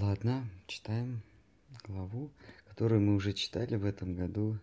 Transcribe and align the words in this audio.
Ладно, 0.00 0.48
читаем 0.66 1.20
главу, 1.84 2.30
которую 2.66 3.02
мы 3.02 3.14
уже 3.14 3.34
читали 3.34 3.76
в 3.76 3.84
этом 3.84 4.14
году 4.16 4.58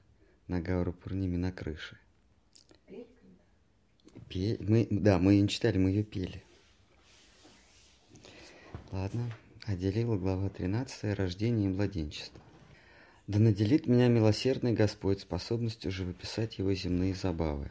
на 0.48 0.60
Гауру 0.62 0.94
Пурниме 0.94 1.38
на 1.38 1.52
крыше. 1.52 1.96
Пе... 4.30 4.58
Мы, 4.60 4.88
да, 4.90 5.20
мы 5.20 5.34
ее 5.34 5.44
не 5.44 5.48
читали, 5.48 5.78
мы 5.78 5.92
ее 5.92 6.04
пели. 6.04 6.44
Ладно, 8.92 9.32
отделила 9.68 10.18
глава 10.18 10.50
13 10.50 11.16
«Рождение 11.16 11.70
и 11.70 11.74
младенчество». 11.74 12.42
Да 13.28 13.38
наделит 13.38 13.86
меня 13.86 14.08
милосердный 14.08 14.74
Господь 14.74 15.20
способностью 15.20 15.92
живописать 15.92 16.58
его 16.58 16.74
земные 16.74 17.14
забавы. 17.14 17.70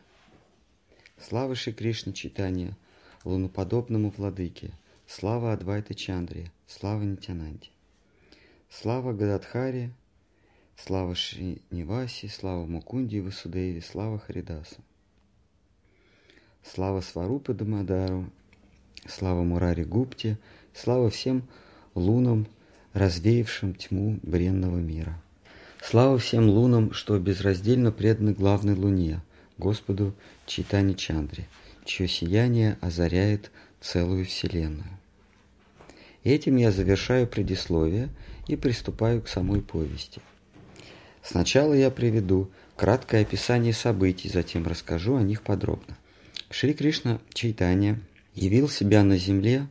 Слава 1.19 1.57
Шри 1.57 1.73
Кришне 1.73 2.13
читания, 2.13 2.77
луноподобному 3.25 4.11
владыке, 4.17 4.71
слава 5.09 5.53
Адвайта 5.53 5.95
Чандре, 5.95 6.51
слава 6.67 7.05
Нитянанде. 7.05 7.69
Слава 8.71 9.13
Гададхаре, 9.13 9.91
слава 10.77 11.15
Шриниваси, 11.15 12.29
слава 12.29 12.67
Мукунди 12.67 13.21
Васудеви, 13.21 13.81
слава 13.81 14.19
Харидасу. 14.19 14.77
Слава 16.65 17.03
Сварупа 17.03 17.55
Дамадару, 17.55 18.25
слава 19.07 19.45
Мурари 19.45 19.85
Гупте, 19.85 20.37
слава 20.75 21.11
всем 21.11 21.43
лунам, 21.95 22.47
развеявшим 22.93 23.75
тьму 23.75 24.19
бренного 24.23 24.79
мира. 24.79 25.23
Слава 25.83 26.19
всем 26.19 26.49
лунам, 26.49 26.93
что 26.93 27.19
безраздельно 27.19 27.93
преданы 27.93 28.33
главной 28.33 28.75
луне, 28.75 29.21
Господу 29.57 30.15
Читани 30.47 30.95
Чандре, 30.95 31.47
чье 31.85 32.09
сияние 32.09 32.77
озаряет 32.81 33.53
целую 33.87 34.27
вселенную. 34.27 34.91
Этим 36.25 36.57
я 36.57 36.73
завершаю 36.73 37.27
предисловие 37.29 38.09
и 38.49 38.57
приступаю 38.57 39.23
к 39.23 39.29
самой 39.29 39.63
повести. 39.63 40.21
Сначала 41.23 41.73
я 41.73 41.91
приведу 41.91 42.51
краткое 42.77 43.23
описание 43.23 43.73
событий, 43.73 44.29
затем 44.29 44.67
расскажу 44.67 45.17
о 45.17 45.23
них 45.23 45.43
подробно. 45.43 45.97
Шри 46.51 46.75
Кришна 46.75 47.21
Чайтанья 47.33 48.01
явил 48.35 48.69
себя 48.69 49.03
на 49.05 49.19
земле 49.19 49.69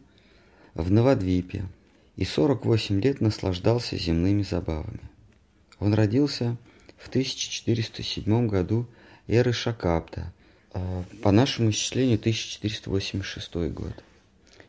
в 0.73 0.91
Навадвипе 0.91 1.65
и 2.15 2.23
48 2.25 3.01
лет 3.01 3.21
наслаждался 3.21 3.97
земными 3.97 4.43
забавами. 4.43 5.01
Он 5.79 5.93
родился 5.93 6.57
в 6.97 7.09
1407 7.09 8.47
году 8.47 8.87
эры 9.27 9.51
Шакапта, 9.51 10.31
по 11.21 11.31
нашему 11.31 11.69
исчислению 11.69 12.17
1486 12.17 13.55
год, 13.71 14.03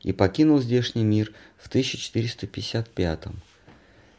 и 0.02 0.12
покинул 0.12 0.60
здешний 0.60 1.04
мир 1.04 1.32
в 1.58 1.68
1455 1.68 3.26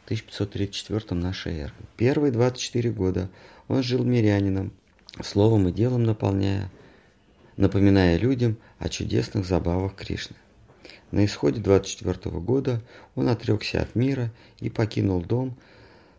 1534 0.08 1.20
нашей 1.20 1.60
эры. 1.60 1.74
Первые 1.98 2.32
24 2.32 2.92
года 2.92 3.30
он 3.68 3.84
жил 3.84 4.06
мирянином, 4.06 4.72
словом 5.22 5.68
и 5.68 5.74
делом 5.74 6.04
наполняя, 6.04 6.72
напоминая 7.58 8.18
людям 8.18 8.58
о 8.80 8.88
чудесных 8.88 9.46
забавах 9.46 9.96
Кришны. 9.96 10.38
На 11.12 11.26
исходе 11.26 11.60
24 11.60 12.40
года 12.40 12.82
он 13.16 13.28
отрекся 13.28 13.82
от 13.82 13.96
мира 13.96 14.32
и 14.60 14.70
покинул 14.70 15.22
дом, 15.22 15.58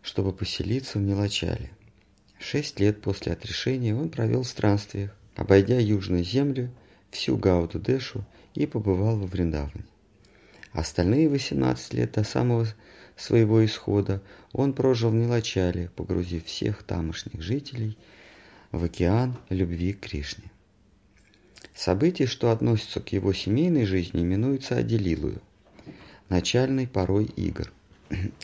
чтобы 0.03 0.33
поселиться 0.33 0.99
в 0.99 1.03
Нелачале. 1.03 1.71
Шесть 2.39 2.81
лет 2.81 3.01
после 3.01 3.33
отрешения 3.33 3.95
он 3.95 4.11
провел 4.11 4.43
в 4.43 4.49
странствиях, 4.49 5.18
обойдя 5.39 5.79
Южную 5.79 6.25
землю, 6.25 6.69
всю 7.11 7.37
Гауду-Дешу 7.37 8.25
и 8.55 8.67
побывал 8.67 9.17
во 9.17 9.27
Вриндаване. 9.27 9.85
Остальные 10.73 11.29
18 11.29 11.95
лет 11.95 12.13
до 12.13 12.25
самого 12.25 12.67
своего 13.17 13.65
исхода 13.65 14.21
он 14.53 14.73
прожил 14.73 15.11
в 15.11 15.15
Нелачале, 15.15 15.91
погрузив 15.95 16.45
всех 16.45 16.83
тамошних 16.83 17.41
жителей 17.41 17.97
в 18.73 18.83
океан 18.83 19.37
любви 19.49 19.93
к 19.93 20.01
Кришне. 20.01 20.51
События, 21.73 22.27
что 22.27 22.51
относятся 22.51 23.01
к 23.01 23.13
его 23.13 23.33
семейной 23.33 23.87
жизни, 23.87 24.23
именуются 24.23 24.77
Аделилую, 24.77 25.41
начальной 26.29 26.89
порой 26.89 27.27
игр. 27.27 27.73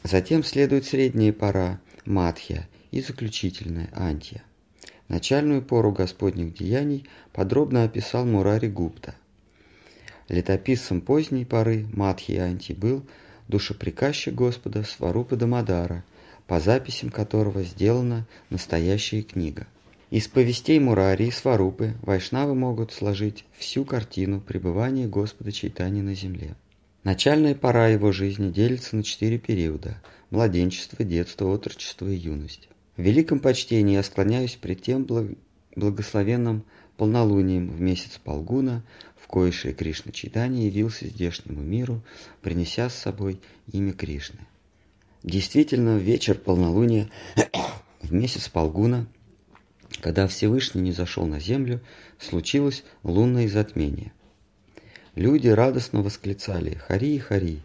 Затем 0.05 0.45
следует 0.45 0.85
средняя 0.85 1.33
пора 1.33 1.81
Матхья 2.05 2.69
и 2.93 3.01
заключительная 3.01 3.91
Антия. 3.93 4.45
Начальную 5.09 5.61
пору 5.61 5.93
Господних 5.93 6.55
деяний 6.55 7.07
подробно 7.33 7.85
описал 7.85 8.25
Мурари 8.25 8.69
Гупта. 8.69 9.15
Летописцем 10.29 11.03
поздней 11.03 11.45
поры 11.45 11.87
Матхи 11.93 12.33
Анти 12.33 12.73
был 12.73 13.05
душеприказчик 13.49 14.35
Господа 14.35 14.83
Сварупа 14.83 15.37
Дамадара, 15.37 16.05
по 16.47 16.61
записям 16.61 17.11
которого 17.11 17.63
сделана 17.63 18.27
настоящая 18.49 19.23
книга. 19.23 19.67
Из 20.11 20.29
повестей 20.29 20.79
Мурари 20.79 21.25
и 21.25 21.31
Сварупы 21.31 21.95
Вайшнавы 22.03 22.55
могут 22.55 22.93
сложить 22.93 23.45
всю 23.59 23.85
картину 23.85 24.41
пребывания 24.41 25.07
Господа 25.07 25.53
Чайтани 25.53 26.01
на 26.01 26.15
земле. 26.15 26.55
Начальная 27.03 27.55
пора 27.55 27.89
его 27.89 28.13
жизни 28.13 28.51
делится 28.51 28.97
на 28.97 29.03
четыре 29.03 29.39
периода– 29.39 30.01
младенчество, 30.31 31.05
детство, 31.05 31.47
отрочество 31.49 32.07
и 32.07 32.15
юность. 32.15 32.69
В 32.97 33.03
великом 33.03 33.41
почтении 33.41 33.95
я 33.95 34.03
склоняюсь 34.03 34.57
пред 34.57 34.83
тем 34.83 35.07
благословенным 35.75 36.65
полнолунием 36.97 37.71
в 37.71 37.81
месяц 37.81 38.21
Палгуна, 38.23 38.85
в 39.17 39.27
кое 39.27 39.51
Кришна 39.51 40.13
Читания 40.13 40.67
явился 40.67 41.07
здешнему 41.07 41.61
миру, 41.61 42.03
принеся 42.41 42.89
с 42.89 42.95
собой 42.95 43.41
имя 43.73 43.93
Кришны. 43.93 44.41
Действительно, 45.23 45.97
вечер 45.97 46.37
полнолуния 46.37 47.11
в 48.03 48.13
месяц 48.13 48.49
Палгуна, 48.49 49.07
когда 50.01 50.29
Всевышний 50.29 50.83
не 50.83 50.93
зашел 50.93 51.27
на 51.27 51.41
землю, 51.41 51.81
случилось 52.19 52.85
лунное 53.03 53.49
затмение– 53.49 54.13
Люди 55.15 55.47
радостно 55.47 56.03
восклицали 56.03 56.75
«Хари, 56.75 57.19
Хари!», 57.19 57.61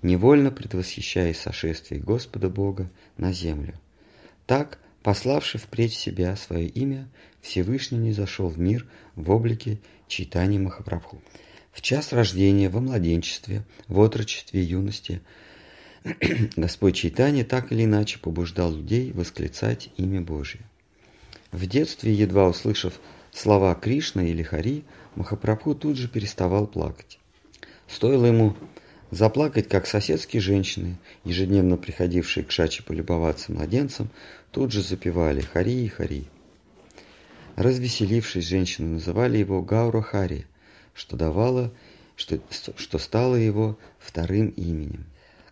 невольно 0.00 0.50
предвосхищая 0.50 1.34
сошествие 1.34 2.00
Господа 2.00 2.48
Бога 2.48 2.88
на 3.18 3.34
землю. 3.34 3.74
Так, 4.46 4.78
пославший 5.02 5.58
впредь 5.58 5.92
себя 5.92 6.36
свое 6.36 6.68
имя, 6.68 7.08
Всевышний 7.40 7.98
не 7.98 8.12
зашел 8.12 8.48
в 8.48 8.58
мир 8.58 8.86
в 9.16 9.30
облике 9.30 9.78
читания 10.06 10.60
Махапрабху. 10.60 11.20
В 11.72 11.82
час 11.82 12.12
рождения, 12.12 12.70
во 12.70 12.80
младенчестве, 12.80 13.64
в 13.88 14.00
отрочестве 14.00 14.62
юности 14.62 15.20
Господь 16.56 16.94
Чайтани 16.94 17.42
так 17.42 17.72
или 17.72 17.84
иначе 17.84 18.20
побуждал 18.20 18.72
людей 18.72 19.10
восклицать 19.12 19.90
имя 19.96 20.20
Божие. 20.20 20.62
В 21.50 21.66
детстве, 21.66 22.14
едва 22.14 22.48
услышав 22.48 23.00
слова 23.32 23.74
Кришна 23.74 24.24
или 24.24 24.42
Хари, 24.42 24.84
Махапрабху 25.16 25.74
тут 25.74 25.96
же 25.96 26.08
переставал 26.08 26.66
плакать. 26.68 27.18
Стоило 27.88 28.26
ему 28.26 28.56
заплакать, 29.10 29.68
как 29.68 29.86
соседские 29.86 30.40
женщины, 30.40 30.98
ежедневно 31.24 31.76
приходившие 31.76 32.44
к 32.44 32.50
Шаче 32.50 32.82
полюбоваться 32.82 33.52
младенцем, 33.52 34.10
тут 34.50 34.72
же 34.72 34.82
запевали 34.82 35.40
«Хари 35.40 35.84
и 35.84 35.88
Хари». 35.88 36.24
Развеселившись, 37.56 38.46
женщины 38.46 38.94
называли 38.94 39.38
его 39.38 39.62
Гаура 39.62 40.02
Хари, 40.02 40.46
что 40.94 41.16
давало, 41.16 41.72
что, 42.14 42.38
что 42.76 42.98
стало 42.98 43.36
его 43.36 43.78
вторым 43.98 44.48
именем. 44.48 45.06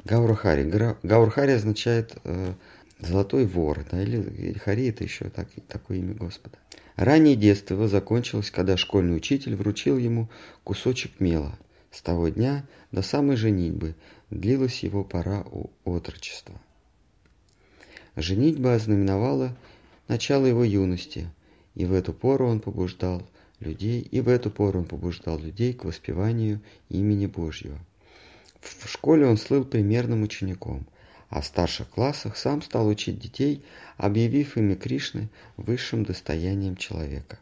Гаура 0.04 0.34
Хари. 0.34 0.97
Гаура 1.03 1.31
Хари 1.31 1.53
означает 1.53 2.14
э, 2.25 2.53
«золотой 3.00 3.47
вор», 3.47 3.87
да, 3.91 4.03
или, 4.03 4.20
или 4.20 4.59
Хари 4.59 4.88
это 4.88 5.03
еще 5.04 5.31
так, 5.31 5.48
такое 5.66 5.98
имя 5.98 6.14
Господа. 6.14 6.59
Раннее 6.97 7.37
детство 7.37 7.75
его 7.75 7.88
закончилось, 7.88 8.50
когда 8.50 8.76
школьный 8.76 9.16
учитель 9.16 9.56
вручил 9.56 9.97
ему 9.97 10.28
кусочек 10.62 11.20
мела. 11.20 11.59
С 11.94 12.03
того 12.03 12.28
дня 12.28 12.66
до 12.91 13.03
самой 13.03 13.37
женитьбы 13.37 13.94
длилась 14.28 14.82
его 14.82 15.05
пора 15.05 15.44
у 15.53 15.71
отрочества. 15.84 16.61
Женитьба 18.17 18.75
ознаменовала 18.75 19.56
начало 20.08 20.46
его 20.46 20.64
юности, 20.64 21.31
и 21.76 21.85
в 21.87 21.93
эту 21.93 22.12
пору 22.12 22.49
он 22.49 22.58
побуждал 22.58 23.23
людей, 23.61 24.00
и 24.00 24.20
в 24.20 24.29
эту 24.29 24.50
пору 24.50 24.81
он 24.81 24.87
побуждал 24.87 25.38
людей 25.38 25.73
к 25.73 25.85
воспеванию 25.85 26.61
имени 26.88 27.26
Божьего. 27.26 27.79
В 28.61 28.88
школе 28.88 29.26
он 29.26 29.37
слыл 29.37 29.64
примерным 29.64 30.25
учеником 30.25 30.87
а 31.31 31.41
в 31.41 31.46
старших 31.46 31.91
классах 31.91 32.37
сам 32.37 32.62
стал 32.62 32.87
учить 32.87 33.19
детей, 33.19 33.64
объявив 33.96 34.56
имя 34.56 34.76
Кришны 34.76 35.29
высшим 35.56 36.05
достоянием 36.05 36.76
человека. 36.76 37.41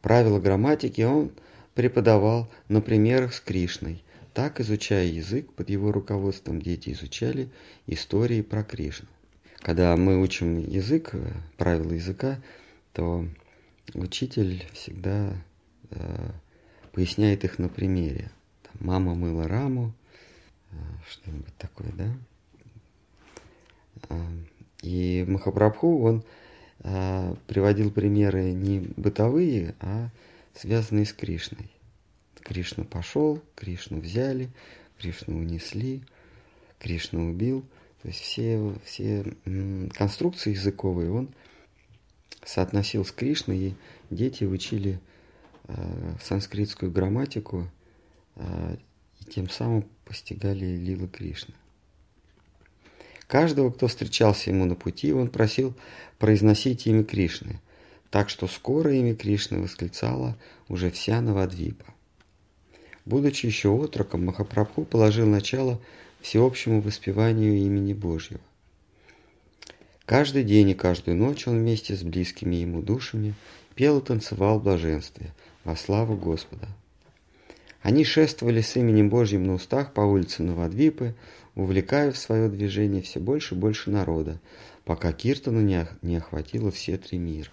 Правила 0.00 0.38
грамматики 0.38 1.02
он 1.02 1.32
преподавал 1.74 2.50
на 2.68 2.80
примерах 2.80 3.34
с 3.34 3.40
Кришной. 3.40 4.02
Так, 4.32 4.60
изучая 4.60 5.06
язык, 5.06 5.52
под 5.52 5.70
его 5.70 5.92
руководством 5.92 6.60
дети 6.60 6.90
изучали 6.90 7.48
истории 7.86 8.42
про 8.42 8.64
Кришну. 8.64 9.08
Когда 9.58 9.96
мы 9.96 10.20
учим 10.20 10.58
язык, 10.58 11.10
э, 11.12 11.32
правила 11.56 11.92
языка, 11.92 12.40
то 12.92 13.26
учитель 13.94 14.66
всегда 14.72 15.32
э, 15.90 16.30
поясняет 16.92 17.44
их 17.44 17.58
на 17.58 17.68
примере. 17.68 18.30
Там, 18.62 18.86
мама 18.86 19.14
мыла 19.14 19.48
раму, 19.48 19.94
что-нибудь 21.08 21.56
такое, 21.56 21.90
да? 21.92 22.08
А, 24.08 24.20
и 24.82 25.24
Махапрабху, 25.26 26.02
он 26.02 26.24
а, 26.80 27.36
приводил 27.46 27.90
примеры 27.90 28.52
не 28.52 28.80
бытовые, 28.96 29.74
а 29.80 30.10
связанные 30.54 31.06
с 31.06 31.12
Кришной. 31.12 31.70
Кришна 32.42 32.84
пошел, 32.84 33.42
Кришну 33.54 34.00
взяли, 34.00 34.50
Кришну 34.98 35.38
унесли, 35.38 36.02
Кришну 36.78 37.30
убил. 37.30 37.64
То 38.02 38.08
есть 38.08 38.20
все, 38.20 38.74
все 38.84 39.24
конструкции 39.94 40.50
языковые 40.50 41.10
он 41.10 41.34
соотносил 42.44 43.04
с 43.04 43.12
Кришной, 43.12 43.58
и 43.58 43.74
дети 44.10 44.44
учили 44.44 45.00
э, 45.68 46.14
санскритскую 46.22 46.92
грамматику 46.92 47.70
э, 48.36 48.76
и 49.20 49.24
тем 49.24 49.48
самым 49.48 49.86
постигали 50.04 50.66
Лилы 50.76 51.08
Кришны. 51.08 51.54
Каждого, 53.26 53.70
кто 53.70 53.88
встречался 53.88 54.50
ему 54.50 54.66
на 54.66 54.74
пути, 54.74 55.12
он 55.12 55.28
просил 55.28 55.74
произносить 56.18 56.86
имя 56.86 57.04
Кришны, 57.04 57.60
так 58.14 58.30
что 58.30 58.46
скоро 58.46 58.94
имя 58.94 59.16
Кришны 59.16 59.60
восклицала 59.60 60.36
уже 60.68 60.92
вся 60.92 61.20
Навадвипа. 61.20 61.84
Будучи 63.04 63.46
еще 63.46 63.70
отроком, 63.70 64.24
Махапрабху 64.24 64.84
положил 64.84 65.26
начало 65.26 65.80
всеобщему 66.20 66.80
воспеванию 66.80 67.56
имени 67.56 67.92
Божьего. 67.92 68.38
Каждый 70.06 70.44
день 70.44 70.70
и 70.70 70.74
каждую 70.74 71.16
ночь 71.16 71.48
он 71.48 71.58
вместе 71.58 71.96
с 71.96 72.04
близкими 72.04 72.54
ему 72.54 72.82
душами 72.82 73.34
пел 73.74 73.98
и 73.98 74.00
танцевал 74.00 74.60
в 74.60 74.80
во 75.64 75.74
славу 75.74 76.16
Господа. 76.16 76.68
Они 77.82 78.04
шествовали 78.04 78.60
с 78.60 78.76
именем 78.76 79.08
Божьим 79.08 79.42
на 79.42 79.54
устах 79.54 79.92
по 79.92 80.02
улице 80.02 80.44
Новодвипы, 80.44 81.16
увлекая 81.56 82.12
в 82.12 82.16
свое 82.16 82.48
движение 82.48 83.02
все 83.02 83.18
больше 83.18 83.56
и 83.56 83.58
больше 83.58 83.90
народа, 83.90 84.38
пока 84.84 85.12
Киртану 85.12 85.60
не, 85.62 85.88
не 86.02 86.14
охватило 86.14 86.70
все 86.70 86.96
три 86.96 87.18
мира. 87.18 87.50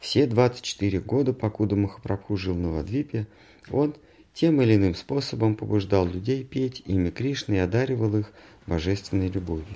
Все 0.00 0.26
24 0.26 1.00
года, 1.00 1.32
покуда 1.32 1.76
Махапрабху 1.76 2.36
жил 2.36 2.54
в 2.54 2.58
Новодвипе, 2.58 3.26
он 3.70 3.94
тем 4.34 4.60
или 4.60 4.74
иным 4.74 4.94
способом 4.94 5.54
побуждал 5.54 6.06
людей 6.06 6.44
петь 6.44 6.82
имя 6.84 7.10
Кришны 7.10 7.54
и 7.54 7.58
одаривал 7.58 8.16
их 8.16 8.32
божественной 8.66 9.28
любовью. 9.28 9.66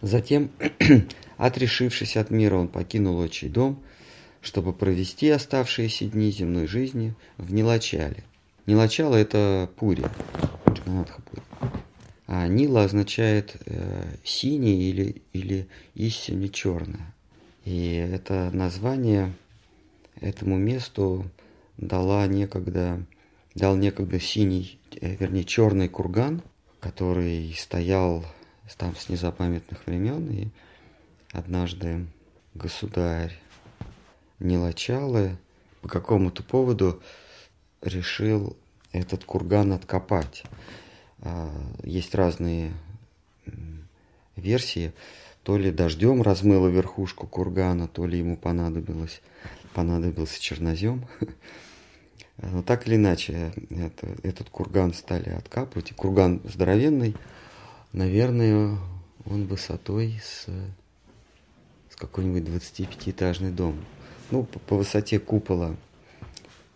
Затем, 0.00 0.50
отрешившись 1.36 2.16
от 2.16 2.30
мира, 2.30 2.56
он 2.56 2.68
покинул 2.68 3.18
отчий 3.18 3.48
дом, 3.48 3.80
чтобы 4.40 4.72
провести 4.72 5.28
оставшиеся 5.30 6.06
дни 6.06 6.30
земной 6.30 6.66
жизни 6.66 7.14
в 7.36 7.52
Нилачале. 7.52 8.24
Нилачала– 8.66 9.16
это 9.16 9.70
Пури, 9.76 10.04
Джаганатха-Пури. 10.66 11.42
А 12.26 12.46
Нила 12.46 12.84
означает 12.84 13.56
э, 13.64 14.04
синий 14.22 14.90
или, 14.90 15.22
или 15.32 15.66
истинно 15.94 16.50
черное. 16.50 17.14
И 17.68 17.96
это 17.96 18.50
название 18.50 19.34
этому 20.22 20.56
месту 20.56 21.30
дала 21.76 22.26
некогда, 22.26 23.04
дал 23.54 23.76
некогда 23.76 24.18
синий, 24.18 24.78
э, 25.02 25.16
вернее 25.16 25.44
черный 25.44 25.90
курган, 25.90 26.40
который 26.80 27.52
стоял 27.52 28.24
там 28.78 28.96
с 28.96 29.10
незапамятных 29.10 29.86
времен, 29.86 30.30
и 30.30 30.48
однажды 31.30 32.06
государь 32.54 33.38
Нилачалы 34.38 35.36
по 35.82 35.88
какому-то 35.88 36.42
поводу 36.42 37.02
решил 37.82 38.56
этот 38.92 39.26
курган 39.26 39.74
откопать. 39.74 40.42
А, 41.20 41.52
есть 41.82 42.14
разные 42.14 42.72
версии. 44.36 44.94
То 45.42 45.56
ли 45.56 45.70
дождем 45.70 46.22
размыло 46.22 46.68
верхушку 46.68 47.26
кургана, 47.26 47.88
то 47.88 48.06
ли 48.06 48.18
ему 48.18 48.36
понадобилось, 48.36 49.22
понадобился 49.74 50.40
чернозем. 50.40 51.06
Но 52.38 52.62
так 52.62 52.86
или 52.86 52.96
иначе, 52.96 53.52
это, 53.70 54.06
этот 54.22 54.48
курган 54.50 54.94
стали 54.94 55.30
откапывать. 55.30 55.90
И 55.90 55.94
курган 55.94 56.40
здоровенный, 56.44 57.16
наверное, 57.92 58.78
он 59.24 59.46
высотой 59.46 60.20
с, 60.22 60.46
с 61.90 61.96
какой-нибудь 61.96 62.44
25-этажный 62.44 63.50
дом. 63.50 63.76
Ну, 64.30 64.44
по, 64.44 64.58
по 64.60 64.76
высоте 64.76 65.18
купола 65.18 65.74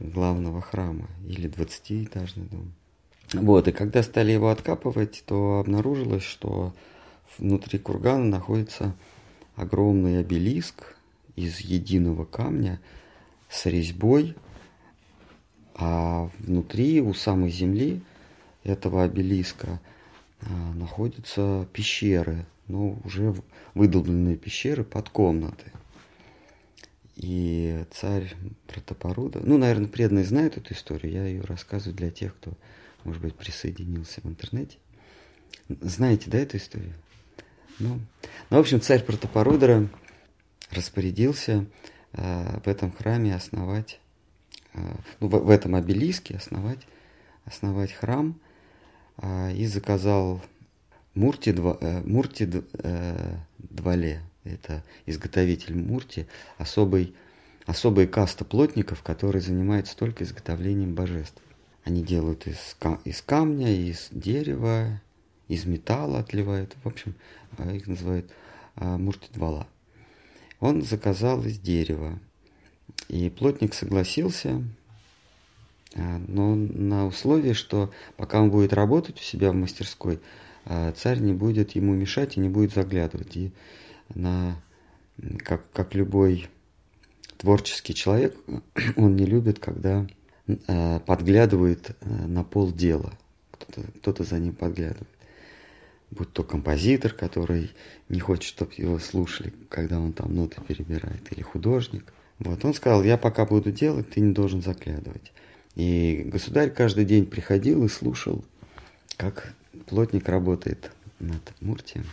главного 0.00 0.60
храма 0.60 1.06
или 1.26 1.48
20-этажный 1.48 2.48
дом. 2.48 2.72
Вот, 3.34 3.68
и 3.68 3.72
когда 3.72 4.02
стали 4.02 4.32
его 4.32 4.50
откапывать, 4.50 5.22
то 5.26 5.60
обнаружилось, 5.60 6.24
что 6.24 6.74
внутри 7.38 7.78
кургана 7.78 8.24
находится 8.24 8.94
огромный 9.56 10.20
обелиск 10.20 10.96
из 11.36 11.60
единого 11.60 12.24
камня 12.24 12.80
с 13.48 13.66
резьбой, 13.66 14.34
а 15.74 16.30
внутри, 16.38 17.00
у 17.00 17.14
самой 17.14 17.50
земли 17.50 18.02
этого 18.64 19.04
обелиска, 19.04 19.80
а, 20.40 20.74
находятся 20.74 21.66
пещеры, 21.72 22.46
но 22.68 22.98
уже 23.04 23.34
выдолбленные 23.74 24.36
пещеры 24.36 24.84
под 24.84 25.08
комнаты. 25.08 25.72
И 27.16 27.84
царь 27.90 28.34
Протопоруда, 28.66 29.40
ну, 29.44 29.58
наверное, 29.58 29.88
преданные 29.88 30.24
знают 30.24 30.56
эту 30.56 30.72
историю, 30.72 31.12
я 31.12 31.26
ее 31.26 31.42
рассказываю 31.42 31.94
для 31.94 32.10
тех, 32.10 32.34
кто, 32.34 32.52
может 33.04 33.22
быть, 33.22 33.34
присоединился 33.34 34.20
в 34.22 34.26
интернете. 34.26 34.78
Знаете, 35.68 36.30
да, 36.30 36.38
эту 36.38 36.56
историю? 36.56 36.94
Ну, 37.82 37.98
ну 38.48 38.56
в 38.58 38.60
общем, 38.60 38.80
царь 38.80 39.02
Протопорудра 39.02 39.88
распорядился 40.70 41.66
э, 42.12 42.60
в 42.64 42.68
этом 42.68 42.92
храме 42.92 43.34
основать, 43.34 43.98
э, 44.74 44.78
ну, 45.18 45.26
в, 45.26 45.32
в 45.32 45.50
этом 45.50 45.74
обелиске 45.74 46.36
основать, 46.36 46.78
основать 47.44 47.90
храм 47.90 48.38
э, 49.16 49.54
и 49.54 49.66
заказал 49.66 50.40
Мурти, 51.14 51.50
э, 51.50 52.02
Мурти 52.04 52.48
э, 52.72 53.36
Двале, 53.58 54.22
это 54.44 54.84
изготовитель 55.06 55.74
мурти, 55.76 56.28
особый, 56.58 57.16
особая 57.66 58.06
каста 58.06 58.44
плотников, 58.44 59.02
которые 59.02 59.42
занимаются 59.42 59.96
только 59.96 60.22
изготовлением 60.22 60.94
божеств. 60.94 61.42
Они 61.82 62.04
делают 62.04 62.46
из, 62.46 62.76
из 63.04 63.22
камня, 63.22 63.74
из 63.74 64.06
дерева, 64.12 65.00
из 65.52 65.66
металла 65.66 66.20
отливают. 66.20 66.76
В 66.82 66.88
общем, 66.88 67.14
а, 67.58 67.70
их 67.70 67.86
называют 67.86 68.30
а, 68.74 68.96
мурти-двала. 68.96 69.66
Он 70.60 70.82
заказал 70.82 71.44
из 71.44 71.58
дерева. 71.58 72.18
И 73.08 73.28
плотник 73.28 73.74
согласился, 73.74 74.62
а, 75.94 76.18
но 76.26 76.54
на 76.54 77.06
условии, 77.06 77.52
что 77.52 77.92
пока 78.16 78.40
он 78.40 78.50
будет 78.50 78.72
работать 78.72 79.20
у 79.20 79.22
себя 79.22 79.52
в 79.52 79.54
мастерской, 79.54 80.20
царь 80.96 81.18
не 81.18 81.32
будет 81.32 81.72
ему 81.72 81.92
мешать 81.92 82.36
и 82.36 82.40
не 82.40 82.48
будет 82.48 82.72
заглядывать. 82.72 83.36
И 83.36 83.52
на, 84.14 84.62
как, 85.38 85.70
как 85.72 85.94
любой 85.94 86.48
творческий 87.36 87.94
человек, 87.94 88.36
он 88.96 89.16
не 89.16 89.26
любит, 89.26 89.58
когда 89.58 90.06
подглядывает 91.04 91.96
на 92.00 92.44
пол 92.44 92.72
дела. 92.72 93.12
Кто-то, 93.50 93.82
кто-то 93.98 94.24
за 94.24 94.38
ним 94.38 94.54
подглядывает. 94.54 95.08
Будь 96.12 96.32
то 96.32 96.44
композитор, 96.44 97.12
который 97.12 97.70
не 98.08 98.20
хочет, 98.20 98.44
чтобы 98.44 98.72
его 98.76 98.98
слушали, 98.98 99.52
когда 99.68 99.98
он 99.98 100.12
там 100.12 100.34
ноты 100.34 100.60
перебирает, 100.60 101.32
или 101.32 101.42
художник. 101.42 102.12
Вот 102.38 102.64
он 102.64 102.74
сказал, 102.74 103.02
я 103.02 103.16
пока 103.16 103.46
буду 103.46 103.72
делать, 103.72 104.10
ты 104.10 104.20
не 104.20 104.32
должен 104.32 104.62
заглядывать. 104.62 105.32
И 105.74 106.22
государь 106.26 106.70
каждый 106.70 107.06
день 107.06 107.24
приходил 107.24 107.84
и 107.84 107.88
слушал, 107.88 108.44
как 109.16 109.54
плотник 109.86 110.28
работает 110.28 110.92
над 111.18 111.40
Муртием, 111.60 112.04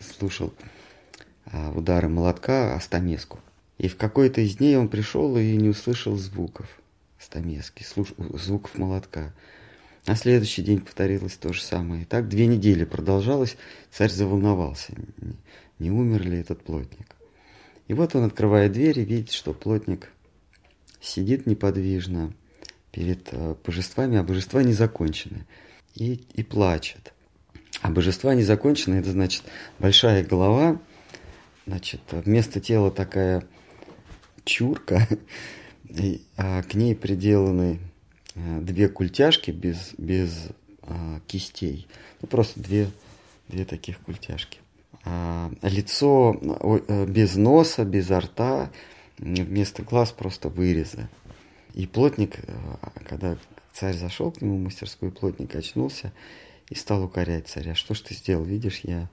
слушал 0.00 0.54
а, 1.46 1.72
удары 1.72 2.08
молотка 2.08 2.74
о 2.74 2.80
стамеску. 2.80 3.40
И 3.76 3.88
в 3.88 3.96
какой-то 3.96 4.40
из 4.40 4.56
дней 4.56 4.76
он 4.76 4.88
пришел 4.88 5.36
и 5.36 5.54
не 5.56 5.68
услышал 5.68 6.16
звуков 6.16 6.66
стамески, 7.18 7.82
слуш... 7.82 8.08
звуков 8.34 8.78
молотка. 8.78 9.32
На 10.08 10.16
следующий 10.16 10.62
день 10.62 10.80
повторилось 10.80 11.36
то 11.36 11.52
же 11.52 11.60
самое. 11.60 12.02
И 12.02 12.04
так 12.06 12.28
две 12.28 12.46
недели 12.46 12.86
продолжалось. 12.86 13.58
Царь 13.92 14.08
заволновался, 14.08 14.94
не, 15.78 15.90
умер 15.90 16.22
ли 16.22 16.38
этот 16.38 16.62
плотник. 16.62 17.14
И 17.88 17.92
вот 17.92 18.16
он 18.16 18.24
открывает 18.24 18.72
дверь 18.72 18.98
и 19.00 19.04
видит, 19.04 19.32
что 19.32 19.52
плотник 19.52 20.10
сидит 20.98 21.44
неподвижно 21.44 22.32
перед 22.90 23.28
э, 23.32 23.54
божествами, 23.62 24.16
а 24.16 24.22
божества 24.22 24.62
не 24.62 24.72
закончены. 24.72 25.44
И, 25.94 26.24
и 26.32 26.42
плачет. 26.42 27.12
А 27.82 27.90
божества 27.90 28.34
не 28.34 28.44
закончены, 28.44 28.94
это 28.94 29.10
значит 29.10 29.42
большая 29.78 30.24
голова, 30.24 30.80
Значит, 31.66 32.00
вместо 32.12 32.60
тела 32.60 32.90
такая 32.90 33.44
чурка, 34.46 35.06
а 36.38 36.62
к 36.62 36.72
ней 36.72 36.96
приделаны 36.96 37.78
две 38.60 38.88
культяшки 38.88 39.50
без, 39.50 39.94
без 39.98 40.48
а, 40.82 41.20
кистей. 41.26 41.86
Ну, 42.20 42.28
просто 42.28 42.60
две, 42.60 42.88
две 43.48 43.64
таких 43.64 43.98
культяшки. 44.00 44.58
А, 45.04 45.50
лицо 45.62 46.36
э, 46.88 47.06
без 47.06 47.36
носа, 47.36 47.84
без 47.84 48.10
рта, 48.10 48.70
вместо 49.18 49.82
глаз 49.82 50.12
просто 50.12 50.48
вырезы. 50.48 51.08
И 51.74 51.86
плотник, 51.86 52.38
э, 52.40 52.52
когда 53.04 53.36
царь 53.72 53.96
зашел 53.96 54.32
к 54.32 54.40
нему 54.40 54.56
в 54.56 54.60
мастерскую, 54.60 55.12
плотник 55.12 55.54
очнулся 55.54 56.12
и 56.68 56.74
стал 56.74 57.04
укорять 57.04 57.48
царя. 57.48 57.74
Что 57.74 57.94
ж 57.94 58.00
ты 58.00 58.14
сделал? 58.14 58.44
Видишь, 58.44 58.80
я, 58.82 59.08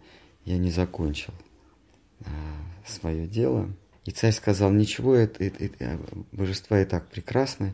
я 0.45 0.57
не 0.57 0.71
закончил 0.71 1.33
а, 2.21 2.29
свое 2.85 3.27
дело. 3.27 3.69
И 4.05 4.11
царь 4.11 4.31
сказал, 4.33 4.71
ничего, 4.71 5.15
это, 5.15 5.43
это, 5.43 5.63
это, 5.63 5.99
божества 6.31 6.79
и 6.81 6.85
так 6.85 7.07
прекрасны. 7.07 7.73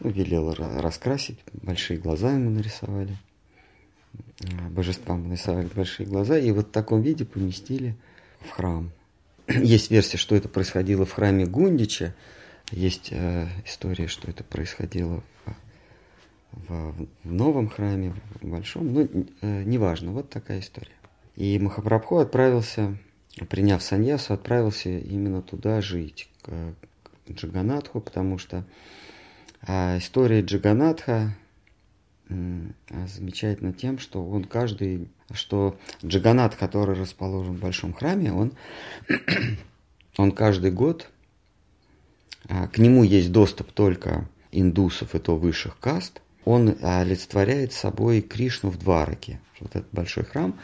Ну, 0.00 0.10
велел 0.10 0.54
раскрасить, 0.54 1.38
большие 1.52 1.98
глаза 1.98 2.32
ему 2.32 2.50
нарисовали. 2.50 3.16
А, 4.44 4.68
божествам 4.70 5.28
нарисовали 5.28 5.68
большие 5.74 6.06
глаза, 6.06 6.38
и 6.38 6.50
вот 6.52 6.68
в 6.68 6.70
таком 6.70 7.02
виде 7.02 7.24
поместили 7.24 7.96
в 8.40 8.50
храм. 8.50 8.90
Есть 9.48 9.90
версия, 9.90 10.16
что 10.16 10.36
это 10.36 10.48
происходило 10.48 11.04
в 11.04 11.12
храме 11.12 11.46
Гундича, 11.46 12.14
есть 12.70 13.08
э, 13.12 13.46
история, 13.64 14.08
что 14.08 14.30
это 14.30 14.44
происходило 14.44 15.22
в, 16.52 16.68
в, 16.68 17.08
в 17.24 17.32
новом 17.32 17.68
храме, 17.68 18.14
в 18.40 18.46
большом, 18.46 18.92
ну, 18.92 19.08
э, 19.40 19.62
неважно, 19.64 20.12
вот 20.12 20.28
такая 20.28 20.60
история. 20.60 20.92
И 21.34 21.58
Махапрабху 21.58 22.18
отправился, 22.18 22.98
приняв 23.48 23.82
саньясу, 23.82 24.34
отправился 24.34 24.90
именно 24.90 25.40
туда 25.40 25.80
жить, 25.80 26.28
к, 26.42 26.50
к 26.50 27.30
Джаганатху, 27.30 28.00
потому 28.00 28.36
что 28.36 28.64
э, 29.66 29.98
история 29.98 30.40
Джаганатха 30.40 31.34
а 32.30 33.06
замечательна 33.06 33.72
тем, 33.72 33.98
что 33.98 34.22
он 34.22 34.44
каждый, 34.44 35.08
что 35.32 35.78
Джаганат, 36.04 36.56
который 36.56 36.94
расположен 36.94 37.56
в 37.56 37.60
большом 37.60 37.94
храме, 37.94 38.32
он, 38.32 38.52
он 40.18 40.32
каждый 40.32 40.70
год, 40.70 41.08
а, 42.48 42.68
к 42.68 42.78
нему 42.78 43.02
есть 43.02 43.32
доступ 43.32 43.72
только 43.72 44.28
индусов 44.52 45.14
и 45.14 45.18
высших 45.18 45.78
каст, 45.78 46.20
он 46.44 46.76
олицетворяет 46.82 47.72
собой 47.72 48.20
Кришну 48.20 48.70
в 48.70 48.78
Двараке. 48.78 49.40
Вот 49.60 49.74
этот 49.74 49.90
большой 49.92 50.24
храм, 50.24 50.58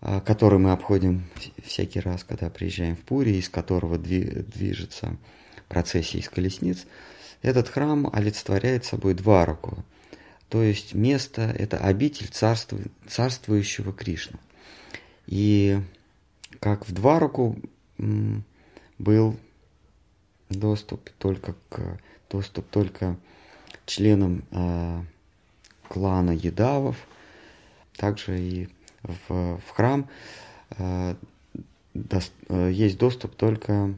а, 0.00 0.20
который 0.20 0.60
мы 0.60 0.70
обходим 0.70 1.24
всякий 1.64 1.98
раз, 1.98 2.22
когда 2.22 2.50
приезжаем 2.50 2.94
в 2.94 3.00
Пури, 3.00 3.32
из 3.32 3.48
которого 3.48 3.98
движется 3.98 5.16
процессия 5.68 6.18
из 6.18 6.28
колесниц, 6.28 6.86
этот 7.42 7.68
храм 7.68 8.08
олицетворяет 8.12 8.84
собой 8.84 9.14
Двараку– 9.14 9.84
то 10.48 10.62
есть 10.62 10.94
место– 10.94 11.42
это 11.58 11.76
обитель 11.78 12.28
царству, 12.28 12.78
царствующего 13.06 13.92
Кришны. 13.92 14.38
И 15.26 15.80
как 16.60 16.88
в 16.88 16.92
два 16.92 17.18
руку 17.18 17.56
был 18.98 19.38
доступ 20.48 21.10
только 21.18 21.54
к 21.68 22.00
доступ 22.30 22.66
только 22.68 23.16
членам 23.84 24.44
э, 24.50 25.02
клана 25.88 26.30
Едавов, 26.30 26.96
также 27.96 28.40
и 28.40 28.68
в, 29.02 29.58
в 29.58 29.70
храм 29.70 30.08
э, 30.70 31.14
до, 31.92 32.20
э, 32.48 32.70
есть 32.72 32.98
доступ 32.98 33.34
только 33.34 33.94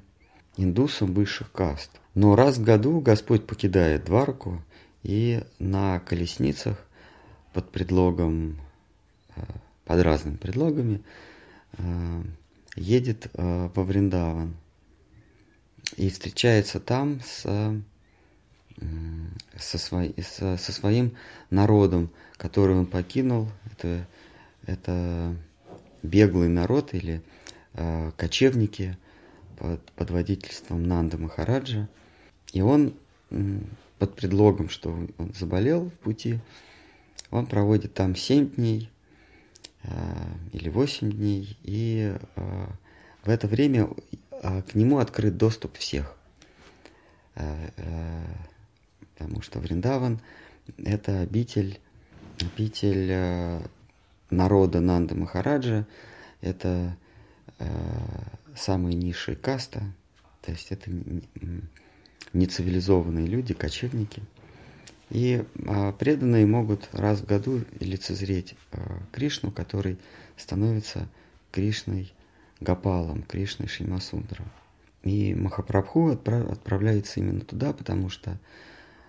индусам 0.57 1.13
высших 1.13 1.53
каст. 1.53 2.00
Но 2.15 2.35
раз 2.35 2.59
в 2.59 2.65
году 2.65 3.01
Господь 3.01 3.47
покидает 3.47 4.05
Дварку 4.05 4.63
и 5.03 5.43
на 5.59 6.01
колесницах 6.01 6.77
под 7.53 7.71
предлогом, 7.71 8.59
э, 9.37 9.43
под 9.85 10.03
разными 10.03 10.37
предлогами 10.37 11.03
э, 11.79 12.23
едет 12.77 13.29
э, 13.35 13.71
во 13.75 13.83
Вриндаван 13.85 14.57
и 15.97 16.09
встречается 16.11 16.81
там 16.81 17.21
с, 17.21 17.43
со, 19.57 19.79
свой, 19.79 20.15
со, 20.23 20.57
со 20.57 20.73
своим 20.73 21.17
народом, 21.51 22.11
который 22.37 22.77
он 22.77 22.87
покинул. 22.87 23.49
Это, 23.73 24.07
это 24.67 25.37
беглый 26.03 26.49
народ 26.49 26.95
или 26.95 27.23
э, 27.75 28.13
кочевники 28.17 28.97
под, 29.59 29.85
под 29.93 30.11
водительством 30.11 30.85
Нанда 30.85 31.19
Махараджа. 31.19 31.89
И 32.53 32.61
он 32.63 32.95
под 33.99 34.17
предлогом, 34.17 34.69
что 34.69 34.91
он 34.91 35.33
заболел 35.35 35.91
в 35.91 35.95
пути, 35.99 36.41
он 37.31 37.47
проводит 37.47 37.95
там 37.95 38.17
7 38.17 38.51
дней 38.51 38.91
э, 39.83 39.91
или 40.53 40.69
8 40.69 41.13
дней, 41.13 41.57
и 41.63 42.17
э, 42.37 42.67
в 43.25 43.29
это 43.29 43.47
время 43.47 43.89
э, 44.31 44.63
к 44.63 44.75
нему 44.75 44.99
открыт 44.99 45.37
доступ 45.37 45.77
всех. 45.77 46.17
Потому 49.15 49.41
что 49.41 49.61
Вриндаван– 49.61 50.21
это 50.79 51.21
обитель, 51.21 51.79
обитель 52.41 53.63
народа 54.31 54.81
Нанда 54.81 55.15
Махараджа, 55.15 55.87
это 56.43 56.97
самая 58.55 58.93
низшая 58.95 59.37
каста, 59.37 59.81
то 60.43 60.51
есть 60.51 60.73
это 60.73 60.91
нецивилизованные 62.33 63.27
люди, 63.27 63.55
кочевники. 63.55 64.23
И 65.11 65.45
а, 65.67 65.93
преданные 65.93 66.47
могут 66.47 66.89
раз 66.93 67.21
в 67.21 67.27
году 67.27 67.65
лицезреть 67.81 68.55
а, 68.73 69.01
Кришну, 69.13 69.51
который 69.51 69.99
становится 70.37 71.09
Кришной 71.51 72.13
Гапалом, 72.61 73.23
Кришной 73.23 73.69
Шимасундром. 73.69 74.47
И 75.03 75.35
Махапрабху 75.35 76.11
отправ, 76.11 76.51
отправляется 76.51 77.21
именно 77.21 77.41
туда, 77.41 77.73
потому 77.73 78.09
что 78.09 78.39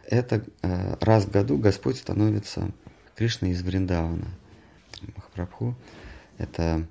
это 0.08 0.44
а, 0.64 0.98
раз 1.02 1.26
в 1.26 1.32
году 1.32 1.58
Господь 1.58 1.98
становится 1.98 2.72
Кришной 3.16 3.52
из 3.52 3.62
Вриндавана. 3.62 4.30
Махапрабху– 5.16 5.76
это 6.38 6.88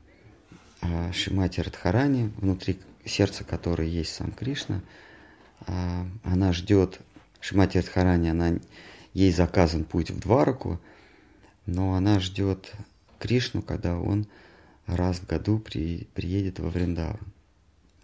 Шимати 1.12 1.60
Радхарани, 1.60 2.32
внутри 2.36 2.78
сердца 3.04 3.44
которой 3.44 3.88
есть 3.88 4.14
сам 4.14 4.30
Кришна– 4.30 4.82
она 5.66 6.52
ждет 6.52 7.00
Шимати 7.40 7.78
Радхарани, 7.78 8.28
она, 8.28 8.58
ей 9.14 9.32
заказан 9.32 9.84
путь 9.84 10.10
в 10.10 10.18
Двараку, 10.20 10.80
но 11.66 11.94
она 11.94 12.20
ждет 12.20 12.72
Кришну, 13.18 13.62
когда 13.62 13.98
он 13.98 14.26
раз 14.86 15.18
в 15.18 15.26
году 15.26 15.58
при, 15.58 16.08
приедет 16.14 16.58
во 16.58 16.68
Вриндаван. 16.68 17.20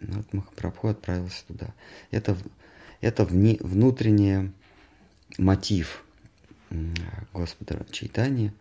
Вот 0.01 0.33
Махапрабху 0.33 0.89
отправился 0.89 1.45
туда. 1.47 1.75
Это, 2.11 2.37
это 3.01 3.25
вне, 3.25 3.57
внутренний 3.61 4.53
мотив 5.39 6.05
Господа 7.33 7.85
Чайтани, 7.91 8.53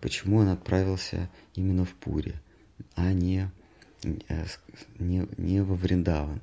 почему 0.00 0.38
он 0.38 0.48
отправился 0.48 1.28
именно 1.54 1.84
в 1.84 1.94
Пури, 1.94 2.34
а 2.94 3.12
не, 3.12 3.50
э, 4.02 4.44
не, 4.98 5.26
не 5.36 5.62
во 5.62 5.74
Вриндаван. 5.74 6.40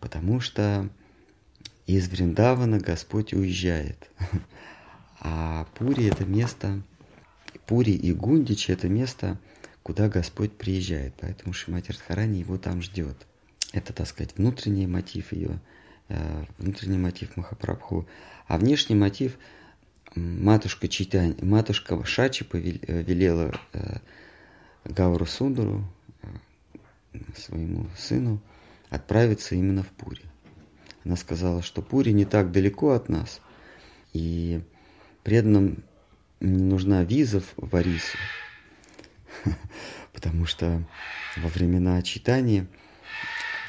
Потому 0.00 0.40
что 0.40 0.88
из 1.86 2.08
Вриндавана 2.08 2.78
Господь 2.78 3.32
уезжает. 3.32 4.10
А 5.26 5.66
Пури 5.74 6.06
это 6.06 6.26
место, 6.26 6.82
Пури 7.66 7.92
и 7.92 8.12
Гундичи 8.12 8.72
это 8.72 8.88
место, 8.88 9.38
куда 9.82 10.08
Господь 10.08 10.52
приезжает. 10.52 11.14
Поэтому 11.18 11.54
Шимати 11.54 11.92
Радхарани 11.92 12.40
его 12.40 12.58
там 12.58 12.82
ждет. 12.82 13.16
Это, 13.72 13.92
так 13.92 14.06
сказать, 14.06 14.36
внутренний 14.36 14.86
мотив 14.86 15.32
ее, 15.32 15.60
э, 16.08 16.44
внутренний 16.58 16.98
мотив 16.98 17.36
Махапрабху. 17.36 18.06
А 18.46 18.58
внешний 18.58 18.96
мотив 18.96 19.38
матушка 20.14 20.88
Читань, 20.88 21.36
матушка 21.40 22.04
Шачи 22.04 22.46
э, 22.52 23.02
велела 23.02 23.58
э, 23.72 23.96
Гауру 24.84 25.24
Сундару, 25.24 25.84
своему 27.36 27.86
сыну, 27.96 28.40
отправиться 28.90 29.54
именно 29.54 29.82
в 29.82 29.88
Пури. 29.88 30.22
Она 31.04 31.16
сказала, 31.16 31.62
что 31.62 31.82
Пури 31.82 32.12
не 32.12 32.24
так 32.24 32.50
далеко 32.50 32.92
от 32.92 33.08
нас, 33.08 33.40
и 34.12 34.62
преданным 35.22 35.84
не 36.40 36.62
нужна 36.62 37.04
виза 37.04 37.42
в 37.56 37.76
Арису, 37.76 38.16
потому 40.12 40.46
что 40.46 40.82
во 41.36 41.48
времена 41.48 42.00
читания 42.02 42.66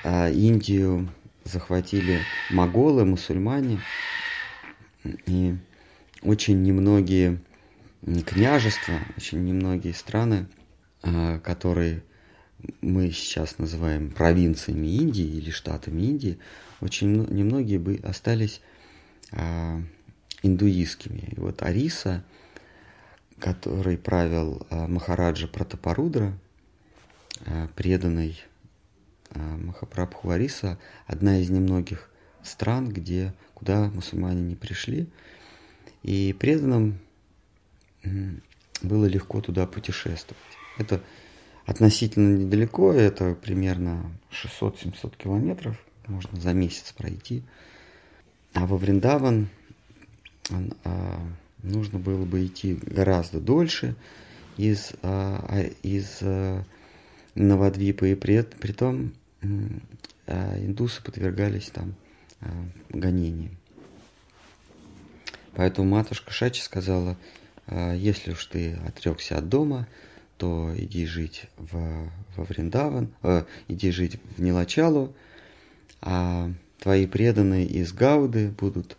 а, 0.03 0.29
Индию 0.29 1.09
захватили 1.43 2.21
моголы, 2.49 3.05
мусульмане, 3.05 3.81
и 5.25 5.55
очень 6.21 6.63
немногие 6.63 7.39
княжества, 8.25 8.95
очень 9.17 9.43
немногие 9.43 9.93
страны, 9.93 10.47
а, 11.01 11.39
которые 11.39 12.03
мы 12.81 13.11
сейчас 13.11 13.57
называем 13.57 14.09
провинциями 14.09 14.87
Индии 14.87 15.25
или 15.25 15.51
штатами 15.51 16.01
Индии, 16.01 16.39
очень 16.85 17.25
немногие 17.33 17.79
бы 17.79 17.99
остались 18.03 18.61
а, 19.31 19.81
индуистскими. 20.43 21.33
И 21.35 21.39
вот 21.39 21.63
Ариса, 21.63 22.23
который 23.39 23.97
правил 23.97 24.65
э, 24.69 24.87
Махараджа 24.87 25.47
Пратапарудра, 25.47 26.37
э, 27.45 27.67
преданный 27.75 28.39
Махапрабху 29.33 30.29
Ариса, 30.29 30.77
одна 31.07 31.39
из 31.39 31.49
немногих 31.49 32.09
стран, 32.43 32.87
где, 32.87 33.33
куда 33.53 33.89
мусульмане 33.89 34.41
не 34.41 34.55
пришли. 34.55 35.07
И 36.03 36.33
преданным 36.39 36.99
было 38.81 39.05
легко 39.05 39.41
туда 39.41 39.65
путешествовать. 39.65 40.39
Это 40.77 41.01
относительно 41.65 42.37
недалеко, 42.37 42.93
это 42.93 43.33
примерно 43.33 44.11
600-700 44.31 45.17
километров, 45.17 45.77
можно 46.07 46.39
за 46.39 46.53
месяц 46.53 46.91
пройти. 46.91 47.43
А 48.53 48.65
во 48.65 48.77
Вриндаван 48.77 49.49
а, 50.83 51.19
нужно 51.63 51.99
было 51.99 52.25
бы 52.25 52.45
идти 52.45 52.79
гораздо 52.81 53.39
дольше 53.39 53.95
из, 54.57 54.93
а, 55.01 55.45
а 55.47 55.61
из 55.83 56.19
а, 56.21 56.63
Навадвипа, 57.35 58.05
и 58.05 58.15
при, 58.15 58.41
при 58.41 58.71
том 58.71 59.13
а, 60.27 60.57
индусы 60.57 61.03
подвергались 61.03 61.69
там 61.69 61.95
а, 62.41 62.47
гонениям. 62.89 63.55
Поэтому 65.53 65.89
матушка 65.89 66.31
Шачи 66.31 66.61
сказала, 66.61 67.17
а, 67.67 67.93
если 67.93 68.31
уж 68.31 68.45
ты 68.45 68.73
отрекся 68.87 69.37
от 69.37 69.49
дома, 69.49 69.87
то 70.37 70.73
иди 70.77 71.05
жить 71.05 71.45
в, 71.57 72.09
во 72.35 72.43
Вриндаван, 72.43 73.13
э, 73.23 73.45
иди 73.69 73.91
жить 73.91 74.19
в 74.35 74.41
Нилачалу, 74.41 75.13
а 76.01 76.51
твои 76.79 77.07
преданные 77.07 77.65
из 77.65 77.93
Гауды 77.93 78.49
будут 78.49 78.97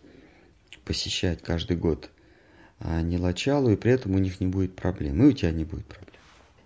посещать 0.85 1.43
каждый 1.43 1.77
год 1.77 2.11
а, 2.79 3.01
Нилачалу, 3.03 3.71
и 3.71 3.77
при 3.77 3.93
этом 3.93 4.15
у 4.15 4.19
них 4.19 4.41
не 4.41 4.47
будет 4.47 4.75
проблем, 4.77 5.23
и 5.23 5.27
у 5.27 5.33
тебя 5.33 5.51
не 5.51 5.65
будет 5.65 5.87
проблем. 5.87 6.15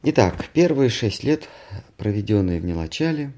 Итак, 0.03 0.47
первые 0.53 0.89
шесть 0.89 1.25
лет, 1.25 1.49
проведенные 1.97 2.61
в 2.61 2.65
Нилачале, 2.65 3.33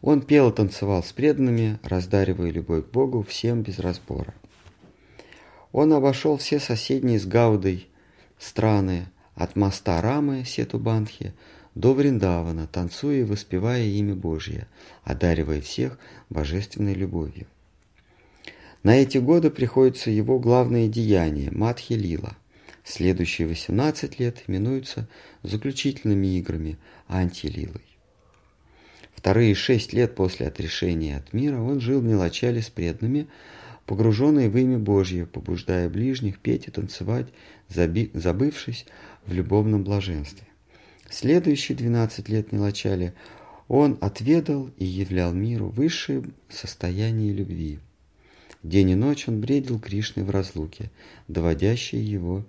он 0.00 0.22
пел 0.22 0.50
и 0.50 0.54
танцевал 0.54 1.04
с 1.04 1.12
преданными, 1.12 1.78
раздаривая 1.82 2.50
любовь 2.50 2.86
к 2.86 2.90
Богу 2.90 3.22
всем 3.22 3.62
без 3.62 3.78
разбора. 3.78 4.34
Он 5.70 5.92
обошел 5.92 6.36
все 6.38 6.58
соседние 6.58 7.20
с 7.20 7.26
Гаудой 7.26 7.88
страны, 8.38 9.06
от 9.34 9.56
моста 9.56 10.00
Рамы, 10.00 10.44
Сетубанхи, 10.44 11.32
до 11.74 11.94
Вриндавана, 11.94 12.66
танцуя 12.66 13.20
и 13.20 13.24
воспевая 13.24 13.84
имя 13.84 14.14
Божье, 14.14 14.66
одаривая 15.04 15.60
всех 15.60 15.98
божественной 16.28 16.94
любовью. 16.94 17.46
На 18.82 18.96
эти 18.96 19.18
годы 19.18 19.50
приходится 19.50 20.10
его 20.10 20.38
главное 20.38 20.88
деяние– 20.88 21.50
Мадхи 21.52 21.94
Лила. 21.94 22.36
Следующие 22.84 23.46
18 23.46 24.18
лет 24.18 24.42
именуются 24.48 25.08
заключительными 25.44 26.38
играми 26.38 26.78
Антилилой. 27.06 27.82
Вторые 29.14 29.54
шесть 29.54 29.92
лет 29.92 30.16
после 30.16 30.48
отрешения 30.48 31.16
от 31.16 31.32
мира 31.32 31.60
он 31.60 31.80
жил 31.80 32.00
в 32.00 32.04
Мелочале 32.04 32.60
с 32.60 32.70
преданными, 32.70 33.28
погруженный 33.86 34.48
в 34.48 34.58
имя 34.58 34.80
Божье, 34.80 35.26
побуждая 35.26 35.88
ближних 35.88 36.40
петь 36.40 36.66
и 36.66 36.72
танцевать, 36.72 37.28
забывшись 37.68 38.84
в 39.24 39.32
любовном 39.32 39.84
блаженстве. 39.84 40.48
Следующие 41.12 41.76
12 41.76 42.30
лет 42.30 42.52
Мелочали 42.52 43.12
он 43.68 43.98
отведал 44.00 44.70
и 44.78 44.86
являл 44.86 45.34
миру 45.34 45.68
высшее 45.68 46.24
состояние 46.48 47.34
любви. 47.34 47.80
День 48.62 48.90
и 48.90 48.94
ночь 48.94 49.28
он 49.28 49.38
бредил 49.38 49.78
Кришной 49.78 50.24
в 50.24 50.30
разлуке, 50.30 50.90
доводящей 51.28 52.00
его 52.00 52.44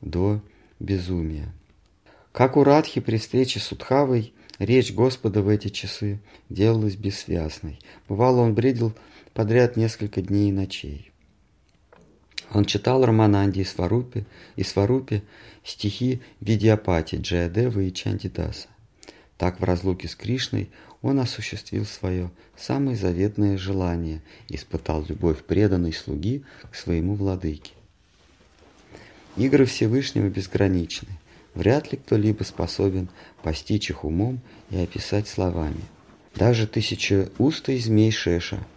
до 0.00 0.42
безумия. 0.80 1.52
Как 2.32 2.56
у 2.56 2.64
Радхи 2.64 3.00
при 3.00 3.16
встрече 3.16 3.60
с 3.60 3.70
Удхавой, 3.70 4.32
речь 4.58 4.92
Господа 4.92 5.40
в 5.40 5.48
эти 5.48 5.68
часы 5.68 6.18
делалась 6.48 6.96
бессвязной. 6.96 7.78
Бывало, 8.08 8.40
он 8.40 8.54
бредил 8.54 8.92
подряд 9.34 9.76
несколько 9.76 10.20
дней 10.20 10.48
и 10.48 10.52
ночей. 10.52 11.12
Он 12.52 12.64
читал 12.64 13.04
Романанди 13.04 13.60
и 13.60 13.64
Сварупе, 13.64 14.26
и 14.56 14.64
Сварупе 14.64 15.22
стихи 15.64 16.20
Видиапати, 16.40 17.16
Джаядева 17.16 17.80
и 17.80 17.92
Чандидаса. 17.92 18.68
Так 19.38 19.60
в 19.60 19.64
разлуке 19.64 20.08
с 20.08 20.14
Кришной 20.14 20.70
он 21.02 21.18
осуществил 21.18 21.86
свое 21.86 22.30
самое 22.56 22.96
заветное 22.96 23.56
желание, 23.56 24.22
испытал 24.48 25.04
любовь 25.08 25.42
преданной 25.44 25.92
слуги 25.92 26.44
к 26.70 26.74
своему 26.74 27.14
владыке. 27.14 27.72
Игры 29.36 29.64
Всевышнего 29.64 30.28
безграничны. 30.28 31.08
Вряд 31.54 31.90
ли 31.90 31.98
кто-либо 31.98 32.42
способен 32.42 33.08
постичь 33.42 33.90
их 33.90 34.04
умом 34.04 34.40
и 34.70 34.76
описать 34.76 35.26
словами. 35.26 35.80
Даже 36.34 36.66
тысячеустый 36.66 37.78
змей 37.78 38.10
Шеша– 38.10 38.58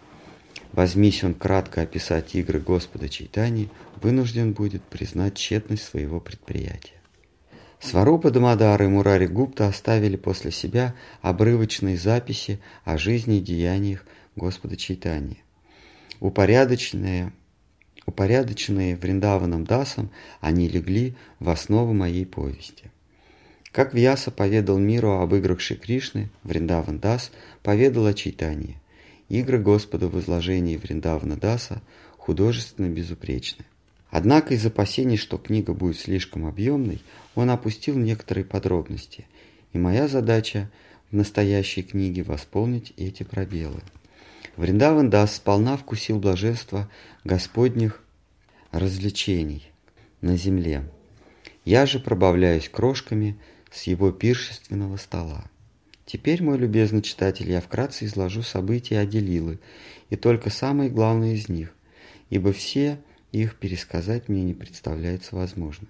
Возьмись 0.72 1.24
он 1.24 1.34
кратко 1.34 1.82
описать 1.82 2.36
игры 2.36 2.60
Господа 2.60 3.08
Чайтани, 3.08 3.70
вынужден 4.02 4.54
будет 4.54 4.82
признать 4.84 5.36
тщетность 5.36 5.84
своего 5.84 6.20
предприятия. 6.20 6.96
Сварупа 7.80 8.32
Дамадар 8.32 8.82
и 8.82 8.88
Мурари 8.88 9.28
Гупта 9.28 9.68
оставили 9.68 10.16
после 10.16 10.52
себя 10.52 10.96
обрывочные 11.22 11.98
записи 11.98 12.60
о 12.86 12.98
жизни 12.98 13.38
и 13.38 13.42
деяниях 13.42 14.06
Господа 14.36 14.78
Чайтани. 14.78 15.44
Упорядоченные, 16.22 17.34
упорядоченные 18.06 18.96
Вриндаваном 18.96 19.66
Дасом, 19.66 20.12
они 20.40 20.70
легли 20.70 21.16
в 21.40 21.50
основу 21.50 21.94
моей 21.94 22.26
повести. 22.26 22.90
Как 23.74 23.94
Вьяса 23.94 24.32
поведал 24.32 24.78
миру 24.78 25.20
об 25.20 25.36
играх 25.36 25.60
Шри 25.60 25.76
Кришны, 25.76 26.30
Вриндаван 26.44 27.00
Дас 27.00 27.32
поведал 27.64 28.06
о 28.06 28.14
Чайтании. 28.14 28.78
Игры 29.34 29.58
Господа 29.58 30.10
в 30.10 30.20
изложении 30.20 30.78
Вриндавана 30.78 31.38
Даса 31.38 31.82
художественно 32.18 32.88
безупречны. 32.88 33.66
Однако 34.12 34.54
из 34.54 34.64
опасений, 34.64 35.18
что 35.18 35.40
книга 35.40 35.74
будет 35.74 35.98
слишком 35.98 36.46
объемной, 36.46 37.02
он 37.34 37.50
опустил 37.50 37.98
некоторые 37.98 38.46
подробности, 38.46 39.26
и 39.72 39.80
моя 39.80 40.08
задача 40.08 40.70
в 41.10 41.16
настоящей 41.16 41.82
книге 41.82 42.22
восполнить 42.22 42.94
эти 42.96 43.24
пробелы. 43.24 43.82
Вриндаван 44.56 45.10
Дас 45.10 45.38
сполна 45.38 45.78
вкусил 45.78 46.20
блаженство 46.20 46.88
Господних 47.24 48.04
развлечений 48.70 49.64
на 50.22 50.38
земле. 50.38 50.88
Я 51.66 51.88
же 51.88 51.98
пробавляюсь 51.98 52.70
крошками 52.70 53.36
с 53.72 53.88
его 53.88 54.12
пиршественного 54.12 54.98
стола. 54.98 55.46
Теперь, 56.06 56.44
мой 56.44 56.58
любезный 56.58 57.02
читатель, 57.02 57.50
я 57.50 57.62
вкратце 57.62 58.06
изложу 58.06 58.42
события 58.42 59.00
Аделилы, 59.00 59.60
и 60.10 60.16
только 60.16 60.50
самые 60.50 60.90
главные 60.90 61.36
из 61.36 61.48
них, 61.48 61.74
ибо 62.30 62.52
все 62.52 63.00
их 63.32 63.56
пересказать 63.56 64.28
мне 64.28 64.44
не 64.44 64.54
представляется 64.54 65.36
возможным. 65.36 65.90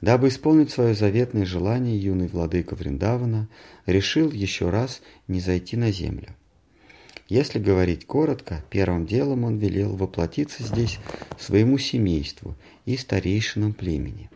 Дабы 0.00 0.28
исполнить 0.28 0.70
свое 0.70 0.94
заветное 0.94 1.44
желание, 1.44 1.98
юный 1.98 2.28
владыка 2.28 2.76
Вриндавана 2.76 3.48
решил 3.86 4.30
еще 4.30 4.70
раз 4.70 5.02
не 5.26 5.40
зайти 5.40 5.76
на 5.76 5.90
землю. 5.90 6.36
Если 7.28 7.58
говорить 7.58 8.06
коротко, 8.06 8.64
первым 8.70 9.06
делом 9.06 9.44
он 9.44 9.58
велел 9.58 9.96
воплотиться 9.96 10.62
здесь 10.62 10.98
своему 11.38 11.76
семейству 11.76 12.56
и 12.86 12.96
старейшинам 12.96 13.74
племени. 13.74 14.30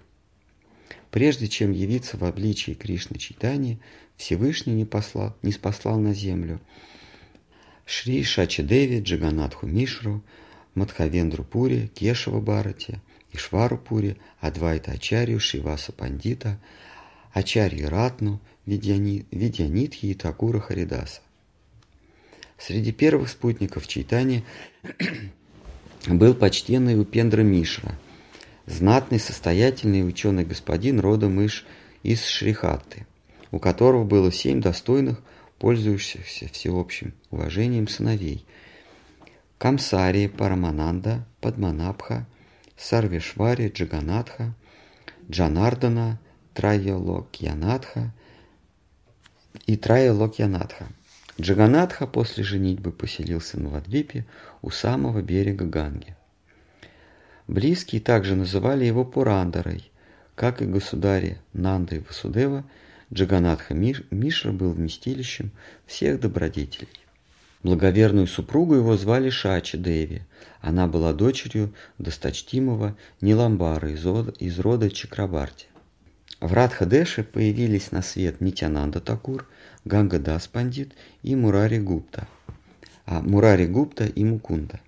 Прежде 1.10 1.46
чем 1.46 1.72
явиться 1.72 2.16
в 2.16 2.24
обличии 2.24 2.72
Кришны 2.72 3.18
Читани, 3.18 3.78
Всевышний 4.22 4.74
не, 4.74 4.84
послал, 4.84 5.34
не 5.42 5.50
спаслал 5.50 5.98
на 5.98 6.14
землю 6.14 6.60
Шри 7.84 8.22
Шачидеви, 8.22 9.00
Джаганатху 9.00 9.66
Мишру, 9.66 10.22
Мадхавендру 10.76 11.42
Пури, 11.42 11.90
Кешава 11.92 12.40
Барати, 12.40 13.00
Ишвару 13.32 13.78
Пури, 13.78 14.16
Адвайта 14.38 14.92
Ачарью, 14.92 15.40
Шиваса 15.40 15.90
Пандита, 15.90 16.60
Ачарьи 17.32 17.82
Ратну, 17.82 18.40
Видянитхи 18.64 20.06
и 20.06 20.14
Такура 20.14 20.60
Харидаса. 20.60 21.20
Среди 22.58 22.92
первых 22.92 23.28
спутников 23.28 23.88
Чайтани 23.88 24.44
был 26.06 26.34
почтенный 26.34 27.00
Упендра 27.00 27.42
Мишра, 27.42 27.98
знатный, 28.66 29.18
состоятельный 29.18 30.06
ученый 30.06 30.44
господин 30.44 31.00
родом 31.00 31.44
Иш 31.44 31.66
из 32.04 32.24
Шрихатты 32.24 33.04
у 33.52 33.60
которого 33.60 34.02
было 34.02 34.32
семь 34.32 34.60
достойных, 34.60 35.22
пользующихся 35.58 36.48
всеобщим 36.48 37.14
уважением 37.30 37.86
сыновей. 37.86 38.44
Камсари, 39.58 40.26
Парамананда, 40.26 41.24
Падманабха, 41.40 42.26
Сарвешвари, 42.76 43.68
Джаганатха, 43.68 44.54
Джанардана, 45.30 46.18
Трайолокьянатха 46.54 48.12
и 49.66 49.76
Трайолокьянатха. 49.76 50.88
Джаганатха 51.40 52.06
после 52.06 52.42
женитьбы 52.42 52.90
поселился 52.90 53.60
на 53.60 53.68
Вадвипе 53.68 54.26
у 54.62 54.70
самого 54.70 55.22
берега 55.22 55.64
Ганги. 55.64 56.16
Близкие 57.46 58.00
также 58.00 58.34
называли 58.34 58.84
его 58.84 59.04
Пурандарой. 59.04 59.90
Как 60.34 60.62
и 60.62 60.64
государи 60.64 61.38
Нанда 61.52 61.96
и 61.96 61.98
Васудева, 62.00 62.64
Джаганатха 63.12 63.74
Мишра 63.74 64.52
был 64.52 64.72
вместилищем 64.72 65.50
всех 65.86 66.20
добродетелей. 66.20 66.88
Благоверную 67.62 68.26
супругу 68.26 68.74
его 68.74 68.96
звали 68.96 69.30
Шачи 69.30 69.78
Деви. 69.78 70.22
Она 70.60 70.88
была 70.88 71.12
дочерью 71.12 71.74
досточтимого 71.98 72.96
Ниламбара 73.20 73.90
из 73.90 74.04
из 74.40 74.58
рода 74.58 74.90
Чакрабарти. 74.90 75.66
В 76.40 76.52
Радхадеше 76.52 77.22
появились 77.22 77.92
на 77.92 78.02
свет 78.02 78.40
Нитянанда 78.40 79.00
Такур, 79.00 79.46
Гангадас 79.84 80.48
Пандит 80.48 80.94
и 81.22 81.36
Мурари 81.36 81.78
Гупта. 81.78 82.26
А 83.06 83.20
Мурари 83.20 83.66
Гупта 83.66 84.06
и 84.06 84.24
Мукунда. 84.24 84.80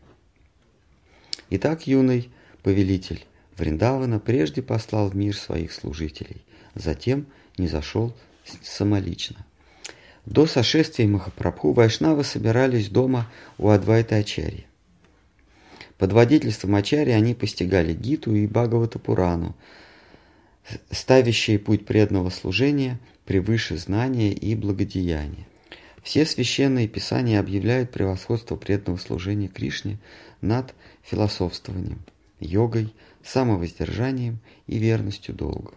Итак, 1.50 1.87
юный 1.87 2.30
повелитель 2.64 3.24
Вриндавана 3.56 4.18
прежде 4.18 4.62
послал 4.62 5.10
в 5.10 5.14
мир 5.14 5.37
своих 5.37 5.72
служителей, 5.72 6.42
затем 6.74 7.26
не 7.59 7.69
зашел 7.69 8.14
самолично. 8.62 9.45
До 10.27 10.47
сошествия 10.47 11.07
Махапрабху 11.07 11.73
Вайшнавы 11.73 12.25
собирались 12.25 12.88
дома 12.88 13.31
у 13.59 13.69
Адвайта 13.69 14.17
Ачарьи. 14.17 14.67
Под 15.99 16.12
водительством 16.12 16.75
Ачарьи 16.75 17.12
они 17.12 17.35
постигали 17.35 17.93
Гиту 17.93 18.35
и 18.35 18.47
Бхагавата 18.47 18.99
Пурану, 18.99 19.55
ставящие 20.90 21.59
путь 21.59 21.85
преданного 21.85 22.31
служения 22.31 22.99
превыше 23.27 23.77
знания 23.77 24.33
и 24.33 24.55
благодеяния. 24.55 25.47
Все 26.03 26.27
священные 26.27 26.88
писания 26.88 27.40
объявляют 27.40 27.90
превосходство 27.90 28.57
преданного 28.57 28.99
служения 28.99 29.49
Кришне 29.49 29.99
над 30.40 30.75
философствованием, 31.03 32.01
йогой, 32.40 32.93
самовоздержанием 33.23 34.38
и 34.67 34.79
верностью 34.79 35.35
долгу. 35.35 35.73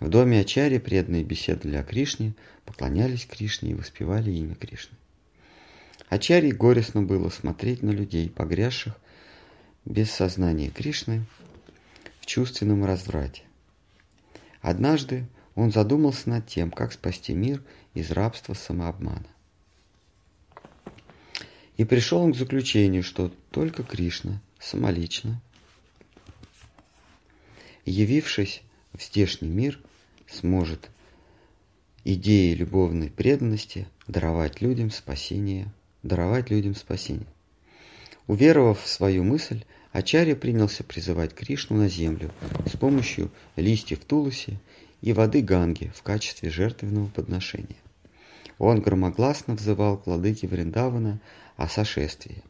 В 0.00 0.08
доме 0.08 0.40
Ачари 0.40 0.78
преданные 0.78 1.22
беседовали 1.22 1.76
о 1.76 1.84
Кришне, 1.84 2.32
поклонялись 2.64 3.26
Кришне 3.26 3.72
и 3.72 3.74
воспевали 3.74 4.30
имя 4.30 4.54
Кришны. 4.54 4.96
Ачари 6.08 6.50
горестно 6.52 7.02
было 7.02 7.28
смотреть 7.28 7.82
на 7.82 7.90
людей, 7.90 8.30
погрязших 8.30 8.96
без 9.84 10.10
сознания 10.10 10.70
Кришны 10.70 11.26
в 12.20 12.26
чувственном 12.26 12.86
разврате. 12.86 13.42
Однажды 14.62 15.26
он 15.54 15.70
задумался 15.70 16.30
над 16.30 16.46
тем, 16.46 16.70
как 16.70 16.92
спасти 16.92 17.34
мир 17.34 17.62
из 17.92 18.10
рабства 18.10 18.54
самообмана. 18.54 19.28
И 21.76 21.84
пришел 21.84 22.22
он 22.22 22.32
к 22.32 22.36
заключению, 22.36 23.02
что 23.02 23.30
только 23.50 23.82
Кришна 23.82 24.40
самолично, 24.58 25.42
явившись 27.84 28.62
в 28.94 29.02
здешний 29.02 29.48
мир, 29.48 29.78
сможет 30.30 30.90
идеей 32.04 32.54
любовной 32.54 33.10
преданности 33.10 33.88
даровать 34.06 34.60
людям 34.60 34.90
спасение, 34.90 35.72
даровать 36.02 36.50
людям 36.50 36.74
спасение. 36.74 37.26
Уверовав 38.26 38.82
в 38.82 38.88
свою 38.88 39.24
мысль, 39.24 39.64
Ачарья 39.92 40.36
принялся 40.36 40.84
призывать 40.84 41.34
Кришну 41.34 41.76
на 41.76 41.88
землю 41.88 42.30
с 42.66 42.76
помощью 42.76 43.30
листьев 43.56 44.04
Тулуси 44.04 44.58
и 45.00 45.12
воды 45.12 45.42
Ганги 45.42 45.90
в 45.94 46.02
качестве 46.02 46.48
жертвенного 46.48 47.08
подношения. 47.08 47.76
Он 48.58 48.80
громогласно 48.80 49.54
взывал 49.54 49.96
к 49.98 50.06
владыке 50.06 50.46
Вриндавана 50.46 51.20
о 51.56 51.66
сошествии, 51.66 52.44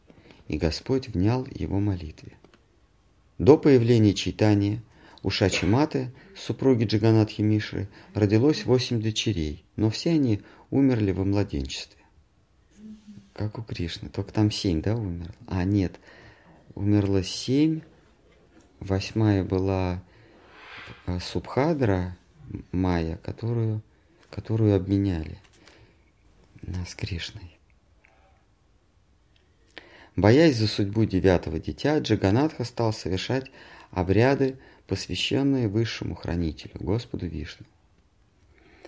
и 0.47 0.57
Господь 0.57 1.07
внял 1.07 1.47
его 1.49 1.79
молитве. 1.79 2.33
До 3.39 3.57
появления 3.57 4.13
читания 4.13 4.83
у 5.23 5.29
Шачиматы, 5.29 6.11
супруги 6.35 6.85
Джаганатхи 6.85 7.41
Мишры, 7.41 7.87
родилось 8.13 8.65
восемь 8.65 9.01
дочерей, 9.01 9.63
но 9.75 9.89
все 9.89 10.11
они 10.11 10.41
умерли 10.69 11.11
во 11.11 11.23
младенчестве. 11.23 12.01
Как 13.33 13.57
у 13.57 13.63
Кришны, 13.63 14.09
только 14.09 14.33
там 14.33 14.51
семь, 14.51 14.81
да, 14.81 14.95
умерло? 14.95 15.33
А, 15.47 15.63
нет, 15.63 15.99
умерло 16.75 17.23
семь, 17.23 17.81
восьмая 18.79 19.43
была 19.43 20.03
э, 21.05 21.19
Субхадра 21.19 22.17
Майя, 22.71 23.17
которую, 23.17 23.81
которую 24.29 24.75
обменяли 24.75 25.37
с 26.87 26.95
Кришной. 26.95 27.57
Боясь 30.15 30.57
за 30.57 30.67
судьбу 30.67 31.05
девятого 31.05 31.59
дитя, 31.59 31.99
Джаганатха 31.99 32.65
стал 32.65 32.91
совершать 32.91 33.49
обряды, 33.91 34.59
посвященные 34.91 35.69
высшему 35.69 36.15
хранителю, 36.15 36.73
Господу 36.73 37.25
Вишну. 37.25 37.65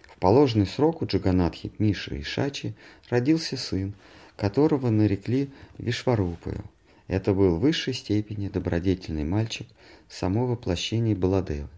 В 0.03 0.19
положенный 0.19 0.67
срок 0.67 1.01
у 1.01 1.05
Джаганатхи 1.05 1.71
Миши 1.79 2.17
и 2.17 2.23
Шачи 2.23 2.73
родился 3.09 3.55
сын, 3.55 3.93
которого 4.35 4.89
нарекли 4.89 5.49
Вишварупою. 5.77 6.65
Это 7.07 7.33
был 7.33 7.55
в 7.55 7.61
высшей 7.61 7.93
степени 7.93 8.49
добродетельный 8.49 9.23
мальчик, 9.23 9.65
само 10.09 10.45
воплощение 10.45 11.15
Баладевы. 11.15 11.69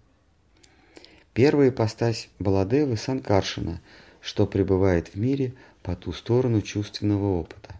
Первая 1.35 1.69
ипостась 1.69 2.29
Баладевы– 2.39 2.97
Санкаршина, 2.97 3.79
что 4.21 4.47
пребывает 4.47 5.09
в 5.09 5.17
мире 5.17 5.53
по 5.83 5.95
ту 5.95 6.13
сторону 6.13 6.63
чувственного 6.63 7.39
опыта. 7.39 7.79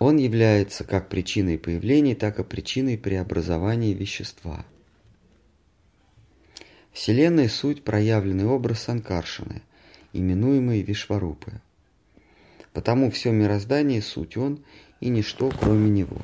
Он 0.00 0.18
является 0.18 0.84
как 0.84 1.08
причиной 1.08 1.56
появления, 1.56 2.14
так 2.14 2.40
и 2.40 2.44
причиной 2.44 2.98
преобразования 2.98 3.94
вещества. 3.94 4.66
Вселенная– 6.96 7.48
суть 7.50 7.84
проявленный 7.84 8.46
образ 8.46 8.84
Санкаршины, 8.84 9.60
именуемый 10.14 10.80
Вишварупы. 10.80 11.60
Потому 12.72 13.10
все 13.10 13.32
мироздание– 13.32 14.00
суть 14.02 14.38
он 14.38 14.64
и 15.00 15.10
ничто, 15.10 15.50
кроме 15.50 15.90
него. 15.90 16.16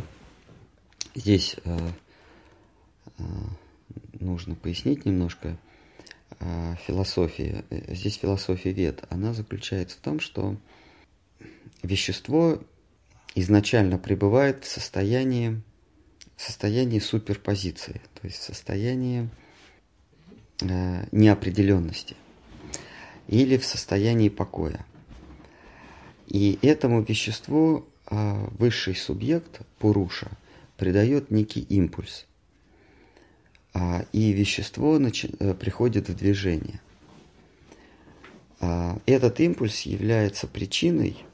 Здесь 1.15 1.57
э, 1.67 1.79
э, 3.19 3.23
нужно 4.19 4.55
пояснить 4.55 5.05
немножко 5.05 5.59
э, 6.41 6.75
философии. 6.87 7.67
Здесь 7.89 8.17
философия 8.17 8.73
вет. 8.73 9.05
Она 9.11 9.35
заключается 9.35 9.99
в 9.99 10.01
том, 10.01 10.21
что 10.21 10.57
вещество 11.83 12.59
изначально 13.35 13.99
пребывает 13.99 14.65
в 14.65 14.69
состоянии, 14.69 15.61
в 16.35 16.41
состоянии 16.41 16.99
суперпозиции, 16.99 18.01
то 18.15 18.27
есть 18.27 18.39
в 18.39 18.45
состоянии 18.45 19.29
неопределенности 21.13 22.17
или 23.29 23.57
в 23.57 23.65
состоянии 23.65 24.29
покоя. 24.29 24.85
И 26.27 26.59
этому 26.63 27.03
веществу 27.03 27.87
э, 28.11 28.47
высший 28.59 28.95
субъект, 28.95 29.61
Пуруша, 29.79 30.31
придает 30.77 31.31
некий 31.31 31.61
импульс. 31.61 32.27
А, 33.75 34.05
и 34.13 34.33
вещество 34.33 34.99
э, 34.99 35.55
приходит 35.55 36.09
в 36.09 36.17
движение. 36.17 36.81
А, 38.61 38.99
этот 39.07 39.41
импульс 39.41 39.83
является 39.83 40.47
причиной 40.47 41.25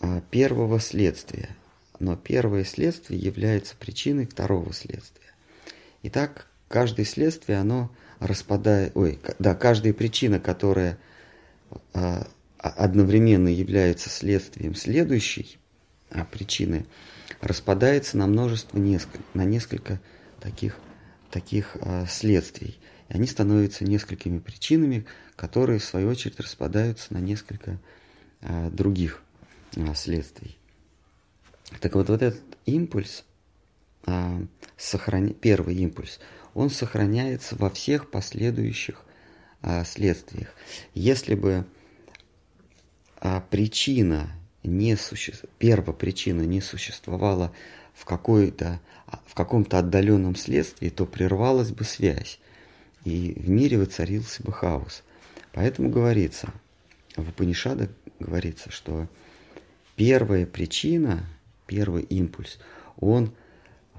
а, 0.00 0.20
первого 0.30 0.80
следствия, 0.80 1.56
но 1.98 2.16
первое 2.16 2.64
следствие 2.64 3.20
является 3.20 3.76
причиной 3.76 4.26
второго 4.26 4.72
следствия. 4.72 5.32
Итак, 6.02 6.48
каждое 6.72 7.04
следствие, 7.04 7.58
оно 7.58 7.90
распадает, 8.18 8.92
ой, 8.96 9.20
да, 9.38 9.54
каждая 9.54 9.92
причина, 9.92 10.40
которая 10.40 10.98
а, 11.92 12.26
одновременно 12.56 13.48
является 13.48 14.08
следствием 14.08 14.74
следующей 14.74 15.58
а, 16.10 16.24
причины, 16.24 16.86
распадается 17.42 18.16
на 18.16 18.26
множество, 18.26 18.78
несколько, 18.78 19.22
на 19.34 19.44
несколько 19.44 20.00
таких, 20.40 20.78
таких 21.30 21.76
а, 21.82 22.06
следствий. 22.06 22.78
И 23.10 23.14
они 23.14 23.26
становятся 23.26 23.84
несколькими 23.84 24.38
причинами, 24.38 25.04
которые, 25.36 25.78
в 25.78 25.84
свою 25.84 26.08
очередь, 26.08 26.40
распадаются 26.40 27.12
на 27.12 27.18
несколько 27.18 27.78
а, 28.40 28.70
других 28.70 29.22
а, 29.76 29.94
следствий. 29.94 30.56
Так 31.80 31.94
вот, 31.96 32.08
вот 32.08 32.22
этот 32.22 32.42
импульс, 32.64 33.24
а, 34.06 34.40
сохран... 34.82 35.30
первый 35.30 35.76
импульс, 35.76 36.18
он 36.54 36.70
сохраняется 36.70 37.56
во 37.56 37.70
всех 37.70 38.10
последующих 38.10 39.02
а, 39.62 39.84
следствиях. 39.84 40.48
Если 40.94 41.34
бы 41.34 41.64
а, 43.18 43.40
причина 43.40 44.30
не 44.62 44.96
суще... 44.96 45.34
первая 45.58 45.94
причина 45.94 46.42
не 46.42 46.60
существовала 46.60 47.52
в, 47.94 48.04
какой-то, 48.04 48.80
в 49.26 49.34
каком-то 49.34 49.78
отдаленном 49.78 50.34
следствии, 50.36 50.88
то 50.88 51.06
прервалась 51.06 51.70
бы 51.70 51.84
связь, 51.84 52.38
и 53.04 53.34
в 53.36 53.48
мире 53.48 53.78
воцарился 53.78 54.42
бы 54.42 54.52
хаос. 54.52 55.02
Поэтому 55.52 55.90
говорится, 55.90 56.52
в 57.16 57.30
Панишадах 57.32 57.90
говорится, 58.18 58.70
что 58.70 59.08
первая 59.96 60.46
причина, 60.46 61.26
первый 61.66 62.02
импульс, 62.04 62.58
он 62.96 63.32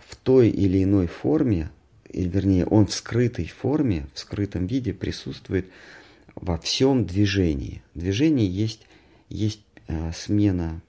в 0.08 0.16
той 0.16 0.50
или 0.50 0.84
иной 0.84 1.08
форме, 1.08 1.70
или 2.10 2.30
вернее, 2.30 2.66
он 2.66 2.86
в 2.86 2.94
скрытой 2.94 3.48
форме, 3.48 4.08
в 4.14 4.20
скрытом 4.20 4.68
виде 4.68 4.94
присутствует 4.94 5.68
во 6.36 6.58
всем 6.58 7.06
движении. 7.06 7.84
Движение 7.96 8.48
есть, 8.48 8.88
есть 9.30 9.62
э, 9.88 10.12
смена. 10.14 10.82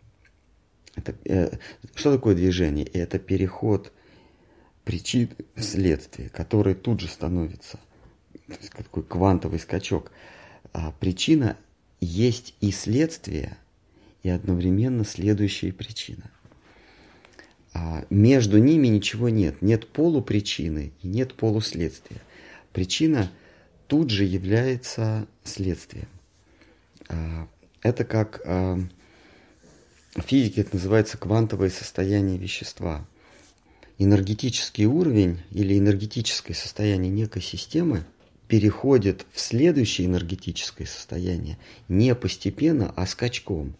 Это, 0.94 1.14
э, 1.24 1.57
что 1.94 2.12
такое 2.12 2.35
движение? 2.35 2.87
Это 2.87 3.18
переход 3.18 3.92
причин 4.85 5.31
в 5.55 5.62
следствие, 5.62 6.29
который 6.29 6.74
тут 6.74 7.00
же 7.00 7.09
становится 7.09 7.79
такой 8.77 9.03
квантовый 9.03 9.59
скачок. 9.59 10.12
А 10.72 10.92
причина 10.92 11.57
есть 12.00 12.55
и 12.61 12.70
следствие, 12.70 13.57
и 14.22 14.29
одновременно 14.29 15.05
следующая 15.05 15.72
причина. 15.72 16.31
А 17.75 18.05
между 18.09 18.59
ними 18.59 18.87
ничего 18.87 19.29
нет. 19.29 19.61
Нет 19.61 19.89
полупричины 19.89 20.93
и 21.03 21.09
нет 21.09 21.35
полуследствия. 21.35 22.21
Причина 22.73 23.31
тут 23.89 24.11
же 24.11 24.25
является 24.25 25.27
следствием. 25.43 26.09
А, 27.09 27.49
это 27.83 28.05
как 28.05 28.41
а, 28.47 28.79
в 30.15 30.23
физике 30.23 30.61
это 30.61 30.77
называется 30.77 31.19
квантовое 31.19 31.71
состояние 31.71 32.39
вещества. 32.39 33.05
Энергетический 33.99 34.87
уровень 34.87 35.41
или 35.51 35.77
энергетическое 35.77 36.57
состояние 36.57 37.11
некой 37.11 37.43
системы 37.43 38.05
переходит 38.47 39.27
в 39.33 39.41
следующее 39.41 40.07
энергетическое 40.07 40.87
состояние 40.87 41.59
не 41.89 42.15
постепенно, 42.15 42.93
а 42.95 43.07
скачком. 43.07 43.75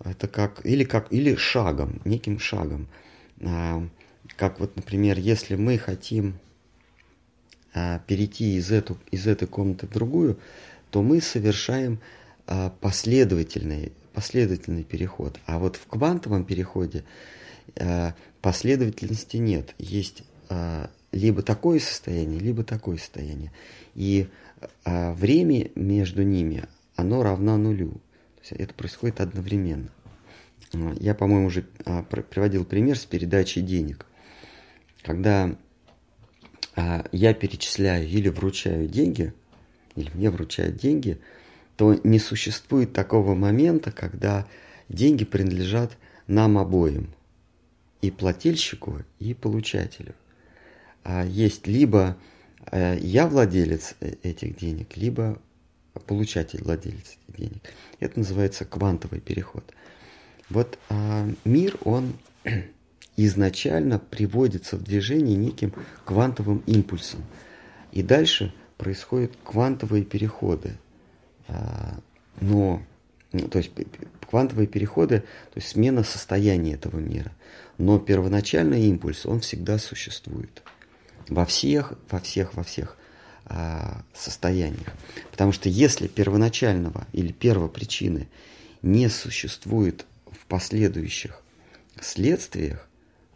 А, 0.00 0.10
это 0.10 0.28
как 0.28 0.64
или 0.64 0.84
как 0.84 1.12
или 1.12 1.34
шагом, 1.34 2.00
неким 2.04 2.38
шагом. 2.38 2.88
А, 3.40 3.86
как 4.36 4.60
вот, 4.60 4.76
например, 4.76 5.18
если 5.18 5.56
мы 5.56 5.78
хотим 5.78 6.38
а, 7.74 8.00
перейти 8.00 8.56
из, 8.56 8.70
эту, 8.70 8.98
из 9.10 9.26
этой 9.26 9.48
комнаты 9.48 9.86
в 9.86 9.90
другую, 9.90 10.38
то 10.90 11.02
мы 11.02 11.20
совершаем 11.20 11.98
последовательный, 12.80 13.92
последовательный 14.12 14.84
переход. 14.84 15.40
А 15.46 15.58
вот 15.58 15.74
в 15.74 15.86
квантовом 15.86 16.44
переходе 16.44 17.02
последовательности 18.40 19.38
нет. 19.38 19.74
Есть 19.78 20.22
либо 21.10 21.42
такое 21.42 21.80
состояние, 21.80 22.38
либо 22.38 22.62
такое 22.62 22.98
состояние. 22.98 23.50
И 23.96 24.28
а, 24.84 25.12
время 25.12 25.70
между 25.74 26.22
ними, 26.22 26.64
оно 26.94 27.22
равно 27.22 27.56
нулю. 27.56 28.00
Это 28.54 28.74
происходит 28.74 29.20
одновременно. 29.20 29.88
А, 30.74 30.94
я, 31.00 31.14
по-моему, 31.14 31.46
уже 31.46 31.66
а, 31.84 32.02
приводил 32.02 32.64
пример 32.64 32.98
с 32.98 33.04
передачей 33.04 33.62
денег. 33.62 34.06
Когда 35.02 35.56
а, 36.74 37.04
я 37.12 37.34
перечисляю 37.34 38.06
или 38.06 38.28
вручаю 38.28 38.88
деньги, 38.88 39.32
или 39.94 40.10
мне 40.14 40.30
вручают 40.30 40.76
деньги, 40.76 41.18
то 41.76 41.98
не 42.04 42.18
существует 42.18 42.92
такого 42.92 43.34
момента, 43.34 43.90
когда 43.90 44.46
деньги 44.88 45.24
принадлежат 45.24 45.96
нам 46.26 46.58
обоим, 46.58 47.12
и 48.02 48.10
плательщику, 48.10 49.02
и 49.18 49.34
получателю. 49.34 50.14
Есть 51.26 51.66
либо 51.66 52.16
э, 52.70 52.98
я 53.00 53.26
владелец 53.26 53.94
э, 54.00 54.14
этих 54.22 54.56
денег, 54.56 54.96
либо 54.96 55.40
получатель 56.00 56.62
владелец 56.62 57.18
денег. 57.28 57.62
Это 58.00 58.18
называется 58.18 58.64
квантовый 58.64 59.20
переход. 59.20 59.64
Вот 60.48 60.78
а, 60.88 61.28
мир, 61.44 61.76
он 61.84 62.14
изначально 63.16 63.98
приводится 63.98 64.76
в 64.76 64.82
движение 64.82 65.36
неким 65.36 65.72
квантовым 66.04 66.62
импульсом. 66.66 67.24
И 67.92 68.02
дальше 68.02 68.54
происходят 68.76 69.32
квантовые 69.44 70.04
переходы. 70.04 70.76
А, 71.48 71.98
но, 72.40 72.82
ну, 73.32 73.48
то 73.48 73.58
есть 73.58 73.72
квантовые 74.28 74.66
переходы, 74.66 75.20
то 75.20 75.56
есть 75.56 75.68
смена 75.68 76.04
состояния 76.04 76.74
этого 76.74 76.98
мира. 76.98 77.32
Но 77.78 77.98
первоначальный 77.98 78.82
импульс, 78.82 79.26
он 79.26 79.40
всегда 79.40 79.78
существует 79.78 80.62
во 81.28 81.44
всех, 81.44 81.94
во 82.10 82.20
всех, 82.20 82.54
во 82.54 82.62
всех 82.62 82.96
а, 83.48 84.02
состояниях. 84.12 84.92
Потому 85.30 85.52
что 85.52 85.68
если 85.68 86.08
первоначального 86.08 87.06
или 87.12 87.32
первопричины 87.32 88.28
не 88.82 89.08
существует 89.08 90.04
в 90.30 90.46
последующих 90.46 91.40
следствиях, 92.00 92.88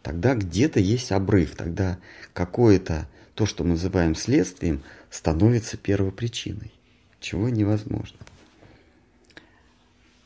тогда 0.03 0.35
где-то 0.35 0.79
есть 0.79 1.11
обрыв, 1.13 1.55
тогда 1.55 1.97
какое-то 2.33 3.07
то, 3.35 3.45
что 3.45 3.63
мы 3.63 3.71
называем 3.71 4.15
следствием, 4.15 4.83
становится 5.09 5.77
первопричиной, 5.77 6.73
чего 7.21 7.47
невозможно. 7.47 8.19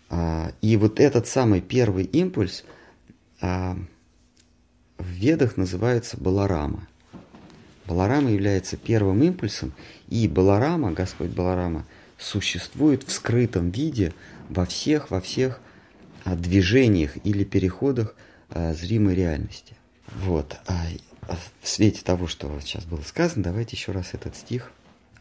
А, 0.10 0.52
и 0.62 0.78
вот 0.78 1.00
этот 1.00 1.28
самый 1.28 1.62
первый 1.62 2.06
импульс 2.06 2.64
а, 3.40 3.78
в 4.98 5.08
ведах 5.08 5.58
называется 5.58 6.18
баларама– 6.18 6.88
Баларама 7.88 8.32
является 8.32 8.78
первым 8.78 9.22
импульсом, 9.24 9.74
и 10.10 10.28
Баларама, 10.28 10.92
Господь 10.92 11.30
Баларама, 11.30 11.86
существует 12.18 13.04
в 13.04 13.12
скрытом 13.12 13.70
виде 13.70 14.14
во 14.50 14.66
всех, 14.66 15.12
во 15.12 15.22
всех 15.22 15.60
а, 16.24 16.36
движениях 16.36 17.18
или 17.24 17.44
переходах 17.44 18.16
а, 18.50 18.74
зримой 18.74 19.16
реальности. 19.16 19.76
Вот. 20.08 20.58
А, 20.68 20.86
в 21.62 21.68
свете 21.68 22.02
того, 22.04 22.28
что 22.28 22.52
сейчас 22.62 22.86
было 22.86 23.02
сказано, 23.02 23.44
давайте 23.44 23.76
еще 23.76 23.92
раз 23.92 24.14
этот 24.14 24.36
стих 24.36 24.72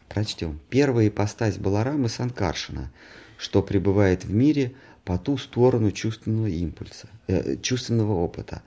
прочтем. 0.09 0.59
Первая 0.69 1.07
ипостась 1.07 1.57
Баларамы 1.57 2.09
Санкаршина, 2.09 2.91
что 3.37 3.61
пребывает 3.61 4.23
в 4.23 4.33
мире 4.33 4.73
по 5.03 5.17
ту 5.19 5.37
сторону 5.37 5.91
чувственного 5.91 6.47
импульса, 6.47 7.07
э, 7.27 7.57
чувственного 7.57 8.13
опыта. 8.13 8.63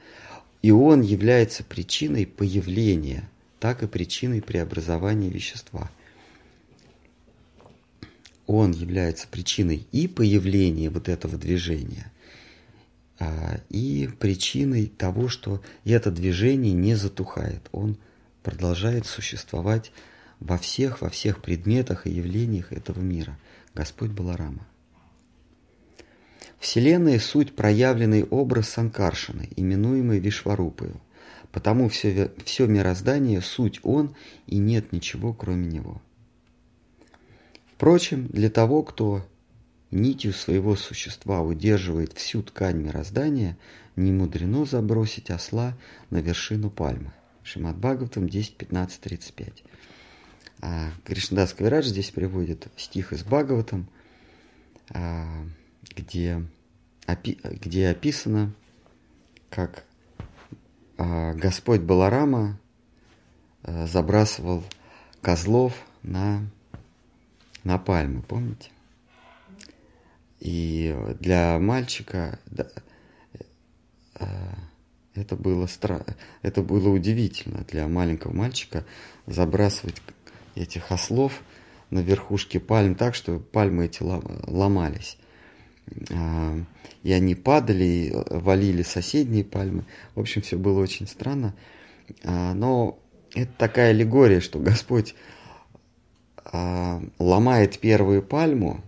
И 0.62 0.70
он 0.70 1.00
является 1.02 1.64
причиной 1.64 2.26
появления– 2.26 3.28
так 3.60 3.82
и 3.82 3.86
причиной 3.86 4.42
преобразования 4.42 5.28
вещества. 5.28 5.90
Он 8.46 8.72
является 8.72 9.28
причиной 9.28 9.86
и 9.92 10.08
появления 10.08 10.88
вот 10.90 11.08
этого 11.08 11.36
движения, 11.36 12.10
а, 13.18 13.60
и 13.68 14.08
причиной 14.18 14.86
того, 14.86 15.28
что 15.28 15.62
это 15.84 16.10
движение 16.10 16.72
не 16.72 16.94
затухает. 16.94 17.68
Он 17.72 17.98
продолжает 18.42 19.06
существовать 19.06 19.92
во 20.40 20.56
всех, 20.56 21.02
во 21.02 21.10
всех 21.10 21.42
предметах 21.42 22.06
и 22.06 22.10
явлениях 22.10 22.72
этого 22.72 23.00
мира. 23.00 23.38
Господь 23.74 24.10
Баларама. 24.10 24.66
Вселенная– 26.58 27.18
суть 27.20 27.54
проявленный 27.54 28.24
образ 28.24 28.70
Санкаршины, 28.70 29.48
именуемый 29.56 30.18
Вишварупою. 30.18 31.00
Потому 31.58 31.88
все, 31.88 32.30
все 32.44 32.68
мироздание– 32.68 33.40
суть 33.42 33.80
Он, 33.82 34.14
и 34.46 34.58
нет 34.58 34.92
ничего, 34.92 35.32
кроме 35.32 35.66
Него. 35.66 36.00
Впрочем, 37.74 38.28
для 38.28 38.48
того, 38.48 38.84
кто 38.84 39.26
нитью 39.90 40.32
своего 40.32 40.76
существа 40.76 41.42
удерживает 41.42 42.12
всю 42.12 42.44
ткань 42.44 42.80
мироздания, 42.80 43.58
не 43.96 44.12
мудрено 44.12 44.66
забросить 44.66 45.30
осла 45.30 45.76
на 46.10 46.18
вершину 46.18 46.70
пальмы. 46.70 47.10
Шимат 47.42 47.76
Бхагаватам 47.76 48.28
10, 48.28 48.56
15, 48.56 49.00
35. 49.00 49.64
А 50.60 50.92
Кришнадас 51.02 51.54
Кавирадж 51.54 51.86
здесь 51.86 52.12
приводит 52.12 52.68
стих 52.76 53.12
из 53.12 53.24
Бхагаватам, 53.24 53.88
а, 54.90 55.26
где, 55.96 56.40
где 57.42 57.88
описано, 57.88 58.54
как 59.50 59.87
Господь 60.98 61.80
Баларама 61.80 62.58
а, 63.62 63.86
забрасывал 63.86 64.64
козлов 65.20 65.74
на, 66.02 66.42
на 67.64 67.78
пальмы, 67.78 68.22
помните? 68.22 68.70
И 70.40 70.96
для 71.20 71.58
мальчика 71.58 72.38
да, 72.46 72.68
а, 74.14 74.54
это 75.14 75.36
было 75.36 75.66
стра... 75.66 76.04
это 76.42 76.62
было 76.62 76.88
удивительно 76.88 77.64
для 77.68 77.88
маленького 77.88 78.32
мальчика 78.32 78.84
забрасывать 79.26 80.00
этих 80.54 80.90
ослов 80.90 81.42
на 81.90 82.00
верхушке 82.00 82.60
пальм 82.60 82.94
так, 82.94 83.14
что 83.14 83.38
пальмы 83.38 83.86
эти 83.86 84.02
ломались. 84.02 85.17
А, 86.10 86.58
и 87.02 87.12
они 87.12 87.34
падали, 87.34 87.84
и 87.84 88.12
валили 88.30 88.82
соседние 88.82 89.44
пальмы. 89.44 89.84
В 90.14 90.20
общем, 90.20 90.42
все 90.42 90.56
было 90.56 90.80
очень 90.80 91.06
странно. 91.06 91.54
А, 92.24 92.54
но 92.54 92.98
это 93.34 93.52
такая 93.56 93.90
аллегория, 93.90 94.40
что 94.40 94.58
Господь 94.58 95.14
а, 96.44 97.02
ломает 97.18 97.78
первую 97.78 98.22
пальму 98.22 98.82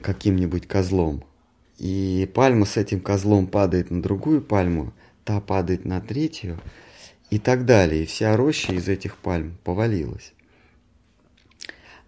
каким-нибудь 0.00 0.66
козлом, 0.66 1.24
и 1.78 2.30
пальма 2.34 2.66
с 2.66 2.76
этим 2.76 3.00
козлом 3.00 3.46
падает 3.46 3.90
на 3.90 4.02
другую 4.02 4.42
пальму, 4.42 4.92
та 5.24 5.40
падает 5.40 5.84
на 5.84 6.00
третью 6.00 6.58
и 7.30 7.38
так 7.38 7.64
далее. 7.64 8.02
И 8.02 8.06
вся 8.06 8.36
роща 8.36 8.72
из 8.72 8.88
этих 8.88 9.16
пальм 9.16 9.58
повалилась. 9.64 10.32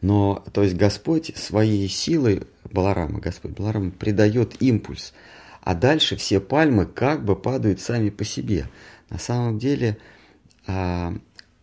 Но, 0.02 0.44
то 0.52 0.64
есть 0.64 0.76
Господь 0.76 1.34
своей 1.36 1.88
силой, 1.88 2.42
Баларама, 2.64 3.20
Господь 3.20 3.52
Баларама, 3.52 3.92
придает 3.92 4.60
импульс, 4.60 5.14
а 5.62 5.74
дальше 5.74 6.16
все 6.16 6.40
пальмы 6.40 6.86
как 6.86 7.24
бы 7.24 7.36
падают 7.36 7.80
сами 7.80 8.10
по 8.10 8.24
себе. 8.24 8.66
На 9.10 9.18
самом 9.18 9.60
деле, 9.60 9.96
а, 10.66 11.14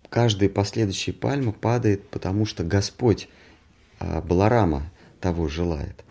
каждая 0.09 0.49
последующая 0.49 1.11
пальма 1.11 1.51
падает, 1.51 2.07
потому 2.09 2.45
что 2.45 2.63
Господь 2.63 3.27
а, 3.99 4.21
Баларама 4.21 4.89
того 5.19 5.49
желает. 5.49 6.05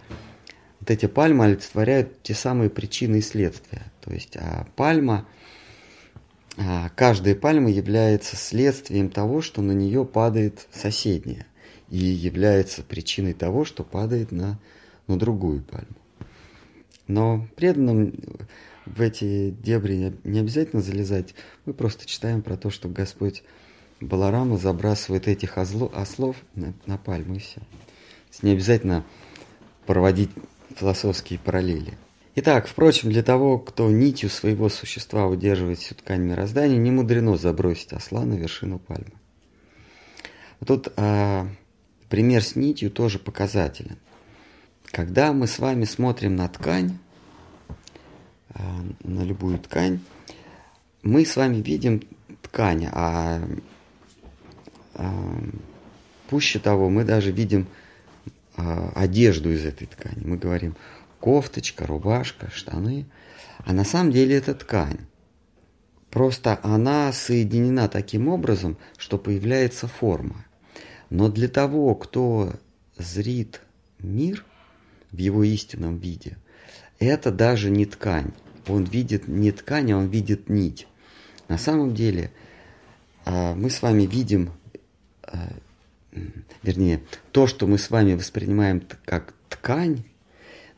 Вот 0.80 0.90
эти 0.90 1.06
пальмы 1.06 1.46
олицетворяют 1.46 2.22
те 2.22 2.34
самые 2.34 2.68
причины 2.68 3.16
и 3.16 3.22
следствия. 3.22 3.90
То 4.02 4.12
есть 4.12 4.36
а 4.36 4.66
пальма, 4.76 5.26
каждая 6.94 7.34
пальма 7.34 7.70
является 7.70 8.36
следствием 8.36 9.08
того, 9.08 9.40
что 9.40 9.62
на 9.62 9.72
нее 9.72 10.04
падает 10.04 10.66
соседняя 10.72 11.46
и 11.90 11.98
является 11.98 12.82
причиной 12.82 13.32
того, 13.32 13.64
что 13.64 13.84
падает 13.84 14.32
на, 14.32 14.58
на 15.06 15.18
другую 15.18 15.62
пальму. 15.62 15.96
Но 17.06 17.46
преданным 17.56 18.14
в 18.84 19.00
эти 19.00 19.50
дебри 19.50 20.14
не 20.24 20.38
обязательно 20.40 20.82
залезать. 20.82 21.34
Мы 21.64 21.72
просто 21.72 22.06
читаем 22.06 22.42
про 22.42 22.56
то, 22.56 22.70
что 22.70 22.88
Господь 22.88 23.42
Баларама 24.00 24.58
забрасывает 24.58 25.26
этих 25.26 25.58
озло, 25.58 25.90
ослов 25.94 26.36
на, 26.54 26.72
на 26.86 26.98
пальму 26.98 27.36
и 27.36 27.38
все. 27.38 27.60
Не 28.42 28.52
обязательно 28.52 29.04
проводить 29.86 30.30
философские 30.76 31.38
параллели. 31.38 31.98
Итак, 32.36 32.68
впрочем, 32.68 33.10
для 33.10 33.24
того, 33.24 33.58
кто 33.58 33.90
нитью 33.90 34.30
своего 34.30 34.68
существа 34.68 35.26
удерживает 35.26 35.78
всю 35.78 35.96
ткань 35.96 36.20
мироздания, 36.20 36.76
не 36.76 36.92
мудрено 36.92 37.36
забросить 37.36 37.92
осла 37.92 38.24
на 38.24 38.34
вершину 38.34 38.78
пальмы. 38.78 39.12
Тут 40.64 40.92
а, 40.96 41.48
пример 42.08 42.42
с 42.42 42.56
нитью 42.56 42.90
тоже 42.90 43.18
показателен. 43.18 43.98
Когда 44.86 45.32
мы 45.32 45.46
с 45.46 45.58
вами 45.58 45.84
смотрим 45.84 46.36
на 46.36 46.48
ткань, 46.48 46.98
а, 48.50 48.60
на 49.02 49.22
любую 49.22 49.58
ткань, 49.58 50.00
мы 51.02 51.24
с 51.24 51.36
вами 51.36 51.56
видим 51.56 52.02
ткань, 52.42 52.88
а, 52.90 53.42
а 54.94 55.40
пуще 56.28 56.58
того, 56.58 56.88
мы 56.88 57.04
даже 57.04 57.30
видим 57.30 57.68
а, 58.56 58.92
одежду 58.94 59.52
из 59.52 59.64
этой 59.64 59.86
ткани. 59.86 60.24
Мы 60.24 60.36
говорим 60.36 60.74
кофточка, 61.20 61.86
рубашка, 61.86 62.50
штаны. 62.50 63.06
А 63.64 63.72
на 63.72 63.84
самом 63.84 64.12
деле 64.12 64.36
это 64.36 64.54
ткань. 64.54 64.98
Просто 66.10 66.58
она 66.62 67.12
соединена 67.12 67.88
таким 67.88 68.28
образом, 68.28 68.78
что 68.96 69.18
появляется 69.18 69.86
форма. 69.86 70.46
Но 71.10 71.28
для 71.28 71.48
того, 71.48 71.94
кто 71.94 72.54
зрит 72.96 73.60
мир 73.98 74.44
в 75.10 75.16
его 75.16 75.42
истинном 75.42 75.98
виде, 75.98 76.36
это 76.98 77.30
даже 77.30 77.70
не 77.70 77.86
ткань. 77.86 78.32
Он 78.66 78.84
видит 78.84 79.28
не 79.28 79.52
ткань, 79.52 79.92
а 79.92 79.98
он 79.98 80.08
видит 80.08 80.48
нить. 80.48 80.86
На 81.48 81.56
самом 81.56 81.94
деле 81.94 82.30
а, 83.24 83.54
мы 83.54 83.70
с 83.70 83.80
вами 83.80 84.02
видим, 84.02 84.52
а, 85.22 85.52
вернее, 86.62 87.02
то, 87.32 87.46
что 87.46 87.66
мы 87.66 87.78
с 87.78 87.90
вами 87.90 88.14
воспринимаем 88.14 88.82
как 89.04 89.34
ткань, 89.48 90.04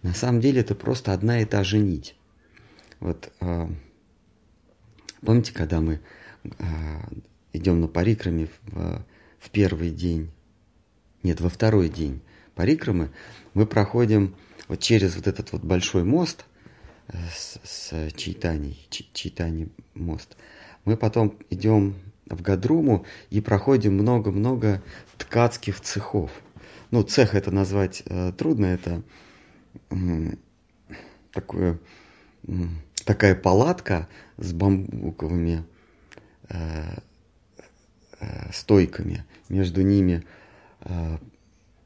на 0.02 0.14
самом 0.14 0.40
деле 0.40 0.60
это 0.60 0.74
просто 0.74 1.12
одна 1.12 1.40
и 1.40 1.44
та 1.44 1.64
же 1.64 1.78
нить. 1.78 2.14
Вот 3.00 3.32
а, 3.40 3.68
помните, 5.22 5.52
когда 5.52 5.80
мы 5.80 6.00
идем 7.52 7.80
на 7.80 7.88
парикраме 7.88 8.48
в 8.66 9.04
в 9.40 9.50
первый 9.50 9.90
день, 9.90 10.30
нет, 11.22 11.40
во 11.40 11.48
второй 11.48 11.88
день 11.88 12.20
парикрамы, 12.54 13.10
мы 13.54 13.66
проходим 13.66 14.36
вот 14.68 14.78
через 14.78 15.16
вот 15.16 15.26
этот 15.26 15.50
вот 15.52 15.62
большой 15.62 16.04
мост 16.04 16.44
э, 17.08 17.16
с, 17.34 17.58
с 17.64 18.12
Чайтани, 18.12 18.76
Чайтани 18.90 19.68
мост. 19.94 20.36
Мы 20.84 20.96
потом 20.96 21.36
идем 21.50 21.96
в 22.26 22.40
Гадруму 22.42 23.04
и 23.30 23.40
проходим 23.40 23.94
много-много 23.94 24.82
ткацких 25.18 25.80
цехов. 25.80 26.30
Ну, 26.92 27.02
цех 27.02 27.34
это 27.34 27.50
назвать 27.50 28.02
э, 28.06 28.32
трудно, 28.36 28.66
это 28.66 29.02
э, 29.90 30.34
такое, 31.32 31.80
э, 32.46 32.52
такая 33.04 33.34
палатка 33.34 34.08
с 34.36 34.52
бамбуковыми 34.52 35.64
Э, 36.50 36.98
стойками. 38.52 39.24
Между 39.48 39.82
ними 39.82 40.24
э, 40.80 41.18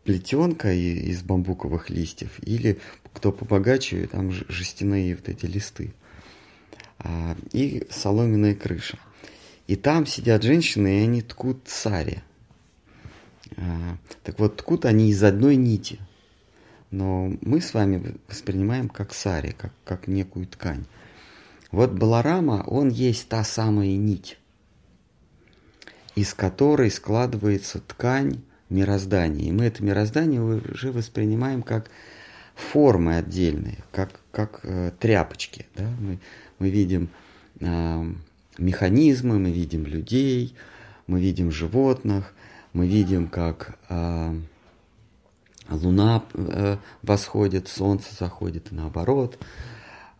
плетенка 0.05 0.73
из 0.73 1.23
бамбуковых 1.23 1.91
листьев 1.91 2.39
или 2.43 2.79
кто 3.13 3.33
побогаче, 3.33 4.07
там 4.07 4.31
жестяные 4.31 5.17
вот 5.17 5.29
эти 5.29 5.47
листы. 5.47 5.95
А, 6.99 7.37
и 7.53 7.87
соломенная 7.91 8.55
крыша. 8.55 8.99
И 9.67 9.77
там 9.77 10.07
сидят 10.07 10.43
женщины, 10.43 11.01
и 11.01 11.05
они 11.05 11.23
ткут 11.23 11.63
сари. 11.67 12.23
А, 13.57 13.97
так 14.23 14.39
вот, 14.39 14.57
ткут 14.57 14.85
они 14.85 15.11
из 15.11 15.23
одной 15.23 15.57
нити. 15.57 15.99
Но 16.91 17.33
мы 17.41 17.61
с 17.61 17.75
вами 17.75 18.17
воспринимаем 18.29 18.89
как 18.89 19.15
сари, 19.15 19.55
как, 19.57 19.73
как 19.85 20.07
некую 20.07 20.47
ткань. 20.47 20.85
Вот 21.71 21.93
Баларама, 21.93 22.63
он 22.67 22.89
есть 22.89 23.29
та 23.29 23.43
самая 23.43 23.97
нить 23.97 24.39
из 26.15 26.35
которой 26.35 26.91
складывается 26.91 27.81
ткань 27.81 28.41
мироздания. 28.71 29.49
И 29.49 29.53
мы 29.53 29.65
это 29.65 29.83
мироздание 29.83 30.43
уже 30.43 30.93
воспринимаем 30.93 31.63
как 31.63 31.91
формы 32.55 33.17
отдельные, 33.17 33.79
как, 33.91 34.11
как 34.31 34.61
э, 34.63 34.93
тряпочки. 34.99 35.67
Да? 35.75 35.89
Мы, 35.99 36.19
мы 36.59 36.71
видим 36.71 37.09
э, 37.61 38.13
механизмы, 38.59 39.39
мы 39.39 39.51
видим 39.51 39.87
людей, 39.87 40.55
мы 41.07 41.21
видим 41.21 41.51
животных, 41.51 42.33
мы 42.73 42.87
видим, 42.87 43.27
как 43.29 43.77
э, 43.89 44.35
луна 45.69 46.23
э, 46.35 46.77
восходит, 47.03 47.69
солнце 47.69 48.15
заходит 48.19 48.71
и 48.71 48.75
наоборот. 48.75 49.39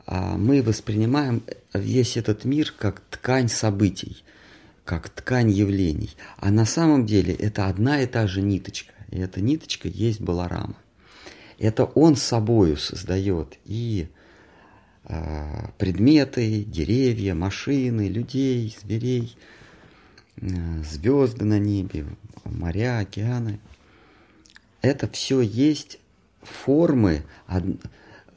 А 0.07 0.37
мы 0.37 0.61
воспринимаем 0.61 1.43
весь 1.73 2.17
этот 2.17 2.45
мир 2.45 2.75
как 2.77 3.01
ткань 3.11 3.49
событий– 3.49 4.25
как 4.85 5.09
ткань 5.09 5.51
явлений. 5.51 6.11
А 6.37 6.51
на 6.51 6.65
самом 6.65 7.07
деле 7.07 7.35
это 7.35 7.69
одна 7.69 8.03
и 8.03 8.07
та 8.07 8.27
же 8.27 8.43
ниточка. 8.43 8.93
И 9.11 9.19
эта 9.19 9.41
ниточка 9.41 9.89
есть 9.89 10.21
Баларама. 10.21 10.77
Это 11.59 11.85
он 11.85 12.17
собою 12.17 12.77
создает 12.77 13.59
и 13.65 14.09
э, 15.05 15.69
предметы, 15.79 16.65
деревья, 16.65 17.35
машины, 17.35 18.09
людей, 18.09 18.77
зверей, 18.83 19.37
э, 20.37 20.83
звезды 20.83 21.45
на 21.45 21.59
небе, 21.59 22.07
моря, 22.45 22.99
океаны. 22.99 23.61
Это 24.83 25.09
все 25.09 25.41
есть 25.41 25.99
формы 26.43 27.23
од, 27.49 27.65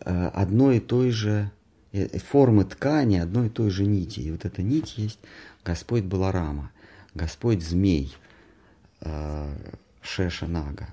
э, 0.05 0.27
одной 0.33 0.77
и 0.77 0.79
той 0.79 1.11
же 1.11 1.51
э, 1.91 2.19
формы 2.19 2.63
ткани 2.65 3.17
одной 3.17 3.47
и 3.47 3.49
той 3.49 3.71
же 3.71 3.85
нити. 3.85 4.21
И 4.21 4.31
вот 4.31 4.45
эта 4.45 4.61
нить 4.61 4.97
есть 4.97 5.19
Господь 5.67 6.05
Баларама, 6.05 6.71
Господь 7.13 7.61
Змей, 7.61 8.15
э, 9.01 9.53
Шеша 10.01 10.47
Нага, 10.47 10.87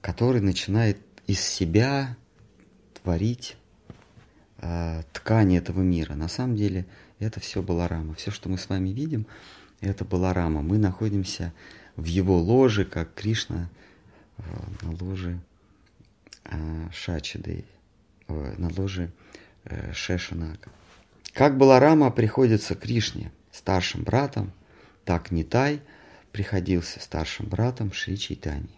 который 0.00 0.40
начинает 0.40 0.98
из 1.26 1.40
себя 1.40 2.16
творить 2.94 3.56
э, 4.58 5.02
ткани 5.12 5.58
этого 5.58 5.80
мира. 5.80 6.14
На 6.14 6.28
самом 6.28 6.54
деле 6.54 6.86
это 7.18 7.40
все 7.40 7.64
Баларама. 7.64 8.14
Все, 8.14 8.30
что 8.30 8.48
мы 8.48 8.58
с 8.58 8.68
вами 8.68 8.90
видим, 8.90 9.26
это 9.80 10.04
Баларама. 10.04 10.62
Мы 10.62 10.78
находимся 10.78 11.52
в 11.96 12.04
его 12.04 12.38
ложе, 12.38 12.84
как 12.84 13.12
Кришна 13.14 13.68
э, 14.38 14.42
на 14.82 14.92
ложе 15.04 15.40
Шачиды, 16.92 17.64
на 18.28 18.70
ложе 18.76 19.10
Шешанага. 19.92 20.70
Как 21.32 21.58
Баларама 21.58 22.12
приходится 22.12 22.76
Кришне– 22.76 23.32
старшим 23.60 24.04
братом, 24.04 24.52
так 25.04 25.30
Нитай 25.30 25.82
приходился 26.32 26.98
старшим 26.98 27.46
братом 27.46 27.92
Шри 27.92 28.16
Чайтани. 28.18 28.70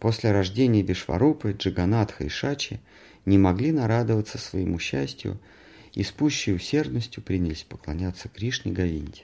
После 0.00 0.32
рождения 0.32 0.82
Вишварупы, 0.82 1.54
Джаганатха 1.56 2.24
и 2.24 2.28
Шачи 2.28 2.80
не 3.26 3.38
могли 3.38 3.70
нарадоваться 3.70 4.38
своему 4.38 4.80
счастью 4.80 5.38
и 5.92 6.02
с 6.02 6.10
пущей 6.10 6.54
усердностью 6.54 7.22
принялись 7.22 7.62
поклоняться 7.62 8.28
Кришне 8.28 8.72
Говинде. 8.72 9.22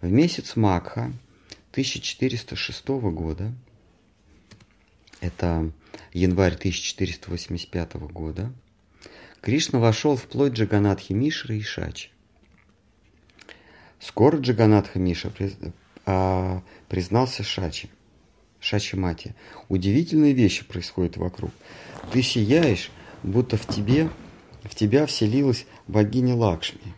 В 0.00 0.10
месяц 0.10 0.56
Макха 0.56 1.12
1406 1.72 2.88
года, 2.88 3.52
это 5.20 5.70
январь 6.14 6.54
1485 6.54 7.94
года, 7.96 8.50
Кришна 9.42 9.78
вошел 9.78 10.16
в 10.16 10.24
плоть 10.26 10.54
Джаганатхи 10.54 11.12
Мишры 11.12 11.58
и 11.58 11.62
Шачи. 11.62 12.08
Скоро 14.06 14.36
Джаганатха 14.38 15.00
Миша 15.00 15.32
а, 16.06 16.62
признался 16.88 17.42
Шачи, 17.42 17.90
Шачи 18.60 18.94
Мати. 18.94 19.34
Удивительные 19.68 20.32
вещи 20.32 20.64
происходят 20.64 21.16
вокруг. 21.16 21.50
Ты 22.12 22.22
сияешь, 22.22 22.92
будто 23.24 23.56
в 23.56 23.66
тебе, 23.66 24.08
в 24.62 24.76
тебя 24.76 25.06
вселилась 25.06 25.66
богиня 25.88 26.36
Лакшми. 26.36 26.94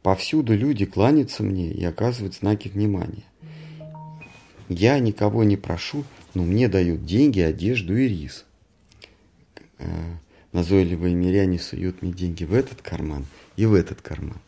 Повсюду 0.00 0.56
люди 0.56 0.86
кланятся 0.86 1.42
мне 1.42 1.70
и 1.70 1.84
оказывают 1.84 2.36
знаки 2.36 2.68
внимания. 2.68 3.24
Я 4.70 4.98
никого 4.98 5.44
не 5.44 5.58
прошу, 5.58 6.04
но 6.32 6.42
мне 6.42 6.68
дают 6.68 7.04
деньги, 7.04 7.40
одежду 7.40 7.94
и 7.94 8.08
рис. 8.08 8.46
Э, 9.76 9.90
назойливые 10.52 11.14
миряне 11.14 11.58
суют 11.58 12.00
мне 12.00 12.12
деньги 12.12 12.44
в 12.44 12.54
этот 12.54 12.80
карман 12.80 13.26
и 13.56 13.66
в 13.66 13.74
этот 13.74 14.00
карман. 14.00 14.40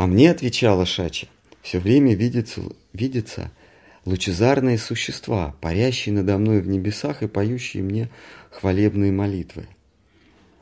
А 0.00 0.06
мне 0.06 0.30
отвечала 0.30 0.86
Шача, 0.86 1.26
все 1.60 1.78
время 1.78 2.14
видится, 2.14 2.62
видится 2.94 3.50
лучезарные 4.06 4.78
существа, 4.78 5.54
парящие 5.60 6.14
надо 6.14 6.38
мной 6.38 6.62
в 6.62 6.68
небесах 6.68 7.22
и 7.22 7.28
поющие 7.28 7.82
мне 7.82 8.08
хвалебные 8.50 9.12
молитвы. 9.12 9.68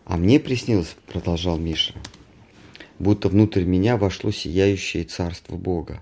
А 0.04 0.16
мне 0.16 0.40
приснилось, 0.40 0.96
продолжал 1.06 1.56
Миша, 1.56 1.94
будто 2.98 3.28
внутрь 3.28 3.62
меня 3.62 3.96
вошло 3.96 4.32
сияющее 4.32 5.04
царство 5.04 5.54
Бога. 5.54 6.00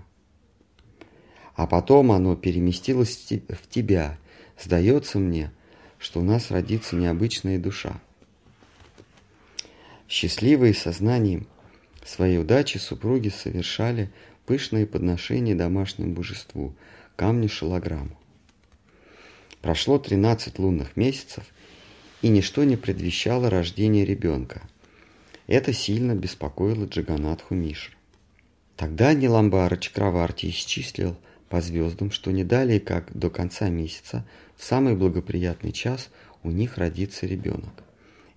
А 1.53 1.67
потом 1.67 2.13
оно 2.13 2.35
переместилось 2.35 3.23
в 3.49 3.69
тебя. 3.69 4.17
Сдается 4.59 5.19
мне, 5.19 5.51
что 5.99 6.21
у 6.21 6.23
нас 6.23 6.49
родится 6.49 6.95
необычная 6.95 7.59
душа. 7.59 8.01
Счастливые 10.09 10.73
сознанием– 10.73 11.45
своей 12.07 12.39
удачи 12.39 12.77
супруги 12.77 13.29
совершали 13.29 14.09
пышные 14.45 14.85
подношения 14.85 15.55
домашнему 15.55 16.13
божеству, 16.13 16.73
камню 17.15 17.49
шалограмму. 17.49 18.17
Прошло 19.61 19.97
13 19.99 20.59
лунных 20.59 20.95
месяцев, 20.95 21.43
и 22.21 22.29
ничто 22.29 22.63
не 22.63 22.77
предвещало 22.77 23.49
рождение 23.49 24.05
ребенка. 24.05 24.61
Это 25.47 25.73
сильно 25.73 26.15
беспокоило 26.15 26.85
Джаганатху 26.85 27.53
Мишр. 27.55 27.95
Тогда 28.75 29.13
Ниламбара 29.13 29.75
Чакраварти 29.77 30.49
исчислил 30.49 31.15
по 31.49 31.61
звездам, 31.61 32.11
что 32.11 32.31
не 32.31 32.43
далее, 32.43 32.79
как 32.79 33.11
до 33.17 33.29
конца 33.29 33.69
месяца, 33.69 34.25
в 34.55 34.63
самый 34.63 34.95
благоприятный 34.95 35.71
час 35.71 36.09
у 36.43 36.51
них 36.51 36.77
родится 36.77 37.25
ребенок. 37.25 37.83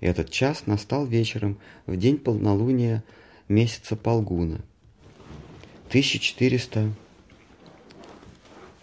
Этот 0.00 0.30
час 0.30 0.66
настал 0.66 1.06
вечером, 1.06 1.58
в 1.86 1.96
день 1.96 2.16
полнолуния 2.16 3.04
месяца 3.50 3.96
Полгуна 3.96 4.60
1407 5.88 6.94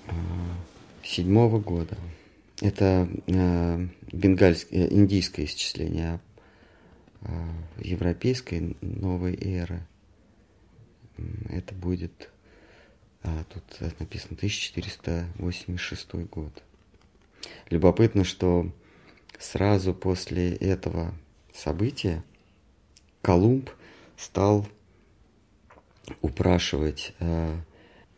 а, 0.08 1.60
года. 1.60 1.98
Это 2.60 3.08
э, 3.28 3.88
бенгальское, 4.12 4.88
индийское 4.88 5.46
исчисление, 5.46 6.20
а 7.22 7.50
европейской 7.80 8.76
новой 8.82 9.36
эры. 9.36 9.86
Это 11.50 11.74
будет, 11.74 12.30
а, 13.24 13.46
тут 13.46 13.64
написано 14.00 14.36
1486 14.36 16.14
год. 16.30 16.64
Любопытно, 17.70 18.24
что 18.26 18.70
сразу 19.40 19.94
после 19.94 20.56
этого 20.56 21.14
события 21.54 22.24
Колумб 23.22 23.70
стал 24.18 24.68
упрашивать 26.22 27.14
э, 27.20 27.56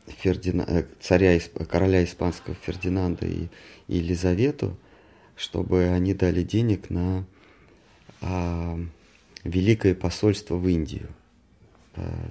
Фердина, 0.08 0.66
э, 0.68 0.86
царя, 1.00 1.40
короля 1.70 2.04
испанского 2.04 2.56
Фердинанда 2.56 3.26
и, 3.28 3.48
Елизавету, 3.88 4.78
чтобы 5.36 5.86
они 5.88 6.14
дали 6.14 6.44
денег 6.44 6.90
на 6.90 7.26
э, 8.22 8.86
великое 9.44 9.96
посольство 9.96 10.56
в 10.56 10.68
Индию, 10.68 11.10
э, 11.96 12.30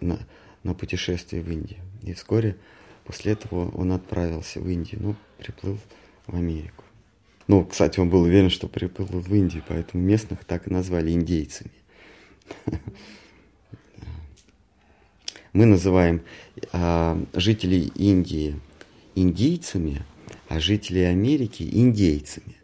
на, 0.00 0.18
на 0.62 0.74
путешествие 0.74 1.42
в 1.42 1.50
Индию. 1.50 1.80
И 2.02 2.12
вскоре 2.12 2.56
после 3.04 3.32
этого 3.32 3.70
он 3.70 3.92
отправился 3.92 4.60
в 4.60 4.68
Индию, 4.68 5.00
ну, 5.02 5.16
приплыл 5.38 5.78
в 6.26 6.36
Америку. 6.36 6.84
Ну, 7.48 7.64
кстати, 7.64 7.98
он 8.00 8.08
был 8.08 8.22
уверен, 8.22 8.50
что 8.50 8.68
приплыл 8.68 9.08
в 9.08 9.34
Индию, 9.34 9.64
поэтому 9.66 10.02
местных 10.02 10.44
так 10.44 10.68
и 10.68 10.72
назвали 10.72 11.10
индейцами. 11.10 11.72
Мы 15.52 15.66
называем 15.66 16.22
а, 16.72 17.22
жителей 17.34 17.92
Индии 17.94 18.58
индийцами, 19.14 20.02
а 20.48 20.60
жителей 20.60 21.04
Америки 21.04 21.68
индейцами. 21.70 22.56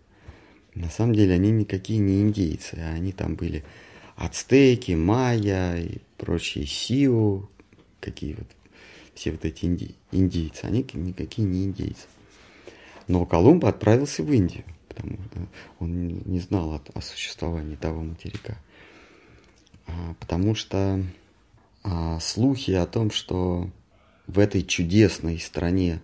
На 0.74 0.88
самом 0.90 1.14
деле 1.14 1.34
они 1.34 1.50
никакие 1.50 1.98
не 1.98 2.22
индейцы, 2.22 2.78
а 2.80 2.94
они 2.94 3.12
там 3.12 3.34
были 3.34 3.64
ацтеки, 4.16 4.92
майя 4.92 5.76
и 5.76 5.98
прочие 6.16 6.66
сиу, 6.66 7.48
какие 8.00 8.34
вот 8.34 8.46
все 9.14 9.32
вот 9.32 9.44
эти 9.44 9.64
инди, 9.64 9.94
индейцы, 10.12 10.64
они 10.64 10.86
никакие 10.94 11.46
не 11.46 11.64
индейцы. 11.64 12.06
Но 13.08 13.26
Колумб 13.26 13.64
отправился 13.64 14.22
в 14.22 14.32
Индию, 14.32 14.64
потому 14.88 15.16
что 15.16 15.48
он 15.80 16.08
не 16.08 16.38
знал 16.40 16.72
о, 16.72 16.82
о 16.94 17.00
существовании 17.00 17.74
того 17.74 18.02
материка. 18.02 18.58
А, 19.88 20.14
потому 20.20 20.54
что 20.54 21.02
а, 21.82 22.20
слухи 22.20 22.70
о 22.72 22.86
том, 22.86 23.10
что 23.10 23.68
в 24.26 24.38
этой 24.38 24.62
чудесной 24.62 25.40
стране 25.40 26.00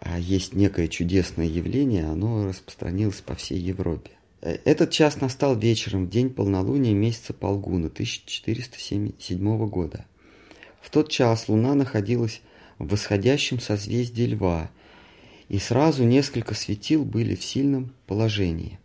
а, 0.00 0.18
есть 0.18 0.54
некое 0.54 0.88
чудесное 0.88 1.46
явление, 1.46 2.06
оно 2.06 2.46
распространилось 2.46 3.20
по 3.20 3.34
всей 3.34 3.58
Европе. 3.58 4.10
Э, 4.40 4.58
этот 4.64 4.90
час 4.90 5.20
настал 5.20 5.56
вечером 5.56 6.06
в 6.06 6.10
день 6.10 6.30
полнолуния 6.30 6.92
месяца 6.92 7.32
Полгуна 7.32 7.86
1407 7.86 9.68
года. 9.68 10.04
В 10.80 10.90
тот 10.90 11.10
час 11.10 11.48
луна 11.48 11.74
находилась 11.74 12.42
в 12.78 12.88
восходящем 12.88 13.60
созвездии 13.60 14.24
Льва, 14.24 14.70
и 15.48 15.58
сразу 15.58 16.02
несколько 16.04 16.54
светил 16.54 17.04
были 17.04 17.36
в 17.36 17.44
сильном 17.44 17.92
положении. 18.06 18.80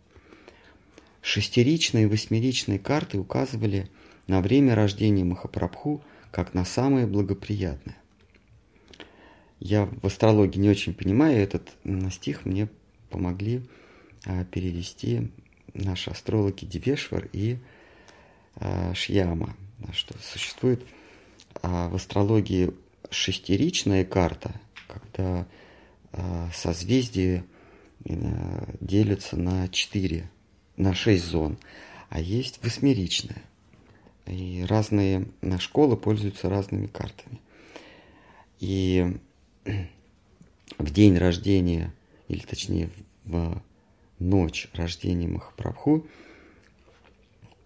Шестеричные 1.20 2.04
и 2.04 2.06
восьмеричные 2.06 2.78
карты 2.78 3.18
указывали 3.18 3.88
на 4.26 4.40
время 4.40 4.74
рождения 4.74 5.24
Махапрабху 5.24 6.02
как 6.30 6.54
на 6.54 6.64
самое 6.64 7.06
благоприятное. 7.06 7.96
Я 9.60 9.86
в 9.86 10.06
астрологии 10.06 10.58
не 10.58 10.70
очень 10.70 10.94
понимаю 10.94 11.38
этот 11.42 11.70
стих, 12.12 12.44
мне 12.44 12.68
помогли 13.10 13.62
а, 14.24 14.44
перевести 14.44 15.30
наши 15.74 16.10
астрологи 16.10 16.64
Девешвар 16.64 17.28
и 17.32 17.58
а, 18.56 18.94
Шьяма, 18.94 19.56
что 19.92 20.14
существует 20.22 20.84
а, 21.62 21.88
в 21.88 21.96
астрологии 21.96 22.72
шестеричная 23.10 24.04
карта, 24.04 24.52
когда 24.86 25.46
созвездия 26.54 27.44
делятся 28.00 29.36
на 29.36 29.68
четыре, 29.68 30.30
на 30.78 30.94
шесть 30.94 31.24
зон, 31.24 31.58
а 32.08 32.20
есть 32.20 32.62
восьмеричная. 32.62 33.42
И 34.26 34.64
разные 34.68 35.26
школы 35.58 35.96
пользуются 35.96 36.48
разными 36.48 36.86
картами. 36.86 37.40
И 38.60 39.18
в 40.78 40.90
день 40.90 41.16
рождения, 41.18 41.92
или 42.28 42.40
точнее 42.40 42.90
в 43.24 43.60
ночь 44.18 44.68
рождения 44.74 45.28
Махапрабху, 45.28 46.06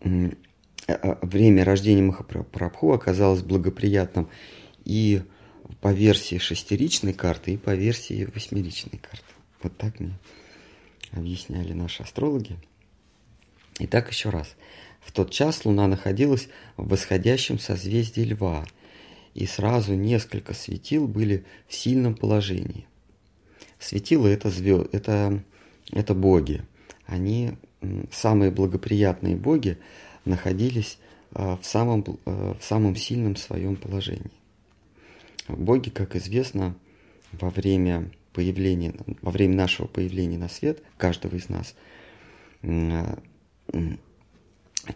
э, 0.00 0.30
время 1.22 1.64
рождения 1.64 2.02
Махапрабху 2.02 2.92
оказалось 2.92 3.42
благоприятным 3.42 4.28
и 4.84 5.22
по 5.80 5.92
версии 5.92 6.38
шестеричной 6.38 7.12
карты, 7.12 7.54
и 7.54 7.56
по 7.56 7.74
версии 7.74 8.24
восьмеричной 8.24 8.98
карты. 8.98 9.24
Вот 9.62 9.76
так 9.76 9.98
мне 10.00 10.18
объясняли 11.12 11.72
наши 11.72 12.02
астрологи. 12.02 12.56
Итак, 13.78 14.10
еще 14.10 14.28
раз. 14.28 14.54
В 15.00 15.12
тот 15.12 15.30
час 15.30 15.64
Луна 15.64 15.88
находилась 15.88 16.48
в 16.76 16.88
восходящем 16.88 17.58
созвездии 17.58 18.22
Льва, 18.22 18.64
и 19.34 19.46
сразу 19.46 19.94
несколько 19.94 20.54
светил 20.54 21.08
были 21.08 21.44
в 21.66 21.74
сильном 21.74 22.14
положении. 22.14 22.86
Светила 23.78 24.26
это, 24.28 24.50
звезд, 24.50 24.88
это, 24.92 25.42
это 25.90 26.14
боги. 26.14 26.62
Они, 27.06 27.52
самые 28.12 28.50
благоприятные 28.50 29.36
боги, 29.36 29.78
находились 30.24 30.98
а, 31.32 31.56
в 31.56 31.64
самом, 31.64 32.04
а, 32.26 32.54
в 32.58 32.62
самом 32.62 32.94
сильном 32.94 33.36
своем 33.36 33.76
положении. 33.76 34.30
Боги, 35.48 35.88
как 35.88 36.14
известно, 36.14 36.76
во 37.32 37.50
время 37.50 38.10
появления, 38.32 38.94
во 39.20 39.32
время 39.32 39.56
нашего 39.56 39.86
появления 39.86 40.38
на 40.38 40.48
свет, 40.48 40.82
каждого 40.96 41.34
из 41.34 41.48
нас, 41.48 41.74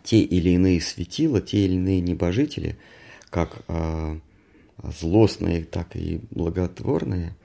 те 0.03 0.20
или 0.20 0.51
иные 0.51 0.81
светила, 0.81 1.41
те 1.41 1.64
или 1.64 1.74
иные 1.74 2.01
небожители, 2.01 2.77
как 3.31 3.62
э, 3.68 4.18
злостные, 5.01 5.64
так 5.64 5.95
и 5.97 6.20
благотворные, 6.31 7.37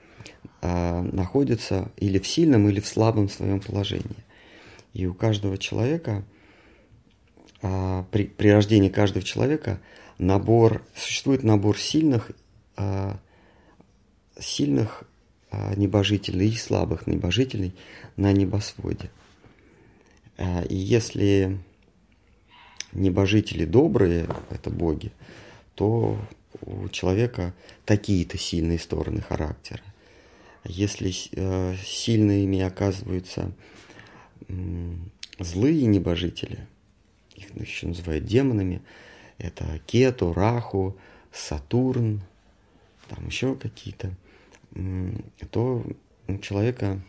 э, 0.61 1.01
находятся 1.01 1.91
или 1.97 2.19
в 2.19 2.27
сильном, 2.27 2.69
или 2.69 2.79
в 2.79 2.87
слабом 2.87 3.29
своем 3.29 3.59
положении. 3.59 4.25
И 4.93 5.05
у 5.05 5.13
каждого 5.13 5.57
человека, 5.57 6.23
э, 7.61 8.03
при, 8.11 8.25
при 8.25 8.49
рождении 8.49 8.89
каждого 8.89 9.23
человека 9.23 9.79
набор, 10.17 10.83
существует 10.95 11.43
набор 11.43 11.77
сильных, 11.77 12.31
сильных 14.39 15.03
небожителей 15.75 16.49
и 16.49 16.55
слабых 16.55 17.07
небожителей 17.07 17.75
на 18.17 18.31
небосводе. 18.31 19.09
Э, 20.37 20.65
и 20.65 20.75
если 20.75 21.57
небожители 22.93 23.65
добрые, 23.65 24.27
это 24.49 24.69
боги, 24.69 25.11
то 25.75 26.19
у 26.61 26.89
человека 26.89 27.53
такие-то 27.85 28.37
сильные 28.37 28.79
стороны 28.79 29.21
характера. 29.21 29.81
Если 30.63 31.13
э, 31.31 31.75
сильными 31.83 32.61
оказываются 32.61 33.51
злые 35.39 35.85
небожители, 35.85 36.67
их 37.35 37.55
еще 37.55 37.87
называют 37.87 38.25
демонами, 38.25 38.81
это 39.37 39.79
Кету, 39.87 40.33
Раху, 40.33 40.97
Сатурн, 41.31 42.21
там 43.07 43.27
еще 43.27 43.55
какие-то, 43.55 44.13
то 45.49 45.83
у 46.27 46.37
человека 46.37 47.01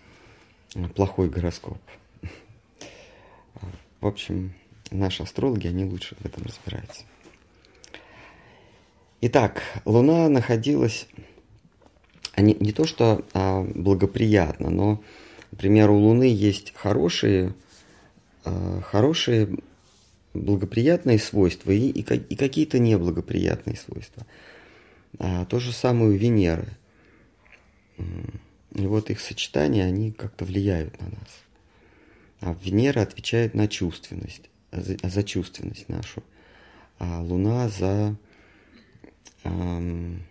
плохой 0.94 1.28
гороскоп. 1.28 1.78
В 4.00 4.06
общем, 4.06 4.54
наши 4.90 5.22
астрологи, 5.22 5.66
они 5.66 5.84
лучше 5.84 6.16
в 6.20 6.24
этом 6.24 6.44
разбираются. 6.44 7.02
Итак, 9.20 9.62
Луна 9.84 10.28
находилась 10.28 11.06
не, 12.36 12.54
не 12.54 12.72
то 12.72 12.86
что 12.86 13.24
а, 13.34 13.62
благоприятно, 13.62 14.70
но, 14.70 15.02
например, 15.50 15.90
у 15.90 15.98
Луны 15.98 16.24
есть 16.24 16.72
хорошие, 16.74 17.54
а, 18.44 18.80
хорошие 18.80 19.56
благоприятные 20.34 21.18
свойства 21.18 21.70
и, 21.70 21.88
и, 21.88 22.00
и 22.00 22.36
какие-то 22.36 22.78
неблагоприятные 22.78 23.76
свойства. 23.76 24.26
А, 25.18 25.44
то 25.44 25.58
же 25.58 25.72
самое 25.72 26.10
у 26.10 26.14
Венеры. 26.14 26.68
И 27.98 28.86
вот 28.86 29.10
их 29.10 29.20
сочетания, 29.20 29.84
они 29.84 30.12
как-то 30.12 30.44
влияют 30.44 30.98
на 31.00 31.08
нас. 31.08 31.42
А 32.42 32.56
Венера 32.60 33.00
отвечает 33.02 33.54
на 33.54 33.68
чувственность 33.68 34.50
за, 34.72 34.96
за 35.02 35.22
чувственность 35.22 35.88
нашу, 35.88 36.22
а 36.98 37.20
Луна 37.20 37.68
за, 37.68 38.16
эм, 39.44 40.24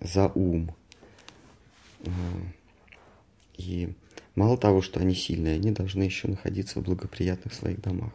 за 0.00 0.28
ум. 0.28 0.74
Э, 2.04 2.10
и 3.58 3.92
мало 4.34 4.56
того, 4.56 4.80
что 4.80 5.00
они 5.00 5.14
сильные, 5.14 5.56
они 5.56 5.70
должны 5.72 6.04
еще 6.04 6.28
находиться 6.28 6.80
в 6.80 6.84
благоприятных 6.84 7.52
своих 7.52 7.80
домах. 7.82 8.12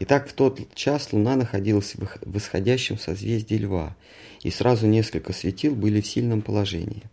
Итак, 0.00 0.28
в 0.28 0.32
тот 0.32 0.74
час 0.74 1.12
Луна 1.12 1.36
находилась 1.36 1.94
в 1.94 2.18
восходящем 2.26 2.98
созвездии 2.98 3.54
Льва, 3.54 3.96
и 4.42 4.50
сразу 4.50 4.86
несколько 4.86 5.32
светил 5.32 5.74
были 5.74 6.00
в 6.00 6.06
сильном 6.06 6.42
положении. 6.42 7.04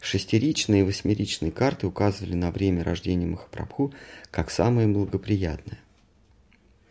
Шестеричные 0.00 0.80
и 0.80 0.84
восьмеричные 0.84 1.52
карты 1.52 1.86
указывали 1.86 2.34
на 2.34 2.50
время 2.50 2.82
рождения 2.82 3.26
Махапрабху 3.26 3.92
как 4.30 4.50
самое 4.50 4.88
благоприятное 4.88 5.78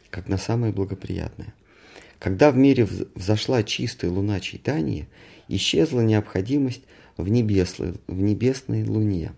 как 0.09 0.27
на 0.27 0.37
самое 0.37 0.73
благоприятное. 0.73 1.53
Когда 2.17 2.51
в 2.51 2.57
мире 2.57 2.87
взошла 3.15 3.63
чистая 3.63 4.11
луна 4.11 4.39
читания, 4.39 5.07
исчезла 5.47 6.01
необходимость 6.01 6.81
в 7.17 7.29
небесной, 7.29 7.95
в 8.07 8.19
небесной 8.19 8.83
луне, 8.83 9.31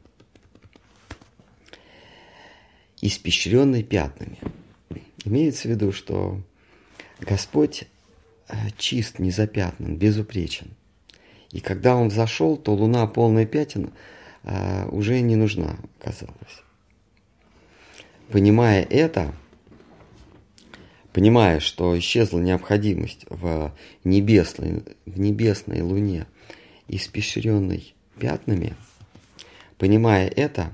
испещренной 3.01 3.83
пятнами. 3.83 4.39
Имеется 5.25 5.67
в 5.67 5.71
виду, 5.71 5.91
что 5.91 6.41
Господь 7.19 7.83
э, 8.47 8.55
чист, 8.77 9.19
незапятнан, 9.19 9.97
безупречен. 9.97 10.71
И 11.51 11.59
когда 11.59 11.95
Он 11.95 12.07
взошел, 12.09 12.57
то 12.57 12.73
луна 12.73 13.07
полная 13.07 13.45
пятен 13.45 13.91
э, 14.43 14.87
уже 14.89 15.19
не 15.21 15.35
нужна, 15.35 15.77
казалось. 15.99 16.63
Понимая 18.31 18.83
это, 18.83 19.33
понимая, 21.11 21.59
что 21.59 21.97
исчезла 21.99 22.39
необходимость 22.39 23.25
в 23.29 23.73
небесной, 24.05 24.83
в 25.05 25.19
небесной 25.19 25.81
луне, 25.81 26.25
испещренной 26.87 27.93
пятнами, 28.17 28.75
понимая 29.77 30.29
это, 30.29 30.73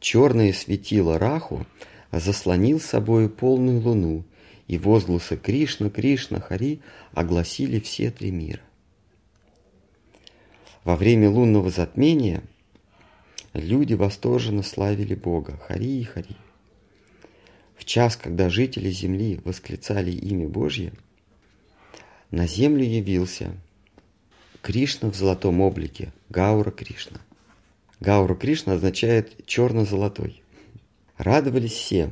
черное 0.00 0.52
светило 0.52 1.18
Раху 1.18 1.66
заслонил 2.12 2.80
собой 2.80 3.30
полную 3.30 3.80
луну, 3.80 4.24
и 4.66 4.76
возгласы 4.76 5.38
Кришна, 5.38 5.88
Кришна, 5.88 6.40
Хари 6.40 6.80
огласили 7.12 7.80
все 7.80 8.10
три 8.10 8.30
мира. 8.30 8.60
Во 10.88 10.96
время 10.96 11.28
лунного 11.28 11.68
затмения 11.68 12.42
люди 13.52 13.92
восторженно 13.92 14.62
славили 14.62 15.14
Бога 15.14 15.58
Хари 15.66 16.00
и 16.00 16.04
Хари. 16.04 16.34
В 17.76 17.84
час, 17.84 18.16
когда 18.16 18.48
жители 18.48 18.88
земли 18.88 19.38
восклицали 19.44 20.10
имя 20.10 20.48
Божье, 20.48 20.94
на 22.30 22.46
землю 22.46 22.84
явился 22.84 23.50
Кришна 24.62 25.10
в 25.10 25.14
золотом 25.14 25.60
облике, 25.60 26.10
Гаура 26.30 26.70
Кришна. 26.70 27.20
Гаура 28.00 28.34
Кришна 28.34 28.72
означает 28.72 29.44
черно-золотой. 29.44 30.42
Радовались 31.18 31.72
все. 31.72 32.08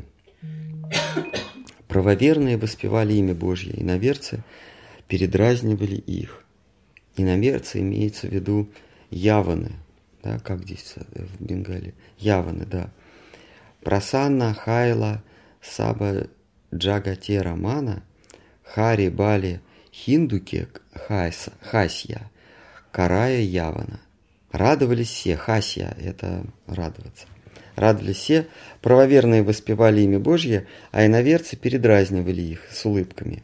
Правоверные 1.88 2.58
воспевали 2.58 3.14
имя 3.14 3.34
Божье, 3.34 3.72
и 3.72 3.82
наверцы 3.82 4.44
передразнивали 5.08 5.96
их. 5.96 6.45
И 7.16 7.24
наверцы 7.24 7.80
имеется 7.80 8.28
в 8.28 8.30
виду 8.30 8.70
яваны, 9.10 9.72
да, 10.22 10.38
как 10.38 10.62
здесь 10.62 10.94
в 10.96 11.42
Бенгале, 11.42 11.94
яваны, 12.18 12.66
да. 12.66 12.90
Прасанна, 13.82 14.54
Хайла– 14.54 15.22
Саба 15.68 16.28
Джагате 16.74 17.40
Рамана, 17.40 18.02
Хари 18.62 19.08
Бали 19.08 19.60
Хиндуке 19.92 20.68
Хайса, 20.92 21.52
Хасья, 21.60 22.30
Карая 22.92 23.40
Явана. 23.40 24.00
Радовались 24.52 25.08
все, 25.08 25.36
Хасья– 25.36 25.96
это 26.00 26.44
радоваться. 26.66 27.26
Радовались 27.74 28.16
все, 28.16 28.46
правоверные 28.80 29.42
воспевали 29.42 30.00
имя 30.02 30.18
Божье, 30.18 30.66
а 30.92 31.04
иноверцы 31.04 31.56
передразнивали 31.56 32.40
их 32.40 32.60
с 32.70 32.84
улыбками. 32.86 33.42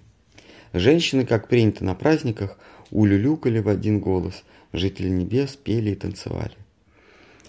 Женщины, 0.72 1.26
как 1.26 1.48
принято 1.48 1.84
на 1.84 1.94
праздниках, 1.94 2.56
улюлюкали 2.92 3.58
в 3.58 3.68
один 3.68 3.98
голос, 3.98 4.44
жители 4.72 5.08
небес 5.08 5.56
пели 5.56 5.90
и 5.90 5.96
танцевали. 5.96 6.54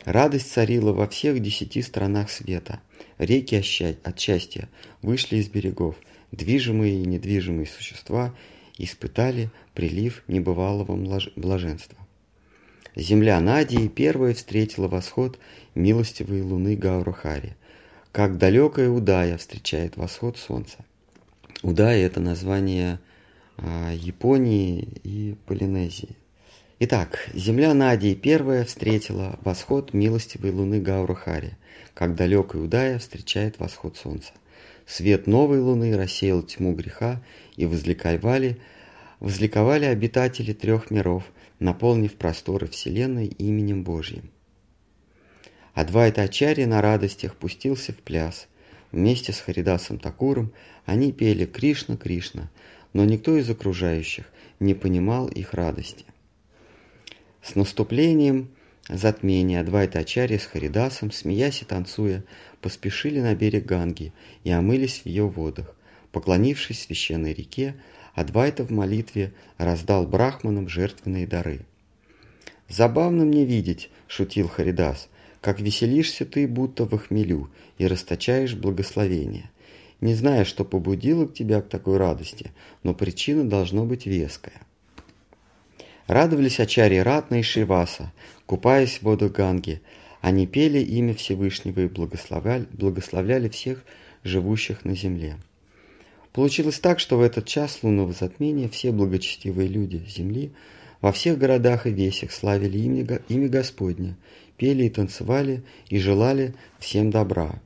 Радость 0.05 0.51
царила 0.51 0.91
во 0.91 1.07
всех 1.07 1.39
десяти 1.39 1.81
странах 1.81 2.31
света– 2.31 2.81
Реки 3.17 3.55
от 3.55 4.19
счастья 4.19 4.69
вышли 5.01 5.37
из 5.37 5.47
берегов, 5.47 5.95
движимые 6.31 7.01
и 7.01 7.05
недвижимые 7.05 7.67
существа 7.67 8.33
испытали 8.77 9.51
прилив 9.73 10.23
небывалого 10.27 10.95
блаженства. 11.35 11.97
Земля 12.95 13.39
Надии 13.39 13.87
первая 13.87 14.33
встретила 14.33 14.87
восход 14.87 15.39
милостивой 15.75 16.41
луны 16.41 16.75
Гаурухари, 16.75 17.53
как 18.11 18.37
далекая 18.37 18.89
Удая 18.89 19.37
встречает 19.37 19.95
восход 19.95 20.37
солнца. 20.37 20.77
Удая– 21.61 22.05
это 22.05 22.19
название 22.19 22.99
Японии 23.57 24.87
и 25.03 25.35
Полинезии. 25.45 26.15
Итак, 26.79 27.29
земля 27.33 27.73
Надии 27.73 28.13
первая 28.13 28.65
встретила 28.65 29.39
восход 29.43 29.93
милостивой 29.93 30.51
луны 30.51 30.81
Гаурухари, 30.81 31.51
как 31.93 32.15
далекая 32.15 32.61
Удая 32.61 32.99
встречает 32.99 33.59
восход 33.59 33.95
солнца. 33.95 34.33
Свет 34.85 35.27
новой 35.27 35.59
луны 35.59 35.95
рассеял 35.95 36.41
тьму 36.41 36.73
греха, 36.73 37.21
и 37.55 37.65
возликовали, 37.65 38.57
возликовали 39.19 39.85
обитатели 39.85 40.53
трех 40.53 40.91
миров, 40.91 41.23
наполнив 41.59 42.13
просторы 42.15 42.67
Вселенной 42.67 43.27
именем 43.27 43.83
Божьим. 43.83 44.29
Адвайта 45.73 46.23
Ачарья 46.23 46.67
на 46.67 46.81
радостях 46.81 47.35
пустился 47.35 47.93
в 47.93 47.97
пляс. 47.97 48.47
Вместе 48.91 49.31
с 49.31 49.39
Харидасом 49.39 49.97
Такуром 49.97 50.51
они 50.85 51.11
пели 51.11 51.45
«Кришна, 51.45 51.97
Кришна», 51.97 52.49
но 52.93 53.05
никто 53.05 53.35
из 53.35 53.49
окружающих 53.49 54.25
не 54.59 54.73
понимал 54.73 55.27
их 55.27 55.53
радости. 55.53 56.05
С 57.41 57.55
наступлением 57.55 58.49
затмения 58.87 59.59
Адвайта 59.59 59.99
Ачарья 59.99 60.39
с 60.39 60.45
Харидасом, 60.45 61.11
смеясь 61.11 61.61
и 61.61 61.65
танцуя, 61.65 62.23
поспешили 62.61 63.19
на 63.19 63.35
берег 63.35 63.65
Ганги 63.65 64.13
и 64.43 64.51
омылись 64.51 65.01
в 65.01 65.05
ее 65.05 65.27
водах. 65.27 65.75
Поклонившись 66.11 66.83
священной 66.83 67.33
реке, 67.33 67.75
Адвайта 68.13 68.63
в 68.63 68.69
молитве 68.69 69.33
раздал 69.57 70.05
брахманам 70.07 70.69
жертвенные 70.69 71.25
дары. 71.25 71.61
«Забавно 72.69 73.25
мне 73.25 73.45
видеть»,— 73.45 73.89
шутил 74.07 74.47
Харидас,— 74.47 75.09
«как 75.41 75.59
веселишься 75.59 76.25
ты, 76.25 76.47
будто 76.47 76.85
в 76.85 76.97
хмелю, 76.97 77.49
и 77.77 77.87
расточаешь 77.87 78.53
благословение. 78.53 79.49
Не 80.03 80.15
знаю, 80.15 80.45
что 80.45 80.65
побудило 80.65 81.25
тебя 81.29 81.61
к 81.61 81.69
такой 81.69 81.95
радости, 81.95 82.51
но 82.83 82.93
причина 82.93 83.45
должна 83.45 83.85
быть 83.85 84.05
веская». 84.05 84.59
Радовались 86.07 86.59
Ачари 86.59 86.97
Ратна 86.97 87.35
и 87.35 87.41
Шиваса, 87.41 88.11
купаясь 88.45 88.97
в 88.97 89.03
воду 89.03 89.29
Ганги. 89.29 89.81
Они 90.19 90.45
пели 90.45 90.79
имя 90.79 91.13
Всевышнего 91.13 91.79
и 91.79 91.87
благословляли, 91.87 92.67
благословляли 92.73 93.47
всех 93.47 93.85
живущих 94.25 94.83
на 94.83 94.93
земле. 94.93 95.37
Получилось 96.33 96.79
так, 96.79 96.99
что 96.99 97.17
в 97.17 97.21
этот 97.21 97.45
час 97.45 97.79
лунного 97.81 98.11
затмения 98.11 98.67
все 98.67 98.91
благочестивые 98.91 99.69
люди 99.69 100.03
земли 100.05 100.51
во 100.99 101.13
всех 101.13 101.37
городах 101.37 101.87
и 101.87 101.91
весях 101.91 102.33
славили 102.33 102.77
имя, 102.77 103.21
имя 103.29 103.47
Господне, 103.47 104.17
пели 104.57 104.83
и 104.83 104.89
танцевали 104.89 105.63
и 105.87 105.97
желали 105.97 106.55
всем 106.79 107.09
добра. 107.09 107.61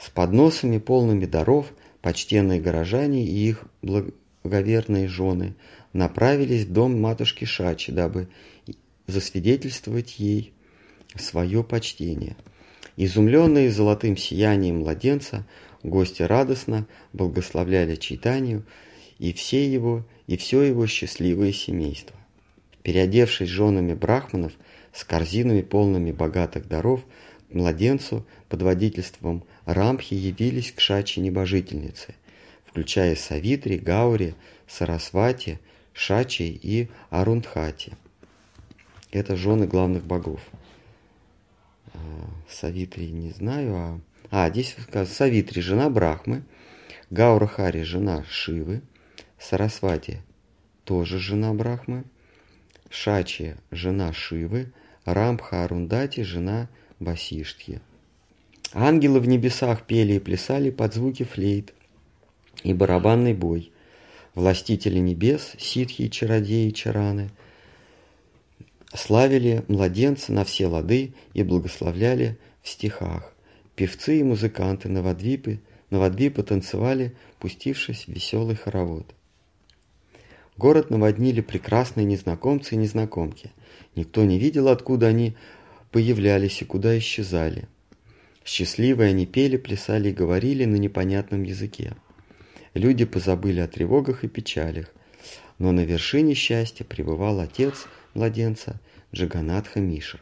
С 0.00 0.08
подносами, 0.08 0.78
полными 0.78 1.26
даров, 1.26 1.72
почтенные 2.00 2.60
горожане 2.60 3.24
и 3.24 3.48
их 3.48 3.64
благоверные 3.82 5.08
жены 5.08 5.54
направились 5.92 6.64
в 6.64 6.72
дом 6.72 6.98
матушки 6.98 7.44
Шачи, 7.44 7.92
дабы 7.92 8.28
засвидетельствовать 9.06 10.18
ей 10.18 10.54
свое 11.16 11.62
почтение. 11.62 12.36
Изумленные 12.96 13.70
золотым 13.70 14.16
сиянием 14.16 14.80
младенца, 14.80 15.46
Гости 15.82 16.22
радостно 16.22 16.86
благословляли 17.14 17.96
читанию 17.96 18.64
и 19.18 19.32
все 19.32 19.70
его, 19.70 20.04
и 20.26 20.36
все 20.36 20.62
его 20.62 20.86
счастливое 20.86 21.52
семейство. 21.52 22.16
Переодевшись 22.82 23.48
женами 23.48 23.94
брахманов 23.94 24.52
с 24.92 25.04
корзинами 25.04 25.62
полными 25.62 26.12
богатых 26.12 26.68
даров, 26.68 27.02
младенцу 27.50 28.26
под 28.48 28.62
водительством 28.62 29.44
Рамхи 29.64 30.14
явились 30.14 30.72
к 30.72 30.80
Шачи 30.80 31.20
небожительницы, 31.20 32.14
включая 32.66 33.14
Савитри, 33.14 33.76
Гаури, 33.76 34.34
Сарасвати, 34.66 35.58
Шачи 35.92 36.44
и 36.62 36.88
Арундхати. 37.10 37.92
Это 39.10 39.36
жены 39.36 39.66
главных 39.66 40.04
богов. 40.04 40.40
А, 41.92 41.98
Савитри 42.48 43.10
не 43.10 43.30
знаю, 43.30 43.74
а 43.74 44.00
а, 44.30 44.48
здесь 44.48 44.76
сказано 44.80 45.06
Савитри, 45.06 45.60
жена 45.60 45.90
Брахмы, 45.90 46.44
Гаурахари, 47.10 47.82
жена 47.82 48.24
Шивы, 48.28 48.82
Сарасвати, 49.38 50.22
тоже 50.84 51.18
жена 51.18 51.52
Брахмы, 51.52 52.04
Шачи, 52.90 53.56
жена 53.72 54.12
Шивы, 54.12 54.72
Рамха 55.04 55.64
Арундати, 55.64 56.22
жена 56.22 56.68
Басиштхи. 57.00 57.80
Ангелы 58.72 59.18
в 59.18 59.26
небесах 59.26 59.82
пели 59.82 60.14
и 60.14 60.18
плясали 60.20 60.70
под 60.70 60.94
звуки 60.94 61.24
флейт 61.24 61.74
и 62.62 62.72
барабанный 62.72 63.34
бой. 63.34 63.72
Властители 64.36 65.00
небес, 65.00 65.54
ситхи 65.58 66.06
чародеи 66.06 66.70
чараны, 66.70 67.30
славили 68.94 69.64
младенца 69.66 70.32
на 70.32 70.44
все 70.44 70.68
лады 70.68 71.14
и 71.34 71.42
благословляли 71.42 72.38
в 72.62 72.68
стихах. 72.68 73.34
Певцы 73.74 74.20
и 74.20 74.22
музыканты 74.22 74.88
Новодвипы, 74.88 75.58
Новодвипы 75.90 76.44
танцевали, 76.44 77.16
пустившись 77.40 78.04
в 78.04 78.08
веселый 78.08 78.54
хоровод. 78.54 79.14
Город 80.56 80.90
наводнили 80.90 81.40
прекрасные 81.40 82.04
незнакомцы 82.04 82.76
и 82.76 82.78
незнакомки. 82.78 83.50
Никто 83.96 84.24
не 84.24 84.38
видел, 84.38 84.68
откуда 84.68 85.08
они 85.08 85.34
появлялись 85.90 86.62
и 86.62 86.64
куда 86.64 86.96
исчезали. 86.96 87.66
Счастливые 88.44 89.10
они 89.10 89.26
пели, 89.26 89.56
плясали 89.56 90.08
и 90.10 90.14
говорили 90.14 90.64
на 90.64 90.76
непонятном 90.76 91.42
языке. 91.42 91.94
Люди 92.74 93.04
позабыли 93.04 93.60
о 93.60 93.68
тревогах 93.68 94.24
и 94.24 94.28
печалях, 94.28 94.92
но 95.58 95.72
на 95.72 95.84
вершине 95.84 96.34
счастья 96.34 96.84
пребывал 96.84 97.40
отец 97.40 97.86
младенца 98.14 98.80
Джаганатха 99.12 99.80
Мишра. 99.80 100.20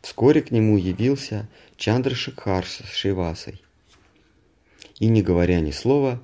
Вскоре 0.00 0.42
к 0.42 0.50
нему 0.50 0.76
явился 0.76 1.48
Чандра 1.76 2.14
Шикхар 2.14 2.66
с 2.66 2.82
Шивасой. 2.92 3.62
И, 4.98 5.06
не 5.06 5.22
говоря 5.22 5.60
ни 5.60 5.70
слова, 5.70 6.20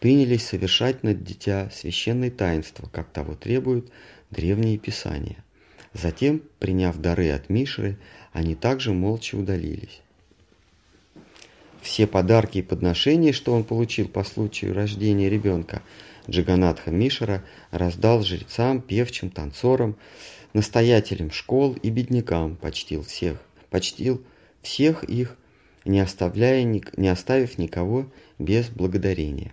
принялись 0.00 0.46
совершать 0.46 1.02
над 1.02 1.24
дитя 1.24 1.70
священное 1.70 2.30
таинство, 2.30 2.88
как 2.88 3.10
того 3.10 3.34
требуют 3.34 3.90
древние 4.30 4.78
писания. 4.78 5.44
Затем, 5.92 6.42
приняв 6.58 6.96
дары 6.98 7.30
от 7.30 7.48
Мишры, 7.48 7.98
они 8.32 8.54
также 8.54 8.92
молча 8.92 9.36
удалились. 9.36 10.00
Все 11.80 12.06
подарки 12.06 12.58
и 12.58 12.62
подношения, 12.62 13.32
что 13.32 13.52
он 13.52 13.64
получил 13.64 14.08
по 14.08 14.22
случаю 14.24 14.72
рождения 14.74 15.28
ребенка, 15.28 15.82
Джаганатха 16.30 16.90
Мишера 16.92 17.42
раздал 17.72 18.22
жрецам, 18.22 18.80
певчим, 18.80 19.30
танцорам, 19.30 19.96
настоятелем 20.52 21.32
школ 21.32 21.74
и 21.74 21.90
беднякам 21.90 22.56
почтил 22.56 23.02
всех, 23.02 23.42
почтил 23.70 24.22
всех 24.62 25.02
их, 25.04 25.36
не, 25.84 25.98
оставляя, 25.98 26.62
не 26.62 27.08
оставив 27.08 27.58
никого 27.58 28.06
без 28.38 28.68
благодарения. 28.68 29.52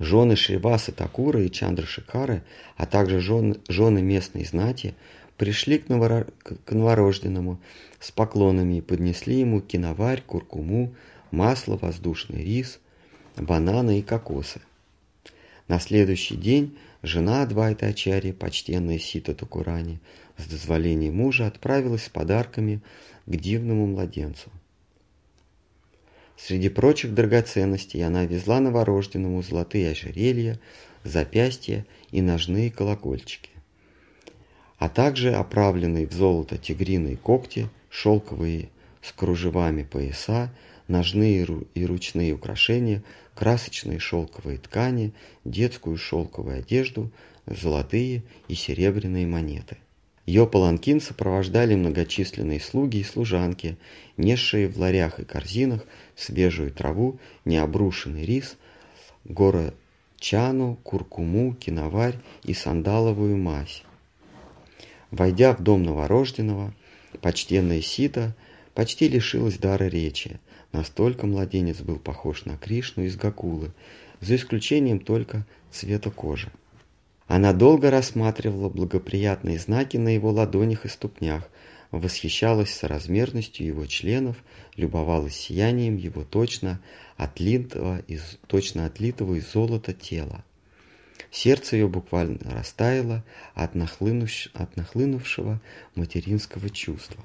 Жены 0.00 0.34
Шривасы 0.34 0.92
Такура 0.92 1.42
и 1.42 1.50
Чандра 1.50 1.84
Шикары, 1.84 2.42
а 2.76 2.86
также 2.86 3.20
жены, 3.20 3.56
жены 3.68 4.00
местной 4.00 4.44
знати, 4.44 4.94
пришли 5.40 5.78
к, 5.78 5.88
новоро... 5.88 6.26
к 6.66 6.70
новорожденному 6.70 7.58
с 7.98 8.10
поклонами 8.10 8.76
и 8.76 8.80
поднесли 8.82 9.40
ему 9.40 9.62
киноварь, 9.62 10.20
куркуму, 10.20 10.94
масло, 11.30 11.78
воздушный 11.78 12.44
рис, 12.44 12.78
бананы 13.38 14.00
и 14.00 14.02
кокосы. 14.02 14.60
На 15.66 15.80
следующий 15.80 16.36
день 16.36 16.76
Жена 17.02 17.42
Адвайта 17.42 17.86
Ачарьи, 17.86 18.32
почтенная 18.32 18.98
Сита 18.98 19.34
Тукурани, 19.34 19.98
с 20.36 20.44
дозволения 20.44 21.10
мужа 21.10 21.46
отправилась 21.46 22.04
с 22.04 22.08
подарками 22.10 22.82
к 23.24 23.34
дивному 23.34 23.86
младенцу. 23.86 24.50
Среди 26.36 26.68
прочих 26.68 27.14
драгоценностей 27.14 28.04
она 28.04 28.26
везла 28.26 28.60
новорожденному 28.60 29.42
золотые 29.42 29.92
ожерелья, 29.92 30.60
запястья 31.02 31.86
и 32.10 32.20
ножные 32.20 32.70
колокольчики, 32.70 33.49
а 34.80 34.88
также 34.88 35.34
оправленные 35.34 36.06
в 36.06 36.12
золото 36.12 36.56
тигриные 36.56 37.16
когти, 37.16 37.68
шелковые 37.90 38.70
с 39.02 39.12
кружевами 39.12 39.82
пояса, 39.82 40.50
ножные 40.88 41.46
и 41.74 41.86
ручные 41.86 42.32
украшения, 42.32 43.02
красочные 43.34 43.98
шелковые 43.98 44.56
ткани, 44.58 45.12
детскую 45.44 45.98
шелковую 45.98 46.60
одежду, 46.60 47.10
золотые 47.46 48.22
и 48.48 48.54
серебряные 48.54 49.26
монеты. 49.26 49.76
Ее 50.24 50.46
паланкин 50.46 51.02
сопровождали 51.02 51.74
многочисленные 51.74 52.60
слуги 52.60 52.98
и 52.98 53.04
служанки, 53.04 53.76
несшие 54.16 54.66
в 54.66 54.78
ларях 54.78 55.20
и 55.20 55.24
корзинах 55.24 55.84
свежую 56.16 56.72
траву, 56.72 57.20
необрушенный 57.44 58.24
рис, 58.24 58.56
горочану, 59.24 60.78
куркуму, 60.82 61.54
киноварь 61.54 62.16
и 62.44 62.54
сандаловую 62.54 63.36
мазь. 63.36 63.82
Войдя 65.10 65.54
в 65.54 65.62
дом 65.62 65.82
новорожденного, 65.82 66.74
почтенная 67.20 67.82
Сита 67.82 68.34
почти 68.74 69.08
лишилась 69.08 69.58
дара 69.58 69.84
речи, 69.84 70.40
Настолько 70.72 71.26
младенец 71.26 71.80
был 71.80 71.98
похож 71.98 72.44
на 72.44 72.56
Кришну 72.56 73.04
из 73.04 73.16
Гакулы, 73.16 73.72
за 74.20 74.36
исключением 74.36 75.00
только 75.00 75.44
цвета 75.70 76.10
кожи. 76.10 76.52
Она 77.26 77.52
долго 77.52 77.90
рассматривала 77.90 78.68
благоприятные 78.68 79.58
знаки 79.58 79.96
на 79.96 80.14
его 80.14 80.30
ладонях 80.30 80.84
и 80.84 80.88
ступнях, 80.88 81.48
восхищалась 81.90 82.72
соразмерностью 82.72 83.66
его 83.66 83.86
членов, 83.86 84.36
любовалась 84.76 85.34
сиянием 85.34 85.96
его 85.96 86.22
точно 86.22 86.80
отлитого 87.16 87.98
из, 88.06 88.38
точно 88.46 88.86
отлитого 88.86 89.34
из 89.34 89.52
золота 89.52 89.92
тела. 89.92 90.44
Сердце 91.30 91.76
ее 91.76 91.88
буквально 91.88 92.38
растаяло 92.50 93.24
от, 93.54 93.74
нахлынув, 93.74 94.30
от 94.52 94.76
нахлынувшего 94.76 95.60
материнского 95.94 96.70
чувства. 96.70 97.24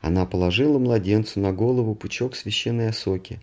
Она 0.00 0.26
положила 0.26 0.78
младенцу 0.78 1.40
на 1.40 1.52
голову 1.52 1.94
пучок 1.94 2.34
священной 2.36 2.88
осоки 2.88 3.40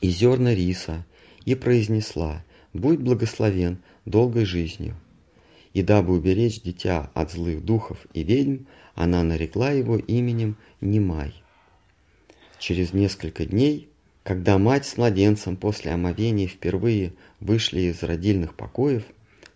и 0.00 0.08
зерна 0.08 0.54
риса 0.54 1.04
и 1.44 1.54
произнесла 1.54 2.44
«Будь 2.72 3.00
благословен 3.00 3.78
долгой 4.04 4.44
жизнью». 4.44 4.96
И 5.72 5.82
дабы 5.82 6.14
уберечь 6.14 6.62
дитя 6.62 7.10
от 7.14 7.30
злых 7.30 7.64
духов 7.64 7.98
и 8.12 8.24
ведьм, 8.24 8.64
она 8.94 9.22
нарекла 9.22 9.70
его 9.70 9.96
именем 9.96 10.56
Немай. 10.80 11.34
Через 12.58 12.92
несколько 12.92 13.46
дней 13.46 13.88
Когда 14.22 14.58
мать 14.58 14.84
с 14.84 14.96
младенцем 14.96 15.56
после 15.56 15.92
омовения 15.92 16.46
впервые 16.46 17.14
вышли 17.40 17.80
из 17.80 18.02
родильных 18.02 18.54
покоев, 18.54 19.02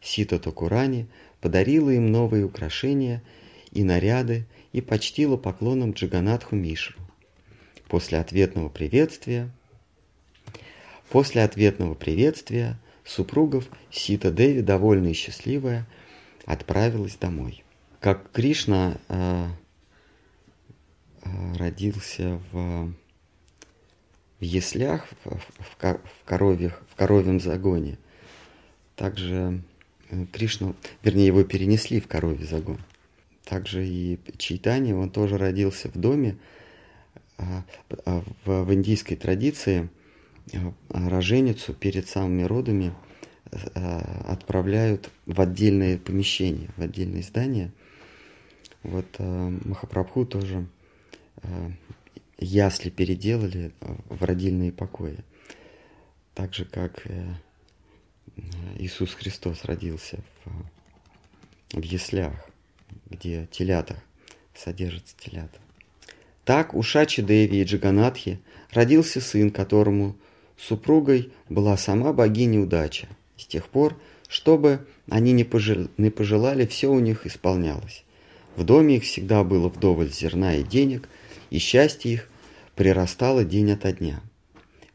Сита 0.00 0.38
Токурани 0.38 1.06
подарила 1.40 1.90
им 1.90 2.10
новые 2.10 2.44
украшения 2.44 3.22
и 3.70 3.84
наряды 3.84 4.46
и 4.72 4.80
почтила 4.80 5.36
поклоном 5.36 5.92
Джаганатху 5.92 6.56
Мишру. 6.56 6.98
После 7.88 8.18
ответного 8.18 8.68
приветствия 8.68 9.50
После 11.14 11.42
ответного 11.44 11.94
приветствия 11.94 12.76
супругов 13.04 13.68
Сита 13.90 14.32
Деви, 14.32 14.62
довольная 14.62 15.12
и 15.12 15.14
счастливая, 15.14 15.86
отправилась 16.44 17.14
домой. 17.14 17.62
Как 18.00 18.32
Кришна 18.32 18.96
э, 19.08 19.46
э, 21.22 21.54
родился 21.56 22.40
в 22.50 22.92
яслях, 24.44 25.06
в, 25.24 25.30
в, 25.30 25.78
в, 25.78 26.24
коровьях, 26.24 26.82
в 26.90 26.94
коровьем 26.96 27.40
загоне, 27.40 27.98
также 28.96 29.62
э, 30.10 30.26
Кришну, 30.32 30.74
вернее, 31.02 31.26
его 31.26 31.44
перенесли 31.44 32.00
в 32.00 32.08
коровий 32.08 32.46
загон. 32.46 32.78
Также 33.44 33.86
и 33.86 34.18
Чайтани, 34.38 34.92
он 34.92 35.10
тоже 35.10 35.36
родился 35.36 35.88
в 35.88 35.98
доме. 35.98 36.36
Э, 37.38 37.62
в, 38.44 38.64
в 38.64 38.74
индийской 38.74 39.16
традиции 39.16 39.88
э, 40.52 40.58
роженицу 40.90 41.74
перед 41.74 42.08
самыми 42.08 42.44
родами 42.44 42.92
э, 43.50 43.58
отправляют 44.28 45.10
в 45.26 45.40
отдельное 45.40 45.98
помещение, 45.98 46.70
в 46.76 46.82
отдельное 46.82 47.22
здание– 47.22 47.72
вот 48.84 49.06
Махапрабху 49.18 50.26
тоже 50.26 50.66
ясли 52.38 52.90
переделали 52.90 53.72
э, 53.80 53.94
в 54.08 54.24
родильные 54.24 54.72
покои. 54.72 55.18
Так 56.34 56.54
же, 56.54 56.64
как 56.64 57.06
э, 57.06 57.34
Иисус 58.78 59.14
Христос 59.14 59.64
родился 59.64 60.18
в, 60.44 61.80
в 61.80 61.82
яслях, 61.82 62.32
где 63.08 63.48
телята, 63.50 63.96
содержатся 64.54 65.14
телята. 65.18 65.58
Так 66.44 66.74
у 66.74 66.82
Шачи 66.82 67.22
Деви 67.22 67.62
и 67.62 67.64
Джаганатхи 67.64 68.40
родился 68.70 69.20
сын, 69.20 69.50
которому 69.50 70.16
супругой 70.58 71.32
была 71.48 71.76
сама 71.76 72.12
богиня 72.12 72.60
удача. 72.60 73.08
С 73.36 73.46
тех 73.46 73.68
пор, 73.68 73.96
чтобы 74.28 74.86
они 75.08 75.32
не, 75.32 75.44
пожел... 75.44 75.88
не 75.96 76.10
пожелали, 76.10 76.66
все 76.66 76.88
у 76.90 77.00
них 77.00 77.26
исполнялось. 77.26 78.04
В 78.56 78.64
доме 78.64 78.96
их 78.96 79.04
всегда 79.04 79.42
было 79.42 79.68
вдоволь 79.68 80.10
зерна 80.10 80.56
и 80.56 80.62
денег, 80.62 81.08
и 81.54 81.58
счастье 81.58 82.12
их 82.12 82.28
прирастало 82.74 83.44
день 83.44 83.70
ото 83.70 83.92
дня. 83.92 84.20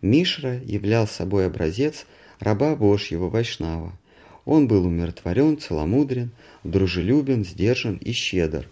Мишра 0.01 0.59
являл 0.59 1.07
собой 1.07 1.45
образец 1.47 2.05
раба 2.41 2.75
Божьего 2.75 3.29
Вайшнава. 3.29 3.97
Он 4.43 4.67
был 4.67 4.85
умиротворен, 4.85 5.57
целомудрен, 5.57 6.31
дружелюбен, 6.65 7.45
сдержан 7.45 7.95
и 7.95 8.11
щедр. 8.11 8.67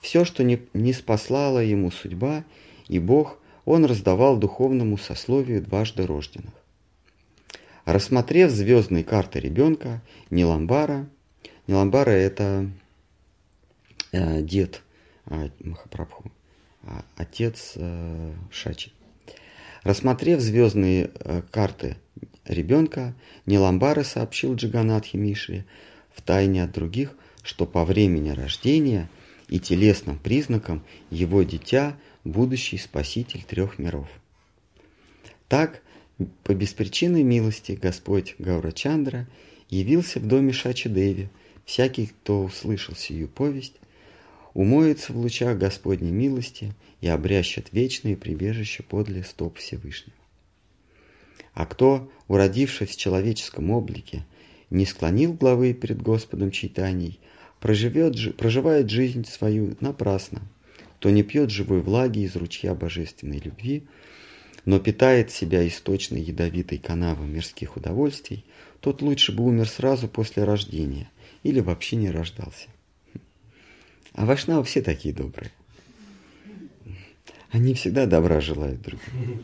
Все, 0.00 0.24
что 0.24 0.44
не, 0.44 0.60
не 0.72 0.92
спаслала 0.92 1.58
ему 1.58 1.90
судьба 1.90 2.44
и 2.86 3.00
Бог, 3.00 3.40
он 3.64 3.84
раздавал 3.84 4.36
духовному 4.36 4.96
сословию 4.96 5.60
дважды 5.60 6.06
рожденных. 6.06 6.54
Рассмотрев 7.84 8.52
звездные 8.52 9.02
карты 9.02 9.40
ребенка, 9.40 10.00
Ниламбара, 10.30 11.08
Ниламбара 11.66 12.10
это 12.10 12.70
Э, 14.12 14.40
дед 14.40 14.82
э, 15.26 15.50
Махапрабху, 15.60 16.30
отец 17.16 17.72
э, 17.76 18.32
Шачи. 18.50 18.92
Рассмотрев 19.82 20.40
звездные 20.40 21.10
карты 21.50 21.96
ребенка, 22.44 23.14
Ниламбара 23.46 24.02
сообщил 24.02 24.54
Джаганатхи 24.56 25.16
Мишре 25.16 25.64
в 26.14 26.22
тайне 26.22 26.64
от 26.64 26.72
других, 26.72 27.14
что 27.42 27.66
по 27.66 27.84
времени 27.84 28.30
рождения 28.30 29.08
и 29.48 29.60
телесным 29.60 30.18
признакам 30.18 30.82
его 31.10 31.42
дитя– 31.42 31.96
будущий 32.26 32.76
спаситель 32.76 33.42
трех 33.42 33.78
миров. 33.78 34.08
Так, 35.48 35.82
по 36.42 36.54
беспричинной 36.54 37.22
милости 37.22 37.78
Господь 37.80 38.34
Гаурачандра 38.38 39.28
явился 39.70 40.18
в 40.18 40.26
доме 40.26 40.52
Шачи 40.52 40.88
Деви. 40.88 41.28
Всякий, 41.64 42.06
кто 42.06 42.44
услышал 42.44 42.94
сию 42.94 43.28
повесть, 43.28 43.74
умоется 44.56 45.12
в 45.12 45.18
лучах 45.18 45.58
Господней 45.58 46.12
милости 46.12 46.72
и 47.02 47.08
обрящет 47.08 47.72
вечное 47.72 48.16
прибежище 48.16 48.82
подле 48.82 49.22
стоп 49.22 49.58
Всевышнего. 49.58 50.16
А 51.52 51.66
кто, 51.66 52.10
уродившись 52.26 52.88
в 52.88 52.96
человеческом 52.96 53.70
облике, 53.70 54.24
не 54.70 54.86
склонил 54.86 55.34
главы 55.34 55.74
перед 55.74 56.00
Господом 56.00 56.50
читаний, 56.50 57.20
проживет, 57.60 58.38
проживает 58.38 58.88
жизнь 58.88 59.26
свою 59.26 59.76
напрасно, 59.80 60.40
кто 60.98 61.10
не 61.10 61.22
пьет 61.22 61.50
живой 61.50 61.82
влаги 61.82 62.20
из 62.20 62.34
ручья 62.34 62.74
божественной 62.74 63.40
любви, 63.40 63.84
но 64.64 64.78
питает 64.78 65.30
себя 65.30 65.68
источной 65.68 66.22
ядовитой 66.22 66.78
канавой 66.78 67.26
мирских 67.26 67.76
удовольствий, 67.76 68.42
тот 68.80 69.02
лучше 69.02 69.32
бы 69.32 69.44
умер 69.44 69.68
сразу 69.68 70.08
после 70.08 70.44
рождения 70.44 71.10
или 71.42 71.60
вообще 71.60 71.96
не 71.96 72.10
рождался. 72.10 72.68
А 74.16 74.24
Вашнавы 74.24 74.64
все 74.64 74.80
такие 74.80 75.14
добрые. 75.14 75.50
Они 77.50 77.74
всегда 77.74 78.06
добра 78.06 78.40
желают 78.40 78.80
другим. 78.80 79.42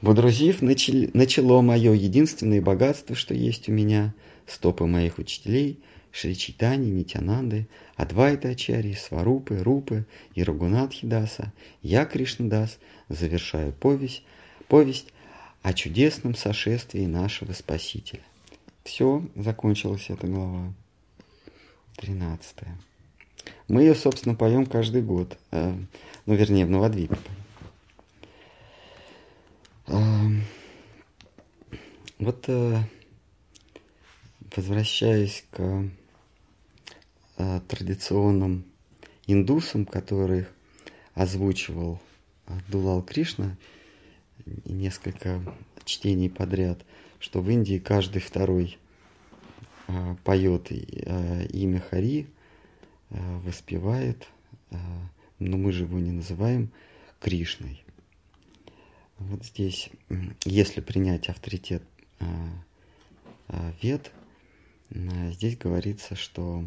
Водрузив 0.00 0.62
начало 0.62 1.60
мое 1.60 1.92
единственное 1.92 2.62
богатство, 2.62 3.14
что 3.14 3.34
есть 3.34 3.68
у 3.68 3.72
меня, 3.72 4.14
стопы 4.46 4.86
моих 4.86 5.18
учителей, 5.18 5.78
Шри 6.10 6.36
Читани, 6.36 6.86
Нитянанды, 6.90 7.68
Адвайта 7.96 8.48
Ачари, 8.48 8.94
Сварупы, 8.94 9.58
Рупы 9.62 10.06
и 10.34 10.42
Рагунатхидаса, 10.42 11.52
я, 11.82 12.06
Кришнадас, 12.06 12.78
завершаю 13.10 13.72
повесть, 13.72 14.22
повесть 14.68 15.12
о 15.62 15.74
чудесном 15.74 16.34
сошествии 16.34 17.04
нашего 17.04 17.52
Спасителя. 17.52 18.22
Все, 18.84 19.22
закончилась 19.34 20.06
эта 20.08 20.26
глава. 20.26 20.72
Тринадцатая. 21.96 22.76
Мы 23.68 23.82
ее, 23.82 23.94
собственно, 23.94 24.34
поем 24.34 24.66
каждый 24.66 25.02
год. 25.02 25.38
Э, 25.50 25.74
ну, 26.26 26.34
вернее, 26.34 26.66
в 26.66 26.70
Новодвипе. 26.70 27.16
Э, 29.86 29.96
вот, 32.18 32.44
э, 32.48 32.78
возвращаясь 34.56 35.44
к 35.50 35.88
традиционным 37.66 38.64
индусам, 39.26 39.86
которых 39.86 40.52
озвучивал 41.14 42.00
Дулал 42.68 43.02
Кришна, 43.02 43.56
несколько 44.64 45.40
чтений 45.84 46.30
подряд, 46.30 46.78
что 47.18 47.40
в 47.40 47.50
Индии 47.50 47.78
каждый 47.78 48.20
второй 48.22 48.78
поет 50.24 50.70
а, 50.70 51.42
имя 51.44 51.80
Хари, 51.80 52.26
а, 53.10 53.40
воспевает, 53.40 54.28
но 55.38 55.56
мы 55.56 55.72
же 55.72 55.84
его 55.84 55.98
не 55.98 56.10
называем 56.10 56.70
Кришной. 57.20 57.84
Вот 59.18 59.44
здесь, 59.44 59.90
если 60.44 60.80
принять 60.80 61.28
авторитет 61.28 61.82
вет, 63.80 64.10
здесь 64.90 65.56
говорится, 65.56 66.16
что 66.16 66.64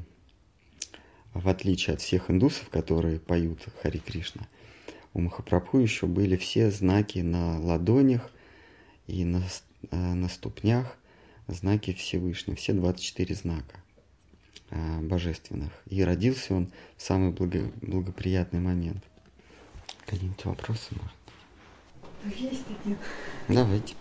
в 1.34 1.49
отличие 1.49 1.95
от 1.95 2.01
всех 2.01 2.32
индусов, 2.32 2.70
которые 2.70 3.20
поют 3.20 3.68
Хари 3.82 3.97
Кришна, 3.97 4.47
у 5.13 5.22
Махапрабху 5.22 5.80
еще 5.80 6.05
были 6.05 6.38
все 6.38 6.72
знаки 6.72 7.20
на 7.20 7.59
ладонях 7.59 8.32
и 9.07 9.26
на, 9.26 9.43
на 9.91 10.30
ступнях, 10.30 10.97
знаки 11.47 11.93
Всевышнего, 11.93 12.57
все 12.57 12.73
24 12.73 13.35
знака 13.35 13.79
э, 14.69 14.99
божественных. 15.01 15.71
И 15.87 16.03
родился 16.03 16.53
он 16.53 16.71
в 16.97 17.01
самый 17.01 17.31
благо, 17.31 17.71
благоприятный 17.81 18.59
момент. 18.59 19.03
Какие-нибудь 20.05 20.45
вопросы, 20.45 20.87
может? 20.91 22.37
Есть 22.37 22.65
один. 22.81 22.97
Давайте. 23.47 23.95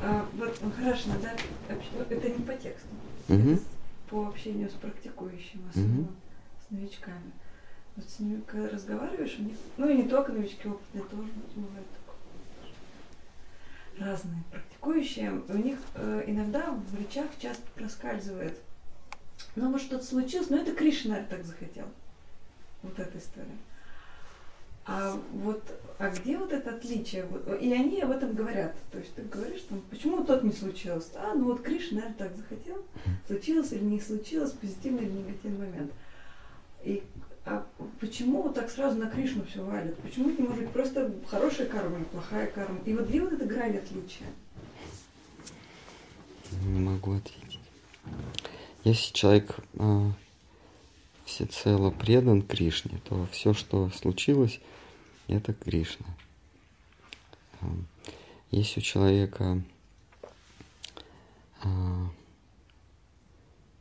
А, 0.00 0.26
вот 0.34 0.58
ну, 0.62 0.70
хорошо, 0.70 1.10
да, 1.22 1.34
это 2.08 2.28
не 2.28 2.44
по 2.44 2.52
тексту. 2.54 2.88
Угу. 3.28 3.52
Это 3.52 3.60
по 4.08 4.28
общению 4.28 4.70
с 4.70 4.74
практикующим, 4.74 5.60
особенно 5.68 6.02
угу. 6.02 6.10
с 6.66 6.70
новичками. 6.70 7.32
Вот 7.96 8.08
с 8.08 8.20
ними, 8.20 8.40
когда 8.46 8.68
разговариваешь, 8.70 9.36
у 9.38 9.42
них, 9.42 9.56
ну 9.76 9.88
и 9.88 9.96
не 9.96 10.08
только 10.08 10.32
новички, 10.32 10.68
опытные 10.68 11.04
тоже 11.04 11.30
бывает 11.56 11.86
разные 14.00 14.42
практикующие, 14.50 15.42
у 15.48 15.56
них 15.56 15.78
э, 15.94 16.24
иногда 16.26 16.70
в 16.70 16.98
речах 16.98 17.26
часто 17.38 17.62
проскальзывает, 17.74 18.58
ну 19.56 19.70
вот 19.72 19.80
что-то 19.80 20.04
случилось, 20.04 20.50
но 20.50 20.58
это 20.58 20.72
Кришна 20.74 21.24
так 21.28 21.44
захотел. 21.44 21.86
Вот 22.82 22.98
эта 22.98 23.18
история. 23.18 23.56
А 24.86 25.20
вот 25.32 25.62
а 25.98 26.10
где 26.10 26.38
вот 26.38 26.52
это 26.52 26.70
отличие? 26.70 27.26
И 27.60 27.72
они 27.72 28.00
об 28.00 28.12
этом 28.12 28.34
говорят. 28.34 28.74
То 28.92 28.98
есть 28.98 29.14
ты 29.14 29.22
говоришь, 29.22 29.62
там, 29.68 29.82
почему 29.90 30.24
тот 30.24 30.44
не 30.44 30.52
случилось? 30.52 31.10
А, 31.16 31.34
ну 31.34 31.46
вот 31.46 31.62
Кришна, 31.62 32.02
наверное, 32.02 32.18
так 32.18 32.36
захотел. 32.36 32.84
Случилось 33.26 33.72
или 33.72 33.82
не 33.82 34.00
случилось, 34.00 34.52
позитивный 34.52 35.06
или 35.06 35.12
негативный 35.12 35.66
момент. 35.66 35.92
И 36.84 37.02
а 37.48 37.66
почему 38.00 38.42
вот 38.42 38.54
так 38.54 38.70
сразу 38.70 38.98
на 38.98 39.08
Кришну 39.08 39.44
все 39.44 39.64
валят? 39.64 39.96
Почему 39.98 40.30
не 40.30 40.42
может 40.42 40.64
быть 40.64 40.72
просто 40.72 41.12
хорошая 41.28 41.66
карма 41.66 41.96
или 41.96 42.04
плохая 42.04 42.46
карма? 42.46 42.78
И 42.84 42.92
вот 42.92 43.08
где 43.08 43.22
вот 43.22 43.32
эта 43.32 43.46
грань 43.46 43.76
отличия? 43.76 44.26
Не 46.62 46.80
могу 46.80 47.14
ответить. 47.14 47.60
Если 48.84 49.12
человек 49.12 49.56
э, 49.74 50.10
всецело 51.24 51.90
предан 51.90 52.42
Кришне, 52.42 53.00
то 53.08 53.26
все, 53.32 53.54
что 53.54 53.90
случилось, 53.90 54.60
это 55.26 55.52
Кришна. 55.52 56.06
Если 58.50 58.80
у 58.80 58.82
человека 58.82 59.62
а, 61.62 62.10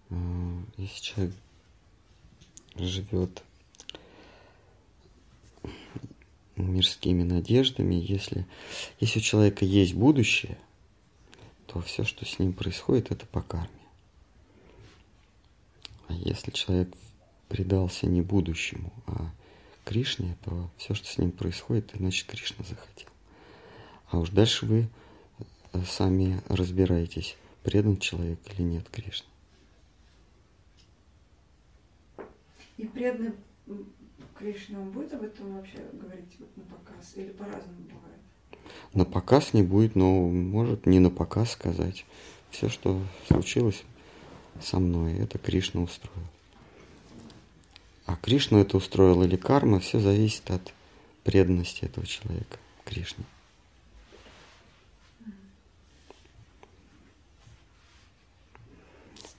а, 0.09 0.63
если 0.77 1.01
человек 1.01 1.35
живет 2.75 3.43
мирскими 6.63 7.23
надеждами, 7.23 7.95
если, 7.95 8.45
если 8.99 9.19
у 9.19 9.21
человека 9.21 9.65
есть 9.65 9.93
будущее, 9.93 10.57
то 11.67 11.81
все, 11.81 12.03
что 12.03 12.25
с 12.25 12.39
ним 12.39 12.53
происходит, 12.53 13.11
это 13.11 13.25
по 13.25 13.41
карме. 13.41 13.69
А 16.07 16.13
если 16.13 16.51
человек 16.51 16.89
предался 17.49 18.07
не 18.07 18.21
будущему, 18.21 18.91
а 19.05 19.31
Кришне, 19.83 20.37
то 20.43 20.69
все, 20.77 20.93
что 20.93 21.07
с 21.07 21.17
ним 21.17 21.31
происходит, 21.31 21.91
значит 21.95 22.27
Кришна 22.27 22.65
захотел. 22.65 23.09
А 24.09 24.19
уж 24.19 24.29
дальше 24.29 24.65
вы 24.65 24.89
э, 25.73 25.81
сами 25.85 26.41
разбираетесь, 26.47 27.35
предан 27.63 27.97
человек 27.97 28.39
или 28.53 28.63
нет 28.63 28.89
Кришне. 28.89 29.27
И 32.77 32.85
преданный 32.85 33.33
Кришне, 34.37 34.77
он 34.77 34.91
будет 34.91 35.13
об 35.13 35.23
этом 35.23 35.55
вообще 35.55 35.77
говорить 35.93 36.35
вот 36.39 36.55
на 36.57 36.63
показ? 36.63 37.13
Или 37.15 37.31
по-разному 37.31 37.81
бывает? 37.81 38.21
На 38.93 39.05
показ 39.05 39.53
не 39.53 39.63
будет, 39.63 39.95
но 39.95 40.27
может 40.29 40.85
не 40.85 40.99
на 40.99 41.09
показ 41.09 41.51
сказать. 41.51 42.05
Все, 42.51 42.69
что 42.69 43.01
случилось 43.27 43.83
со 44.61 44.79
мной, 44.79 45.13
это 45.17 45.37
Кришна 45.37 45.81
устроил. 45.81 46.27
А 48.05 48.15
Кришну 48.15 48.59
это 48.59 48.77
устроил 48.77 49.23
или 49.23 49.35
карма, 49.35 49.79
все 49.79 49.99
зависит 49.99 50.49
от 50.49 50.73
преданности 51.23 51.85
этого 51.85 52.07
человека 52.07 52.57
Кришне. 52.85 53.25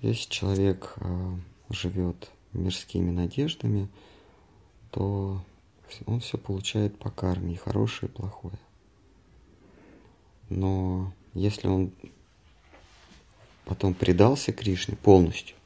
Если 0.00 0.30
человек 0.30 0.94
э, 0.96 1.30
живет 1.70 2.30
мирскими 2.52 3.10
надеждами, 3.10 3.88
то 4.90 5.42
он 6.06 6.20
все 6.20 6.38
получает 6.38 6.98
по 6.98 7.10
карме, 7.10 7.54
и 7.54 7.56
хорошее, 7.56 8.10
и 8.10 8.14
плохое. 8.14 8.58
Но 10.48 11.12
если 11.34 11.68
он 11.68 11.92
потом 13.64 13.94
предался 13.94 14.52
Кришне 14.52 14.96
полностью, 14.96 15.56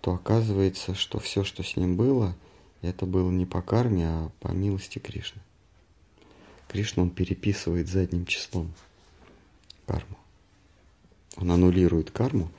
то 0.00 0.14
оказывается, 0.14 0.94
что 0.94 1.18
все, 1.18 1.44
что 1.44 1.62
с 1.62 1.76
ним 1.76 1.96
было, 1.96 2.34
это 2.82 3.06
было 3.06 3.30
не 3.30 3.46
по 3.46 3.62
карме, 3.62 4.06
а 4.06 4.30
по 4.40 4.48
милости 4.48 4.98
Кришны. 4.98 5.40
Кришна, 6.68 7.04
он 7.04 7.10
переписывает 7.10 7.88
задним 7.88 8.26
числом 8.26 8.72
карму. 9.86 10.16
Он 11.36 11.50
аннулирует 11.50 12.10
карму, 12.10 12.50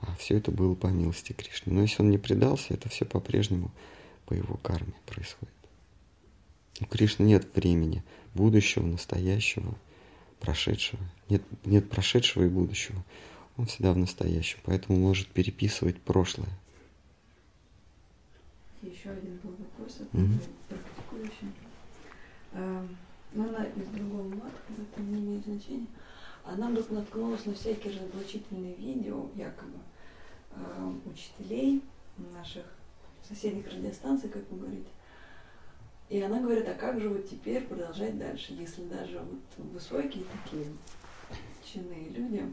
а 0.00 0.14
все 0.16 0.38
это 0.38 0.50
было 0.50 0.74
по 0.74 0.88
милости 0.88 1.32
Кришны. 1.32 1.72
Но 1.72 1.82
если 1.82 2.02
он 2.02 2.10
не 2.10 2.18
предался, 2.18 2.74
это 2.74 2.88
все 2.88 3.04
по-прежнему 3.04 3.70
по 4.32 4.34
его 4.34 4.56
карме 4.62 4.94
происходит. 5.04 5.52
У 6.80 6.86
Кришны 6.86 7.24
нет 7.24 7.46
времени 7.54 8.02
будущего, 8.32 8.86
настоящего, 8.86 9.74
прошедшего. 10.40 11.02
Нет, 11.28 11.42
нет 11.66 11.90
прошедшего 11.90 12.44
и 12.44 12.48
будущего. 12.48 13.04
Он 13.58 13.66
всегда 13.66 13.92
в 13.92 13.98
настоящем, 13.98 14.58
поэтому 14.64 14.98
может 14.98 15.28
переписывать 15.28 16.00
прошлое 16.00 16.48
еще 18.80 19.10
один 19.10 19.36
был 19.36 19.50
вопрос 19.50 20.00
от 20.00 20.08
mm-hmm. 20.12 20.42
практикующей. 20.68 21.52
А, 22.52 22.86
но 23.34 23.44
она 23.44 23.64
из 23.64 23.86
другого 23.88 24.28
матха, 24.28 24.72
это 24.76 25.02
не 25.02 25.20
имеет 25.20 25.44
значения. 25.44 25.86
Она 26.42 26.70
вдруг 26.70 26.90
наткнулась 26.90 27.44
на 27.44 27.54
всякие 27.54 27.92
разоблачительные 27.92 28.74
видео, 28.74 29.28
якобы, 29.36 29.78
э, 30.52 30.92
учителей 31.04 31.82
наших 32.34 32.64
соседних 33.28 33.66
радиостанций, 33.66 34.28
как 34.28 34.42
вы 34.50 34.58
говорите. 34.58 34.90
И 36.08 36.20
она 36.20 36.40
говорит, 36.40 36.68
а 36.68 36.74
как 36.74 37.00
же 37.00 37.08
вот 37.08 37.28
теперь 37.28 37.62
продолжать 37.62 38.18
дальше, 38.18 38.52
если 38.52 38.84
даже 38.84 39.18
вот 39.18 39.66
высокие 39.72 40.24
такие 40.44 40.66
чинные 41.64 42.10
люди, 42.10 42.44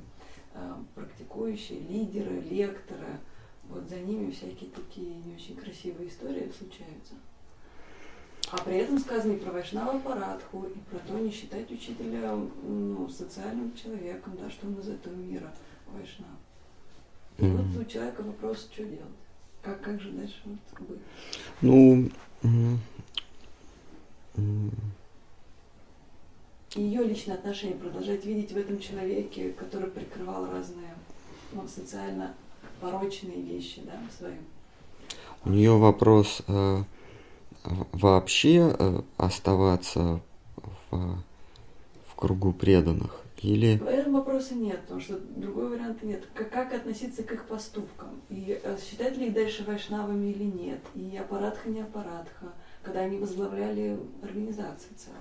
э, 0.53 0.73
практикующие, 0.95 1.79
лидеры, 1.79 2.39
лекторы, 2.39 3.19
вот 3.67 3.87
за 3.89 3.99
ними 3.99 4.31
всякие 4.31 4.69
такие 4.69 5.13
не 5.13 5.35
очень 5.35 5.55
красивые 5.55 6.09
истории 6.09 6.51
случаются. 6.57 7.15
А 8.51 8.57
при 8.63 8.77
этом 8.77 8.97
сказано 8.97 9.33
и 9.33 9.37
про 9.37 9.51
Вайшнава 9.51 9.99
Парадху, 9.99 10.63
и 10.63 10.79
про 10.89 10.99
то 10.99 11.19
не 11.19 11.29
считать 11.29 11.69
учителя 11.69 12.35
ну, 12.35 13.07
социальным 13.09 13.75
человеком, 13.75 14.37
да, 14.41 14.49
что 14.49 14.67
он 14.67 14.79
из 14.79 14.89
этого 14.89 15.13
мира 15.13 15.53
Вайшнав. 15.87 16.29
И 17.37 17.43
mm-hmm. 17.43 17.57
вот 17.57 17.81
у 17.81 17.85
человека 17.85 18.21
вопрос, 18.23 18.67
что 18.71 18.83
делать? 18.83 19.03
Как, 19.69 19.81
как 19.81 20.01
же 20.01 20.09
дальше 20.11 20.41
вот 20.45 20.87
быть? 20.87 20.99
Ну, 21.61 22.09
ее 26.73 27.03
личное 27.03 27.35
отношение 27.35 27.77
продолжать 27.77 28.25
видеть 28.25 28.51
в 28.51 28.57
этом 28.57 28.79
человеке, 28.79 29.51
который 29.51 29.91
прикрывал 29.91 30.49
разные 30.49 30.95
ну, 31.53 31.67
социально 31.67 32.33
порочные 32.81 33.41
вещи, 33.41 33.81
да, 33.85 33.93
свои. 34.17 34.33
У 35.45 35.49
нее 35.49 35.77
вопрос 35.77 36.41
э, 36.47 36.83
вообще 37.91 38.75
э, 38.77 39.01
оставаться 39.17 40.19
в, 40.89 41.21
в 42.07 42.15
кругу 42.15 42.53
преданных 42.53 43.21
или... 43.41 43.77
В 43.77 43.87
этом 43.87 44.13
вопроса 44.13 44.55
нет, 44.55 44.81
потому 44.81 44.99
что 44.99 45.17
другой 45.17 45.69
варианта 45.69 46.05
нет. 46.05 46.27
Как, 46.33 46.49
как 46.51 46.73
относиться 46.73 47.23
к 47.23 47.31
их 47.31 47.45
поступкам? 47.45 48.21
И 48.29 48.59
э, 48.61 48.77
считать 48.77 49.17
ли 49.17 49.27
их 49.27 49.33
дальше 49.33 49.63
вайшнавами 49.63 50.31
или 50.31 50.43
нет? 50.43 50.81
И 50.95 51.15
аппаратха, 51.17 51.69
не 51.69 51.81
аппаратха, 51.81 52.53
когда 52.83 53.01
они 53.01 53.17
возглавляли 53.17 53.99
организации 54.21 54.93
целые, 54.95 55.19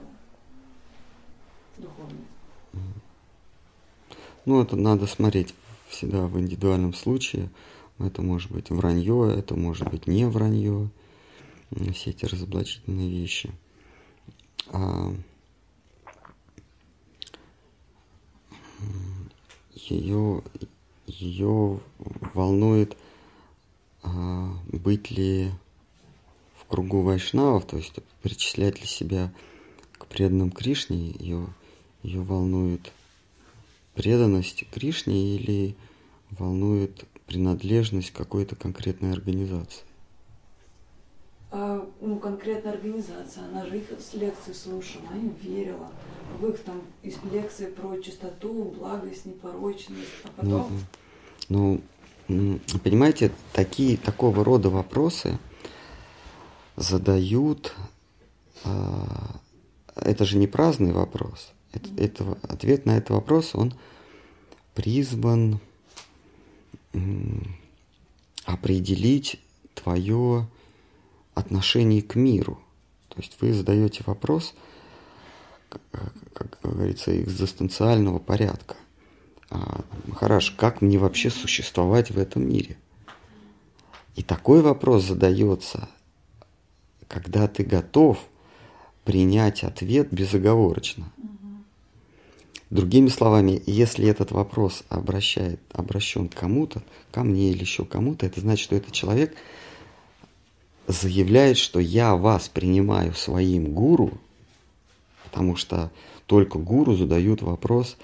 духовные. 1.76 2.26
Ну, 4.44 4.62
это 4.62 4.76
надо 4.76 5.06
смотреть 5.06 5.54
всегда 5.88 6.26
в 6.26 6.38
индивидуальном 6.40 6.94
случае. 6.94 7.50
Это 7.98 8.22
может 8.22 8.50
быть 8.50 8.70
вранье, 8.70 9.34
это 9.36 9.54
может 9.56 9.88
быть 9.90 10.06
не 10.06 10.24
вранье, 10.26 10.88
все 11.92 12.10
эти 12.10 12.24
разоблачительные 12.24 13.10
вещи. 13.10 13.50
А 14.68 15.12
ее, 19.90 20.42
ее 21.06 21.80
волнует, 22.34 22.96
а, 24.02 24.52
быть 24.72 25.10
ли 25.10 25.50
в 26.56 26.66
кругу 26.66 27.02
вайшнавов, 27.02 27.66
то 27.66 27.76
есть 27.76 27.94
причислять 28.22 28.80
ли 28.80 28.86
себя 28.86 29.32
к 29.92 30.06
преданным 30.06 30.50
Кришне, 30.50 31.10
ее, 31.18 31.46
ее 32.02 32.20
волнует 32.22 32.92
преданность 33.94 34.64
Кришне 34.70 35.36
или 35.36 35.74
волнует 36.30 37.04
принадлежность 37.26 38.12
какой-то 38.12 38.54
конкретной 38.56 39.12
организации? 39.12 39.87
А, 41.50 41.88
ну, 42.00 42.18
конкретная 42.18 42.74
организация, 42.74 43.44
она 43.44 43.64
же 43.64 43.78
их 43.78 43.86
с 43.98 44.12
лекций 44.14 44.54
слушала, 44.54 45.04
она 45.08 45.18
им 45.18 45.34
верила. 45.40 45.90
В 46.38 46.46
их 46.46 46.62
там 46.62 46.82
из 47.02 47.16
лекции 47.32 47.66
про 47.66 47.96
чистоту, 48.02 48.74
благость, 48.78 49.24
непорочность, 49.24 50.10
а 50.24 50.28
потом... 50.36 50.80
Ну, 51.48 51.80
ну, 52.28 52.60
понимаете, 52.84 53.32
такие, 53.54 53.96
такого 53.96 54.44
рода 54.44 54.68
вопросы 54.68 55.38
задают... 56.76 57.74
А, 58.64 59.40
это 59.94 60.26
же 60.26 60.36
не 60.36 60.46
праздный 60.46 60.92
вопрос. 60.92 61.52
Это, 61.72 61.88
это, 61.96 62.38
ответ 62.42 62.84
на 62.84 62.98
этот 62.98 63.10
вопрос, 63.10 63.54
он 63.54 63.74
призван 64.74 65.60
определить 68.44 69.40
твое 69.74 70.46
отношение 71.38 72.02
к 72.02 72.14
миру. 72.14 72.58
То 73.08 73.20
есть 73.20 73.36
вы 73.40 73.52
задаете 73.52 74.02
вопрос, 74.06 74.54
как 76.34 76.58
говорится, 76.62 77.20
экзистенциального 77.20 78.18
порядка. 78.18 78.76
А, 79.50 79.84
Хорошо, 80.14 80.52
как 80.56 80.82
мне 80.82 80.98
вообще 80.98 81.30
существовать 81.30 82.10
в 82.10 82.18
этом 82.18 82.48
мире? 82.48 82.76
И 84.16 84.22
такой 84.22 84.62
вопрос 84.62 85.04
задается, 85.04 85.88
когда 87.06 87.48
ты 87.48 87.64
готов 87.64 88.18
принять 89.04 89.64
ответ 89.64 90.08
безоговорочно. 90.12 91.10
Другими 92.70 93.08
словами, 93.08 93.62
если 93.64 94.06
этот 94.06 94.30
вопрос 94.30 94.84
обращает, 94.90 95.60
обращен 95.72 96.28
к 96.28 96.34
кому-то, 96.34 96.82
ко 97.10 97.24
мне 97.24 97.50
или 97.50 97.60
еще 97.60 97.86
кому-то, 97.86 98.26
это 98.26 98.40
значит, 98.40 98.64
что 98.64 98.76
этот 98.76 98.92
человек 98.92 99.34
заявляет, 100.88 101.58
что 101.58 101.78
я 101.78 102.16
вас 102.16 102.48
принимаю 102.48 103.14
своим 103.14 103.74
гуру, 103.74 104.18
потому 105.24 105.54
что 105.54 105.92
только 106.26 106.58
гуру 106.58 106.96
задают 106.96 107.42
вопрос 107.42 107.98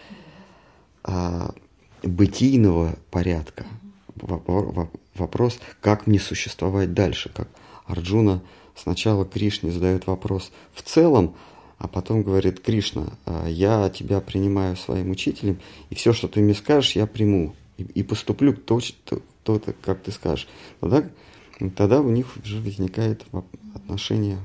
а, 1.02 1.54
бытийного 2.02 2.96
порядка, 3.10 3.64
вопрос, 5.14 5.58
как 5.80 6.06
мне 6.06 6.20
существовать 6.20 6.92
дальше, 6.92 7.30
как 7.34 7.48
Арджуна 7.86 8.42
сначала 8.76 9.24
Кришне 9.24 9.72
задает 9.72 10.06
вопрос 10.06 10.52
в 10.74 10.82
целом, 10.82 11.34
а 11.78 11.88
потом 11.88 12.22
говорит, 12.22 12.60
Кришна, 12.60 13.14
а, 13.24 13.48
я 13.48 13.88
тебя 13.88 14.20
принимаю 14.20 14.76
своим 14.76 15.10
учителем, 15.10 15.58
и 15.88 15.94
все, 15.94 16.12
что 16.12 16.28
ты 16.28 16.40
мне 16.40 16.54
скажешь, 16.54 16.92
я 16.92 17.06
приму. 17.06 17.54
И, 17.78 17.82
и 17.82 18.02
поступлю 18.02 18.54
точно, 18.54 19.20
то, 19.42 19.60
как 19.82 20.02
ты 20.02 20.12
скажешь. 20.12 20.46
Тогда, 20.80 21.04
тогда 21.76 22.00
у 22.00 22.10
них 22.10 22.36
уже 22.42 22.60
возникает 22.60 23.24
отношение 23.74 24.38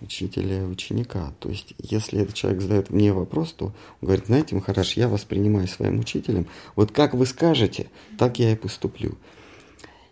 учителя 0.00 0.62
и 0.62 0.66
ученика. 0.66 1.32
То 1.40 1.48
есть, 1.48 1.74
если 1.78 2.20
этот 2.20 2.34
человек 2.34 2.60
задает 2.60 2.90
мне 2.90 3.12
вопрос, 3.12 3.52
то 3.52 3.66
он 3.66 3.72
говорит, 4.02 4.26
знаете, 4.26 4.54
Махараш, 4.54 4.96
я 4.96 5.08
вас 5.08 5.24
принимаю 5.24 5.66
своим 5.68 6.00
учителем. 6.00 6.46
Вот 6.76 6.92
как 6.92 7.14
вы 7.14 7.26
скажете, 7.26 7.88
так 8.18 8.38
я 8.38 8.52
и 8.52 8.56
поступлю. 8.56 9.16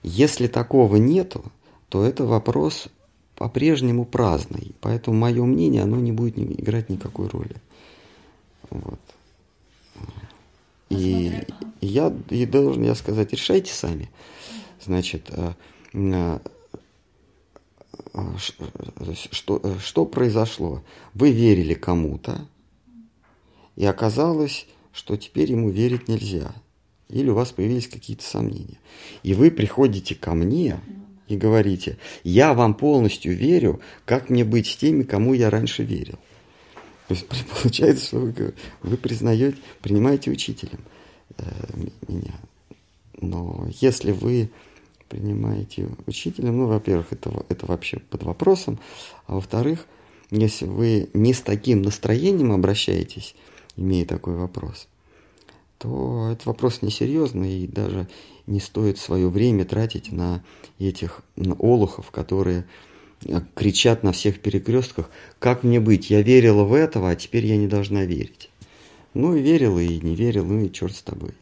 Если 0.03 0.47
такого 0.47 0.97
нету, 0.97 1.45
то 1.89 2.05
это 2.05 2.25
вопрос 2.25 2.89
по-прежнему 3.37 4.05
праздный. 4.05 4.75
Поэтому 4.81 5.17
мое 5.17 5.45
мнение, 5.45 5.83
оно 5.83 5.97
не 5.97 6.13
будет 6.13 6.39
играть 6.39 6.89
никакой 6.89 7.29
роли. 7.29 7.57
Вот. 8.71 9.01
И, 10.89 11.33
я 11.81 12.13
и 12.31 12.47
должен 12.47 12.83
я 12.83 12.95
сказать, 12.95 13.33
решайте 13.33 13.73
сами. 13.73 14.11
Значит, 14.85 15.29
э, 15.31 15.53
что, 19.31 19.79
что 19.79 20.07
произошло? 20.07 20.83
Вы 21.15 21.33
верили 21.33 21.75
кому-то, 21.75 22.47
и 23.77 23.85
оказалось, 23.85 24.67
что 24.93 25.17
теперь 25.17 25.51
ему 25.51 25.71
верить 25.71 26.09
нельзя. 26.09 26.55
Или 27.09 27.29
у 27.29 27.35
вас 27.35 27.53
появились 27.53 27.89
какие-то 27.89 28.25
сомнения. 28.25 28.79
И 29.23 29.35
вы 29.35 29.51
приходите 29.51 30.15
ко 30.15 30.35
мне, 30.35 30.81
и 31.29 31.37
говорите, 31.37 31.99
я 32.25 32.55
вам 32.55 32.75
полностью 32.75 33.37
верю, 33.37 33.81
как 34.05 34.31
мне 34.31 34.45
быть 34.45 34.67
с 34.67 34.77
теми, 34.77 35.03
кому 35.03 35.35
я 35.35 35.51
раньше 35.51 35.83
верил. 35.83 36.19
То 37.09 37.15
есть 37.15 37.27
получается, 37.63 38.07
что 38.07 38.19
вы, 38.19 38.55
вы 38.83 38.97
признаете, 38.97 39.57
принимаете 39.81 40.31
учителем 40.31 40.81
э, 41.39 41.45
меня. 42.09 42.35
Но 43.21 43.69
если 43.81 44.13
вы 44.13 44.51
принимаете 45.13 45.91
учителем, 46.07 46.57
ну, 46.57 46.67
во-первых, 46.67 47.13
это, 47.13 47.45
это 47.51 47.67
вообще 47.67 47.99
под 47.99 48.23
вопросом, 48.23 48.79
а 49.27 49.35
во-вторых, 49.35 49.87
если 50.31 50.65
вы 50.65 51.11
не 51.13 51.35
с 51.35 51.43
таким 51.43 51.83
настроением 51.83 52.51
обращаетесь, 52.51 53.35
имея 53.77 54.07
такой 54.07 54.37
вопрос, 54.37 54.89
то 55.77 56.31
этот 56.33 56.47
вопрос 56.47 56.81
несерьезный 56.81 57.65
и 57.65 57.67
даже 57.67 58.09
не 58.47 58.59
стоит 58.59 58.97
свое 58.99 59.29
время 59.29 59.67
тратить 59.67 60.13
на 60.13 60.43
этих 60.79 61.21
на 61.37 61.55
олухов, 61.57 62.11
которые 62.11 62.65
э, 63.27 63.43
кричат 63.55 64.03
на 64.03 64.13
всех 64.13 64.41
перекрестках, 64.41 65.11
как 65.39 65.63
мне 65.63 65.79
быть, 65.79 66.09
я 66.09 66.23
верила 66.23 66.65
в 66.65 66.73
этого, 66.73 67.11
а 67.11 67.17
теперь 67.17 67.45
я 67.45 67.59
не 67.59 67.67
должна 67.67 68.07
верить. 68.07 68.49
Ну 69.13 69.37
и 69.37 69.43
верила, 69.43 69.79
и 69.79 70.01
не 70.01 70.15
верила, 70.15 70.47
ну 70.47 70.65
и 70.65 70.73
черт 70.73 70.97
с 70.97 71.03
тобой. 71.03 71.33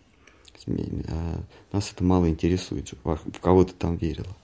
А 0.67 1.43
нас 1.73 1.93
это 1.93 2.05
мало 2.05 2.29
интересует, 2.29 2.93
в 3.03 3.41
кого 3.41 3.65
ты 3.65 3.73
там 3.73 3.97
верила. 3.97 4.37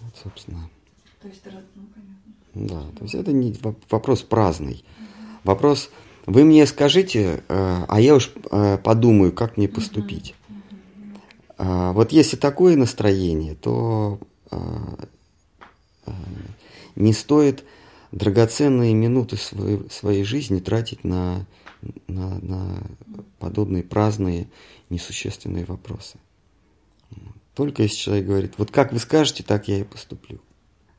Вот, 0.00 0.16
собственно. 0.22 0.70
То 1.20 1.28
есть, 1.28 1.42
ну, 1.44 1.82
понятно. 1.94 2.14
Да, 2.54 2.96
то 2.96 3.04
есть 3.04 3.14
это 3.14 3.32
не 3.32 3.54
вопрос 3.90 4.22
праздный. 4.22 4.84
Вопрос 5.44 5.90
вы 6.26 6.44
мне 6.44 6.66
скажите, 6.66 7.42
э, 7.48 7.84
а 7.88 8.00
я 8.00 8.14
уж 8.14 8.32
э, 8.50 8.78
подумаю, 8.78 9.32
как 9.32 9.56
мне 9.56 9.68
поступить. 9.68 10.34
А, 11.58 11.92
вот 11.92 12.12
если 12.12 12.36
такое 12.36 12.76
настроение, 12.76 13.54
то 13.54 14.20
а, 14.50 15.06
а, 16.06 16.12
не 16.94 17.12
стоит 17.12 17.64
драгоценные 18.12 18.94
минуты 18.94 19.36
своей, 19.36 19.90
своей 19.90 20.24
жизни 20.24 20.60
тратить 20.60 21.02
на, 21.02 21.46
на, 22.06 22.38
на 22.38 22.82
подобные 23.40 23.82
праздные, 23.82 24.48
несущественные 24.90 25.64
вопросы. 25.64 26.18
Только 27.54 27.82
если 27.82 27.96
человек 27.96 28.26
говорит, 28.26 28.54
вот 28.58 28.70
как 28.70 28.92
вы 28.92 28.98
скажете, 28.98 29.42
так 29.42 29.68
я 29.68 29.78
и 29.78 29.84
поступлю. 29.84 30.40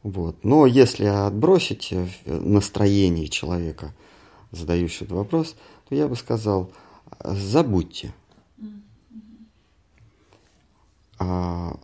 Вот. 0.04 0.44
Но 0.44 0.66
если 0.66 1.06
отбросить 1.06 1.90
э, 1.92 2.08
настроение 2.26 3.28
человека– 3.28 3.94
задающий 4.52 5.06
этот 5.06 5.12
вопрос, 5.12 5.56
то 5.88 5.96
я 5.96 6.08
бы 6.08 6.16
сказал, 6.16 6.72
забудьте. 7.24 8.14
А, 11.18 11.78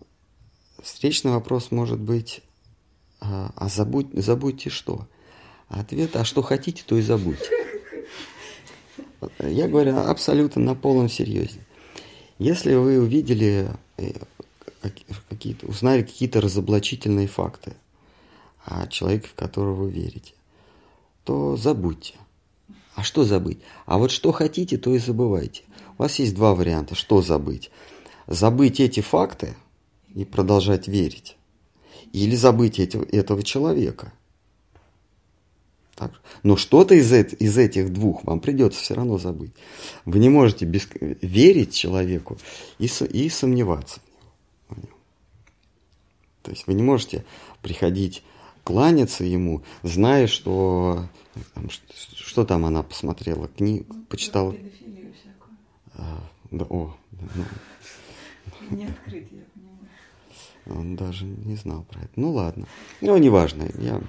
встречный 0.81 1.31
вопрос 1.31 1.71
может 1.71 1.99
быть, 1.99 2.41
а, 3.19 3.51
а 3.55 3.67
забудь, 3.67 4.07
забудьте 4.13 4.69
что? 4.69 5.07
Ответ, 5.67 6.15
а 6.15 6.23
что 6.23 6.41
хотите, 6.41 6.83
то 6.85 6.95
и 6.95 7.01
забудьте. 7.01 7.49
Я 9.39 9.67
говорю 9.67 9.97
абсолютно 9.97 10.61
на 10.61 10.75
полном 10.75 11.09
серьезе. 11.09 11.64
Если 12.37 12.73
вы 12.73 12.99
увидели 12.99 13.69
э, 13.97 14.11
какие-то, 15.29 15.67
узнали 15.67 16.03
какие-то 16.03 16.41
разоблачительные 16.41 17.27
факты 17.27 17.73
о 18.65 18.87
человеке, 18.87 19.27
в 19.27 19.35
которого 19.35 19.83
вы 19.83 19.91
верите, 19.91 20.33
то 21.23 21.55
забудьте. 21.55 22.15
А 22.93 23.03
что 23.03 23.23
забыть? 23.23 23.59
А 23.85 23.97
вот 23.97 24.11
что 24.11 24.31
хотите, 24.31 24.77
то 24.77 24.93
и 24.93 24.99
забывайте. 24.99 25.63
У 25.97 26.03
вас 26.03 26.19
есть 26.19 26.35
два 26.35 26.55
варианта, 26.55 26.95
что 26.95 27.21
забыть. 27.21 27.71
Забыть 28.27 28.79
эти 28.79 29.01
факты 29.01 29.55
и 30.13 30.25
продолжать 30.25 30.87
верить. 30.87 31.37
Или 32.11 32.35
забыть 32.35 32.79
этого 32.79 33.43
человека. 33.43 34.13
Так. 35.95 36.11
Но 36.43 36.57
что-то 36.57 36.93
из, 36.93 37.11
из 37.11 37.57
этих 37.57 37.93
двух 37.93 38.25
вам 38.25 38.41
придется 38.41 38.81
все 38.81 38.95
равно 38.95 39.17
забыть. 39.17 39.53
Вы 40.03 40.19
не 40.19 40.27
можете 40.27 40.65
без, 40.65 40.87
верить 41.21 41.73
человеку 41.73 42.37
и, 42.79 42.85
и 42.85 43.29
сомневаться 43.29 44.01
в 44.67 44.77
нем. 44.77 44.93
То 46.41 46.51
есть 46.51 46.67
вы 46.67 46.73
не 46.73 46.83
можете 46.83 47.23
приходить 47.61 48.23
кланяться 48.65 49.23
ему, 49.23 49.63
зная, 49.83 50.27
что 50.27 51.07
там, 51.53 51.69
что, 51.69 51.93
что 52.15 52.45
там 52.45 52.65
она 52.65 52.83
посмотрела, 52.83 53.47
книг, 53.47 53.87
почитала. 54.09 54.53
А, 55.93 56.19
да, 56.51 56.65
о, 56.69 56.93
да, 57.11 57.25
ну. 57.35 58.77
Не 58.77 58.85
открыт, 58.85 59.27
я 59.31 59.43
понимаю. 59.53 60.79
Он 60.79 60.95
даже 60.95 61.25
не 61.25 61.55
знал 61.55 61.83
про 61.83 62.01
это. 62.01 62.11
Ну 62.15 62.31
ладно. 62.31 62.65
Ну, 62.99 63.15
неважно. 63.17 63.69
Я... 63.77 64.01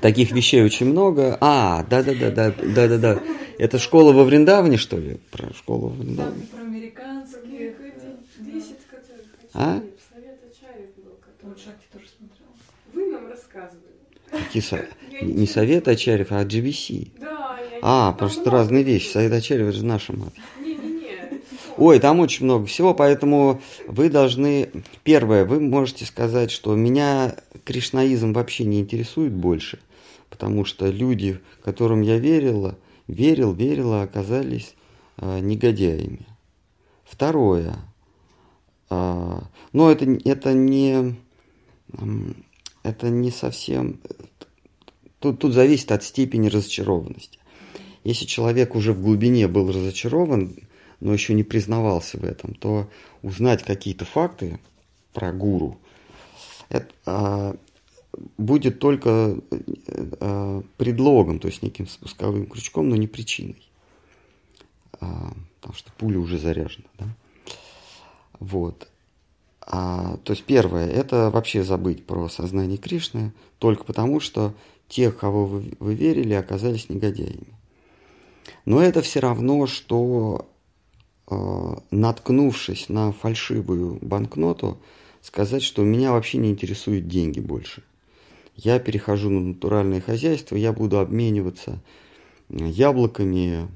Таких 0.00 0.32
вещей 0.32 0.62
очень 0.62 0.86
много. 0.86 1.36
А, 1.40 1.84
да-да-да, 1.84 2.30
да-да-да. 2.30 3.20
Это 3.58 3.78
школа 3.78 4.12
во 4.12 4.24
Вриндавне, 4.24 4.76
что 4.76 4.98
ли? 4.98 5.18
Про 5.30 5.52
школу 5.54 5.88
во 5.88 5.94
Вриндавне. 6.02 6.46
Про 6.46 6.62
американские 6.62 7.74
10, 8.38 8.76
А? 9.54 9.80
Какие 14.30 14.62
со... 14.62 14.84
Не 15.22 15.46
совет 15.46 15.88
Ачарьев, 15.88 16.30
а 16.30 16.44
GBC. 16.44 17.12
Да, 17.18 17.58
я 17.72 17.78
А, 17.82 18.12
просто 18.12 18.50
разные 18.50 18.82
вещи. 18.82 19.08
Совет 19.08 19.32
Ачарьев 19.32 19.68
это 19.68 19.78
же 19.78 19.84
наша 19.84 20.14
мать. 20.14 20.34
Ой, 21.76 21.98
там 21.98 22.20
очень 22.20 22.44
много 22.44 22.66
всего, 22.66 22.94
поэтому 22.94 23.60
вы 23.86 24.08
должны... 24.08 24.70
Первое, 25.04 25.44
вы 25.44 25.60
можете 25.60 26.06
сказать, 26.06 26.50
что 26.50 26.74
меня 26.74 27.36
кришнаизм 27.64 28.32
вообще 28.32 28.64
не 28.64 28.80
интересует 28.80 29.32
больше, 29.32 29.78
потому 30.30 30.64
что 30.64 30.88
люди, 30.88 31.38
которым 31.62 32.00
я 32.00 32.18
верила, 32.18 32.78
верил, 33.08 33.52
верила, 33.52 34.02
оказались 34.02 34.74
э, 35.18 35.40
негодяями. 35.40 36.26
Второе, 37.04 37.76
э, 38.88 39.38
но 39.72 39.90
это, 39.90 40.18
это 40.24 40.54
не 40.54 41.16
это 42.82 43.08
не 43.08 43.30
совсем 43.30 44.00
тут, 45.18 45.40
тут 45.40 45.52
зависит 45.52 45.92
от 45.92 46.02
степени 46.04 46.48
разочарованности. 46.48 47.38
Если 48.04 48.24
человек 48.24 48.74
уже 48.74 48.92
в 48.92 49.02
глубине 49.02 49.48
был 49.48 49.68
разочарован, 49.68 50.56
но 51.06 51.12
еще 51.12 51.34
не 51.34 51.44
признавался 51.44 52.18
в 52.18 52.24
этом, 52.24 52.52
то 52.54 52.90
узнать 53.22 53.62
какие-то 53.62 54.04
факты 54.04 54.58
про 55.12 55.32
гуру 55.32 55.78
это, 56.68 56.88
а, 57.04 57.56
будет 58.36 58.80
только 58.80 59.38
а, 60.20 60.62
предлогом, 60.76 61.38
то 61.38 61.46
есть 61.46 61.62
неким 61.62 61.86
спусковым 61.86 62.46
крючком, 62.46 62.88
но 62.88 62.96
не 62.96 63.06
причиной. 63.06 63.62
А, 65.00 65.32
потому 65.60 65.76
что 65.76 65.92
пуля 65.92 66.18
уже 66.18 66.38
заряжена. 66.38 66.88
Да? 66.98 67.06
Вот. 68.40 68.88
А, 69.60 70.16
то 70.24 70.32
есть 70.32 70.42
первое, 70.42 70.88
это 70.88 71.30
вообще 71.30 71.62
забыть 71.62 72.04
про 72.04 72.28
сознание 72.28 72.78
Кришны, 72.78 73.32
только 73.60 73.84
потому, 73.84 74.18
что 74.18 74.54
те, 74.88 75.12
кого 75.12 75.46
вы, 75.46 75.72
вы 75.78 75.94
верили, 75.94 76.34
оказались 76.34 76.88
негодяями. 76.88 77.54
Но 78.64 78.82
это 78.82 79.02
все 79.02 79.20
равно, 79.20 79.68
что 79.68 80.48
наткнувшись 81.28 82.88
на 82.88 83.12
фальшивую 83.12 83.98
банкноту, 84.00 84.78
сказать, 85.22 85.62
что 85.62 85.82
меня 85.82 86.12
вообще 86.12 86.38
не 86.38 86.50
интересуют 86.50 87.08
деньги 87.08 87.40
больше. 87.40 87.82
Я 88.54 88.78
перехожу 88.78 89.28
на 89.28 89.40
натуральное 89.40 90.00
хозяйство, 90.00 90.56
я 90.56 90.72
буду 90.72 90.98
обмениваться 90.98 91.82
яблоками, 92.48 93.68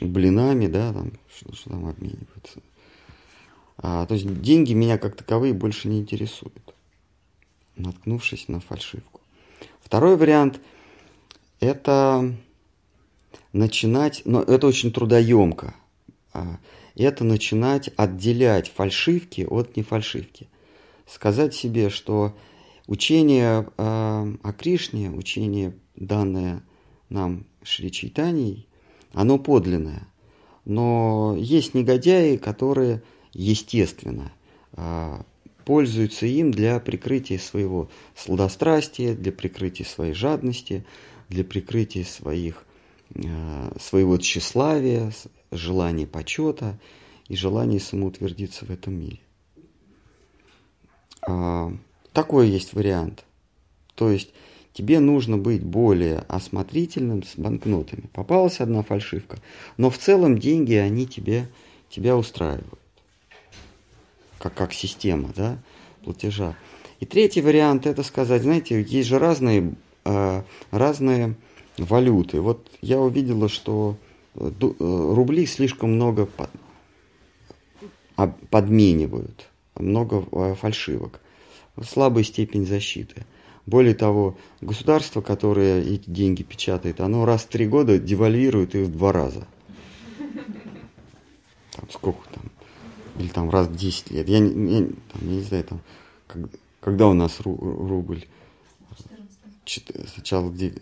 блинами, 0.00 0.66
да, 0.66 0.92
там, 0.92 1.12
что, 1.34 1.54
что 1.54 1.70
там 1.70 1.86
обмениваются, 1.86 2.60
а, 3.78 4.04
то 4.06 4.14
есть 4.14 4.42
деньги 4.42 4.72
меня 4.72 4.98
как 4.98 5.16
таковые 5.16 5.54
больше 5.54 5.88
не 5.88 6.00
интересуют, 6.00 6.74
наткнувшись 7.76 8.48
на 8.48 8.60
фальшивку. 8.60 9.20
Второй 9.80 10.16
вариант– 10.16 10.60
это 11.60 12.34
начинать, 13.52 14.22
но 14.24 14.42
это 14.42 14.66
очень 14.66 14.92
трудоемко, 14.92 15.74
это 16.94 17.24
начинать 17.24 17.90
отделять 17.96 18.70
фальшивки 18.70 19.46
от 19.48 19.76
нефальшивки. 19.76 20.48
Сказать 21.06 21.54
себе, 21.54 21.90
что 21.90 22.34
учение 22.86 23.68
а, 23.76 24.26
о 24.42 24.52
Кришне, 24.52 25.10
учение, 25.10 25.74
данное 25.96 26.62
нам 27.08 27.44
Шри 27.62 27.90
Чайтаней, 27.90 28.66
оно 29.12 29.38
подлинное. 29.38 30.08
Но 30.64 31.36
есть 31.38 31.74
негодяи, 31.74 32.36
которые 32.36 33.02
естественно, 33.32 34.32
а, 34.72 35.24
пользуются 35.64 36.26
им 36.26 36.50
для 36.50 36.80
прикрытия 36.80 37.38
своего 37.38 37.88
сладострастия, 38.16 39.14
для 39.14 39.32
прикрытия 39.32 39.86
своей 39.86 40.14
жадности, 40.14 40.84
для 41.28 41.44
прикрытия 41.44 42.04
своих, 42.04 42.64
а, 43.14 43.76
своего 43.80 44.16
тщеславия, 44.18 45.12
желания 45.52 46.06
почета 46.06 46.78
и 47.28 47.36
желания 47.36 47.80
самоутвердиться 47.80 48.64
в 48.64 48.70
этом 48.70 48.94
мире. 48.94 49.20
А, 51.26 51.72
такой 52.12 52.48
есть 52.48 52.74
вариант. 52.74 53.24
То 53.94 54.10
есть 54.10 54.30
тебе 54.72 55.00
нужно 55.00 55.38
быть 55.38 55.62
более 55.62 56.24
осмотрительным 56.28 57.22
с 57.22 57.36
банкнотами. 57.36 58.08
Попалась 58.12 58.60
одна 58.60 58.82
фальшивка, 58.82 59.38
но 59.76 59.90
в 59.90 59.98
целом 59.98 60.38
деньги, 60.38 60.74
они 60.74 61.06
тебе, 61.06 61.48
тебя 61.90 62.16
устраивают 62.16 62.78
как, 64.42 64.54
как 64.54 64.72
система 64.72 65.30
да, 65.36 65.58
платежа. 66.02 66.56
И 66.98 67.06
третий 67.06 67.40
вариант 67.40 67.86
это 67.86 68.02
сказать, 68.02 68.42
знаете, 68.42 68.82
есть 68.82 69.08
же 69.08 69.18
разные, 69.18 69.74
э, 70.04 70.42
разные 70.70 71.36
валюты. 71.78 72.40
Вот 72.40 72.68
я 72.80 72.98
увидела, 72.98 73.48
что 73.48 73.96
э, 74.34 74.50
э, 74.60 75.14
рубли 75.14 75.46
слишком 75.46 75.92
много 75.94 76.26
под, 76.26 76.50
подменивают, 78.50 79.48
много 79.74 80.54
фальшивок. 80.54 81.20
Слабая 81.82 82.24
степень 82.24 82.66
защиты. 82.66 83.24
Более 83.64 83.94
того, 83.94 84.36
государство, 84.60 85.20
которое 85.20 85.80
эти 85.82 86.10
деньги 86.10 86.42
печатает, 86.42 87.00
оно 87.00 87.24
раз 87.24 87.42
в 87.42 87.48
три 87.48 87.66
года 87.66 87.98
девальвирует 87.98 88.74
их 88.74 88.88
в 88.88 88.92
два 88.92 89.12
раза. 89.12 89.46
Там 91.70 91.88
сколько 91.90 92.28
там? 92.28 92.42
или 93.18 93.28
там 93.28 93.50
раз 93.50 93.68
в 93.68 93.76
10 93.76 94.10
лет. 94.10 94.28
Я, 94.28 94.38
не, 94.38 94.78
я, 94.78 94.86
там, 95.12 95.22
я 95.22 95.36
не 95.36 95.42
знаю, 95.42 95.64
там, 95.64 95.80
как, 96.26 96.42
когда 96.80 97.08
у 97.08 97.12
нас 97.12 97.40
ру, 97.40 97.56
рубль? 97.56 98.26
Сначала, 99.64 100.50
где, 100.50 100.74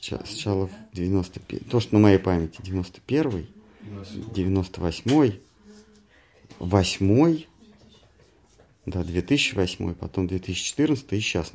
сначала 0.00 0.68
в 0.68 0.72
91 0.94 1.60
то, 1.70 1.80
что 1.80 1.94
на 1.94 2.00
моей 2.00 2.18
памяти 2.18 2.60
91 2.62 3.46
98 4.34 5.32
8 6.58 7.42
да, 8.86 9.04
2008, 9.04 9.94
потом 9.94 10.26
2014 10.26 11.12
и 11.12 11.20
сейчас 11.20 11.52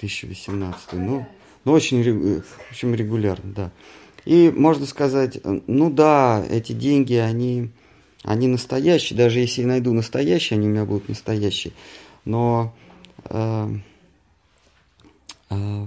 2018. 0.00 0.92
Ну, 0.94 1.26
ну 1.64 1.72
очень, 1.72 2.02
в 2.42 2.70
общем, 2.70 2.94
регулярно, 2.94 3.52
да. 3.52 3.70
И 4.24 4.50
можно 4.50 4.84
сказать, 4.86 5.40
ну 5.44 5.90
да, 5.90 6.44
эти 6.50 6.72
деньги, 6.72 7.14
они 7.14 7.70
они 8.22 8.48
настоящие, 8.48 9.16
даже 9.16 9.38
если 9.38 9.62
я 9.62 9.68
найду 9.68 9.94
настоящие, 9.94 10.58
они 10.58 10.68
у 10.68 10.70
меня 10.70 10.84
будут 10.84 11.08
настоящие. 11.08 11.72
Но 12.26 12.74
э, 13.24 13.74
э, 15.48 15.86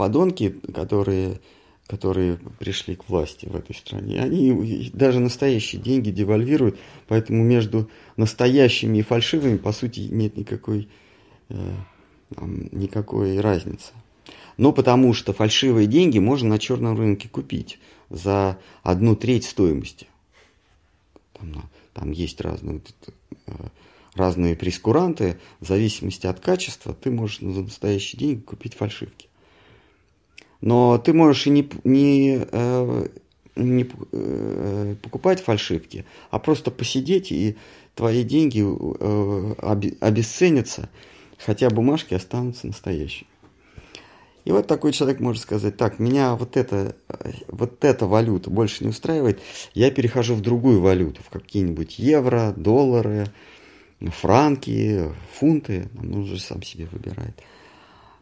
подонки, 0.00 0.58
которые, 0.74 1.40
которые 1.86 2.38
пришли 2.58 2.96
к 2.96 3.10
власти 3.10 3.44
в 3.44 3.54
этой 3.54 3.76
стране, 3.76 4.22
они 4.22 4.90
даже 4.94 5.20
настоящие 5.20 5.78
деньги 5.82 6.10
девальвируют, 6.10 6.78
поэтому 7.06 7.44
между 7.44 7.90
настоящими 8.16 8.96
и 8.96 9.02
фальшивыми, 9.02 9.58
по 9.58 9.72
сути, 9.72 10.00
нет 10.00 10.38
никакой, 10.38 10.88
э, 11.50 11.54
никакой 12.40 13.40
разницы. 13.40 13.92
Но 14.56 14.72
потому 14.72 15.12
что 15.12 15.34
фальшивые 15.34 15.86
деньги 15.86 16.18
можно 16.18 16.48
на 16.48 16.58
черном 16.58 16.96
рынке 16.96 17.28
купить 17.28 17.78
за 18.08 18.58
одну 18.82 19.14
треть 19.14 19.44
стоимости. 19.44 20.06
Там, 21.34 21.70
там 21.92 22.10
есть 22.10 22.40
разные, 22.40 22.80
э, 23.46 23.52
разные 24.14 24.56
прескуранты, 24.56 25.38
в 25.60 25.66
зависимости 25.66 26.26
от 26.26 26.40
качества 26.40 26.94
ты 26.94 27.10
можешь 27.10 27.40
за 27.40 27.60
настоящий 27.60 28.16
деньги 28.16 28.40
купить 28.40 28.72
фальшивки. 28.72 29.28
Но 30.60 30.98
ты 30.98 31.12
можешь 31.12 31.46
и 31.46 31.50
не, 31.50 31.68
не, 31.84 32.46
э, 32.50 33.06
не 33.56 33.88
э, 34.12 34.94
покупать 35.02 35.40
фальшивки, 35.40 36.04
а 36.30 36.38
просто 36.38 36.70
посидеть, 36.70 37.32
и 37.32 37.56
твои 37.94 38.22
деньги 38.22 38.60
обесценятся, 40.04 40.88
хотя 41.38 41.70
бумажки 41.70 42.14
останутся 42.14 42.66
настоящими. 42.66 43.28
И 44.44 44.52
вот 44.52 44.66
такой 44.66 44.92
человек 44.92 45.20
может 45.20 45.42
сказать, 45.42 45.76
так, 45.76 45.98
меня 45.98 46.34
вот 46.34 46.56
эта, 46.56 46.96
вот 47.48 47.84
эта 47.84 48.06
валюта 48.06 48.50
больше 48.50 48.84
не 48.84 48.90
устраивает, 48.90 49.38
я 49.74 49.90
перехожу 49.90 50.34
в 50.34 50.40
другую 50.40 50.80
валюту, 50.80 51.22
в 51.22 51.28
какие-нибудь 51.28 51.98
евро, 51.98 52.54
доллары, 52.56 53.26
франки, 54.00 55.10
фунты, 55.34 55.88
он 55.98 56.14
уже 56.14 56.40
сам 56.40 56.62
себе 56.62 56.86
выбирает. 56.90 57.34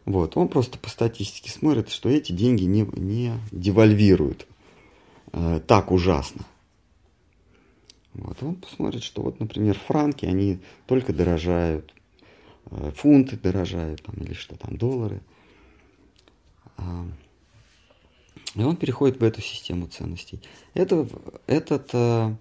Вот, 0.09 0.35
он 0.37 0.47
просто 0.47 0.79
по 0.79 0.89
статистике 0.89 1.51
смотрит, 1.51 1.89
что 1.89 2.09
эти 2.09 2.31
деньги 2.31 2.63
не, 2.63 2.81
не 2.93 3.33
девальвируют 3.51 4.47
э, 5.33 5.61
так 5.67 5.91
ужасно. 5.91 6.45
Вот, 8.13 8.41
он 8.41 8.55
посмотрит, 8.55 9.03
что 9.03 9.21
вот, 9.21 9.39
например, 9.39 9.77
франки, 9.77 10.25
они 10.25 10.59
только 10.87 11.13
дорожают, 11.13 11.93
э, 12.71 12.91
фунты 12.95 13.37
дорожают, 13.37 14.01
там, 14.01 14.15
или 14.15 14.33
что 14.33 14.55
там, 14.55 14.77
доллары– 14.77 15.21
а, 16.79 17.05
и 18.55 18.63
он 18.63 18.75
переходит 18.77 19.19
в 19.19 19.23
эту 19.23 19.41
систему 19.41 19.87
ценностей. 19.87 20.41
Это, 20.73 21.07
этот 21.45 21.89
э, 21.93 22.35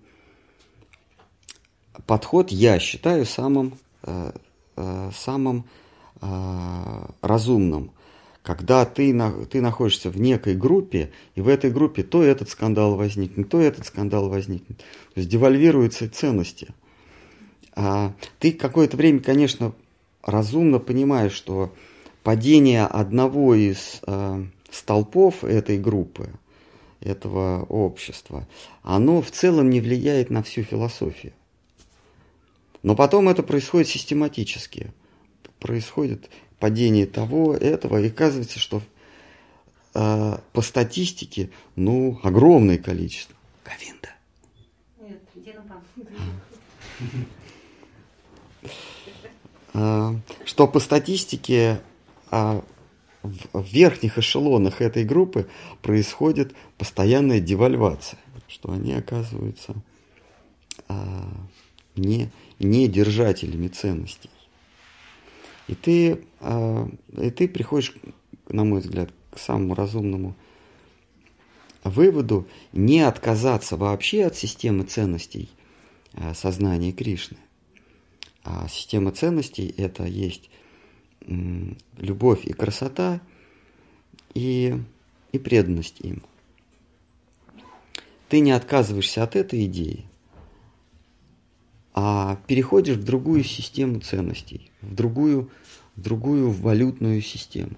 подход 2.07 2.51
я 2.51 2.79
считаю 2.79 3.27
самым, 3.27 3.79
э, 4.03 4.33
э, 4.77 5.11
самым 5.15 5.67
э, 6.21 7.07
разумным. 7.23 7.93
Когда 8.43 8.85
ты, 8.87 9.13
на, 9.13 9.45
ты 9.45 9.61
находишься 9.61 10.11
в 10.11 10.19
некой 10.19 10.55
группе, 10.55 11.11
и 11.35 11.41
в 11.41 11.49
этой 11.49 11.71
группе 11.71 12.03
то 12.03 12.23
этот 12.23 12.49
скандал 12.49 12.97
возникнет, 12.97 13.49
то 13.51 13.61
этот 13.61 13.87
скандал 13.87 14.29
возникнет. 14.29 14.79
То 14.79 15.21
есть 15.21 15.29
девальвируются 15.29 16.09
ценности. 16.09 16.69
А 17.75 18.15
ты 18.39 18.53
какое-то 18.53 18.97
время, 18.97 19.21
конечно, 19.21 19.73
разумно 20.23 20.79
понимаешь, 20.79 21.33
что 21.33 21.75
падение 22.23 22.85
одного 22.85 23.55
из 23.55 24.01
э, 24.07 24.45
столпов 24.71 25.45
этой 25.45 25.79
группы, 25.79 26.31
этого 27.01 27.65
общества, 27.65 28.47
оно 28.83 29.23
в 29.23 29.31
целом 29.31 29.71
не 29.71 29.81
влияет 29.81 30.31
на 30.31 30.43
всю 30.43 30.63
философию. 30.63 31.33
Но 32.83 32.95
потом 32.95 33.29
это 33.29 33.43
происходит 33.43 33.89
систематически. 33.89 34.93
Происходит 35.59 36.31
падение 36.59 37.07
того, 37.07 37.55
этого, 37.55 38.01
и 38.01 38.09
оказывается, 38.09 38.59
что 38.59 38.83
а, 39.95 40.41
по 40.53 40.63
статистике, 40.63 41.51
ну, 41.77 42.21
огромное 42.23 42.79
количество. 42.79 43.35
Говинда. 43.65 44.09
Нет, 45.01 45.21
а, 49.75 50.15
что 50.45 50.67
по 50.69 50.81
статистике 50.81 51.81
а, 52.31 52.63
в 53.23 53.65
верхних 53.65 54.19
эшелонах 54.19 54.81
этой 54.81 55.05
группы 55.05 55.49
происходит 55.83 56.55
постоянная 56.77 57.41
девальвация, 57.41 58.19
что 58.47 58.73
они 58.73 58.95
оказываются 58.95 59.75
не, 61.97 62.31
не 62.59 62.89
держателями 62.89 63.69
ценностей. 63.69 64.31
И 65.69 65.75
ты, 65.75 66.25
и 67.13 67.31
ты 67.31 67.47
приходишь, 67.47 67.95
на 68.49 68.65
мой 68.65 68.81
взгляд, 68.81 69.13
к 69.31 69.39
самому 69.39 69.75
разумному 69.75 70.35
выводу 71.85 72.49
не 72.73 73.01
отказаться 73.01 73.77
вообще 73.77 74.25
от 74.25 74.37
системы 74.37 74.85
ценностей 74.85 75.49
сознания 76.35 76.93
Кришны. 76.93 77.37
А 78.45 78.67
система 78.69 79.13
ценностей 79.13 79.73
это 79.77 80.05
есть 80.05 80.51
любовь 81.99 82.47
и 82.47 82.55
красота 82.55 83.21
и, 84.33 84.75
и 85.33 85.39
преданность 85.39 86.01
им. 86.01 86.23
Ты 88.31 88.41
не 88.41 88.53
отказываешься 88.53 89.23
от 89.23 89.37
этой 89.37 89.67
идеи, 89.67 90.08
а 92.01 92.37
переходишь 92.47 92.97
в 92.97 93.03
другую 93.03 93.43
систему 93.43 93.99
ценностей, 93.99 94.71
в 94.83 94.95
другую, 94.95 95.51
в 95.97 96.01
другую 96.01 96.53
валютную 96.53 97.21
систему. 97.21 97.75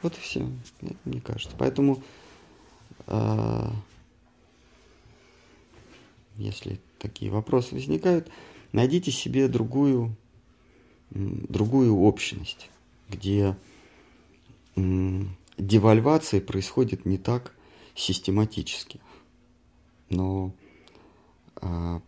Вот 0.00 0.16
и 0.16 0.20
все, 0.20 0.48
мне 1.04 1.20
кажется. 1.20 1.56
Поэтому, 1.58 2.04
э, 3.08 3.68
если 6.36 6.78
такие 7.00 7.32
вопросы 7.32 7.74
возникают, 7.74 8.30
найдите 8.70 9.10
себе 9.10 9.48
другую, 9.48 10.14
другую 11.10 11.96
общность, 11.98 12.70
где 13.08 13.56
девальвация 14.76 16.40
происходит 16.40 17.06
не 17.06 17.18
так 17.18 17.56
систематически. 17.96 19.00
Но 20.10 20.54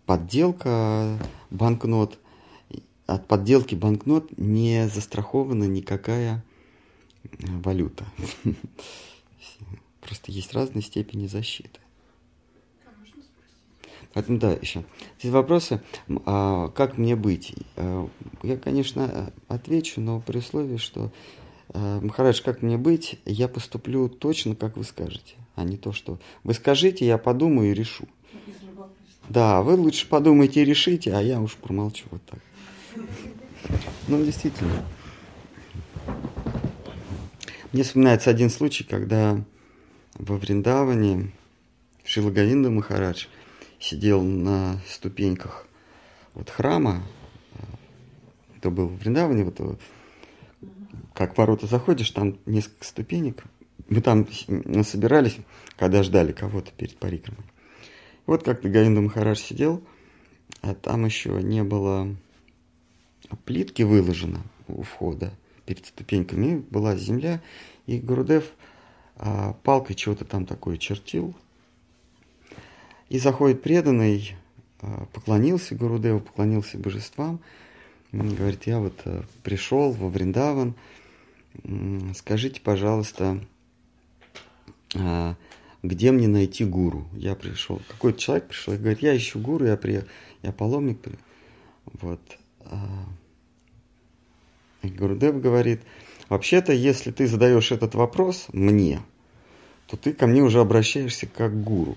подделка 0.07 1.19
банкнот, 1.51 2.19
от 3.07 3.27
подделки 3.27 3.75
банкнот 3.75 4.37
не 4.37 4.89
застрахована 4.89 5.65
никакая 5.65 6.45
валюта. 7.39 8.05
Просто 10.01 10.31
есть 10.31 10.53
разные 10.53 10.83
степени 10.83 11.27
защиты. 11.27 11.81
Поэтому 14.17 14.39
да, 14.39 14.53
еще. 14.53 14.83
Здесь 15.19 15.31
вопросы, 15.31 15.83
а, 16.25 16.69
как 16.69 16.97
мне 16.97 17.17
быть? 17.17 17.55
А, 17.77 18.09
я, 18.43 18.57
конечно, 18.57 19.31
отвечу, 19.47 20.01
но 20.01 20.21
при 20.21 20.39
условии, 20.39 20.79
что 20.79 21.13
а, 21.75 22.01
Махарадж, 22.01 22.41
как 22.43 22.63
мне 22.63 22.79
быть, 22.79 23.21
я 23.27 23.47
поступлю 23.47 24.09
точно, 24.09 24.57
как 24.57 24.79
вы 24.79 24.85
скажете, 24.85 25.35
а 25.55 25.65
не 25.65 25.77
то, 25.77 25.93
что 25.93 26.19
вы 26.45 26.55
скажите, 26.55 27.05
я 27.05 27.19
подумаю 27.19 27.73
и 27.73 27.75
решу. 27.75 28.09
Да, 29.29 29.63
вы 29.63 29.75
лучше 29.75 30.09
подумайте 30.09 30.63
и 30.63 30.65
решите, 30.65 31.13
а 31.15 31.21
я 31.21 31.41
уж 31.41 31.57
промолчу 31.57 32.05
вот 32.11 32.23
так. 32.25 32.39
Ну, 34.09 34.25
действительно. 34.25 34.85
Мне 37.73 37.83
вспоминается 37.83 38.31
один 38.31 38.51
случай, 38.51 38.85
когда 38.85 39.43
во 40.15 40.37
Вриндаване 40.37 41.33
Шилагавинда 42.05 42.71
Махарадж 42.71 43.27
сидел 43.81 44.23
на 44.23 44.81
ступеньках 44.89 45.67
вот 46.35 46.49
храма, 46.49 47.03
это 48.57 48.71
был 48.71 48.87
в 48.87 48.99
Вриндаване, 48.99 49.45
вот 49.45 49.81
как 51.13 51.35
в 51.35 51.39
ворота 51.39 51.67
заходишь, 51.67 52.11
там 52.11 52.39
несколько 52.47 52.85
ступенек, 52.85 53.43
мы 53.89 54.01
там 54.01 54.27
собирались, 54.85 55.37
когда 55.77 56.03
ждали 56.03 56.33
кого-то 56.33 56.71
перед 56.73 56.97
парикрамой. 56.97 57.45
Вот 58.27 58.43
как-то 58.43 58.69
Говинда 58.69 59.01
Махарадж 59.01 59.39
сидел, 59.39 59.83
а 60.61 60.75
там 60.75 61.05
еще 61.05 61.43
не 61.43 61.63
было 61.63 62.15
плитки 63.45 63.83
выложено 63.83 64.43
у 64.69 64.83
входа– 64.83 65.33
перед 65.67 65.85
ступеньками. 65.85 66.65
Была 66.71 66.97
земля, 66.97 67.43
и 67.87 67.99
Гурудев 67.99 68.53
а, 69.17 69.55
палкой 69.65 69.97
чего-то 69.97 70.25
там 70.25 70.47
такое 70.47 70.79
чертил. 70.79 71.35
И 73.09 73.19
заходит 73.19 73.63
преданный, 73.63 74.37
а, 74.81 75.07
поклонился 75.13 75.75
Гурудеву, 75.75 76.21
поклонился 76.21 76.79
божествам, 76.79 77.41
говорит, 78.13 78.67
я 78.67 78.79
вот 78.79 78.99
а, 79.05 79.25
пришел 79.43 79.91
во 79.93 80.09
Вриндаван, 80.09 80.75
скажите, 82.15 82.61
пожалуйста, 82.61 83.45
а, 84.95 85.35
где 85.89 86.13
мне 86.13 86.29
найти 86.29 86.65
гуру? 86.65 87.07
Я 87.13 87.35
пришел, 87.35 87.81
какой-то 87.89 88.19
человек 88.19 88.49
пришел 88.49 88.75
и 88.75 88.79
говорит, 88.79 89.03
я 89.03 89.17
ищу 89.17 89.39
гуру, 89.39 89.67
я 89.67 89.77
приехал, 89.77 90.09
я 90.43 90.53
паломник, 90.53 90.99
вот, 92.01 92.21
а, 92.61 93.07
и 94.83 94.89
Гурдев 94.89 95.41
говорит, 95.41 95.81
вообще-то, 96.29 96.73
если 96.73 97.11
ты 97.11 97.27
задаешь 97.27 97.73
этот 97.73 97.95
вопрос 97.95 98.47
мне, 98.53 99.01
то 99.87 99.97
ты 99.97 100.13
ко 100.13 100.27
мне 100.27 100.43
уже 100.43 100.61
обращаешься 100.61 101.27
как 101.27 101.63
гуру. 101.63 101.97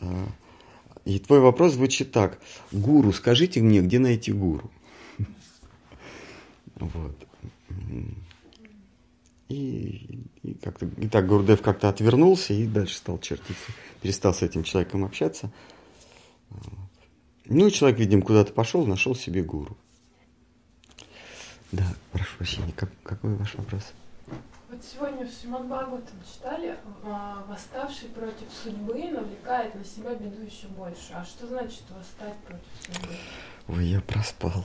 А, 0.00 0.26
и 1.04 1.18
твой 1.18 1.40
вопрос 1.40 1.74
звучит 1.74 2.12
так. 2.12 2.38
Гуру, 2.70 3.12
скажите 3.12 3.60
мне, 3.60 3.80
где 3.80 3.98
найти 3.98 4.32
гуру? 4.32 4.70
Вот. 6.76 7.16
И, 9.52 10.24
и, 10.42 10.54
как-то, 10.54 10.86
и 10.86 11.08
так 11.08 11.26
Гурдев 11.26 11.60
как-то 11.60 11.90
отвернулся 11.90 12.54
и 12.54 12.66
дальше 12.66 12.96
стал 12.96 13.18
чертиться. 13.18 13.72
Перестал 14.00 14.32
с 14.32 14.40
этим 14.40 14.62
человеком 14.62 15.04
общаться. 15.04 15.50
Ну 17.44 17.66
и 17.66 17.70
человек, 17.70 17.98
видимо, 17.98 18.22
куда-то 18.22 18.52
пошел, 18.54 18.86
нашел 18.86 19.14
себе 19.14 19.42
гуру. 19.42 19.76
Да, 21.70 21.84
прошу 22.12 22.36
прощения, 22.38 22.72
как, 22.74 22.90
какой 23.02 23.34
ваш 23.34 23.54
вопрос? 23.56 23.92
Вот 24.70 24.82
сегодня 24.82 25.26
в 25.26 25.30
Шримад 25.30 25.66
Бхагаватам 25.66 26.16
читали, 26.32 26.78
а, 27.04 27.44
восставший 27.46 28.08
против 28.08 28.46
судьбы 28.62 29.10
навлекает 29.10 29.74
на 29.74 29.84
себя 29.84 30.14
беду 30.14 30.40
еще 30.40 30.66
больше. 30.68 31.12
А 31.12 31.26
что 31.26 31.46
значит 31.46 31.82
восстать 31.90 32.36
против 32.46 32.64
судьбы? 32.86 33.14
Ой, 33.68 33.84
я 33.84 34.00
проспал. 34.00 34.64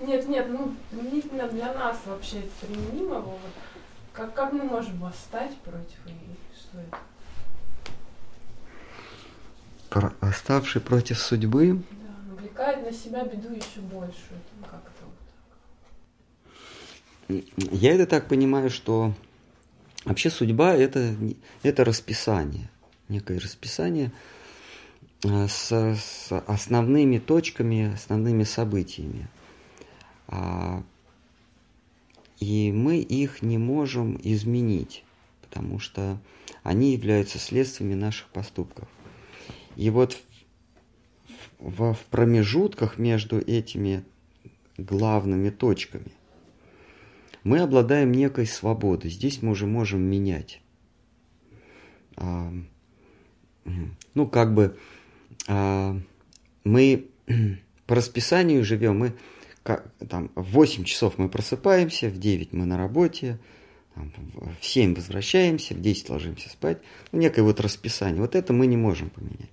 Нет, 0.00 0.28
нет, 0.28 0.48
ну 0.48 0.74
для 0.90 1.72
нас 1.72 1.98
вообще 2.04 2.40
это 2.40 2.66
применимо. 2.66 3.20
Вот. 3.20 3.40
Как, 4.16 4.32
как 4.32 4.52
мы 4.54 4.64
можем 4.64 4.98
восстать 4.98 5.54
против 5.58 5.98
и 6.06 6.12
что 6.58 6.80
это? 6.80 6.98
Про, 9.90 10.14
восставший 10.22 10.80
против 10.80 11.18
судьбы? 11.18 11.82
Да, 11.90 12.32
навлекает 12.34 12.82
на 12.82 12.92
себя 12.92 13.24
беду 13.24 13.52
еще 13.54 13.80
большую. 13.82 14.40
Как 14.62 14.80
это? 17.28 17.44
Я 17.74 17.92
это 17.94 18.06
так 18.06 18.26
понимаю, 18.26 18.70
что 18.70 19.12
вообще 20.06 20.30
судьба 20.30 20.74
это, 20.74 21.14
это 21.62 21.84
расписание, 21.84 22.70
некое 23.08 23.38
расписание 23.38 24.12
э, 25.24 25.46
с, 25.46 25.70
с 25.70 26.42
основными 26.46 27.18
точками, 27.18 27.92
основными 27.92 28.44
событиями. 28.44 29.28
И 32.38 32.70
мы 32.72 32.98
их 32.98 33.42
не 33.42 33.58
можем 33.58 34.18
изменить, 34.22 35.04
потому 35.42 35.78
что 35.78 36.18
они 36.62 36.92
являются 36.92 37.38
следствиями 37.38 37.94
наших 37.94 38.28
поступков. 38.28 38.88
И 39.76 39.90
вот 39.90 40.18
в, 41.58 41.94
в 41.94 42.04
промежутках 42.10 42.98
между 42.98 43.38
этими 43.38 44.04
главными 44.76 45.50
точками 45.50 46.12
мы 47.44 47.60
обладаем 47.60 48.12
некой 48.12 48.46
свободой. 48.46 49.10
Здесь 49.10 49.40
мы 49.42 49.52
уже 49.52 49.66
можем 49.66 50.00
менять. 50.02 50.60
А, 52.16 52.52
ну, 54.14 54.26
как 54.26 54.52
бы 54.52 54.76
а, 55.46 55.96
мы 56.64 57.06
по 57.86 57.94
расписанию 57.94 58.64
живем, 58.64 58.98
мы 58.98 59.12
как, 59.66 59.92
там, 60.08 60.30
в 60.36 60.52
8 60.52 60.84
часов 60.84 61.18
мы 61.18 61.28
просыпаемся, 61.28 62.08
в 62.08 62.18
9 62.18 62.52
мы 62.52 62.66
на 62.66 62.78
работе, 62.78 63.40
там, 63.96 64.12
в 64.60 64.64
7 64.64 64.94
возвращаемся, 64.94 65.74
в 65.74 65.80
10 65.80 66.08
ложимся 66.08 66.48
спать. 66.48 66.78
Ну, 67.10 67.18
некое 67.18 67.42
вот 67.42 67.58
расписание. 67.58 68.20
Вот 68.20 68.36
это 68.36 68.52
мы 68.52 68.68
не 68.68 68.76
можем 68.76 69.10
поменять. 69.10 69.50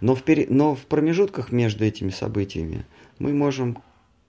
Но 0.00 0.16
в, 0.16 0.24
пере... 0.24 0.48
Но 0.50 0.74
в 0.74 0.84
промежутках 0.86 1.52
между 1.52 1.84
этими 1.84 2.10
событиями 2.10 2.86
мы 3.20 3.32
можем 3.32 3.80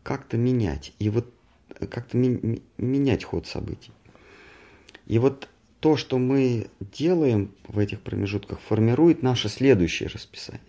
как-то 0.04 0.38
менять. 0.38 0.94
И 1.00 1.10
вот 1.10 1.34
как-то 1.90 2.16
менять 2.16 3.24
ход 3.24 3.48
событий. 3.48 3.94
И 5.08 5.18
вот 5.18 5.50
то, 5.80 5.98
что 5.98 6.20
мы 6.20 6.68
делаем 6.80 7.56
в 7.68 7.80
этих 7.80 8.02
промежутках, 8.02 8.60
формирует 8.60 9.24
наше 9.24 9.50
следующее 9.50 10.10
расписание. 10.10 10.62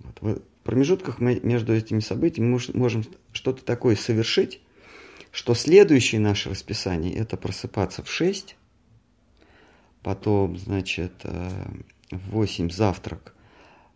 Вот. 0.00 0.42
Промежутках 0.64 1.20
между 1.20 1.74
этими 1.74 2.00
событиями 2.00 2.48
мы 2.48 2.60
можем 2.74 3.04
что-то 3.32 3.64
такое 3.64 3.96
совершить, 3.96 4.60
что 5.30 5.54
следующее 5.54 6.20
наше 6.20 6.50
расписание– 6.50 7.14
это 7.16 7.36
просыпаться 7.36 8.02
в 8.02 8.10
6, 8.10 8.56
потом, 10.02 10.56
значит, 10.58 11.12
э, 11.24 11.50
в 12.10 12.30
8 12.30 12.70
завтрак, 12.70 13.34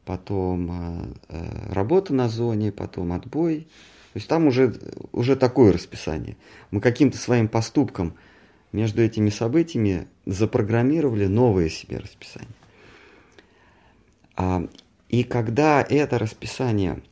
потом 0.05 0.71
э, 0.71 1.15
э, 1.29 1.73
работа 1.73 2.15
на 2.15 2.29
зоне, 2.29 2.73
потом 2.73 3.13
отбой. 3.13 3.69
То 4.13 4.17
есть 4.17 4.29
там 4.29 4.47
уже, 4.47 4.75
уже 5.13 5.37
такое 5.37 5.73
расписание. 5.73 6.37
Мы 6.71 6.81
каким-то 6.81 7.19
своим 7.19 7.49
поступком– 7.49 8.15
между 8.73 9.03
этими 9.03 9.31
событиями 9.31 10.09
запрограммировали 10.27 11.27
новое 11.27 11.69
себе 11.69 11.99
расписание. 11.99 12.49
И 15.09 15.25
когда 15.25 15.83
это 15.83 16.19
расписание 16.19 17.03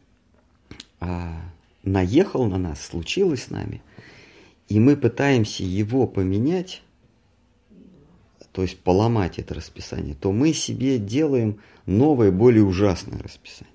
а, 1.01 1.41
наехал 1.83 2.47
на 2.47 2.59
нас, 2.59 2.81
случилось 2.81 3.45
с 3.45 3.51
нами, 3.51 3.83
и 4.69 4.81
мы 4.81 4.97
пытаемся 4.97 5.63
его 5.63 6.07
поменять, 6.07 6.83
то 8.53 8.63
есть 8.63 8.79
поломать 8.81 9.39
это 9.39 9.55
расписание, 9.55 10.15
то 10.15 10.33
мы 10.33 10.53
себе 10.53 10.99
делаем 10.99 11.61
новое, 11.87 12.31
более 12.31 12.65
ужасное 12.65 13.19
расписание. 13.19 13.75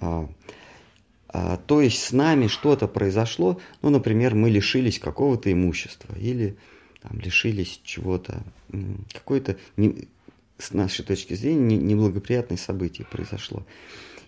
А, 0.00 0.28
а, 1.28 1.56
то 1.58 1.80
есть 1.80 2.02
с 2.02 2.12
нами 2.12 2.46
что-то 2.46 2.88
произошло, 2.88 3.60
ну, 3.82 3.90
например, 3.90 4.34
мы 4.34 4.50
лишились 4.50 4.98
какого-то 4.98 5.52
имущества 5.52 6.14
или 6.16 6.56
там, 7.02 7.18
лишились 7.18 7.80
чего-то, 7.84 8.42
какое-то, 9.12 9.56
не, 9.76 10.08
с 10.62 10.72
нашей 10.72 11.04
точки 11.04 11.34
зрения, 11.34 11.76
неблагоприятное 11.76 12.56
событие 12.56 13.06
произошло. 13.10 13.66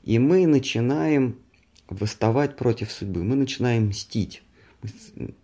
И 0.02 0.19
мы 0.19 0.47
начинаем 0.47 1.39
восставать 1.89 2.56
против 2.56 2.90
судьбы, 2.90 3.24
мы 3.24 3.36
начинаем 3.36 3.89
мстить, 3.89 4.43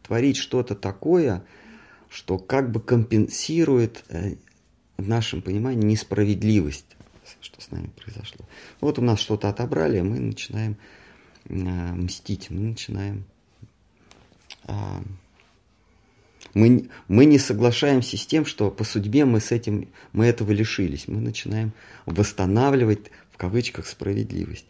творить 0.03 0.37
что-то 0.37 0.75
такое, 0.75 1.45
что 2.09 2.39
как 2.39 2.71
бы 2.71 2.81
компенсирует 2.81 4.05
э, 4.09 4.35
в 4.97 5.09
нашем 5.09 5.43
понимании 5.43 5.87
несправедливость, 5.87 6.97
что 7.41 7.61
с 7.61 7.71
нами 7.71 7.91
произошло. 8.03 8.45
Вот 8.81 8.99
у 8.99 9.03
нас 9.03 9.21
что-то 9.21 9.49
отобрали, 9.49 9.99
а 9.99 10.05
мы 10.05 10.19
начинаем 10.19 10.77
Э, 11.51 11.93
мстить, 11.95 12.51
мы 12.51 12.61
начинаем... 12.61 13.25
Мы, 16.55 16.89
мы 17.09 17.25
не 17.27 17.39
соглашаемся 17.39 18.17
с 18.17 18.27
тем, 18.27 18.45
что 18.45 18.71
по 18.71 18.85
судьбе 18.85 19.25
мы 19.25 19.41
с 19.41 19.53
этим, 19.53 19.89
мы 20.13 20.27
этого 20.27 20.51
лишились. 20.53 21.07
Мы 21.07 21.21
начинаем 21.21 21.73
восстанавливать, 22.07 23.11
в 23.31 23.37
кавычках, 23.37 23.87
справедливость. 23.87 24.67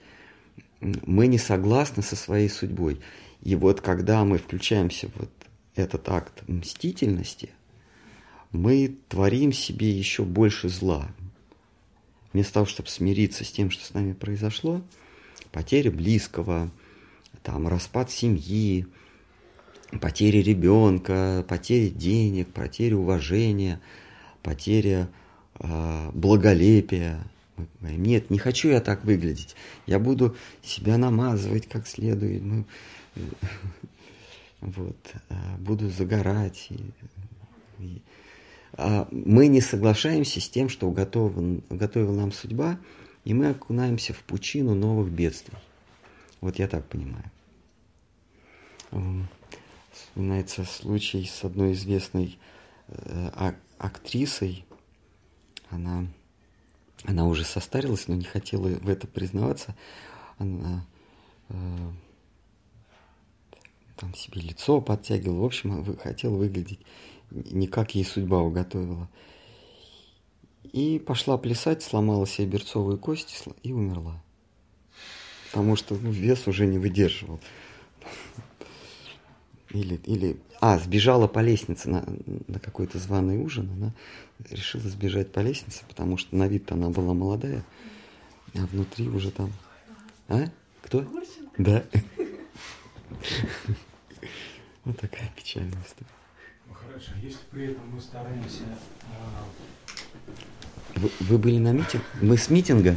Мы 0.81 1.27
не 1.27 1.39
согласны 1.39 2.03
со 2.03 2.17
своей 2.17 2.49
судьбой. 2.49 3.01
И 3.43 3.55
вот 3.55 3.81
когда 3.81 4.25
мы 4.25 4.39
включаемся 4.39 5.09
в 5.09 5.17
вот 5.21 5.31
этот 5.75 6.09
акт 6.09 6.47
мстительности, 6.49 7.51
мы 8.53 8.97
творим 9.09 9.53
себе 9.53 9.91
еще 9.91 10.25
больше 10.25 10.69
зла. 10.69 11.09
Вместо 12.33 12.55
того, 12.55 12.67
чтобы 12.67 12.89
смириться 12.89 13.45
с 13.45 13.51
тем, 13.51 13.71
что 13.71 13.85
с 13.85 13.95
нами 13.95 14.13
произошло, 14.13 14.83
потеря 15.51 15.91
близкого, 15.91 16.71
там, 17.43 17.67
распад 17.69 18.11
семьи, 18.11 18.87
потеря 19.99 20.43
ребенка, 20.43 21.45
потеря 21.49 21.91
денег, 21.91 22.53
потеря 22.53 22.97
уважения, 22.97 23.81
потеря 24.43 25.09
э, 25.59 26.11
благолепия. 26.13 27.25
Нет, 27.81 28.31
не 28.31 28.39
хочу 28.39 28.69
я 28.69 28.81
так 28.81 29.05
выглядеть. 29.05 29.57
Я 29.87 29.99
буду 29.99 30.37
себя 30.63 30.97
намазывать 30.97 31.69
как 31.69 31.87
следует. 31.87 32.43
Ну, 32.43 32.65
вот, 34.61 35.15
э, 35.29 35.35
буду 35.59 35.91
загорать. 35.91 36.69
И, 36.71 37.85
и, 37.85 38.03
а 38.75 39.09
мы 39.11 39.49
не 39.49 39.61
соглашаемся 39.61 40.41
с 40.41 40.49
тем, 40.49 40.69
что 40.69 40.89
уготован, 40.89 41.63
уготовила 41.69 42.15
нам 42.15 42.33
судьба, 42.33 42.79
и 43.25 43.35
мы 43.35 43.51
окунаемся 43.51 44.15
в 44.15 44.21
пучину 44.21 44.75
новых 44.75 45.11
бедствий. 45.11 45.59
Вот 46.41 46.59
я 46.59 46.69
так 46.69 46.87
понимаю. 46.87 47.31
Вспоминается 50.11 50.65
случай 50.65 51.25
с 51.25 51.45
одной 51.45 51.73
известной 51.73 52.37
э, 52.89 53.53
актрисой. 53.79 54.65
Она, 55.71 56.05
она 57.05 57.27
уже 57.29 57.45
состарилась, 57.45 58.09
но 58.09 58.17
не 58.17 58.25
хотела 58.25 58.67
в 58.67 58.89
это 58.89 59.07
признаваться. 59.07 59.77
Она 60.39 60.85
э, 61.49 61.55
там 63.95 64.13
себе 64.17 64.41
лицо 64.41 64.81
подтягивала. 64.81 65.43
В 65.43 65.45
общем, 65.45 65.97
хотела 65.99 66.35
выглядеть 66.35 66.81
не 67.31 67.69
как 67.69 67.95
ей 67.95 68.05
судьба 68.05 68.41
уготовила. 68.41 69.09
И 70.73 70.99
пошла 70.99 71.39
плясать, 71.39 71.85
сломала 71.85 72.27
себе 72.27 72.49
берцовую 72.49 72.99
кость 72.99 73.45
и 73.63 73.73
умерла. 73.73 74.21
Потому 75.53 75.77
что 75.77 75.95
ну, 75.95 76.11
вес 76.11 76.49
уже 76.49 76.67
не 76.67 76.79
выдерживал. 76.79 77.39
Или, 79.71 79.97
или, 80.05 80.37
а, 80.61 80.79
сбежала 80.79 81.29
по 81.29 81.39
лестнице 81.39 81.89
на, 81.89 82.05
на 82.49 82.59
какой-то 82.59 82.99
званый 82.99 83.39
ужин. 83.39 83.71
Она 83.77 83.93
решила 84.51 84.89
сбежать 84.89 85.33
по 85.33 85.41
лестнице, 85.41 85.85
потому 85.89 86.17
что 86.17 86.35
на 86.35 86.49
вид 86.49 86.71
она 86.73 86.91
была 86.91 87.15
молодая, 87.15 87.65
а 88.55 88.67
внутри 88.67 89.09
уже 89.09 89.31
там... 89.31 89.53
А? 90.29 90.47
Кто? 90.83 91.07
Да. 91.59 91.85
Вот 94.83 94.99
такая 94.99 95.31
печальная 95.37 95.79
история. 95.87 96.11
Ну 96.67 96.73
хорошо, 96.73 97.13
если 97.23 97.41
при 97.51 97.67
этом 97.67 97.87
мы 97.91 98.01
стараемся 98.01 98.63
а, 99.13 99.45
вы, 100.97 101.11
вы 101.21 101.39
были 101.39 101.59
на 101.59 101.73
митинге? 101.73 102.05
Мы 102.21 102.37
с 102.37 102.51
митинга? 102.51 102.97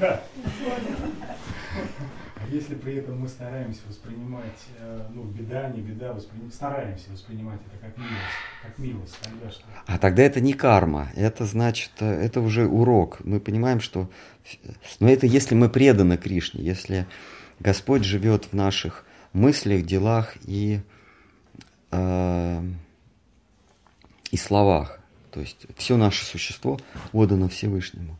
А 0.00 0.22
если 2.52 2.74
при 2.74 2.96
этом 2.96 3.20
мы 3.20 3.28
стараемся 3.28 3.80
воспринимать, 3.88 4.58
э, 4.78 5.06
ну, 5.14 5.24
беда, 5.24 5.68
не 5.70 5.80
беда, 5.80 6.12
восприним... 6.12 6.50
стараемся 6.52 7.10
воспринимать 7.10 7.60
это 7.66 7.86
как 7.86 7.96
милость, 7.96 8.16
как 8.62 8.78
милость, 8.78 9.18
тогда 9.22 9.50
что? 9.50 9.64
А 9.86 9.98
тогда 9.98 10.22
это 10.22 10.40
не 10.40 10.52
карма, 10.52 11.10
это 11.16 11.46
значит, 11.46 11.90
э, 12.00 12.06
это 12.06 12.40
уже 12.40 12.66
урок. 12.66 13.20
Мы 13.24 13.40
понимаем, 13.40 13.80
что... 13.80 14.10
Но 15.00 15.08
это 15.08 15.26
если 15.26 15.54
мы 15.54 15.68
преданы 15.68 16.16
Кришне, 16.16 16.62
если 16.62 17.06
Господь 17.60 18.04
живет 18.04 18.46
в 18.46 18.52
наших 18.52 19.04
мыслях, 19.32 19.84
делах 19.84 20.34
и, 20.44 20.80
э, 21.90 22.62
и 24.30 24.36
словах. 24.36 25.00
То 25.30 25.40
есть 25.40 25.66
все 25.76 25.96
наше 25.96 26.24
существо 26.24 26.78
отдано 27.12 27.48
Всевышнему. 27.48 28.18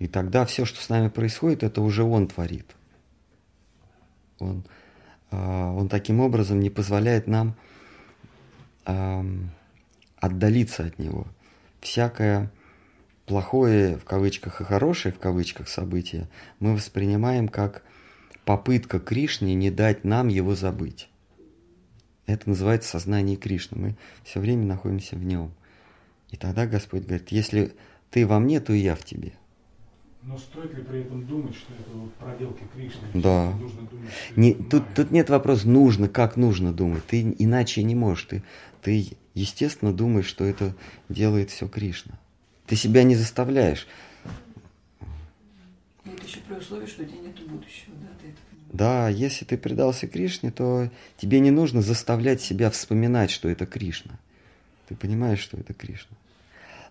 И 0.00 0.08
тогда 0.08 0.44
все, 0.44 0.64
что 0.64 0.82
с 0.82 0.88
нами 0.88 1.08
происходит, 1.08 1.62
это 1.62 1.80
уже 1.80 2.02
Он 2.02 2.26
творит. 2.26 2.66
Он, 4.44 4.64
а, 5.30 5.72
он 5.72 5.88
таким 5.88 6.20
образом 6.20 6.60
не 6.60 6.70
позволяет 6.70 7.26
нам 7.26 7.56
отдалиться 10.20 10.84
от 10.84 10.98
Него. 10.98 11.26
Всякое 11.80 12.50
плохое 13.26 13.96
в 13.96 14.04
кавычках 14.04 14.60
и 14.60 14.64
хорошее 14.64 15.14
в 15.14 15.18
кавычках 15.18 15.68
событие 15.68 16.28
мы 16.60 16.74
воспринимаем 16.74 17.48
как 17.48 17.82
попытка 18.44 18.98
Кришне 19.00 19.54
не 19.54 19.70
дать 19.70 20.04
нам 20.04 20.28
его 20.28 20.54
забыть. 20.54 21.08
Это 22.26 22.48
называется 22.48 22.90
сознание 22.90 23.36
Кришны. 23.36 23.78
Мы 23.78 23.96
все 24.22 24.40
время 24.40 24.64
находимся 24.64 25.16
в 25.16 25.24
нем. 25.24 25.52
И 26.30 26.36
тогда 26.36 26.66
Господь 26.66 27.04
говорит, 27.04 27.30
если 27.30 27.74
ты 28.10 28.26
во 28.26 28.38
мне, 28.38 28.60
то 28.60 28.72
и 28.72 28.78
я 28.78 28.94
в 28.94 29.04
тебе. 29.04 29.32
Но 30.26 30.38
стоит 30.38 30.74
ли 30.74 30.82
при 30.82 31.00
этом 31.00 31.26
думать, 31.26 31.54
что 31.54 31.72
это 31.74 31.90
вот 31.92 32.14
проделки 32.14 32.64
Кришны? 32.72 33.02
Да. 33.12 33.52
Нужно 33.52 33.82
думать, 33.82 34.10
не, 34.36 34.54
тут, 34.54 34.82
тут 34.94 35.10
нет 35.10 35.28
вопроса, 35.28 35.68
нужно, 35.68 36.08
как 36.08 36.36
нужно 36.36 36.72
думать. 36.72 37.04
Ты 37.06 37.34
иначе 37.38 37.82
не 37.82 37.94
можешь. 37.94 38.24
Ты, 38.24 38.42
ты, 38.80 39.06
естественно, 39.34 39.92
думаешь, 39.92 40.26
что 40.26 40.44
это 40.44 40.74
делает 41.10 41.50
все 41.50 41.68
Кришна. 41.68 42.18
Ты 42.66 42.76
себя 42.76 43.02
не 43.02 43.16
заставляешь. 43.16 43.86
Это 46.06 46.24
еще 46.24 46.40
при 46.40 46.54
условии, 46.54 46.86
что 46.86 47.02
у 47.02 47.06
тебя 47.06 47.20
нет 47.20 47.46
будущего, 47.46 47.94
да? 48.00 48.08
Ты 48.20 48.28
это 48.28 48.38
да, 48.74 49.08
если 49.08 49.44
ты 49.44 49.56
предался 49.56 50.08
Кришне, 50.08 50.50
то 50.50 50.90
тебе 51.16 51.38
не 51.38 51.52
нужно 51.52 51.80
заставлять 51.80 52.40
себя 52.40 52.70
вспоминать, 52.70 53.30
что 53.30 53.48
это 53.48 53.66
Кришна. 53.66 54.18
Ты 54.88 54.96
понимаешь, 54.96 55.38
что 55.38 55.56
это 55.56 55.74
Кришна. 55.74 56.16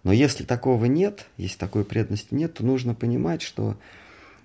Но 0.04 0.12
если 0.12 0.44
такого 0.44 0.86
нет, 0.86 1.28
если 1.38 1.58
такой 1.58 1.86
преданности 1.86 2.34
нет, 2.34 2.54
то 2.54 2.66
нужно 2.66 2.94
понимать, 2.94 3.42
что 3.42 3.78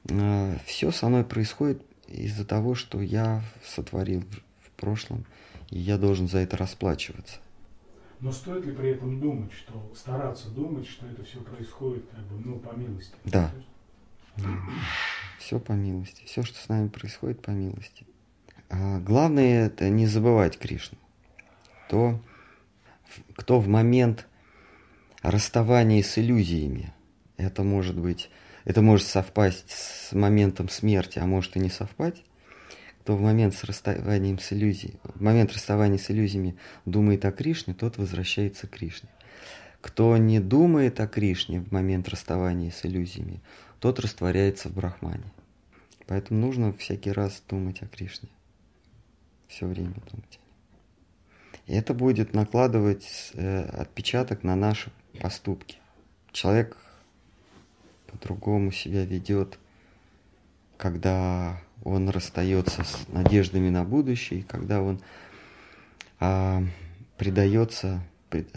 э, 0.09 0.57
все 0.65 0.93
со 0.93 1.09
мной 1.09 1.25
происходит 1.25 1.83
из-за 2.07 2.45
того, 2.45 2.75
что 2.75 3.01
я 3.01 3.43
сотворил 3.65 4.23
в, 4.63 4.71
прошлом, 4.79 5.25
и 5.71 5.79
я 5.81 5.99
должен 5.99 6.29
за 6.29 6.39
это 6.39 6.57
расплачиваться. 6.57 7.39
Но 8.21 8.31
стоит 8.31 8.65
ли 8.65 8.73
при 8.73 8.91
этом 8.91 9.21
думать, 9.21 9.53
что 9.53 9.93
стараться 9.97 10.49
думать, 10.51 10.87
что 10.87 11.07
это 11.07 11.25
все 11.25 11.41
происходит 11.41 12.05
как 12.11 12.21
бы, 12.27 12.41
ну, 12.45 12.59
по 12.61 12.75
милости? 12.77 13.13
Да. 13.25 13.53
Все 15.41 15.59
по 15.59 15.73
милости. 15.73 16.25
Все, 16.27 16.45
что 16.45 16.59
с 16.61 16.69
нами 16.69 16.89
происходит, 16.89 17.43
по 17.43 17.51
милости. 17.51 18.07
А 18.71 19.01
главное 19.01 19.67
это 19.67 19.89
не 19.89 20.07
забывать 20.07 20.59
Кришну. 20.59 20.99
То, 21.89 22.21
кто 23.35 23.59
в 23.59 23.67
момент 23.67 24.29
расставания 25.23 26.03
с 26.03 26.19
иллюзиями, 26.19 26.93
это 27.37 27.63
может 27.63 27.99
быть, 27.99 28.31
это 28.65 28.83
может 28.83 29.07
совпасть 29.07 29.71
с 29.71 30.13
моментом 30.13 30.69
смерти, 30.69 31.19
а 31.19 31.27
может 31.27 31.57
и 31.57 31.61
не 31.61 31.71
совпасть, 31.71 32.25
кто 33.01 33.17
в 33.17 33.21
момент 33.23 33.55
с 33.55 33.65
расставанием 33.65 34.39
с 34.39 34.53
иллюзией, 34.53 34.99
в 35.03 35.23
момент 35.23 35.53
расставания 35.53 35.99
с 35.99 36.11
иллюзиями 36.11 36.57
думает 36.85 37.25
о 37.25 37.33
Кришне, 37.33 37.75
тот 37.75 37.97
возвращается 37.97 38.67
к 38.67 38.71
Кришне. 38.71 39.09
Кто 39.81 40.17
не 40.17 40.41
думает 40.41 41.01
о 41.01 41.07
Кришне 41.07 41.61
в 41.61 41.73
момент 41.73 42.09
расставания 42.09 42.71
с 42.71 42.85
иллюзиями, 42.85 43.41
тот 43.81 44.01
растворяется 44.01 44.69
в 44.69 44.75
Брахмане. 44.75 45.33
Поэтому 46.07 46.41
нужно 46.41 46.73
всякий 46.73 47.13
раз 47.13 47.43
думать 47.49 47.81
о 47.83 47.87
Кришне. 47.87 48.29
Все 49.47 49.67
время 49.67 49.95
думать 49.95 50.13
о 50.13 50.17
нем. 50.17 50.49
И 51.67 51.75
это 51.75 51.95
будет 51.95 52.35
накладывать 52.35 53.31
э, 53.35 53.63
отпечаток 53.63 54.43
на 54.43 54.57
наши 54.57 54.91
поступки. 55.19 55.79
Человек 56.33 56.77
по-другому 58.07 58.73
себя 58.73 59.05
ведет, 59.05 59.59
когда 60.77 61.61
он 61.85 62.09
расстается 62.09 62.85
с 62.85 63.07
надеждами 63.09 63.69
на 63.69 63.85
будущее, 63.85 64.45
когда 64.49 64.81
он 64.81 65.01
а, 66.21 66.63
предается, 67.17 68.03
пред, 68.31 68.49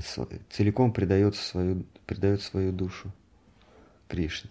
целиком 0.49 0.93
предается 0.93 1.43
свою, 1.43 1.85
предает 2.05 2.41
свою 2.41 2.71
душу 2.71 3.11
Кришне. 4.07 4.49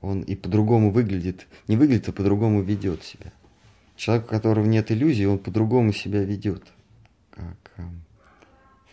Он 0.00 0.22
и 0.22 0.34
по-другому 0.34 0.90
выглядит, 0.90 1.46
не 1.68 1.76
выглядит, 1.76 2.08
а 2.08 2.12
по-другому 2.12 2.62
ведет 2.62 3.04
себя. 3.04 3.32
Человек, 3.96 4.26
у 4.26 4.28
которого 4.28 4.64
нет 4.64 4.90
иллюзий, 4.90 5.26
он 5.26 5.38
по-другому 5.38 5.92
себя 5.92 6.24
ведет. 6.24 6.64
Как, 7.30 7.56
в 7.76 8.11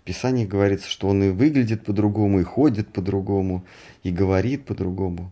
Писании 0.09 0.43
говорится, 0.43 0.89
что 0.89 1.07
он 1.07 1.21
и 1.21 1.29
выглядит 1.29 1.85
по-другому, 1.85 2.39
и 2.39 2.43
ходит 2.43 2.91
по-другому, 2.91 3.63
и 4.01 4.11
говорит 4.11 4.65
по-другому. 4.65 5.31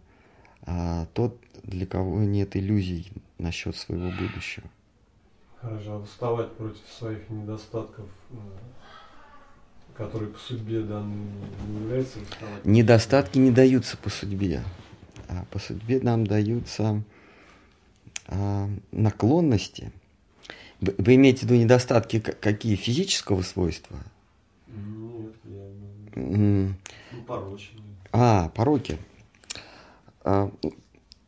А 0.68 1.08
тот, 1.16 1.36
для 1.64 1.88
кого 1.88 2.20
нет 2.20 2.56
иллюзий 2.56 3.12
насчет 3.40 3.76
своего 3.76 4.12
будущего. 4.12 4.68
Хорошо, 5.60 5.94
а 5.94 5.98
выставать 5.98 6.52
против 6.52 6.88
своих 6.96 7.28
недостатков, 7.28 8.06
э, 8.30 8.36
которые 9.96 10.30
по 10.30 10.38
судьбе 10.38 10.82
даны, 10.82 11.26
не 11.70 11.80
является 11.80 12.20
выставать? 12.20 12.64
Недостатки 12.64 13.40
не 13.40 13.50
даются 13.50 13.98
по 13.98 14.12
судьбе. 14.12 14.62
А 15.28 15.44
по 15.50 15.58
судьбе 15.58 16.02
нам 16.02 16.28
даются 16.28 17.02
а, 18.28 18.70
наклонности. 18.92 19.92
Вы, 20.82 20.94
вы 21.00 21.16
имеете 21.16 21.40
в 21.40 21.44
виду 21.50 21.56
недостатки 21.56 22.20
какие? 22.20 22.76
Физического 22.76 23.42
свойства? 23.42 23.98
Нет, 24.78 25.36
я. 25.46 25.68
Ну, 26.16 27.24
порочные. 27.26 27.84
А, 28.12 28.50
пороки. 28.50 28.98
А, 30.24 30.52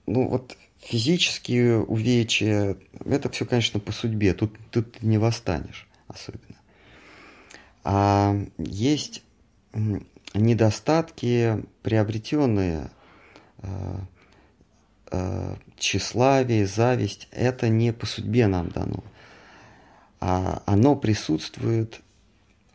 ну 0.06 0.30
вот 0.30 0.58
физические 0.80 1.80
увечья, 1.80 2.78
это 3.06 3.30
все, 3.30 3.46
конечно, 3.46 3.80
по 3.80 3.92
судьбе, 3.92 4.34
тут, 4.34 4.58
тут 4.72 5.02
не 5.02 5.18
восстанешь 5.18 5.90
особенно. 6.10 6.56
А 7.84 8.36
есть 8.58 9.24
недостатки, 10.34 11.64
приобретенные 11.82 12.90
э, 13.60 13.96
э, 15.12 15.56
тщеславие, 15.78 16.68
зависть, 16.68 17.28
это 17.32 17.70
не 17.70 17.94
по 17.94 18.06
судьбе 18.06 18.48
нам 18.48 18.70
дано. 18.70 19.04
А 20.20 20.62
оно 20.66 20.96
присутствует 20.96 22.02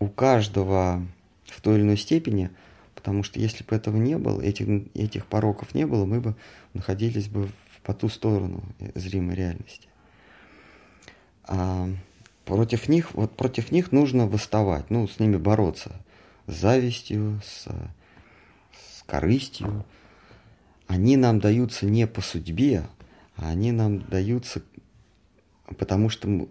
у 0.05 0.09
каждого 0.09 1.07
в 1.47 1.61
той 1.61 1.77
или 1.77 1.83
иной 1.83 1.97
степени, 1.97 2.51
потому 2.95 3.23
что 3.23 3.41
если 3.41 3.65
бы 3.65 3.75
этого 3.75 3.97
не 3.97 4.19
было, 4.19 4.41
этих, 4.41 4.67
этих 4.95 5.27
пороков 5.27 5.75
не 5.75 5.87
было, 5.87 6.05
мы 6.05 6.21
бы 6.21 6.37
находились 6.75 7.29
бы 7.29 7.49
по 7.83 7.95
ту 7.95 8.09
сторону 8.09 8.63
зримой 8.95 9.35
реальности. 9.35 9.89
А 11.45 11.89
против 12.45 12.89
них, 12.89 13.15
вот 13.15 13.37
против 13.37 13.73
них 13.73 13.93
нужно 13.93 14.27
восставать, 14.27 14.91
ну, 14.91 15.09
с 15.09 15.19
ними 15.19 15.37
бороться. 15.37 15.93
С 16.47 16.61
завистью, 16.61 17.41
с, 17.45 17.65
с 17.67 19.03
корыстью. 19.07 19.85
Они 20.87 21.17
нам 21.17 21.41
даются 21.41 21.87
не 21.87 22.07
по 22.07 22.21
судьбе, 22.21 22.85
а 23.37 23.49
они 23.49 23.73
нам 23.73 24.01
даются, 24.01 24.63
потому 25.79 26.11
что, 26.11 26.47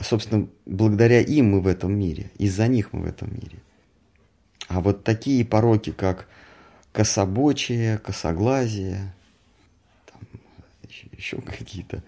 собственно, 0.00 0.48
благодаря 0.66 1.20
им 1.20 1.50
мы 1.52 1.60
в 1.60 1.66
этом 1.66 1.98
мире, 1.98 2.30
из-за 2.38 2.68
них 2.68 2.92
мы 2.92 3.02
в 3.02 3.06
этом 3.06 3.32
мире. 3.32 3.58
А 4.68 4.80
вот 4.80 5.04
такие 5.04 5.44
пороки, 5.44 5.92
как 5.92 6.28
кособочие, 6.92 7.98
косоглазие, 7.98 9.14
еще 11.16 11.40
какие-то. 11.40 12.02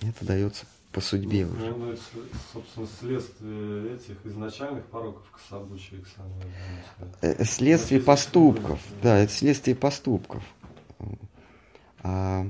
Это 0.00 0.24
дается 0.24 0.66
по 0.90 1.00
судьбе 1.00 1.46
ну, 1.46 1.52
уже. 1.52 1.74
Ну, 1.74 1.92
это, 1.92 2.02
собственно, 2.52 2.86
следствие 3.00 3.94
этих 3.94 4.16
изначальных 4.24 4.84
пороков 4.86 5.22
кособучия, 5.30 6.00
э, 7.22 7.44
Следствие 7.44 8.00
поступков, 8.00 8.80
да, 9.02 9.18
это 9.18 9.32
следствие 9.32 9.74
поступков. 9.74 10.42
А 12.02 12.46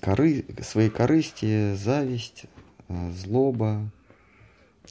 коры, 0.00 0.44
свои 0.62 0.88
корысти, 0.88 1.74
зависть, 1.74 2.44
а, 2.88 3.10
злоба, 3.12 3.90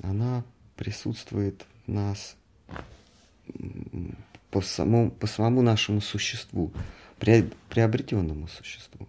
она 0.02 0.44
присутствует 0.76 1.66
в 1.86 1.92
нас 1.92 2.36
по 4.52 4.62
самому, 4.62 5.12
по 5.12 5.28
самому 5.28 5.62
нашему 5.62 6.02
существу, 6.02 6.72
приобретенному 7.18 8.48
существу. 8.48 9.08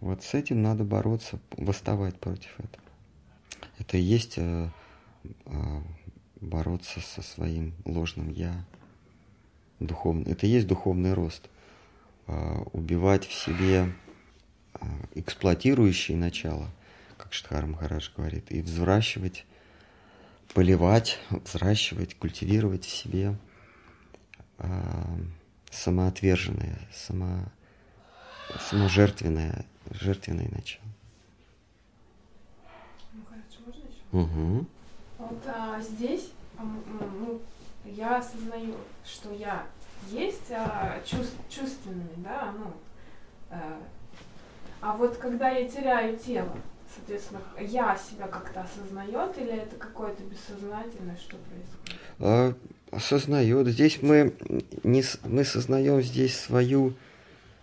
Вот 0.00 0.22
с 0.22 0.34
этим 0.34 0.62
надо 0.62 0.84
бороться, 0.84 1.38
восставать 1.56 2.18
против 2.18 2.54
этого. 2.58 2.82
Это 3.78 3.96
и 3.96 4.00
есть 4.00 4.34
э, 4.36 4.68
э, 5.46 5.82
бороться 6.40 7.00
со 7.00 7.22
своим 7.22 7.74
ложным 7.84 8.30
я, 8.30 8.64
духовный. 9.80 10.30
Это 10.30 10.46
и 10.46 10.50
есть 10.50 10.66
духовный 10.66 11.14
рост. 11.14 11.48
Э, 12.26 12.62
убивать 12.72 13.26
в 13.26 13.32
себе 13.32 13.86
э, 13.86 14.07
эксплуатирующие 15.14 16.16
начала, 16.16 16.68
как 17.16 17.32
Штхар 17.32 17.66
Махарадж 17.66 18.10
говорит, 18.16 18.50
и 18.50 18.62
взращивать, 18.62 19.44
поливать, 20.54 21.18
взращивать, 21.30 22.14
культивировать 22.16 22.84
в 22.84 22.90
себе 22.90 23.36
э, 24.58 25.16
самоотверженное, 25.70 26.78
само, 26.92 27.44
саможертвенное, 28.68 29.64
жертвенное 29.90 30.48
начало. 30.50 30.84
Ну, 33.12 33.22
хорошо, 33.24 33.60
можно 33.66 33.82
еще? 33.88 34.02
Угу. 34.12 34.66
Вот 35.18 35.42
а, 35.46 35.80
здесь 35.80 36.30
ну, 36.58 37.40
я 37.84 38.18
осознаю, 38.18 38.76
что 39.04 39.32
я 39.32 39.66
есть 40.08 40.50
а, 40.50 41.00
чувств, 41.04 41.36
чувственный, 41.48 42.08
да, 42.16 42.54
ну, 42.56 42.72
а, 43.50 43.80
а 44.80 44.96
вот 44.96 45.16
когда 45.16 45.50
я 45.50 45.68
теряю 45.68 46.16
тело, 46.18 46.56
соответственно, 46.94 47.40
я 47.60 47.96
себя 47.96 48.26
как-то 48.28 48.62
осознает 48.62 49.36
или 49.38 49.52
это 49.52 49.76
какое-то 49.76 50.22
бессознательное, 50.22 51.16
что 51.16 51.36
происходит? 51.36 52.00
А, 52.20 52.54
осознает. 52.90 53.66
Здесь 53.68 54.00
мы, 54.02 54.34
не, 54.82 55.02
мы 55.24 55.44
сознаем 55.44 56.02
здесь 56.02 56.38
свою, 56.38 56.94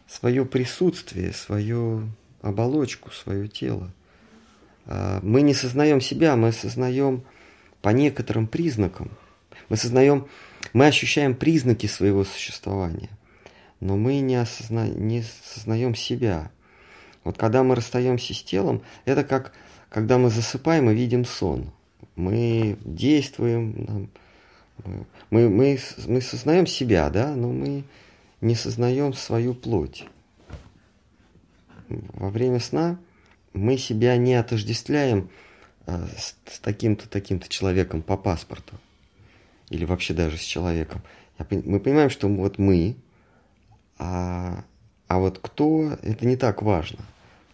свое 0.08 0.46
присутствие, 0.46 1.34
свою 1.34 2.10
оболочку, 2.42 3.12
свое 3.12 3.48
тело. 3.48 3.92
А, 4.86 5.20
мы 5.22 5.42
не 5.42 5.54
сознаем 5.54 6.02
себя, 6.02 6.36
мы 6.36 6.52
сознаем 6.52 7.24
по 7.82 7.90
некоторым 7.90 8.48
признакам. 8.48 9.12
Мы 9.70 9.78
сознаем, 9.78 10.28
мы 10.74 10.88
ощущаем 10.88 11.36
признаки 11.36 11.88
своего 11.88 12.24
существования, 12.24 13.10
но 13.80 13.96
мы 13.96 14.20
не, 14.20 14.36
осозна, 14.36 14.88
не 14.88 15.24
сознаем 15.54 15.96
себя. 15.96 16.52
Вот 17.26 17.38
когда 17.38 17.64
мы 17.64 17.76
расстаемся 17.76 18.34
с 18.34 18.42
телом, 18.42 18.82
это 19.04 19.26
как 19.26 19.52
когда 19.90 20.18
мы 20.18 20.30
засыпаем 20.30 20.90
и 20.90 20.94
видим 20.94 21.26
сон. 21.26 21.72
Мы 22.16 22.78
действуем, 22.84 24.10
мы, 25.30 25.50
мы, 25.50 25.80
мы 26.08 26.22
сознаем 26.22 26.68
себя, 26.68 27.10
да, 27.10 27.36
но 27.36 27.50
мы 27.52 27.84
не 28.42 28.56
сознаем 28.56 29.14
свою 29.14 29.54
плоть. 29.54 30.06
Во 31.88 32.30
время 32.30 32.60
сна 32.60 33.00
мы 33.54 33.78
себя 33.78 34.18
не 34.18 34.36
отождествляем 34.36 35.30
а, 35.86 36.08
с, 36.18 36.36
с 36.52 36.60
таким-то, 36.60 37.08
таким-то 37.10 37.48
человеком 37.48 38.02
по 38.02 38.18
паспорту, 38.18 38.76
или 39.70 39.86
вообще 39.86 40.14
даже 40.14 40.38
с 40.38 40.42
человеком, 40.42 41.02
мы 41.50 41.80
понимаем, 41.80 42.10
что 42.10 42.28
вот 42.28 42.58
мы, 42.58 42.96
а, 43.98 44.64
а 45.08 45.20
вот 45.20 45.40
кто, 45.40 45.98
это 46.02 46.26
не 46.26 46.38
так 46.38 46.62
важно. 46.62 47.00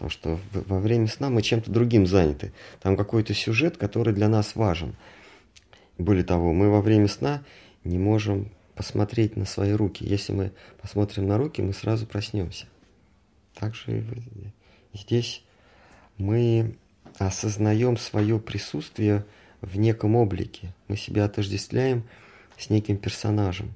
Потому 0.02 0.10
что 0.10 0.40
во 0.52 0.80
время 0.80 1.06
сна 1.06 1.30
мы 1.30 1.44
чем-то 1.44 1.69
другим 1.69 2.07
заняты. 2.07 2.53
Там 2.82 2.98
какой-то 2.98 3.36
сюжет, 3.36 3.78
который 3.78 4.15
для 4.15 4.30
нас 4.30 4.56
важен. 4.56 4.95
Более 5.99 6.23
того, 6.23 6.53
мы 6.53 6.72
во 6.72 6.82
время 6.82 7.07
сна 7.07 7.44
не 7.84 7.99
можем 7.99 8.49
посмотреть 8.73 9.38
на 9.38 9.45
свои 9.45 9.73
руки. 9.73 10.03
Если 10.03 10.34
мы 10.34 10.53
посмотрим 10.82 11.28
на 11.28 11.38
руки, 11.38 11.61
мы 11.61 11.72
сразу 11.73 12.07
проснемся. 12.07 12.65
Также 13.53 14.03
здесь 14.91 15.44
мы 16.18 16.76
осознаем 17.19 17.95
свое 17.95 18.40
присутствие 18.40 19.23
в 19.61 19.78
неком 19.78 20.15
облике. 20.15 20.73
Мы 20.88 20.98
себя 20.98 21.26
отождествляем 21.26 22.06
с 22.57 22.72
неким 22.72 22.98
персонажем, 22.98 23.72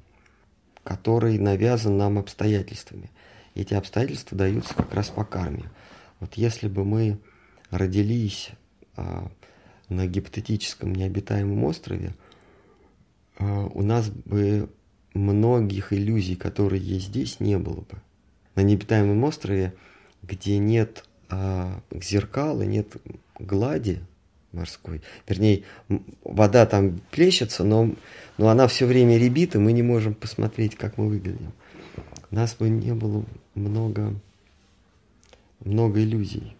который 0.84 1.38
навязан 1.38 2.00
нам 2.00 2.18
обстоятельствами. 2.18 3.12
эти 3.54 3.76
обстоятельства 3.76 4.36
даются 4.36 4.74
как 4.74 4.92
раз 4.96 5.10
по 5.10 5.24
карме. 5.24 5.66
Вот 6.26 6.34
если 6.38 6.68
бы 6.68 6.84
мы 6.84 7.20
родились 7.70 8.50
а, 8.96 9.30
на 9.90 10.08
гипотетическом 10.08 10.96
необитаемом 10.96 11.64
острове, 11.66 12.16
а, 13.38 13.68
у 13.68 13.84
нас 13.84 14.10
бы 14.10 14.68
многих 15.14 15.94
иллюзий, 15.94 16.36
которые 16.36 16.82
есть 16.82 17.10
здесь, 17.10 17.40
не 17.40 17.60
было 17.60 17.82
бы. 17.82 18.02
На 18.56 18.62
необитаемом 18.62 19.24
острове, 19.24 19.76
где 20.24 20.58
нет 20.58 21.06
а, 21.30 21.80
зеркал 21.92 22.60
и 22.64 22.66
нет 22.66 22.98
глади 23.38 24.02
морской, 24.52 25.04
вернее, 25.28 25.62
вода 26.24 26.66
там 26.66 27.02
плещется, 27.12 27.64
но, 27.64 27.94
но 28.40 28.50
она 28.50 28.68
все 28.68 28.88
время 28.88 29.20
ребит, 29.20 29.54
и 29.54 29.60
мы 29.60 29.74
не 29.74 29.84
можем 29.84 30.16
посмотреть, 30.16 30.74
как 30.76 30.98
мы 30.98 31.08
выглядим. 31.08 31.54
У 32.32 32.36
нас 32.36 32.56
бы 32.56 32.68
не 32.68 32.96
было 32.96 33.24
много, 33.54 34.16
много 35.64 36.02
иллюзий. 36.02 36.56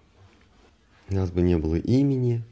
У 1.10 1.16
нас 1.16 1.32
бы 1.32 1.42
не 1.42 1.58
было 1.58 1.76
имени. 1.76 2.44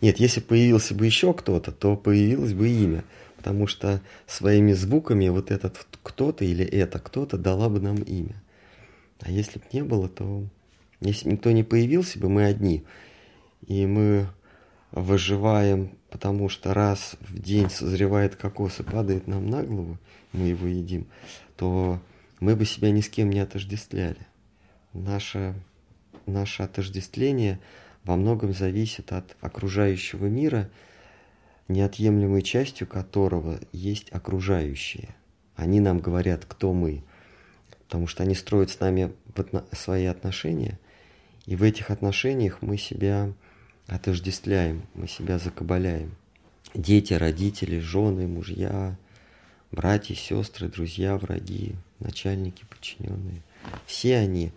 Нет, 0.00 0.18
если 0.18 0.40
появился 0.40 0.94
бы 0.94 1.06
еще 1.06 1.32
кто-то, 1.32 1.72
то 1.72 1.96
появилось 1.96 2.52
бы 2.52 2.68
имя– 2.68 3.04
потому 3.38 3.68
что 3.68 4.02
своими 4.26 4.72
звуками 4.72 5.28
вот 5.28 5.52
этот 5.52 5.86
кто-то 6.02 6.44
или 6.44 6.64
это 6.64 6.98
кто-то 6.98 7.38
дала 7.38 7.68
бы 7.68 7.80
нам 7.80 7.96
имя. 7.96 8.34
А 9.20 9.30
если 9.30 9.60
бы 9.60 9.64
не 9.72 9.82
было, 9.82 10.08
то 10.08 10.44
если 11.00 11.30
никто 11.30 11.52
не 11.52 11.62
появился 11.62 12.18
бы, 12.18 12.28
мы 12.28 12.44
одни. 12.44 12.84
И 13.66 13.86
мы 13.86 14.26
выживаем, 14.90 15.92
потому 16.10 16.48
что 16.48 16.74
раз 16.74 17.16
в 17.20 17.38
день 17.38 17.70
созревает 17.70 18.34
кокос 18.34 18.80
и 18.80 18.82
падает 18.82 19.28
нам 19.28 19.48
на 19.48 19.62
голову, 19.62 19.98
мы 20.32 20.48
его 20.48 20.66
едим, 20.66 21.06
то 21.56 22.00
мы 22.40 22.56
бы 22.56 22.64
себя 22.64 22.90
ни 22.90 23.00
с 23.00 23.08
кем 23.08 23.30
не 23.30 23.38
отождествляли. 23.38 24.26
Наше, 24.92 25.54
наше 26.26 26.62
отождествление 26.62 27.60
во 28.04 28.16
многом 28.16 28.52
зависит 28.52 29.12
от 29.12 29.36
окружающего 29.40 30.26
мира– 30.26 30.68
неотъемлемой 31.68 32.42
частью 32.42 32.86
которого 32.86 33.60
есть 33.72 34.10
окружающие. 34.10 35.14
Они 35.54 35.80
нам 35.80 36.00
говорят, 36.00 36.44
кто 36.46 36.72
мы, 36.72 37.04
потому 37.86 38.06
что 38.06 38.22
они 38.22 38.34
строят 38.34 38.70
с 38.70 38.80
нами 38.80 39.12
свои 39.72 40.06
отношения, 40.06 40.78
и 41.46 41.56
в 41.56 41.62
этих 41.62 41.90
отношениях 41.90 42.62
мы 42.62 42.76
себя 42.76 43.32
отождествляем, 43.86 44.82
мы 44.94 45.08
себя 45.08 45.38
закабаляем. 45.38 46.14
Дети, 46.74 47.14
родители, 47.14 47.78
жены, 47.78 48.26
мужья, 48.26 48.96
братья, 49.70 50.14
сестры, 50.14 50.68
друзья, 50.68 51.16
враги, 51.16 51.74
начальники, 51.98 52.64
подчиненные. 52.68 53.42
Все 53.86 54.16
они, 54.16 54.52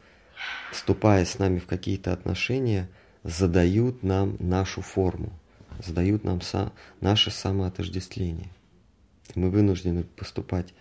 вступая 0.71 1.25
с 1.25 1.39
нами 1.39 1.59
в 1.59 1.67
какие-то 1.67 2.13
отношения, 2.13 2.89
задают 3.23 4.03
нам 4.03 4.37
нашу 4.39 4.81
форму 4.81 5.31
задают 5.79 6.23
нам 6.23 6.41
са, 6.41 6.71
наше 6.99 7.31
самоотождествление. 7.31 8.49
Мы 9.35 9.49
вынуждены 9.49 10.03
поступать 10.03 10.73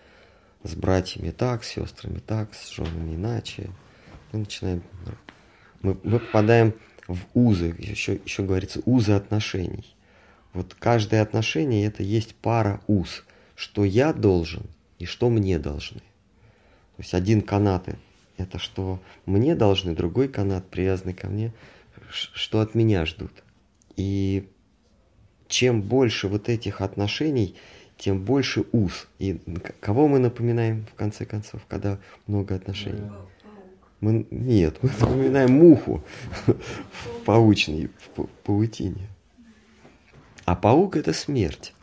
с 0.63 0.75
братьями 0.75 1.31
так, 1.31 1.63
с 1.63 1.69
сестрами 1.69 2.19
так, 2.19 2.53
с 2.53 2.69
женами 2.69 3.15
иначе. 3.15 3.69
Мы 4.31 4.39
начинаем... 4.39 4.83
Мы, 5.81 5.97
мы 6.03 6.19
попадаем 6.19 6.75
в 7.07 7.19
узы, 7.33 7.75
еще, 7.77 8.19
еще 8.23 8.43
говорится, 8.43 8.81
узы 8.85 9.13
отношений. 9.13 9.95
Вот 10.53 10.75
каждое 10.75 11.21
отношение 11.21 11.87
это 11.87 12.03
есть 12.03 12.35
пара 12.35 12.81
уз, 12.87 13.23
что 13.55 13.83
я 13.83 14.13
должен 14.13 14.63
и 14.99 15.05
что 15.05 15.29
мне 15.29 15.57
должны. 15.57 16.01
То 16.01 16.99
есть 16.99 17.13
один 17.13 17.41
канат 17.41 17.87
это 18.43 18.59
что 18.59 18.99
мне 19.25 19.55
должны, 19.55 19.93
другой 19.93 20.27
канат 20.27 20.69
привязанный 20.69 21.13
ко 21.13 21.27
мне, 21.27 21.53
что 22.09 22.59
от 22.59 22.75
меня 22.75 23.05
ждут. 23.05 23.31
И 23.95 24.49
чем 25.47 25.81
больше 25.81 26.27
вот 26.27 26.49
этих 26.49 26.81
отношений, 26.81 27.55
тем 27.97 28.23
больше 28.23 28.65
уз. 28.71 29.07
И 29.19 29.39
кого 29.79 30.07
мы 30.07 30.19
напоминаем, 30.19 30.85
в 30.85 30.95
конце 30.95 31.25
концов, 31.25 31.61
когда 31.67 31.99
много 32.25 32.55
отношений? 32.55 33.11
Мы, 33.99 34.25
нет, 34.31 34.79
мы 34.81 34.89
напоминаем 34.99 35.51
муху 35.51 36.03
в 36.47 37.23
паучной 37.25 37.91
в 38.15 38.25
паутине. 38.43 39.07
А 40.45 40.55
паук– 40.55 40.95
это 40.97 41.13
смерть. 41.13 41.75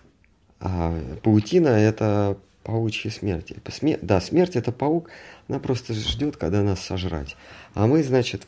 А 0.59 0.99
паутина– 1.23 1.69
это 1.69 2.37
паучья 2.69 3.11
смерть. 3.11 3.55
Смер... 3.71 3.99
Да, 4.03 4.21
смерть– 4.21 4.55
это 4.57 4.73
паук, 4.73 5.09
она 5.49 5.59
просто 5.59 5.95
ждет, 5.95 6.37
когда 6.37 6.63
нас 6.63 6.81
сожрать. 6.81 7.35
А 7.73 7.87
мы, 7.87 8.03
значит, 8.03 8.47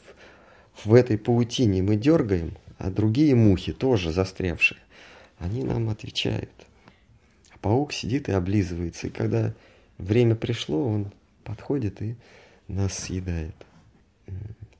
в, 0.75 0.91
в 0.91 0.95
этой 0.95 1.17
паутине 1.17 1.83
мы 1.83 1.97
дергаем, 1.97 2.59
а 2.77 2.91
другие 2.91 3.35
мухи 3.35 3.73
тоже 3.73 4.13
застрявшие 4.13 4.79
они 5.41 5.65
нам 5.65 5.89
отвечают. 5.89 6.51
А 7.51 7.59
паук 7.59 7.93
сидит 7.93 8.29
и 8.29 8.33
облизывается, 8.33 9.09
и 9.09 9.11
когда 9.11 9.55
время 9.99 10.37
пришло, 10.37 10.87
он 10.87 11.13
подходит 11.43 12.01
и 12.03 12.15
нас 12.69 12.93
съедает. 12.93 13.55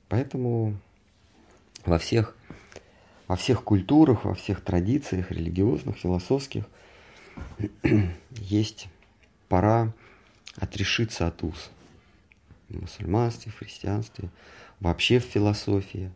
Поэтому 0.07 0.77
во 1.83 1.97
всех, 1.97 2.37
во 3.27 3.35
всех 3.35 3.63
культурах, 3.63 4.23
во 4.23 4.35
всех 4.35 4.61
традициях 4.61 5.31
религиозных, 5.31 5.97
философских 5.97 6.65
есть 8.31 8.87
пора 9.51 9.93
отрешиться 10.55 11.27
от 11.27 11.43
уз. 11.43 11.69
В 12.69 12.79
мусульманстве, 12.79 13.51
в 13.51 13.57
христианстве, 13.57 14.29
вообще 14.79 15.19
в 15.19 15.23
философии. 15.23 16.09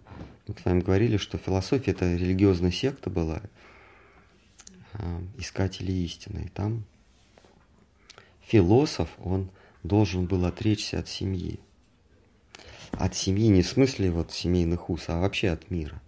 Мы 0.48 0.56
с 0.58 0.64
вами 0.64 0.80
говорили, 0.80 1.18
что 1.18 1.38
философия 1.38 1.92
это 1.92 2.16
религиозная 2.16 2.72
секта 2.72 3.10
была, 3.10 3.42
Э, 4.98 5.22
искатели 5.38 5.92
истины. 5.92 6.46
И 6.46 6.50
там 6.50 6.86
философ, 8.42 9.10
он 9.20 9.50
должен 9.84 10.26
был 10.26 10.46
отречься 10.46 11.00
от 11.00 11.10
семьи. 11.10 11.60
От 12.92 13.16
семьи 13.16 13.48
не 13.48 13.62
в 13.62 13.68
смысле 13.68 14.12
вот 14.12 14.32
семейных 14.32 14.90
уз, 14.90 15.10
а 15.10 15.20
вообще 15.20 15.50
от 15.50 15.70
мира. 15.70 16.02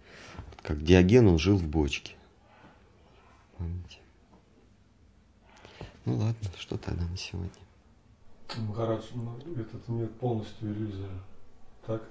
Как 0.62 0.82
Диоген, 0.82 1.26
он 1.26 1.38
жил 1.38 1.58
в 1.58 1.66
бочке. 1.66 2.14
Помните? 3.58 3.97
Ну 6.08 6.16
ладно, 6.16 6.50
что 6.58 6.76
тогда 6.76 7.04
на 7.04 7.16
сегодня? 7.16 7.50
Махарадж, 8.56 9.04
ну, 9.14 9.38
этот 9.54 9.86
мир 9.88 10.08
полностью 10.08 10.72
иллюзия, 10.72 11.10
так? 11.86 12.02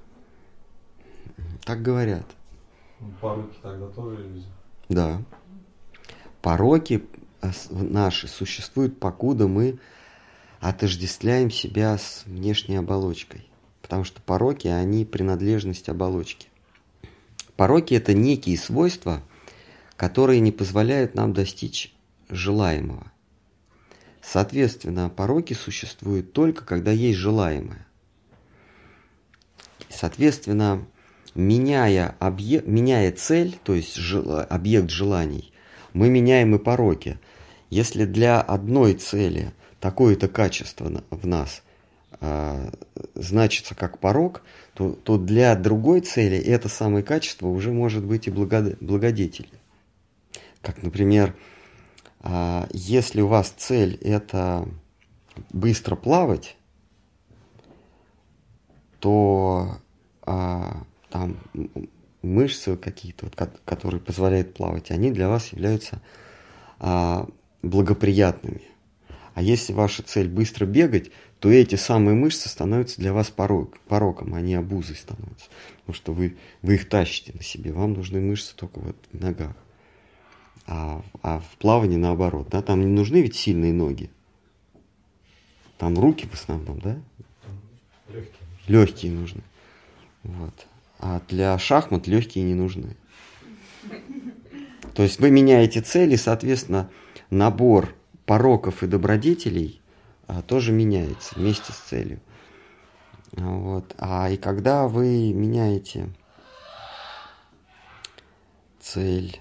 Так 1.65 1.82
говорят. 1.82 2.26
Пороки 3.19 3.56
тогда 3.61 3.88
тоже 3.88 4.26
иллюзия? 4.26 4.52
Да 4.90 5.22
пороки 6.48 7.03
наши 7.69 8.30
существуют, 8.30 9.02
покуда 9.02 9.49
мы 9.49 9.80
отождествляем 10.61 11.52
себя 11.52 11.98
с 11.98 12.24
внешней 12.26 12.78
оболочкой. 12.78 13.49
Потому 13.82 14.06
что 14.06 14.22
пороки, 14.22 14.69
они 14.69 15.03
принадлежность 15.03 15.90
оболочки. 15.90 16.48
Пороки– 17.57 17.94
это 17.95 18.14
некие 18.14 18.57
свойства, 18.57 19.22
которые 19.98 20.40
не 20.40 20.53
позволяют 20.53 21.15
нам 21.15 21.34
достичь 21.34 21.94
желаемого. 22.30 23.11
Соответственно, 24.30 25.10
пороки 25.10 25.54
существуют 25.54 26.34
только, 26.34 26.66
когда 26.66 26.91
есть 26.91 27.18
желаемое. 27.18 27.88
Соответственно, 29.90 30.86
меняя, 31.34 32.14
объект, 32.20 32.68
меняя 32.68 33.14
цель, 33.14 33.58
то 33.64 33.74
есть 33.74 33.95
жел, 33.95 34.41
объект 34.49 34.90
желаний, 34.90 35.54
мы 35.94 36.10
меняем 36.10 36.56
и 36.56 36.60
пороки. 36.60 37.20
Если 37.70 38.04
для 38.04 38.41
одной 38.41 38.95
цели 38.95 39.54
такое-то 39.80 40.28
качество 40.28 41.02
в 41.10 41.26
нас 41.26 41.64
а, 42.20 42.70
значится 43.16 43.76
как 43.76 43.98
порог, 43.99 44.41
то, 44.74 44.91
то 44.91 45.18
для 45.18 45.56
другой 45.56 46.02
цели 46.02 46.38
это 46.38 46.68
самое 46.68 47.04
качество 47.04 47.48
уже 47.48 47.72
может 47.72 48.04
быть 48.04 48.28
и 48.28 48.32
благодетель. 48.32 49.49
Как, 50.62 50.84
например, 50.84 51.34
если 52.73 53.22
у 53.22 53.27
вас 53.27 53.49
цель 53.49 53.95
это 54.02 54.68
быстро 55.52 55.95
плавать, 55.95 56.57
то 58.99 59.77
а, 60.23 60.84
там 61.10 61.38
мышцы 62.22 62.76
какие-то, 62.76 63.26
вот, 63.26 63.60
которые 63.65 64.02
позволяют 64.02 64.53
плавать, 64.53 64.91
они 64.91 65.11
для 65.11 65.30
вас 65.30 65.48
являются 65.53 66.02
а, 66.80 67.27
благоприятными. 67.61 68.64
А 69.34 69.41
если 69.41 69.72
ваша 69.73 70.02
цель 70.02 70.27
быстро 70.27 70.65
бегать, 70.65 71.11
то 71.39 71.49
эти 71.49 71.76
самые 71.76 72.15
мышцы 72.15 72.49
становятся 72.49 72.99
для 72.99 73.14
вас 73.14 73.30
порог, 73.30 73.77
пороком, 73.81 74.34
они 74.34 74.56
обузой 74.56 74.95
становятся. 74.95 75.45
Потому 75.80 75.95
что 75.95 76.14
вы, 76.14 76.38
вы 76.64 76.76
их 76.76 76.89
тащите 76.89 77.34
на 77.34 77.44
себе. 77.44 77.72
Вам 77.72 77.94
нужны 77.94 78.19
мышцы 78.19 78.56
только 78.56 78.80
вот 78.80 78.95
в 79.11 79.22
ногах. 79.22 79.56
А, 80.68 81.02
а 81.23 81.39
в 81.39 81.57
плавании 81.57 81.98
наоборот. 81.98 82.49
Да? 82.49 82.61
Там 82.61 82.81
не 82.81 82.88
нужны 82.88 83.22
ведь 83.22 83.35
сильные 83.35 83.73
ноги. 83.73 84.10
Там 85.77 85.98
руки 85.98 86.27
в 86.27 86.34
основном, 86.34 86.80
да? 86.80 86.99
Легкие. 88.10 88.48
Легкие 88.68 89.11
нужны. 89.14 89.41
Вот. 90.23 90.68
А 90.99 91.22
для 91.30 91.57
шахмат 91.57 92.07
легкие 92.07 92.44
не 92.44 92.53
нужны. 92.53 92.98
То 94.94 95.03
есть 95.03 95.19
вы 95.19 95.30
меняете 95.30 95.81
цели, 95.81 96.15
соответственно, 96.15 96.89
набор 97.30 97.95
пороков 98.26 98.84
и 98.84 98.88
добродетелей 98.88 99.80
а, 100.27 100.41
тоже 100.41 100.72
меняется 100.72 101.35
вместе 101.35 101.72
с 101.72 101.77
целью. 101.77 102.19
Вот. 103.34 103.95
А 103.98 104.30
и 104.30 104.38
когда 104.38 104.88
вы 104.88 105.31
меняете 105.34 106.10
цель, 108.80 109.39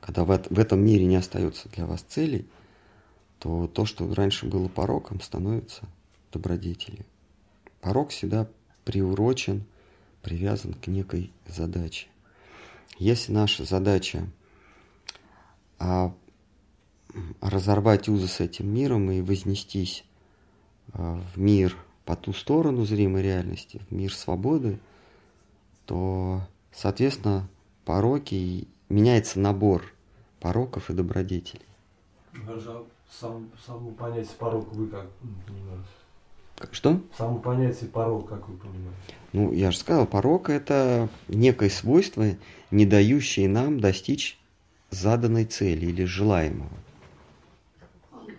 когда 0.00 0.24
в, 0.24 0.58
этом 0.58 0.84
мире 0.84 1.06
не 1.06 1.16
остается 1.16 1.68
для 1.68 1.86
вас 1.86 2.02
целей, 2.02 2.46
то 3.38 3.66
то, 3.66 3.86
что 3.86 4.12
раньше 4.14 4.46
было 4.46 4.68
пороком, 4.68 5.20
становится 5.20 5.82
добродетелью. 6.32 7.04
Порок 7.80 8.10
всегда 8.10 8.48
приурочен, 8.84 9.64
привязан 10.22 10.74
к 10.74 10.86
некой 10.86 11.32
задаче. 11.46 12.08
Если 12.98 13.32
наша 13.32 13.64
задача 13.64 14.26
а, 15.78 16.14
разорвать 17.40 18.08
узы 18.08 18.28
с 18.28 18.40
этим 18.40 18.72
миром 18.72 19.10
и 19.10 19.22
вознестись 19.22 20.04
а, 20.92 21.22
в 21.34 21.38
мир 21.38 21.76
по 22.04 22.16
ту 22.16 22.32
сторону 22.32 22.84
зримой 22.84 23.22
реальности, 23.22 23.80
в 23.88 23.94
мир 23.94 24.14
свободы, 24.14 24.78
то, 25.86 26.42
соответственно, 26.72 27.48
пороки 27.84 28.66
меняется 28.90 29.40
набор 29.40 29.82
пороков 30.40 30.90
и 30.90 30.92
добродетелей. 30.92 31.64
Даже 32.46 32.82
сам, 33.10 33.48
само 33.66 33.90
понятие 33.92 34.34
порок 34.38 34.72
вы 34.72 34.86
как 34.88 35.06
понимаете? 35.46 35.88
Что? 36.72 37.00
Само 37.16 37.38
понятие 37.38 37.88
порок, 37.88 38.28
как 38.28 38.46
вы 38.48 38.56
понимаете? 38.58 38.96
Ну, 39.32 39.52
я 39.52 39.70
же 39.70 39.78
сказал, 39.78 40.06
порок 40.06 40.50
это 40.50 41.08
некое 41.28 41.70
свойство, 41.70 42.26
не 42.70 42.84
дающее 42.84 43.48
нам 43.48 43.80
достичь 43.80 44.38
заданной 44.90 45.46
цели 45.46 45.86
или 45.86 46.04
желаемого. 46.04 46.68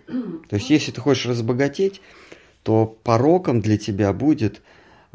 То 0.06 0.56
есть, 0.56 0.70
если 0.70 0.92
ты 0.92 1.00
хочешь 1.00 1.26
разбогатеть, 1.26 2.00
то 2.62 2.86
пороком 3.02 3.60
для 3.60 3.78
тебя 3.78 4.12
будет 4.12 4.62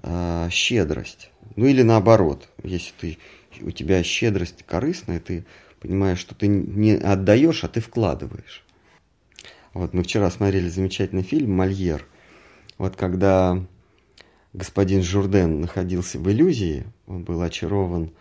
э, 0.01 0.49
щедрость. 0.49 1.29
Ну 1.55 1.65
или 1.65 1.81
наоборот, 1.81 2.49
если 2.63 2.93
ты, 2.99 3.17
у 3.61 3.71
тебя 3.71 4.03
щедрость 4.03 4.63
корыстная, 4.63 5.19
ты 5.19 5.45
понимаешь, 5.79 6.19
что 6.19 6.35
ты 6.35 6.47
не 6.47 6.93
отдаешь, 6.93 7.63
а 7.63 7.67
ты 7.67 7.81
вкладываешь. 7.81 8.63
Вот 9.73 9.93
мы 9.93 10.03
вчера 10.03 10.29
смотрели 10.31 10.69
замечательный 10.69 11.23
фильм 11.23 11.55
«Мольер». 11.55 12.07
Вот 12.77 12.95
когда 12.95 13.63
господин 14.53 15.03
Журден 15.03 15.61
находился 15.61 16.19
в 16.19 16.29
иллюзии, 16.31 16.85
он 17.05 17.23
был 17.23 17.41
очарован 17.41 18.11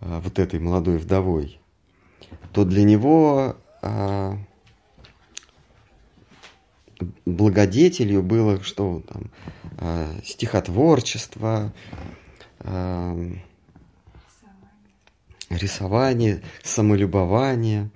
э, 0.00 0.20
вот 0.22 0.38
этой 0.38 0.58
молодой 0.58 0.98
вдовой, 0.98 1.60
то 2.52 2.64
для 2.64 2.82
него 2.82 3.56
э, 3.82 4.36
благодетелью 7.24 8.22
было 8.22 8.62
что 8.62 9.02
там 9.08 9.30
э, 9.78 10.20
стихотворчество, 10.24 11.72
э, 12.60 13.32
рисование, 15.50 16.42
самолюбование. 16.62 17.90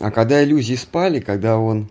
А 0.00 0.10
когда 0.10 0.42
иллюзии 0.42 0.74
спали, 0.74 1.20
когда 1.20 1.58
он 1.58 1.90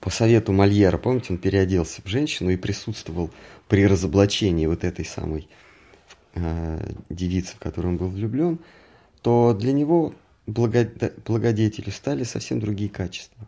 по 0.00 0.10
совету 0.10 0.52
Мольера, 0.52 0.98
помните, 0.98 1.32
он 1.32 1.38
переоделся 1.38 2.02
в 2.02 2.06
женщину 2.06 2.50
и 2.50 2.56
присутствовал 2.56 3.30
при 3.68 3.86
разоблачении 3.86 4.66
вот 4.66 4.84
этой 4.84 5.04
самой 5.04 5.48
э, 6.34 6.92
девицы, 7.08 7.56
в 7.56 7.58
которую 7.58 7.92
он 7.92 7.98
был 7.98 8.08
влюблен, 8.08 8.58
то 9.22 9.54
для 9.54 9.72
него 9.72 10.14
благодетели 10.46 11.90
стали 11.90 12.24
совсем 12.24 12.60
другие 12.60 12.90
качества. 12.90 13.46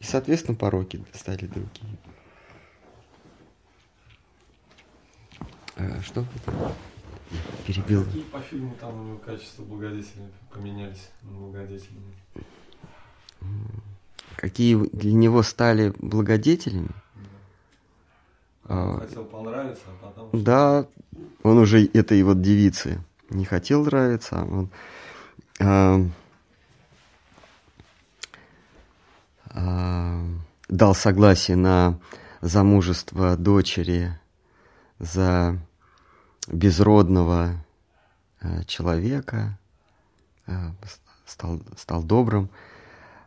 И, 0.00 0.04
соответственно, 0.04 0.56
пороки 0.56 1.02
стали 1.12 1.46
другие. 1.46 1.96
А, 5.76 6.02
что? 6.02 6.24
Перебил. 7.66 8.04
Какие 8.04 8.22
по 8.22 8.40
фильму 8.40 8.74
там 8.80 9.18
качества 9.18 9.62
благодетельные 9.62 10.30
поменялись 10.52 11.10
на 11.22 11.38
благодетельные? 11.38 12.14
Какие 14.36 14.76
для 14.92 15.12
него 15.12 15.42
стали 15.42 15.92
благодетелями? 15.98 16.90
А, 18.64 18.98
хотел 18.98 19.24
понравиться, 19.24 19.82
а 19.86 20.06
потом... 20.06 20.30
Да, 20.32 20.86
он 21.42 21.58
уже 21.58 21.84
этой 21.86 22.22
вот 22.22 22.40
девице 22.40 23.02
не 23.30 23.44
хотел 23.44 23.84
нравиться, 23.84 24.40
а 24.40 24.44
он 24.44 24.70
а, 25.60 26.00
а, 29.50 30.24
дал 30.68 30.94
согласие 30.94 31.56
на 31.56 31.98
замужество 32.40 33.36
дочери 33.36 34.18
за 34.98 35.58
безродного 36.48 37.64
а, 38.40 38.64
человека, 38.64 39.58
а, 40.46 40.72
стал, 41.26 41.60
стал 41.76 42.02
добрым, 42.02 42.50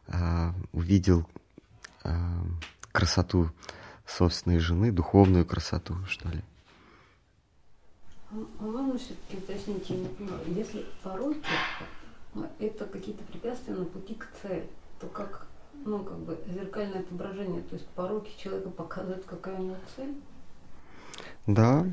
а, 0.08 0.54
увидел 0.72 1.28
красоту 2.92 3.52
собственной 4.08 4.58
жены, 4.58 4.92
духовную 4.92 5.46
красоту, 5.46 5.96
что 6.08 6.30
ли. 6.30 6.42
А 8.32 8.64
можно 8.64 8.98
все-таки 8.98 9.38
уточнить, 9.38 9.88
я 9.88 9.98
не 9.98 10.08
понимаю, 10.08 10.42
если 10.48 10.84
пороки 11.04 11.46
это 12.58 12.88
какие-то 12.88 13.24
препятствия 13.26 13.76
на 13.76 13.86
пути 13.86 14.16
к 14.16 14.28
цели, 14.42 14.68
то 15.00 15.08
как 15.08 15.46
ну, 15.86 16.04
как 16.04 16.18
бы 16.20 16.40
зеркальное 16.48 17.02
отображение, 17.02 17.62
то 17.64 17.76
есть 17.76 17.88
пороки 17.90 18.32
человека 18.38 18.70
показывают, 18.70 19.26
какая 19.26 19.56
у 19.60 19.64
него 19.64 19.78
цель? 19.96 20.16
Да. 21.48 21.86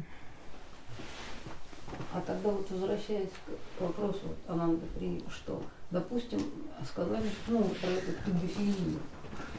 А 2.12 2.20
тогда 2.20 2.50
вот 2.50 2.70
возвращаясь 2.70 3.30
к 3.78 3.80
вопросу 3.80 4.20
вот, 4.24 4.36
Ананда 4.48 4.84
При, 4.98 5.22
что, 5.30 5.62
допустим, 5.90 6.40
сказали, 6.86 7.28
ну, 7.48 7.62
про 7.62 7.90
эту 7.90 8.12
педофилию. 8.24 8.98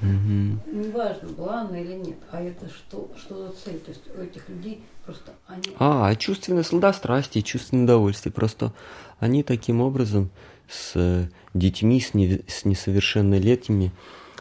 Угу. 0.01 0.77
Неважно, 0.77 1.29
была 1.29 1.61
она 1.61 1.79
или 1.79 1.93
нет, 1.93 2.17
а 2.31 2.41
это 2.41 2.67
что, 2.69 3.09
что 3.17 3.47
за 3.47 3.53
цель? 3.53 3.79
То 3.79 3.91
есть 3.91 4.01
у 4.15 4.21
этих 4.21 4.47
людей 4.49 4.81
просто 5.05 5.33
они... 5.47 5.63
А, 5.77 6.15
чувственное 6.15 6.63
сладострастие, 6.63 7.43
чувственное 7.43 7.83
удовольствие. 7.83 8.31
Просто 8.31 8.73
они 9.19 9.43
таким 9.43 9.81
образом 9.81 10.29
с 10.69 11.29
детьми, 11.53 11.99
с, 11.99 12.13
не, 12.13 12.43
с 12.47 12.65
несовершеннолетними 12.65 13.91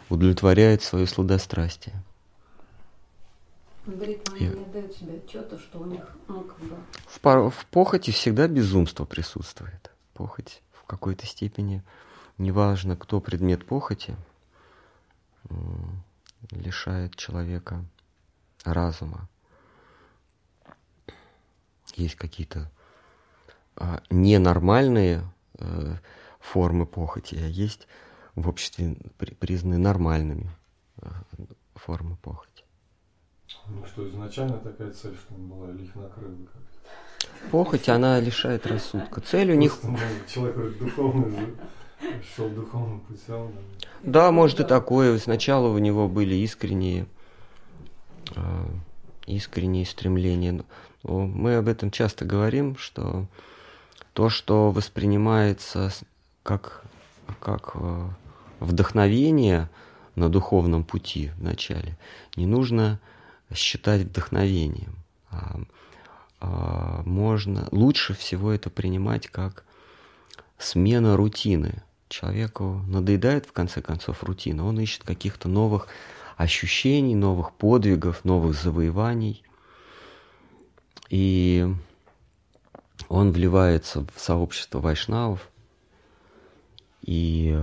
удовлетворяют 0.09 0.81
свое 0.81 1.07
сладострастие. 1.07 1.95
Говорит, 3.89 4.29
они 4.29 4.45
И... 4.45 4.49
не 4.49 4.65
дают 4.65 4.93
себе 4.93 5.17
отчета, 5.17 5.57
что 5.57 5.79
у 5.79 5.85
них, 5.85 6.03
ну, 6.27 6.43
как 6.43 6.59
бы... 6.59 6.75
В, 7.07 7.19
пар... 7.19 7.49
в 7.49 7.65
похоти 7.67 8.11
всегда 8.11 8.47
безумство 8.47 9.05
присутствует. 9.05 9.91
Похоть 10.13 10.61
в 10.71 10.83
какой-то 10.83 11.25
степени, 11.25 11.83
неважно, 12.37 12.95
кто 12.95 13.19
предмет 13.19 13.65
похоти, 13.65 14.15
лишает 16.51 17.15
человека 17.15 17.83
разума. 18.63 19.27
Есть 21.95 22.15
какие-то 22.15 22.71
а, 23.75 24.01
ненормальные 24.09 25.23
э, 25.57 25.95
формы 26.39 26.85
похоти, 26.85 27.35
а 27.35 27.47
есть 27.47 27.87
в 28.35 28.47
обществе 28.47 28.95
признаны 29.39 29.77
нормальными 29.77 30.49
э, 31.01 31.09
формы 31.75 32.15
похоти. 32.17 32.63
Ну 33.67 33.85
что, 33.85 34.07
изначально 34.07 34.57
такая 34.57 34.91
цель, 34.91 35.15
что 35.15 35.33
была, 35.33 35.69
или 35.69 35.83
их 35.83 35.95
накрыла 35.95 36.35
как 36.53 36.61
Похоть, 37.51 37.89
она 37.89 38.19
лишает 38.19 38.67
рассудка. 38.67 39.21
Цель 39.21 39.51
у 39.51 39.55
них... 39.55 39.79
Ну, 39.83 39.97
человек 40.27 40.55
вроде 40.55 40.75
духовный, 40.77 41.55
шел 42.35 42.49
духовным 42.49 42.99
путем. 43.01 43.51
Да, 44.03 44.31
может 44.31 44.59
и 44.59 44.63
такое. 44.63 45.17
Сначала 45.17 45.69
у 45.69 45.77
него 45.77 46.07
были 46.07 46.35
искренние, 46.35 47.07
э, 48.35 48.65
искренние 49.25 49.85
стремления. 49.85 50.63
Мы 51.03 51.55
об 51.55 51.67
этом 51.67 51.91
часто 51.91 52.25
говорим, 52.25 52.77
что 52.77 53.25
то, 54.13 54.29
что 54.29 54.71
воспринимается 54.71 55.91
как, 56.43 56.83
как 57.39 57.71
э, 57.75 58.09
вдохновение 58.59 59.69
на 60.15 60.29
духовном 60.29 60.83
пути 60.83 61.31
в 61.37 61.43
начале, 61.43 61.97
не 62.35 62.45
нужно 62.45 62.99
считать 63.53 64.01
вдохновением. 64.01 64.95
А, 65.31 65.59
а, 66.39 67.03
можно 67.05 67.67
лучше 67.71 68.13
всего 68.13 68.51
это 68.51 68.69
принимать 68.69 69.27
как 69.27 69.63
смена 70.57 71.17
рутины. 71.17 71.83
Человеку 72.07 72.83
надоедает 72.87 73.45
в 73.45 73.51
конце 73.51 73.81
концов 73.81 74.23
рутина, 74.23 74.65
он 74.65 74.79
ищет 74.79 75.03
каких-то 75.03 75.47
новых 75.47 75.87
ощущений, 76.37 77.15
новых 77.15 77.53
подвигов, 77.53 78.25
новых 78.25 78.55
завоеваний. 78.55 79.43
И 81.09 81.67
он 83.09 83.31
вливается 83.31 84.05
в 84.15 84.19
сообщество 84.19 84.79
вайшнавов, 84.79 85.49
и 87.01 87.59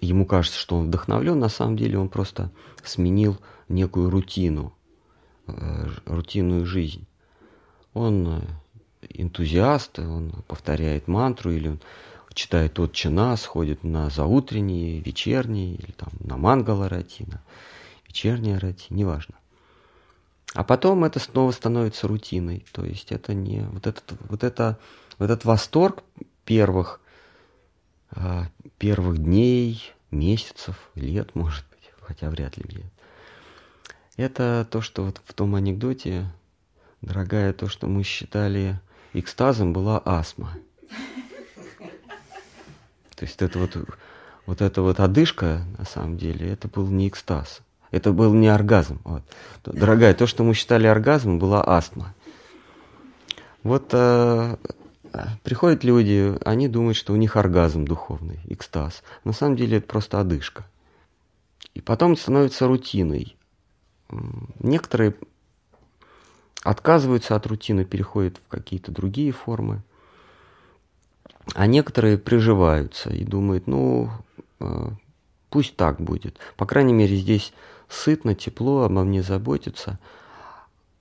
ему 0.00 0.26
кажется, 0.26 0.58
что 0.58 0.76
он 0.76 0.86
вдохновлен, 0.86 1.38
на 1.38 1.48
самом 1.48 1.76
деле 1.76 1.98
он 1.98 2.08
просто 2.08 2.50
сменил 2.84 3.38
некую 3.68 4.10
рутину, 4.10 4.72
э, 5.46 5.88
рутинную 6.06 6.66
жизнь. 6.66 7.06
Он 7.94 8.28
э, 8.28 8.40
энтузиаст, 9.08 9.98
он 9.98 10.32
повторяет 10.46 11.08
мантру 11.08 11.50
или 11.50 11.68
он 11.68 11.80
читает 12.34 12.78
«Отче 12.78 13.08
нас», 13.08 13.44
ходит 13.44 13.82
на 13.82 14.10
заутренние, 14.10 15.00
вечерние, 15.00 15.74
или 15.74 15.90
там 15.92 16.10
на 16.20 16.36
мангала 16.36 16.88
рати, 16.88 17.24
на 17.26 17.42
вечерние 18.06 18.58
рати, 18.58 18.86
неважно. 18.90 19.34
А 20.54 20.64
потом 20.64 21.04
это 21.04 21.18
снова 21.18 21.50
становится 21.50 22.08
рутиной. 22.08 22.64
То 22.72 22.84
есть 22.84 23.12
это 23.12 23.34
не 23.34 23.60
вот 23.60 23.86
этот, 23.86 24.12
вот 24.28 24.44
это, 24.44 24.78
вот 25.18 25.30
этот 25.30 25.44
восторг 25.44 26.02
первых, 26.44 27.00
а, 28.10 28.46
первых 28.78 29.18
дней, 29.18 29.82
месяцев, 30.10 30.90
лет, 30.94 31.34
может 31.34 31.64
быть, 31.70 31.90
хотя 32.00 32.30
вряд 32.30 32.56
ли 32.56 32.64
лет. 32.68 32.92
Это 34.16 34.66
то, 34.70 34.80
что 34.80 35.04
вот 35.04 35.20
в 35.24 35.34
том 35.34 35.54
анекдоте, 35.54 36.26
дорогая, 37.02 37.52
то, 37.52 37.68
что 37.68 37.86
мы 37.86 38.02
считали 38.02 38.80
экстазом, 39.12 39.72
была 39.72 40.00
астма. 40.04 40.52
То 43.14 43.24
есть 43.24 43.40
это 43.40 43.58
вот, 43.58 43.76
вот 44.46 44.60
эта 44.60 44.82
вот 44.82 45.00
одышка, 45.00 45.64
на 45.78 45.84
самом 45.84 46.18
деле, 46.18 46.50
это 46.50 46.68
был 46.68 46.86
не 46.88 47.08
экстаз. 47.08 47.60
Это 47.90 48.12
был 48.12 48.34
не 48.34 48.48
оргазм. 48.48 49.00
Вот. 49.04 49.22
Дорогая, 49.64 50.14
то, 50.14 50.26
что 50.26 50.44
мы 50.44 50.54
считали 50.54 50.86
оргазмом, 50.86 51.38
была 51.38 51.66
астма. 51.66 52.14
Вот 53.62 53.88
э, 53.92 54.56
приходят 55.42 55.84
люди, 55.84 56.36
они 56.44 56.68
думают, 56.68 56.96
что 56.96 57.12
у 57.12 57.16
них 57.16 57.36
оргазм 57.36 57.84
духовный, 57.84 58.40
экстаз. 58.48 59.02
На 59.24 59.32
самом 59.32 59.56
деле 59.56 59.78
это 59.78 59.86
просто 59.86 60.20
одышка. 60.20 60.64
И 61.74 61.80
потом 61.80 62.16
становится 62.16 62.66
рутиной. 62.66 63.35
Некоторые 64.60 65.14
отказываются 66.62 67.36
от 67.36 67.46
рутины, 67.46 67.84
переходят 67.84 68.38
в 68.38 68.48
какие-то 68.48 68.90
другие 68.90 69.32
формы. 69.32 69.82
А 71.54 71.66
некоторые 71.66 72.18
приживаются 72.18 73.10
и 73.10 73.24
думают, 73.24 73.66
ну, 73.66 74.10
э, 74.58 74.88
пусть 75.48 75.76
так 75.76 76.00
будет. 76.00 76.38
По 76.56 76.66
крайней 76.66 76.92
мере, 76.92 77.16
здесь 77.16 77.52
сытно, 77.88 78.34
тепло, 78.34 78.82
обо 78.82 79.04
мне 79.04 79.22
заботятся. 79.22 79.98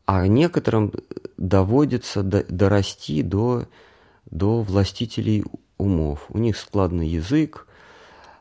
А 0.06 0.28
некоторым 0.28 0.94
доводится 1.38 2.22
дорасти 2.22 3.24
до, 3.24 3.66
до 4.30 4.62
властителей 4.62 5.44
умов. 5.78 6.26
У 6.30 6.38
них 6.38 6.58
складный 6.58 7.08
язык, 7.08 7.68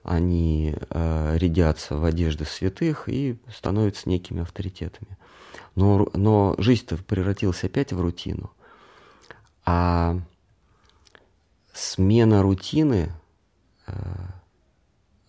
они 0.05 0.77
э, 0.91 1.39
рядятся 1.39 1.97
в 1.97 2.05
одежды 2.05 2.45
святых 2.45 3.09
и 3.09 3.39
становятся 3.53 4.09
некими 4.09 4.43
авторитетами. 4.43 5.17
Но, 5.75 6.09
но 6.13 6.55
жизнь-то 6.59 6.99
превратилась 6.99 7.65
опять 7.65 7.93
в 7.93 8.01
рутину. 8.01 8.53
А 9.65 10.21
смена 11.73 12.43
рутины 12.43 13.13
э, 13.87 13.93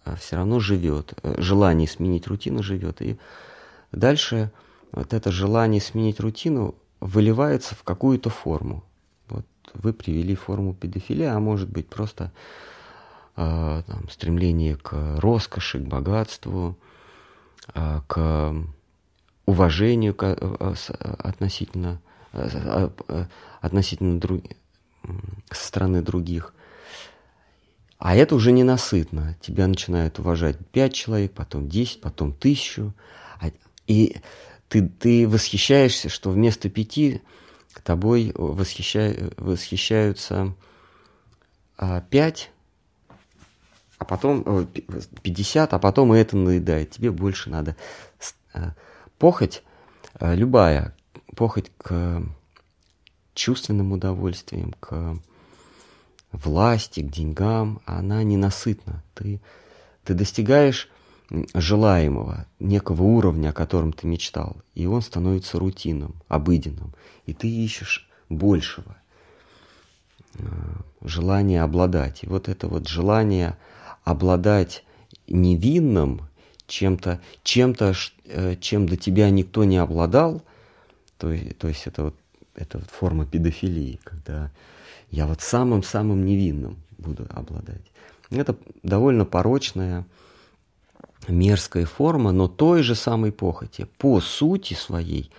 э 0.04 0.16
все 0.18 0.36
равно 0.36 0.60
живет. 0.60 1.14
Желание 1.38 1.88
сменить 1.88 2.28
рутину 2.28 2.62
живет. 2.62 3.02
И 3.02 3.18
дальше 3.94 4.52
вот 4.92 5.14
это 5.14 5.32
желание 5.32 5.82
сменить 5.82 6.20
рутину 6.20 6.76
выливается 7.00 7.76
в 7.76 7.84
какую-то 7.84 8.30
форму. 8.30 8.84
Вот 9.30 9.46
вы 9.74 9.94
привели 9.94 10.36
форму 10.36 10.74
педофилии, 10.74 11.26
а 11.26 11.40
может 11.40 11.70
быть 11.70 11.88
просто 11.88 12.34
э, 13.36 13.84
там, 13.86 14.10
стремление 14.10 14.76
к 14.76 15.20
роскоши, 15.20 15.80
к 15.80 15.88
богатству, 15.88 16.78
э, 17.74 18.02
к 18.08 18.54
уважению 19.46 20.14
к, 20.14 20.24
э 20.24 20.76
относительно, 21.20 22.02
относительно 23.62 24.20
друг, 24.20 24.44
со 25.52 25.68
стороны 25.68 26.02
других. 26.02 26.54
А 27.98 28.16
это 28.16 28.36
уже 28.36 28.52
ненасытно. 28.52 29.38
Тебя 29.42 29.68
начинают 29.68 30.20
уважать 30.20 30.58
пять 30.72 30.94
человек, 30.94 31.34
потом 31.34 31.70
десять, 31.70 32.02
потом 32.02 32.34
тысячу. 32.34 32.94
А, 33.40 33.52
и 33.88 34.18
ты, 34.68 34.88
ты 34.88 35.28
восхищаешься, 35.28 36.10
что 36.10 36.32
вместо 36.32 36.70
пяти 36.70 37.22
тобой 37.86 38.32
восхища, 38.36 39.32
восхищаются 39.38 40.56
а, 41.78 42.02
пять, 42.02 42.52
а 43.98 44.06
потом 44.06 44.68
пятьдесят, 45.22 45.74
а 45.74 45.80
потом 45.80 46.14
и 46.14 46.18
это 46.18 46.36
надоедает. 46.38 46.92
Тебе 46.92 47.12
больше 47.12 47.50
надо. 47.50 47.76
А, 48.54 48.74
похоть 49.18 49.64
а, 50.16 50.34
любая, 50.34 50.96
похоть 51.36 51.72
к 51.78 52.22
чувственным 53.34 53.92
удовольствиям, 53.92 54.74
к 54.80 55.18
власти, 56.32 57.02
к 57.02 57.12
деньгам, 57.12 57.82
она 57.86 58.24
ненасытна. 58.24 59.04
Ты, 59.14 59.42
ты 60.04 60.14
достигаешь 60.14 60.90
желаемого, 61.54 62.46
некого 62.60 63.04
уровня, 63.04 63.50
о 63.50 63.54
котором 63.54 63.94
ты 63.94 64.08
мечтал, 64.08 64.58
и 64.74 64.86
он 64.86 65.02
становится 65.02 65.58
рутинным, 65.58 66.16
обыденным, 66.28 66.94
и 67.26 67.34
ты 67.34 67.50
ищешь 67.50 68.08
большего, 68.30 68.96
э, 70.36 70.46
желание 71.02 71.64
обладать. 71.64 72.24
И 72.24 72.28
вот 72.28 72.48
это 72.48 72.68
вот 72.68 72.88
желание 72.88 73.58
обладать 74.06 74.86
невинным, 75.28 76.22
чем-то, 76.68 77.20
чем-то, 77.44 77.94
э, 78.26 78.56
чем 78.62 78.88
до 78.88 78.96
тебя 78.96 79.30
никто 79.30 79.66
не 79.66 79.78
обладал, 79.78 80.42
то, 81.18 81.36
то 81.60 81.68
есть 81.68 81.88
это 81.88 82.04
вот 82.06 82.16
это 82.56 82.78
вот 82.78 82.90
форма 82.90 83.26
педофилии, 83.26 84.00
когда 84.04 84.52
я 85.12 85.28
вот 85.28 85.42
самым-самым 85.42 86.26
невинным 86.26 86.78
буду 86.98 87.28
обладать. 87.30 87.82
Это 88.32 88.56
довольно 88.82 89.26
порочная, 89.26 90.06
мерзкая 91.28 91.86
форма, 91.86 92.32
но 92.32 92.48
той 92.48 92.82
же 92.82 92.96
самой 92.96 93.32
похоти. 93.32 93.88
По 93.98 94.22
сути 94.22 94.74
своей 94.74 95.32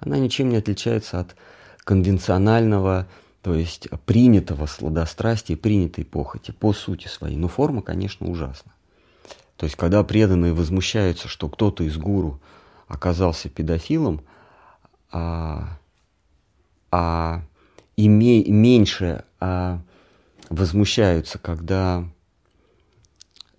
она 0.00 0.18
ничем 0.18 0.48
не 0.48 0.56
отличается 0.56 1.20
от 1.20 1.36
конвенционального, 1.84 3.06
то 3.42 3.54
есть 3.54 3.88
принятого 4.06 4.66
сладострастия, 4.66 5.56
принятой 5.56 6.04
похоти, 6.04 6.52
по 6.52 6.72
сути 6.72 7.08
своей. 7.08 7.36
Но 7.36 7.48
форма, 7.48 7.82
конечно, 7.82 8.28
ужасна. 8.28 8.72
То 9.56 9.64
есть, 9.64 9.76
когда 9.76 10.02
преданные 10.04 10.52
возмущаются, 10.52 11.28
что 11.28 11.48
кто-то 11.48 11.82
из 11.82 11.96
гуру 11.96 12.40
оказался 12.86 13.48
педофилом, 13.48 14.22
а, 15.10 15.78
а 16.90 17.42
и 17.96 18.08
ме- 18.08 18.44
меньше 18.44 19.24
а, 19.40 19.80
возмущаются, 20.48 21.38
когда 21.38 22.04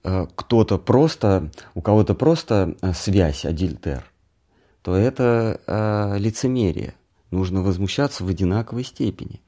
а, 0.03 0.27
кто-то 0.33 0.77
просто, 0.77 1.51
у 1.75 1.81
кого-то 1.81 2.15
просто 2.15 2.75
а, 2.81 2.93
связь, 2.93 3.43
адильтер, 3.45 4.05
то 4.81 4.95
это 4.95 5.59
а, 5.67 6.15
лицемерие. 6.15 6.95
Нужно 7.31 7.61
возмущаться 7.61 8.23
в 8.23 8.27
одинаковой 8.29 8.83
степени. 8.83 9.41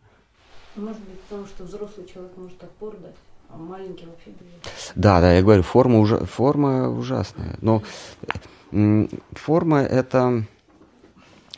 Может 0.76 1.00
быть, 1.02 1.20
потому 1.22 1.46
что 1.46 1.64
взрослый 1.64 2.06
человек 2.06 2.32
может 2.38 2.64
отпор 2.64 2.98
дать, 2.98 3.16
а 3.50 3.58
маленький 3.58 4.06
вообще. 4.06 4.32
Да, 4.96 5.22
да, 5.22 5.34
я 5.34 5.42
говорю, 5.42 5.64
форма, 5.64 6.00
ужа... 6.00 6.26
форма 6.26 6.90
ужасная. 6.90 7.58
Но 7.62 7.82
форма 8.72 9.82
это 9.82 10.46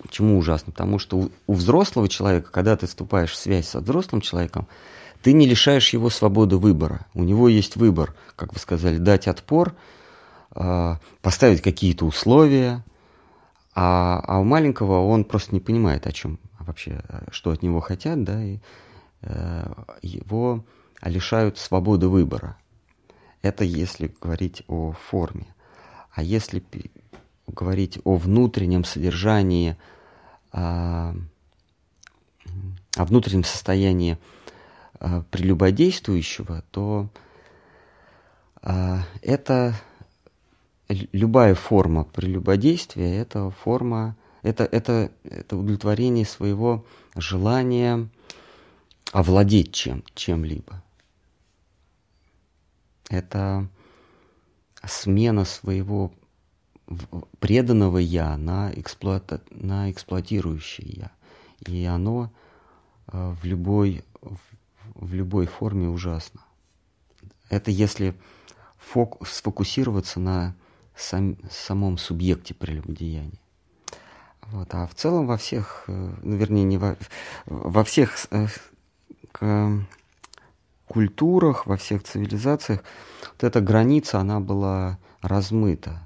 Почему 0.01 0.37
ужасно? 0.37 0.71
Потому 0.71 0.99
что 0.99 1.29
у, 1.47 1.53
взрослого 1.53 2.07
человека, 2.07 2.51
когда 2.51 2.77
ты 2.77 2.87
вступаешь 2.87 3.31
в 3.31 3.35
связь 3.35 3.67
со 3.67 3.79
взрослым 3.79 4.21
человеком, 4.21 4.67
ты 5.21 5.33
не 5.33 5.47
лишаешь 5.47 5.91
его 5.91 6.09
свободы 6.09 6.57
выбора. 6.57 7.07
У 7.13 7.23
него 7.23 7.49
есть 7.49 7.75
выбор, 7.75 8.15
как 8.35 8.53
вы 8.53 8.59
сказали, 8.59 8.97
дать 8.97 9.27
отпор, 9.27 9.75
а, 10.51 10.99
поставить 11.21 11.61
какие-то 11.61 12.05
условия, 12.05 12.85
а, 13.73 14.21
а 14.25 14.39
у 14.39 14.43
маленького 14.43 15.05
он 15.05 15.23
просто 15.23 15.53
не 15.53 15.59
понимает, 15.59 16.05
о 16.05 16.11
чем 16.11 16.39
вообще, 16.59 17.01
что 17.31 17.51
от 17.51 17.63
него 17.63 17.79
хотят, 17.79 18.23
да, 18.23 18.43
и 18.43 18.59
его 20.01 20.63
лишают 21.01 21.57
свободы 21.57 22.07
выбора. 22.07 22.57
Это 23.41 23.63
если 23.63 24.13
говорить 24.21 24.63
о 24.67 24.91
форме. 24.91 25.47
А 26.11 26.23
если 26.23 26.63
говорить 27.47 27.99
о 28.03 28.15
внутреннем 28.15 28.83
содержании, 28.83 29.77
о, 30.51 31.13
о 32.95 33.05
внутреннем 33.05 33.43
состоянии 33.43 34.17
э, 34.99 35.23
прелюбодействующего, 35.31 36.63
то 36.71 37.09
э, 38.63 38.97
это 39.21 39.75
любая 40.89 41.55
форма 41.55 42.03
прелюбодействия, 42.03 43.21
это 43.21 43.51
форма, 43.51 44.15
это, 44.41 44.63
это, 44.63 45.11
это 45.23 45.57
удовлетворение 45.57 46.25
своего 46.25 46.85
желания 47.15 48.09
овладеть 49.11 49.73
чем, 49.73 50.03
чем-либо. 50.13 50.83
Это 53.09 53.69
смена 54.85 55.45
своего 55.45 56.11
преданного 57.39 57.97
я 57.97 58.37
на, 58.37 58.71
эксплуата, 58.73 59.41
на 59.51 59.91
эксплуатирующее 59.91 60.87
я. 60.87 61.11
И 61.65 61.85
оно 61.85 62.31
э, 63.07 63.35
в 63.41 63.45
любой, 63.45 64.03
в, 64.95 65.13
любой 65.13 65.47
форме 65.47 65.89
ужасно. 65.89 66.41
Это 67.49 67.71
если 67.71 68.15
фокус, 68.77 69.29
сфокусироваться 69.31 70.19
на 70.19 70.55
сам, 70.95 71.37
самом 71.49 71.97
субъекте 71.97 72.53
прелюбодеяния. 72.53 73.39
Вот. 74.43 74.73
А 74.73 74.87
в 74.87 74.95
целом 74.95 75.27
во 75.27 75.37
всех, 75.37 75.83
э, 75.87 76.13
ну, 76.23 76.35
вернее, 76.37 76.63
не 76.63 76.77
во, 76.77 76.95
во 77.45 77.83
всех 77.83 78.15
э, 78.31 78.47
культурах, 80.87 81.67
во 81.67 81.77
всех 81.77 82.03
цивилизациях 82.03 82.83
вот 83.33 83.43
эта 83.43 83.61
граница, 83.61 84.19
она 84.19 84.39
была 84.39 84.97
размыта. 85.21 86.01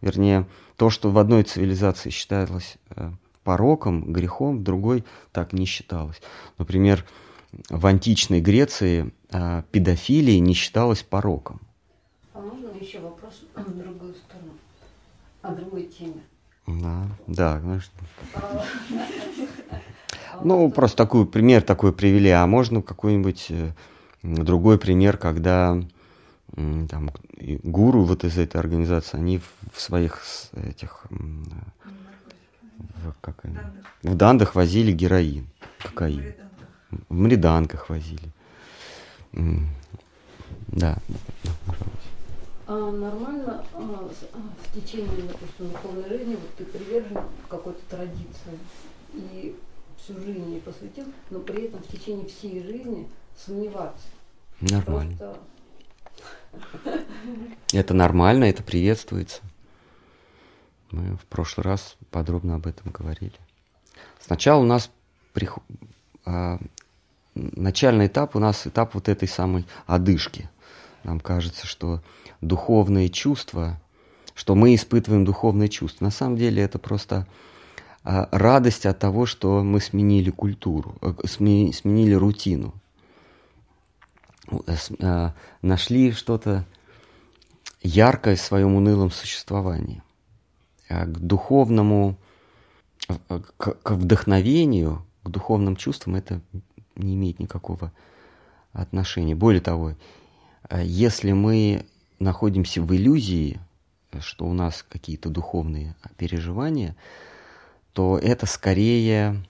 Вернее, 0.00 0.46
то, 0.76 0.90
что 0.90 1.10
в 1.10 1.18
одной 1.18 1.42
цивилизации 1.42 2.10
считалось 2.10 2.76
э, 2.90 3.10
пороком, 3.42 4.12
грехом, 4.12 4.58
в 4.58 4.62
другой 4.62 5.04
так 5.32 5.54
не 5.54 5.64
считалось. 5.64 6.20
Например, 6.58 7.04
в 7.70 7.86
античной 7.86 8.40
Греции 8.40 9.12
педофилия 9.70 10.38
не 10.40 10.52
считалась 10.52 11.02
пороком. 11.02 11.60
А 12.34 12.40
можно 12.40 12.68
еще 12.78 13.00
вопрос 13.00 13.44
в 13.54 13.78
другую 13.78 14.14
сторону, 14.14 14.52
о 15.40 15.54
другой 15.54 15.84
теме? 15.84 16.20
Да, 16.66 17.06
да, 17.26 17.60
конечно. 17.60 17.92
Ну, 20.42 20.70
просто 20.70 20.96
такой 20.96 21.26
пример 21.26 21.62
такой 21.62 21.92
привели. 21.92 22.30
А 22.30 22.46
можно 22.46 22.82
какой-нибудь 22.82 23.46
э, 23.50 23.72
другой 24.22 24.78
пример, 24.78 25.16
когда 25.16 25.78
там, 26.54 27.10
гуру 27.62 28.04
вот 28.04 28.24
из 28.24 28.38
этой 28.38 28.58
организации, 28.58 29.16
они 29.16 29.40
в 29.72 29.80
своих 29.80 30.22
этих 30.54 31.06
в, 31.08 33.12
как 33.20 33.44
они, 33.44 33.56
в 34.02 34.14
дандах 34.14 34.54
возили 34.54 34.92
героин, 34.92 35.46
кокаин. 35.78 36.34
В 37.08 37.14
мриданках 37.14 37.90
возили. 37.90 38.30
Да. 40.68 40.98
А 42.68 42.90
нормально 42.90 43.64
а, 43.74 43.78
а, 43.78 44.08
в 44.08 44.74
течение, 44.74 45.22
допустим, 45.22 45.70
духовной 45.70 46.08
жизни 46.08 46.34
вот 46.34 46.52
ты 46.56 46.64
привержен 46.64 47.18
какой-то 47.48 47.78
традиции 47.88 48.58
и 49.14 49.54
всю 50.06 50.20
жизнь 50.20 50.44
не 50.46 50.60
посвятил, 50.60 51.12
но 51.30 51.40
при 51.40 51.64
этом 51.64 51.82
в 51.82 51.88
течение 51.88 52.26
всей 52.26 52.62
жизни 52.62 53.08
сомневаться. 53.36 54.06
Нормально. 54.60 55.16
Просто... 55.16 55.40
Это 57.72 57.92
нормально, 57.92 58.44
это 58.44 58.62
приветствуется. 58.62 59.42
Мы 60.92 61.16
в 61.16 61.26
прошлый 61.26 61.64
раз 61.64 61.96
подробно 62.10 62.54
об 62.54 62.66
этом 62.66 62.92
говорили. 62.92 63.34
Сначала 64.20 64.60
у 64.62 64.64
нас 64.64 64.90
прих... 65.32 65.58
а, 66.24 66.58
начальный 67.34 68.06
этап, 68.06 68.36
у 68.36 68.38
нас 68.38 68.66
этап 68.66 68.94
вот 68.94 69.08
этой 69.08 69.26
самой 69.26 69.66
одышки. 69.86 70.48
Нам 71.02 71.18
кажется, 71.18 71.66
что 71.66 72.00
духовные 72.40 73.08
чувства, 73.08 73.80
что 74.34 74.54
мы 74.54 74.74
испытываем 74.74 75.24
духовные 75.24 75.68
чувства. 75.68 76.04
На 76.04 76.10
самом 76.10 76.36
деле 76.36 76.62
это 76.62 76.78
просто 76.78 77.26
радость 78.06 78.86
от 78.86 79.00
того, 79.00 79.26
что 79.26 79.64
мы 79.64 79.80
сменили 79.80 80.30
культуру, 80.30 80.94
э, 81.02 81.12
сменили 81.26 82.14
рутину, 82.14 82.72
э, 84.48 84.76
а, 85.02 85.34
нашли 85.60 86.12
что-то 86.12 86.64
яркое 87.82 88.36
в 88.36 88.40
своем 88.40 88.76
унылом 88.76 89.10
существовании. 89.10 90.02
А 90.88 91.04
к 91.04 91.18
духовному, 91.18 92.16
к 93.56 93.90
вдохновению, 93.90 95.04
к 95.24 95.28
духовным 95.28 95.74
чувствам 95.74 96.14
это 96.14 96.40
не 96.94 97.16
имеет 97.16 97.40
никакого 97.40 97.92
отношения. 98.72 99.34
Более 99.34 99.60
того, 99.60 99.94
если 100.70 101.32
мы 101.32 101.84
находимся 102.20 102.82
в 102.82 102.94
иллюзии, 102.94 103.58
что 104.20 104.46
у 104.46 104.52
нас 104.52 104.84
какие-то 104.88 105.28
духовные 105.28 105.96
переживания, 106.16 106.94
то 107.96 108.18
это 108.18 108.44
скорее 108.44 109.42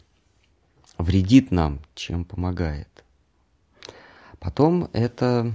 вредит 0.99 1.51
нам, 1.51 1.81
чем 1.97 2.25
помогает. 2.25 3.03
Потом 4.39 4.89
это 4.93 5.53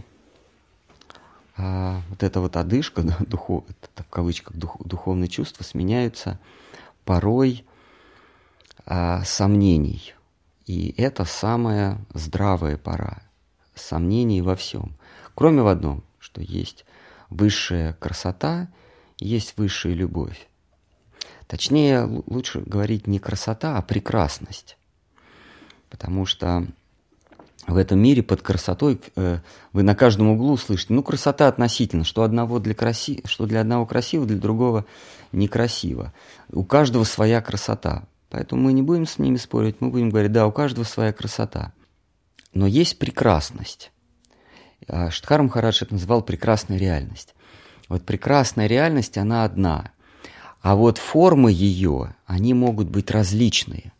а, 1.56 2.02
вот 2.10 2.22
эта 2.22 2.42
вот 2.42 2.58
одышка, 2.58 3.02
да, 3.04 3.16
духов, 3.22 3.64
это, 3.70 4.04
в 4.04 4.10
кавычках 4.10 4.58
дух, 4.58 4.76
духовные 4.84 5.30
чувства 5.30 5.64
сменяются 5.64 6.38
порой 7.06 7.64
а, 8.86 9.24
сомнений. 9.24 10.14
И 10.66 10.94
это 10.98 11.24
самая 11.24 11.98
здравая 12.14 12.76
пора. 12.76 13.22
Сомнений 13.74 14.42
во 14.42 14.58
всем. 14.58 14.98
Кроме 15.34 15.62
в 15.62 15.68
одном, 15.68 16.04
что 16.20 16.42
есть 16.42 16.84
высшая 17.30 17.94
красота, 17.94 18.68
есть 19.18 19.54
высшая 19.56 19.94
любовь. 19.94 20.50
Точнее, 21.52 22.10
лучше 22.28 22.62
говорить 22.62 23.08
не 23.08 23.20
красота, 23.20 23.78
а 23.78 23.82
прекрасность. 23.82 24.78
Потому 25.90 26.26
что 26.26 26.66
в 27.68 27.76
этом 27.76 28.00
мире 28.00 28.24
под 28.24 28.42
красотой 28.42 29.02
э, 29.18 29.40
вы 29.74 29.84
на 29.84 29.94
каждом 29.94 30.30
углу 30.30 30.56
слышите, 30.56 30.94
ну, 30.94 31.04
красота 31.04 31.50
относительно, 31.50 32.06
что, 32.06 32.24
одного 32.24 32.60
для 32.60 32.74
краси... 32.74 33.22
что 33.26 33.48
для 33.48 33.60
одного 33.60 33.86
красиво, 33.86 34.26
для 34.26 34.38
другого 34.38 34.86
некрасиво. 35.34 36.14
У 36.54 36.64
каждого 36.64 37.04
своя 37.04 37.42
красота. 37.42 38.06
Поэтому 38.30 38.62
мы 38.62 38.72
не 38.72 38.82
будем 38.82 39.06
с 39.06 39.20
ними 39.20 39.36
спорить, 39.36 39.82
мы 39.82 39.90
будем 39.90 40.10
говорить, 40.10 40.32
да, 40.32 40.48
у 40.48 40.54
каждого 40.54 40.86
своя 40.86 41.12
красота. 41.12 41.74
Но 42.54 42.66
есть 42.66 42.98
прекрасность. 42.98 43.92
А 44.88 45.12
Штхар 45.12 45.42
Махарадж 45.44 45.84
это 45.84 45.96
называл 45.96 46.22
прекрасная 46.22 46.78
реальность. 46.78 47.36
Вот 47.90 48.06
прекрасная 48.06 48.68
реальность, 48.68 49.18
она 49.18 49.44
одна. 49.44 49.92
А 50.62 50.76
вот 50.76 50.98
формы 50.98 51.52
ее, 51.52 52.16
они 52.26 52.54
могут 52.54 52.90
быть 52.90 53.10
различные. 53.10 53.92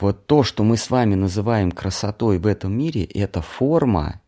Вот 0.00 0.26
то, 0.26 0.42
что 0.42 0.64
мы 0.64 0.76
с 0.76 0.90
вами 0.90 1.16
называем 1.16 1.70
красотой 1.72 2.38
в 2.38 2.46
этом 2.46 2.72
мире, 2.72 3.04
это 3.04 3.42
форма 3.42 4.20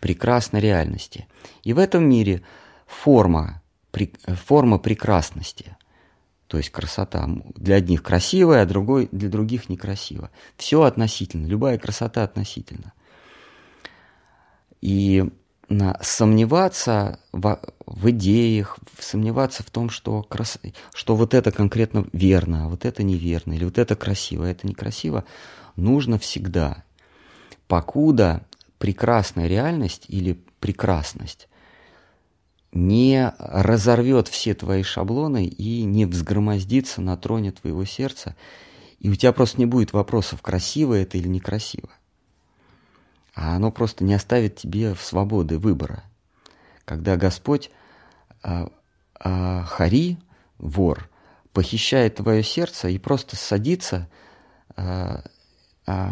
прекрасной 0.00 0.60
реальности. 0.60 1.26
И 1.64 1.72
в 1.72 1.78
этом 1.78 2.08
мире 2.08 2.42
форма, 2.86 3.62
форма 4.26 4.78
прекрасности, 4.78 5.76
то 6.46 6.56
есть 6.56 6.70
красота. 6.70 7.28
Для 7.56 7.76
одних 7.76 8.02
красивая, 8.02 8.62
а 8.62 8.66
другой, 8.66 9.08
для 9.12 9.28
других 9.28 9.68
некрасиво. 9.68 10.30
Все 10.56 10.82
относительно, 10.82 11.46
любая 11.46 11.78
красота 11.78 12.22
относительно. 12.22 12.92
И 14.80 15.28
сомневаться 16.00 17.20
в, 17.32 17.60
в 17.86 18.10
идеях, 18.10 18.78
сомневаться 18.98 19.62
в 19.62 19.70
том, 19.70 19.90
что, 19.90 20.22
крас... 20.22 20.58
что 20.94 21.16
вот 21.16 21.34
это 21.34 21.52
конкретно 21.52 22.06
верно, 22.12 22.64
а 22.64 22.68
вот 22.68 22.84
это 22.84 23.02
неверно, 23.02 23.52
или 23.52 23.64
вот 23.64 23.78
это 23.78 23.94
красиво, 23.96 24.46
а 24.46 24.48
это 24.48 24.66
некрасиво, 24.66 25.24
нужно 25.76 26.18
всегда. 26.18 26.84
Покуда 27.66 28.46
прекрасная 28.78 29.46
реальность 29.46 30.06
или 30.08 30.40
прекрасность 30.60 31.48
не 32.72 33.32
разорвет 33.38 34.28
все 34.28 34.54
твои 34.54 34.82
шаблоны 34.82 35.46
и 35.46 35.84
не 35.84 36.06
взгромоздится 36.06 37.00
на 37.00 37.16
троне 37.16 37.52
твоего 37.52 37.84
сердца, 37.84 38.36
и 39.00 39.08
у 39.08 39.14
тебя 39.14 39.32
просто 39.32 39.58
не 39.58 39.66
будет 39.66 39.92
вопросов, 39.92 40.42
красиво 40.42 40.94
это 40.94 41.18
или 41.18 41.28
некрасиво. 41.28 41.88
А 43.38 43.54
оно 43.54 43.70
просто 43.70 44.02
не 44.02 44.14
оставит 44.14 44.56
тебе 44.56 44.96
свободы 44.96 45.60
выбора. 45.60 46.02
Когда 46.84 47.16
Господь 47.16 47.70
а, 48.42 48.68
а, 49.14 49.62
Хари, 49.62 50.18
вор, 50.58 51.08
похищает 51.52 52.16
твое 52.16 52.42
сердце 52.42 52.88
и 52.88 52.98
просто 52.98 53.36
садится 53.36 54.08
а, 54.74 55.22
а, 55.86 56.10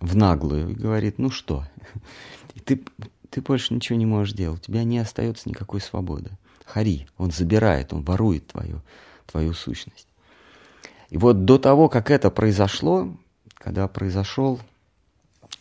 в 0.00 0.14
наглую 0.14 0.68
и 0.68 0.74
говорит, 0.74 1.18
ну 1.18 1.30
что, 1.30 1.64
и 2.54 2.60
ты 2.60 2.84
ты 3.30 3.40
больше 3.40 3.72
ничего 3.72 3.98
не 3.98 4.06
можешь 4.06 4.34
делать, 4.34 4.60
у 4.60 4.64
тебя 4.64 4.84
не 4.84 4.98
остается 4.98 5.48
никакой 5.48 5.80
свободы. 5.80 6.30
Хари, 6.66 7.08
он 7.16 7.30
забирает, 7.30 7.94
он 7.94 8.02
ворует 8.02 8.48
твою, 8.48 8.82
твою 9.26 9.54
сущность. 9.54 10.08
И 11.08 11.16
вот 11.16 11.46
до 11.46 11.56
того, 11.56 11.88
как 11.88 12.10
это 12.10 12.30
произошло, 12.30 13.16
когда 13.54 13.88
произошел 13.88 14.60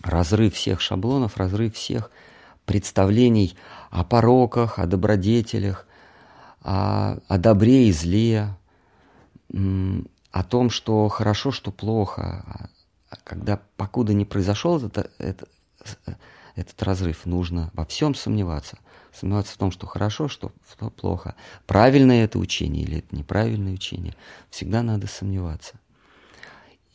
разрыв 0.04 0.54
всех 0.54 0.82
шаблонов, 0.82 1.38
разрыв 1.38 1.76
всех 1.76 2.12
представлений 2.66 3.58
о 3.90 4.04
пороках, 4.04 4.78
о 4.78 4.86
добродетелях, 4.86 5.88
о, 6.62 7.18
о 7.28 7.38
добре 7.38 7.88
и 7.88 7.92
зле, 7.92 8.56
о 9.52 10.44
том, 10.44 10.70
что 10.70 11.08
хорошо, 11.10 11.52
что 11.52 11.72
плохо. 11.72 12.70
А 13.10 13.16
когда, 13.24 13.60
покуда 13.78 14.14
не 14.14 14.26
произошел 14.26 14.84
это, 14.84 15.10
это, 15.18 15.48
этот 16.56 16.82
разрыв, 16.84 17.26
нужно 17.26 17.72
во 17.74 17.86
всем 17.86 18.16
сомневаться. 18.16 18.78
Сомневаться 19.14 19.54
в 19.54 19.58
том, 19.58 19.72
что 19.72 19.86
хорошо, 19.86 20.28
что, 20.28 20.52
что 20.72 20.90
плохо. 20.90 21.36
Правильное 21.68 22.26
это 22.26 22.40
учение 22.40 22.84
или 22.84 22.98
это 23.00 23.16
неправильное 23.16 23.74
учение. 23.74 24.16
Всегда 24.50 24.82
надо 24.82 25.08
сомневаться. 25.08 25.76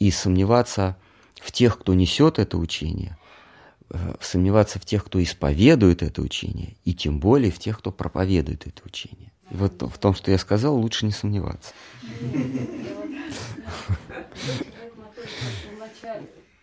И 0.00 0.10
сомневаться 0.10 0.96
в 1.40 1.52
тех, 1.52 1.78
кто 1.78 1.94
несет 1.94 2.38
это 2.38 2.58
учение, 2.58 3.16
э, 3.90 4.14
сомневаться 4.20 4.78
в 4.78 4.84
тех, 4.84 5.04
кто 5.04 5.22
исповедует 5.22 6.02
это 6.02 6.22
учение, 6.22 6.76
и 6.84 6.94
тем 6.94 7.20
более 7.20 7.50
в 7.50 7.58
тех, 7.58 7.78
кто 7.78 7.90
проповедует 7.90 8.66
это 8.66 8.82
учение. 8.84 9.32
Вот 9.50 9.80
в 9.82 9.98
том, 9.98 10.14
что 10.14 10.30
я 10.30 10.38
сказал, 10.38 10.76
лучше 10.76 11.06
не 11.06 11.12
сомневаться. 11.12 11.72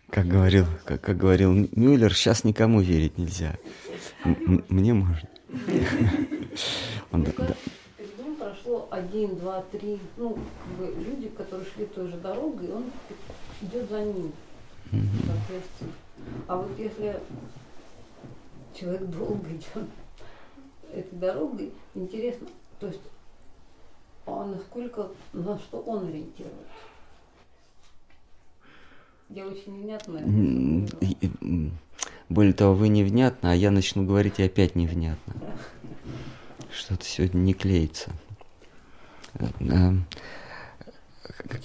Как 0.09 0.27
говорил, 0.27 0.65
как, 0.85 1.01
как 1.01 1.17
говорил 1.17 1.51
Мюллер, 1.71 2.13
сейчас 2.13 2.43
никому 2.43 2.79
верить 2.79 3.17
нельзя. 3.17 3.57
Мне 4.23 4.93
можно. 4.93 5.27
Он, 7.11 7.23
да, 7.23 7.31
прошло 8.65 8.87
один, 8.91 9.35
два, 9.35 9.63
три, 9.71 9.99
ну, 10.17 10.33
как 10.33 10.77
бы 10.77 10.93
люди, 11.03 11.29
которые 11.29 11.67
шли 11.75 11.85
той 11.85 12.09
же 12.09 12.17
дорогой, 12.17 12.71
он 12.71 12.85
идет 13.61 13.89
за 13.89 14.03
ним, 14.03 14.31
соответственно. 14.91 15.91
А 16.47 16.57
вот 16.57 16.77
если 16.77 17.19
человек 18.73 19.03
долго 19.09 19.49
идет 19.49 19.89
этой 20.93 21.17
дорогой, 21.17 21.71
интересно, 21.93 22.47
то 22.79 22.87
есть 22.87 23.01
а 24.27 24.45
насколько, 24.45 25.09
на 25.33 25.57
что 25.59 25.79
он 25.81 26.07
ориентируется? 26.07 26.55
Я 29.29 29.45
очень 29.47 29.79
невнятно. 29.79 30.21
Более 32.29 32.53
того, 32.53 32.73
вы 32.73 32.87
невнятно, 32.87 33.51
а 33.51 33.55
я 33.55 33.69
начну 33.69 34.05
говорить 34.05 34.39
и 34.39 34.43
опять 34.43 34.75
невнятно. 34.75 35.33
Что-то 36.71 37.05
сегодня 37.05 37.39
не 37.39 37.53
клеится. 37.53 38.11
Э, 39.35 39.45
э, 39.59 39.93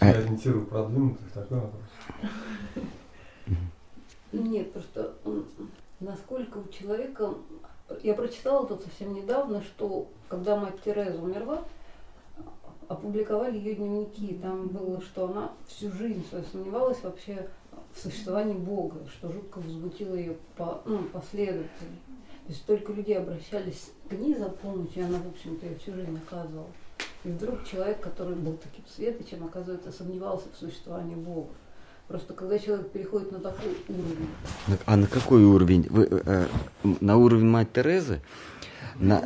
я 0.00 0.10
ориентирую 0.10 0.66
продвинутых, 0.66 1.32
такой 1.32 1.60
вопрос. 1.60 1.82
Нет, 4.32 4.72
просто 4.72 5.14
насколько 6.00 6.58
у 6.58 6.68
человека... 6.68 7.34
Я 8.04 8.14
прочитала 8.14 8.66
тут 8.68 8.82
совсем 8.82 9.14
недавно, 9.14 9.62
что 9.62 10.06
когда 10.28 10.54
мать 10.56 10.80
Тереза 10.84 11.20
умерла, 11.20 11.64
опубликовали 12.86 13.58
ее 13.58 13.74
дневники. 13.74 14.38
Там 14.40 14.68
было, 14.68 15.00
что 15.00 15.28
она 15.28 15.52
всю 15.66 15.90
жизнь 15.90 16.24
свою 16.28 16.44
сомневалась 16.44 17.02
вообще 17.02 17.48
в 17.92 17.98
существовании 17.98 18.54
Бога, 18.54 19.00
что 19.08 19.32
жутко 19.32 19.58
возбудило 19.58 20.14
ее 20.14 20.36
по, 20.56 20.82
ну, 20.84 21.02
последовательно. 21.04 21.96
То 22.06 22.48
есть 22.48 22.60
столько 22.60 22.92
людей 22.92 23.18
обращались 23.18 23.90
к 24.08 24.12
ней 24.12 24.34
за 24.34 24.48
помощью, 24.48 25.02
и 25.02 25.06
она, 25.06 25.18
в 25.18 25.28
общем-то, 25.28 25.66
ее 25.66 25.76
всю 25.78 25.94
жизнь 25.94 26.16
оказывала. 26.16 26.68
И 27.24 27.28
вдруг 27.28 27.64
человек, 27.64 28.00
который 28.00 28.34
был 28.36 28.56
таким 28.56 28.84
светочем, 28.86 29.44
оказывается, 29.44 29.92
сомневался 29.92 30.48
в 30.52 30.56
существовании 30.56 31.16
Бога. 31.16 31.50
Просто 32.10 32.34
когда 32.34 32.58
человек 32.58 32.90
переходит 32.90 33.30
на 33.30 33.38
такой 33.38 33.68
уровень. 33.88 34.28
А 34.84 34.96
на 34.96 35.06
какой 35.06 35.44
уровень? 35.44 35.86
Вы, 35.88 36.08
э, 36.10 36.46
на 36.82 37.16
уровень 37.16 37.46
мать 37.46 37.72
Терезы? 37.72 38.20
На, 38.96 39.22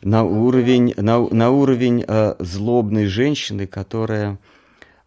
на 0.00 0.24
уровень, 0.24 0.94
на, 0.96 1.28
на 1.28 1.50
уровень 1.50 2.02
э, 2.08 2.36
злобной 2.38 3.04
женщины, 3.04 3.66
которая 3.66 4.38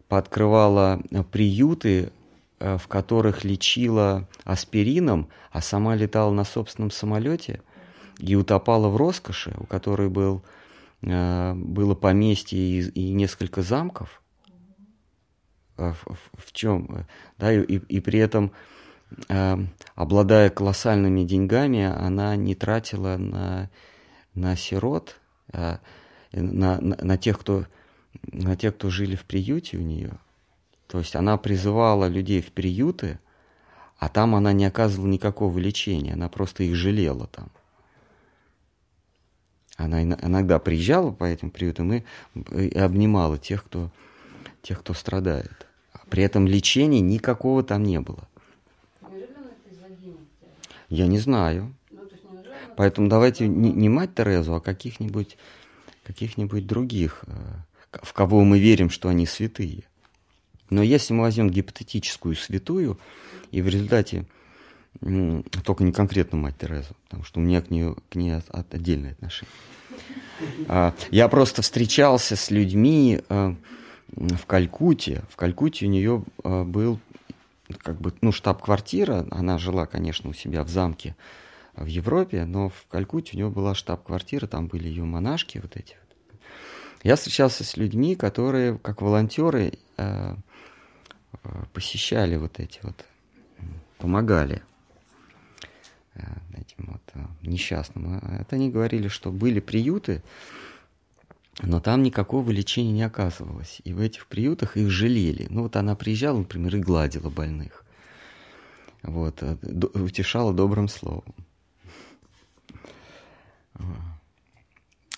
пооткрывала 0.08 1.02
приюты, 1.32 2.12
э, 2.60 2.78
в 2.78 2.88
которых 2.88 3.44
лечила 3.44 4.28
аспирином, 4.44 5.30
а 5.52 5.62
сама 5.62 5.96
летала 5.96 6.32
на 6.32 6.44
собственном 6.44 6.92
самолете 6.92 7.64
и 8.20 8.36
утопала 8.36 8.88
в 8.88 8.98
роскоши, 8.98 9.56
у 9.58 9.66
которой 9.66 10.10
был, 10.10 10.44
э, 11.02 11.54
было 11.56 11.96
поместье 11.96 12.60
и, 12.60 12.82
и 12.82 13.14
несколько 13.14 13.64
замков. 13.64 14.22
Э, 15.80 15.94
в, 15.94 16.18
в, 16.34 16.52
чем? 16.54 17.06
Да, 17.38 17.52
и, 17.54 17.62
и 17.62 18.00
при 18.00 18.20
этом 18.20 18.52
э, 19.28 19.58
обладая 19.96 20.50
колоссальными 20.50 21.24
деньгами, 21.24 21.84
она 21.84 22.36
не 22.36 22.56
тратила 22.56 23.18
на 23.18 23.70
на 24.40 24.56
сирот, 24.56 25.18
а, 25.52 25.80
на, 26.32 26.80
на, 26.80 26.98
на, 27.02 27.18
тех, 27.18 27.40
кто, 27.40 27.66
на 28.24 28.56
тех, 28.56 28.76
кто 28.76 28.90
жили 28.90 29.16
в 29.16 29.26
приюте 29.26 29.78
у 29.78 29.82
нее. 29.82 30.14
То 30.88 31.00
есть 31.00 31.16
она 31.16 31.38
призывала 31.38 32.08
людей 32.08 32.42
в 32.42 32.52
приюты, 32.52 33.20
а 33.98 34.10
там 34.10 34.34
она 34.34 34.54
не 34.54 34.66
оказывала 34.66 35.08
никакого 35.08 35.58
лечения, 35.60 36.14
она 36.14 36.30
просто 36.30 36.64
их 36.64 36.76
жалела 36.76 37.28
там. 37.28 37.50
Она 39.76 40.04
иногда 40.04 40.60
приезжала 40.60 41.12
по 41.12 41.24
этим 41.24 41.52
приютам 41.52 41.94
и 41.94 42.78
обнимала 42.78 43.38
тех, 43.38 43.64
кто, 43.64 43.92
тех, 44.62 44.80
кто 44.82 44.94
страдает. 44.94 45.69
При 46.10 46.24
этом 46.24 46.48
лечения 46.48 47.02
никакого 47.02 47.64
там 47.64 47.84
не 47.84 48.00
было. 48.00 48.28
Я 50.90 51.08
не 51.08 51.20
знаю. 51.20 51.74
Поэтому 52.76 53.10
давайте 53.10 53.48
не, 53.48 53.90
мать 53.90 54.16
Терезу, 54.16 54.56
а 54.56 54.62
каких-нибудь 54.62 55.38
каких-нибудь 56.06 56.66
других, 56.66 57.24
э, 57.28 57.34
в 58.02 58.14
кого 58.14 58.44
мы 58.44 58.58
верим, 58.58 58.90
что 58.90 59.10
они 59.10 59.28
святые. 59.28 59.84
Но 60.72 60.82
если 60.82 61.14
мы 61.14 61.22
возьмем 61.22 61.52
гипотетическую 61.52 62.36
святую, 62.36 63.00
и 63.52 63.62
в 63.62 63.68
результате 63.68 64.26
только 65.64 65.84
не 65.84 65.92
конкретно 65.92 66.38
мать 66.38 66.58
Терезу, 66.58 66.96
потому 67.04 67.24
что 67.24 67.40
у 67.40 67.44
меня 67.44 67.62
к 67.62 67.70
ней, 67.70 67.94
к 68.10 68.16
ней 68.16 68.42
отдельное 68.50 69.12
отношение. 69.12 69.54
А, 70.68 70.96
я 71.12 71.28
просто 71.28 71.62
встречался 71.62 72.36
с 72.36 72.50
людьми 72.50 73.22
э, 73.30 73.56
в 74.16 74.46
Калькутте. 74.46 75.24
В 75.30 75.36
Калькутте 75.36 75.86
у 75.86 75.90
нее 75.90 76.24
э, 76.44 76.64
был 76.64 77.00
как 77.78 78.00
бы, 78.00 78.14
ну, 78.22 78.32
штаб-квартира. 78.32 79.26
Она 79.32 79.58
жила, 79.58 79.86
конечно, 79.86 80.30
у 80.30 80.34
себя 80.34 80.64
в 80.64 80.70
замке 80.70 81.16
в 81.76 81.86
Европе, 81.86 82.46
но 82.46 82.70
в 82.70 82.86
Калькутте 82.90 83.36
у 83.36 83.40
него 83.40 83.52
была 83.52 83.76
штаб-квартира, 83.76 84.48
там 84.48 84.68
были 84.68 84.88
ее 84.88 85.04
монашки 85.04 85.60
вот 85.60 85.78
эти. 85.78 85.96
Я 87.04 87.16
встречался 87.16 87.64
с 87.64 87.78
людьми, 87.78 88.16
которые 88.16 88.78
как 88.78 89.02
волонтеры 89.02 89.74
э, 89.98 90.36
э, 91.44 91.64
посещали 91.72 92.36
вот 92.36 92.60
эти 92.60 92.80
вот, 92.84 93.06
помогали 93.98 94.62
э, 96.16 96.22
этим 96.58 96.88
вот 96.92 97.02
э, 97.14 97.20
несчастным. 97.42 98.18
Это 98.18 98.58
они 98.58 98.70
говорили, 98.70 99.08
что 99.08 99.32
были 99.32 99.62
приюты, 99.62 100.22
но 101.62 101.80
там 101.80 102.04
никакого 102.04 102.52
лечения 102.52 102.92
не 102.92 103.04
оказывалось. 103.04 103.82
И 103.84 103.94
в 103.94 104.00
этих 104.00 104.28
приютах 104.28 104.78
их 104.78 104.90
жалели. 104.90 105.48
Ну 105.50 105.64
вот 105.64 105.76
она 105.76 105.96
приезжала, 105.96 106.40
например, 106.40 106.76
и 106.76 106.80
гладила 106.80 107.30
больных. 107.30 107.86
Вот, 109.04 109.42
э, 109.42 109.58
утешала 109.94 110.54
добрым 110.54 110.88
словом. 110.88 111.34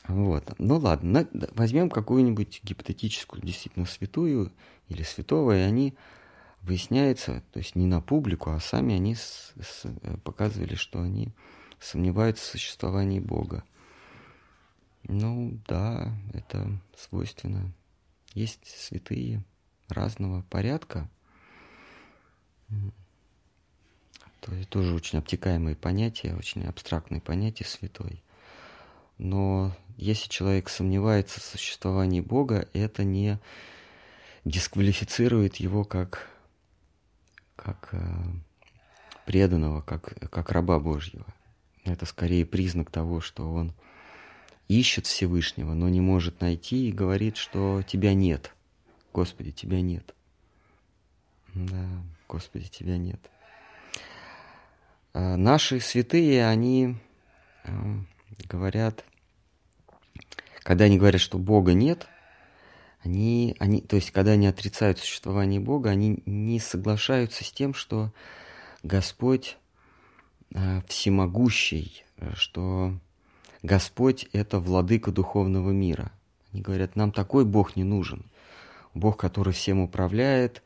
Вот. 0.07 0.53
Ну 0.57 0.77
ладно, 0.77 1.27
возьмем 1.53 1.89
какую-нибудь 1.89 2.61
гипотетическую 2.63 3.41
действительно 3.41 3.85
святую 3.85 4.51
или 4.89 5.03
святого, 5.03 5.57
и 5.57 5.61
они 5.61 5.95
выясняется, 6.61 7.43
то 7.53 7.59
есть 7.59 7.76
не 7.76 7.85
на 7.85 8.01
публику, 8.01 8.51
а 8.51 8.59
сами 8.59 8.95
они 8.95 9.15
с, 9.15 9.53
с, 9.59 9.85
показывали, 10.23 10.76
что 10.76 11.01
они 11.01 11.30
сомневаются 11.80 12.43
в 12.43 12.51
существовании 12.51 13.19
Бога. 13.19 13.63
Ну 15.03 15.60
да, 15.68 16.15
это 16.34 16.68
свойственно. 16.98 17.72
Есть 18.34 18.65
святые 18.65 19.44
разного 19.90 20.44
порядка. 20.44 21.10
То 24.40 24.56
есть 24.56 24.69
тоже 24.69 24.95
очень 24.95 25.19
обтекаемые 25.19 25.76
понятия, 25.76 26.36
очень 26.36 26.65
абстрактные 26.65 27.22
понятия 27.22 27.65
святой. 27.65 28.23
Но 29.18 29.76
если 29.98 30.30
человек 30.30 30.68
сомневается 30.69 31.40
в 31.40 31.44
существовании 31.44 32.22
Бога, 32.22 32.68
это 32.73 33.03
не 33.03 33.40
дисквалифицирует 34.45 35.57
его 35.57 35.84
как, 35.84 36.28
как 37.56 37.90
э, 37.91 37.99
преданного, 39.26 39.82
как, 39.82 40.15
как 40.32 40.52
раба 40.52 40.80
Божьего. 40.80 41.26
Это 41.84 42.07
скорее 42.07 42.45
признак 42.45 42.90
того, 42.90 43.22
что 43.22 43.52
он 43.53 43.73
ищет 44.80 45.06
Всевышнего, 45.06 45.73
но 45.73 45.89
не 45.89 46.02
может 46.02 46.41
найти 46.41 46.88
и 46.88 46.93
говорит, 46.93 47.38
что 47.38 47.81
тебя 47.84 48.14
нет. 48.14 48.53
Господи, 49.14 49.52
тебя 49.52 49.81
нет. 49.81 50.15
Да, 51.53 51.85
Господи, 52.27 52.68
тебя 52.69 52.98
нет. 52.98 53.19
А 55.14 55.35
наши 55.35 55.80
святые, 55.81 56.48
они 56.48 56.95
э, 57.65 57.72
говорят, 58.48 59.03
когда 60.64 60.85
они 60.85 60.98
говорят, 60.98 61.19
что 61.19 61.38
Бога 61.38 61.73
нет, 61.73 62.07
они, 63.03 63.56
они, 63.60 63.81
то 63.81 63.98
есть, 63.98 64.11
когда 64.11 64.31
они 64.31 64.48
отрицают 64.48 64.99
существование 64.99 65.60
Бога, 65.60 65.89
они 65.89 66.22
не 66.26 66.60
соглашаются 66.60 67.43
с 67.43 67.52
тем, 67.52 67.73
что 67.73 68.14
Господь 68.84 69.57
э, 70.53 70.81
всемогущий, 70.88 72.06
что 72.35 72.93
Господь– 73.63 74.27
это 74.33 74.59
владыка 74.59 75.11
духовного 75.11 75.71
мира. 75.71 76.11
Они 76.51 76.61
говорят, 76.61 76.95
нам 76.95 77.11
такой 77.11 77.45
Бог 77.45 77.75
не 77.75 77.83
нужен. 77.83 78.25
Бог, 78.93 79.17
который 79.17 79.53
всем 79.53 79.79
управляет, 79.79 80.63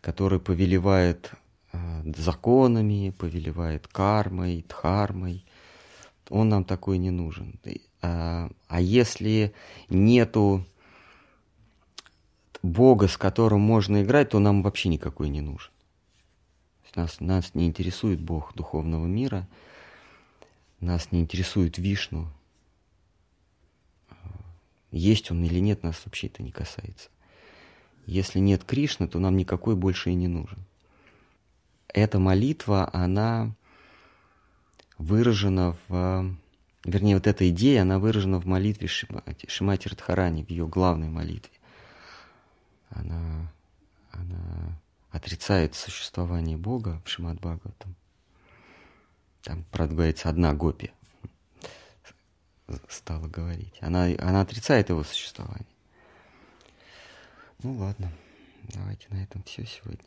который 0.00 0.40
повелевает 0.40 1.32
э, 1.72 2.12
законами, 2.16 3.14
повелевает 3.18 3.88
кармой, 3.88 4.64
дхармой. 4.68 5.44
Он 6.30 6.48
нам 6.48 6.64
такой 6.64 6.98
не 6.98 7.10
нужен. 7.10 7.58
А, 8.00 8.48
а 8.68 8.80
если 8.80 9.52
нету 9.88 10.64
Бога, 12.62 13.08
с 13.08 13.16
которым 13.16 13.60
можно 13.60 14.02
играть, 14.02 14.30
то 14.30 14.38
нам 14.38 14.62
вообще 14.62 14.88
никакой 14.88 15.28
не 15.28 15.40
нужен. 15.40 15.72
Нас, 16.94 17.20
нас 17.20 17.54
не 17.54 17.66
интересует 17.66 18.20
Бог 18.20 18.54
духовного 18.54 19.06
мира, 19.06 19.46
нас 20.80 21.12
не 21.12 21.20
интересует 21.20 21.78
Вишну. 21.78 22.28
Есть 24.90 25.30
он 25.30 25.44
или 25.44 25.58
нет, 25.58 25.82
нас 25.82 26.00
вообще 26.04 26.28
это 26.28 26.42
не 26.42 26.50
касается. 26.50 27.10
Если 28.06 28.38
нет 28.38 28.64
Кришны, 28.64 29.06
то 29.06 29.18
нам 29.18 29.36
никакой 29.36 29.76
больше 29.76 30.10
и 30.10 30.14
не 30.14 30.28
нужен. 30.28 30.64
Эта 31.88 32.18
молитва, 32.18 32.88
она 32.92 33.54
выражена 34.96 35.76
в... 35.88 36.34
Вернее, 36.84 37.16
вот 37.16 37.26
эта 37.26 37.48
идея, 37.50 37.82
она 37.82 37.98
выражена 37.98 38.40
в 38.40 38.46
молитве 38.46 38.88
Шимати, 38.88 39.46
Шимати 39.48 39.88
Радхарани, 39.88 40.42
в 40.42 40.48
ее 40.48 40.66
главной 40.66 41.08
молитве. 41.08 41.52
Она, 42.88 43.52
она 44.10 44.80
отрицает 45.10 45.74
существование 45.74 46.56
Бога 46.56 47.02
в 47.04 47.10
Шимат 47.10 47.36
Бхагаватам. 47.36 47.94
Там, 49.42 49.64
правда, 49.70 49.94
говорится, 49.94 50.28
одна 50.28 50.52
гопи 50.54 50.92
стала 52.88 53.26
говорить. 53.26 53.74
Она, 53.80 54.08
она 54.18 54.42
отрицает 54.42 54.88
его 54.90 55.02
существование. 55.04 55.66
Ну 57.62 57.74
ладно, 57.74 58.12
давайте 58.74 59.06
на 59.10 59.22
этом 59.22 59.42
все 59.44 59.64
сегодня. 59.64 60.04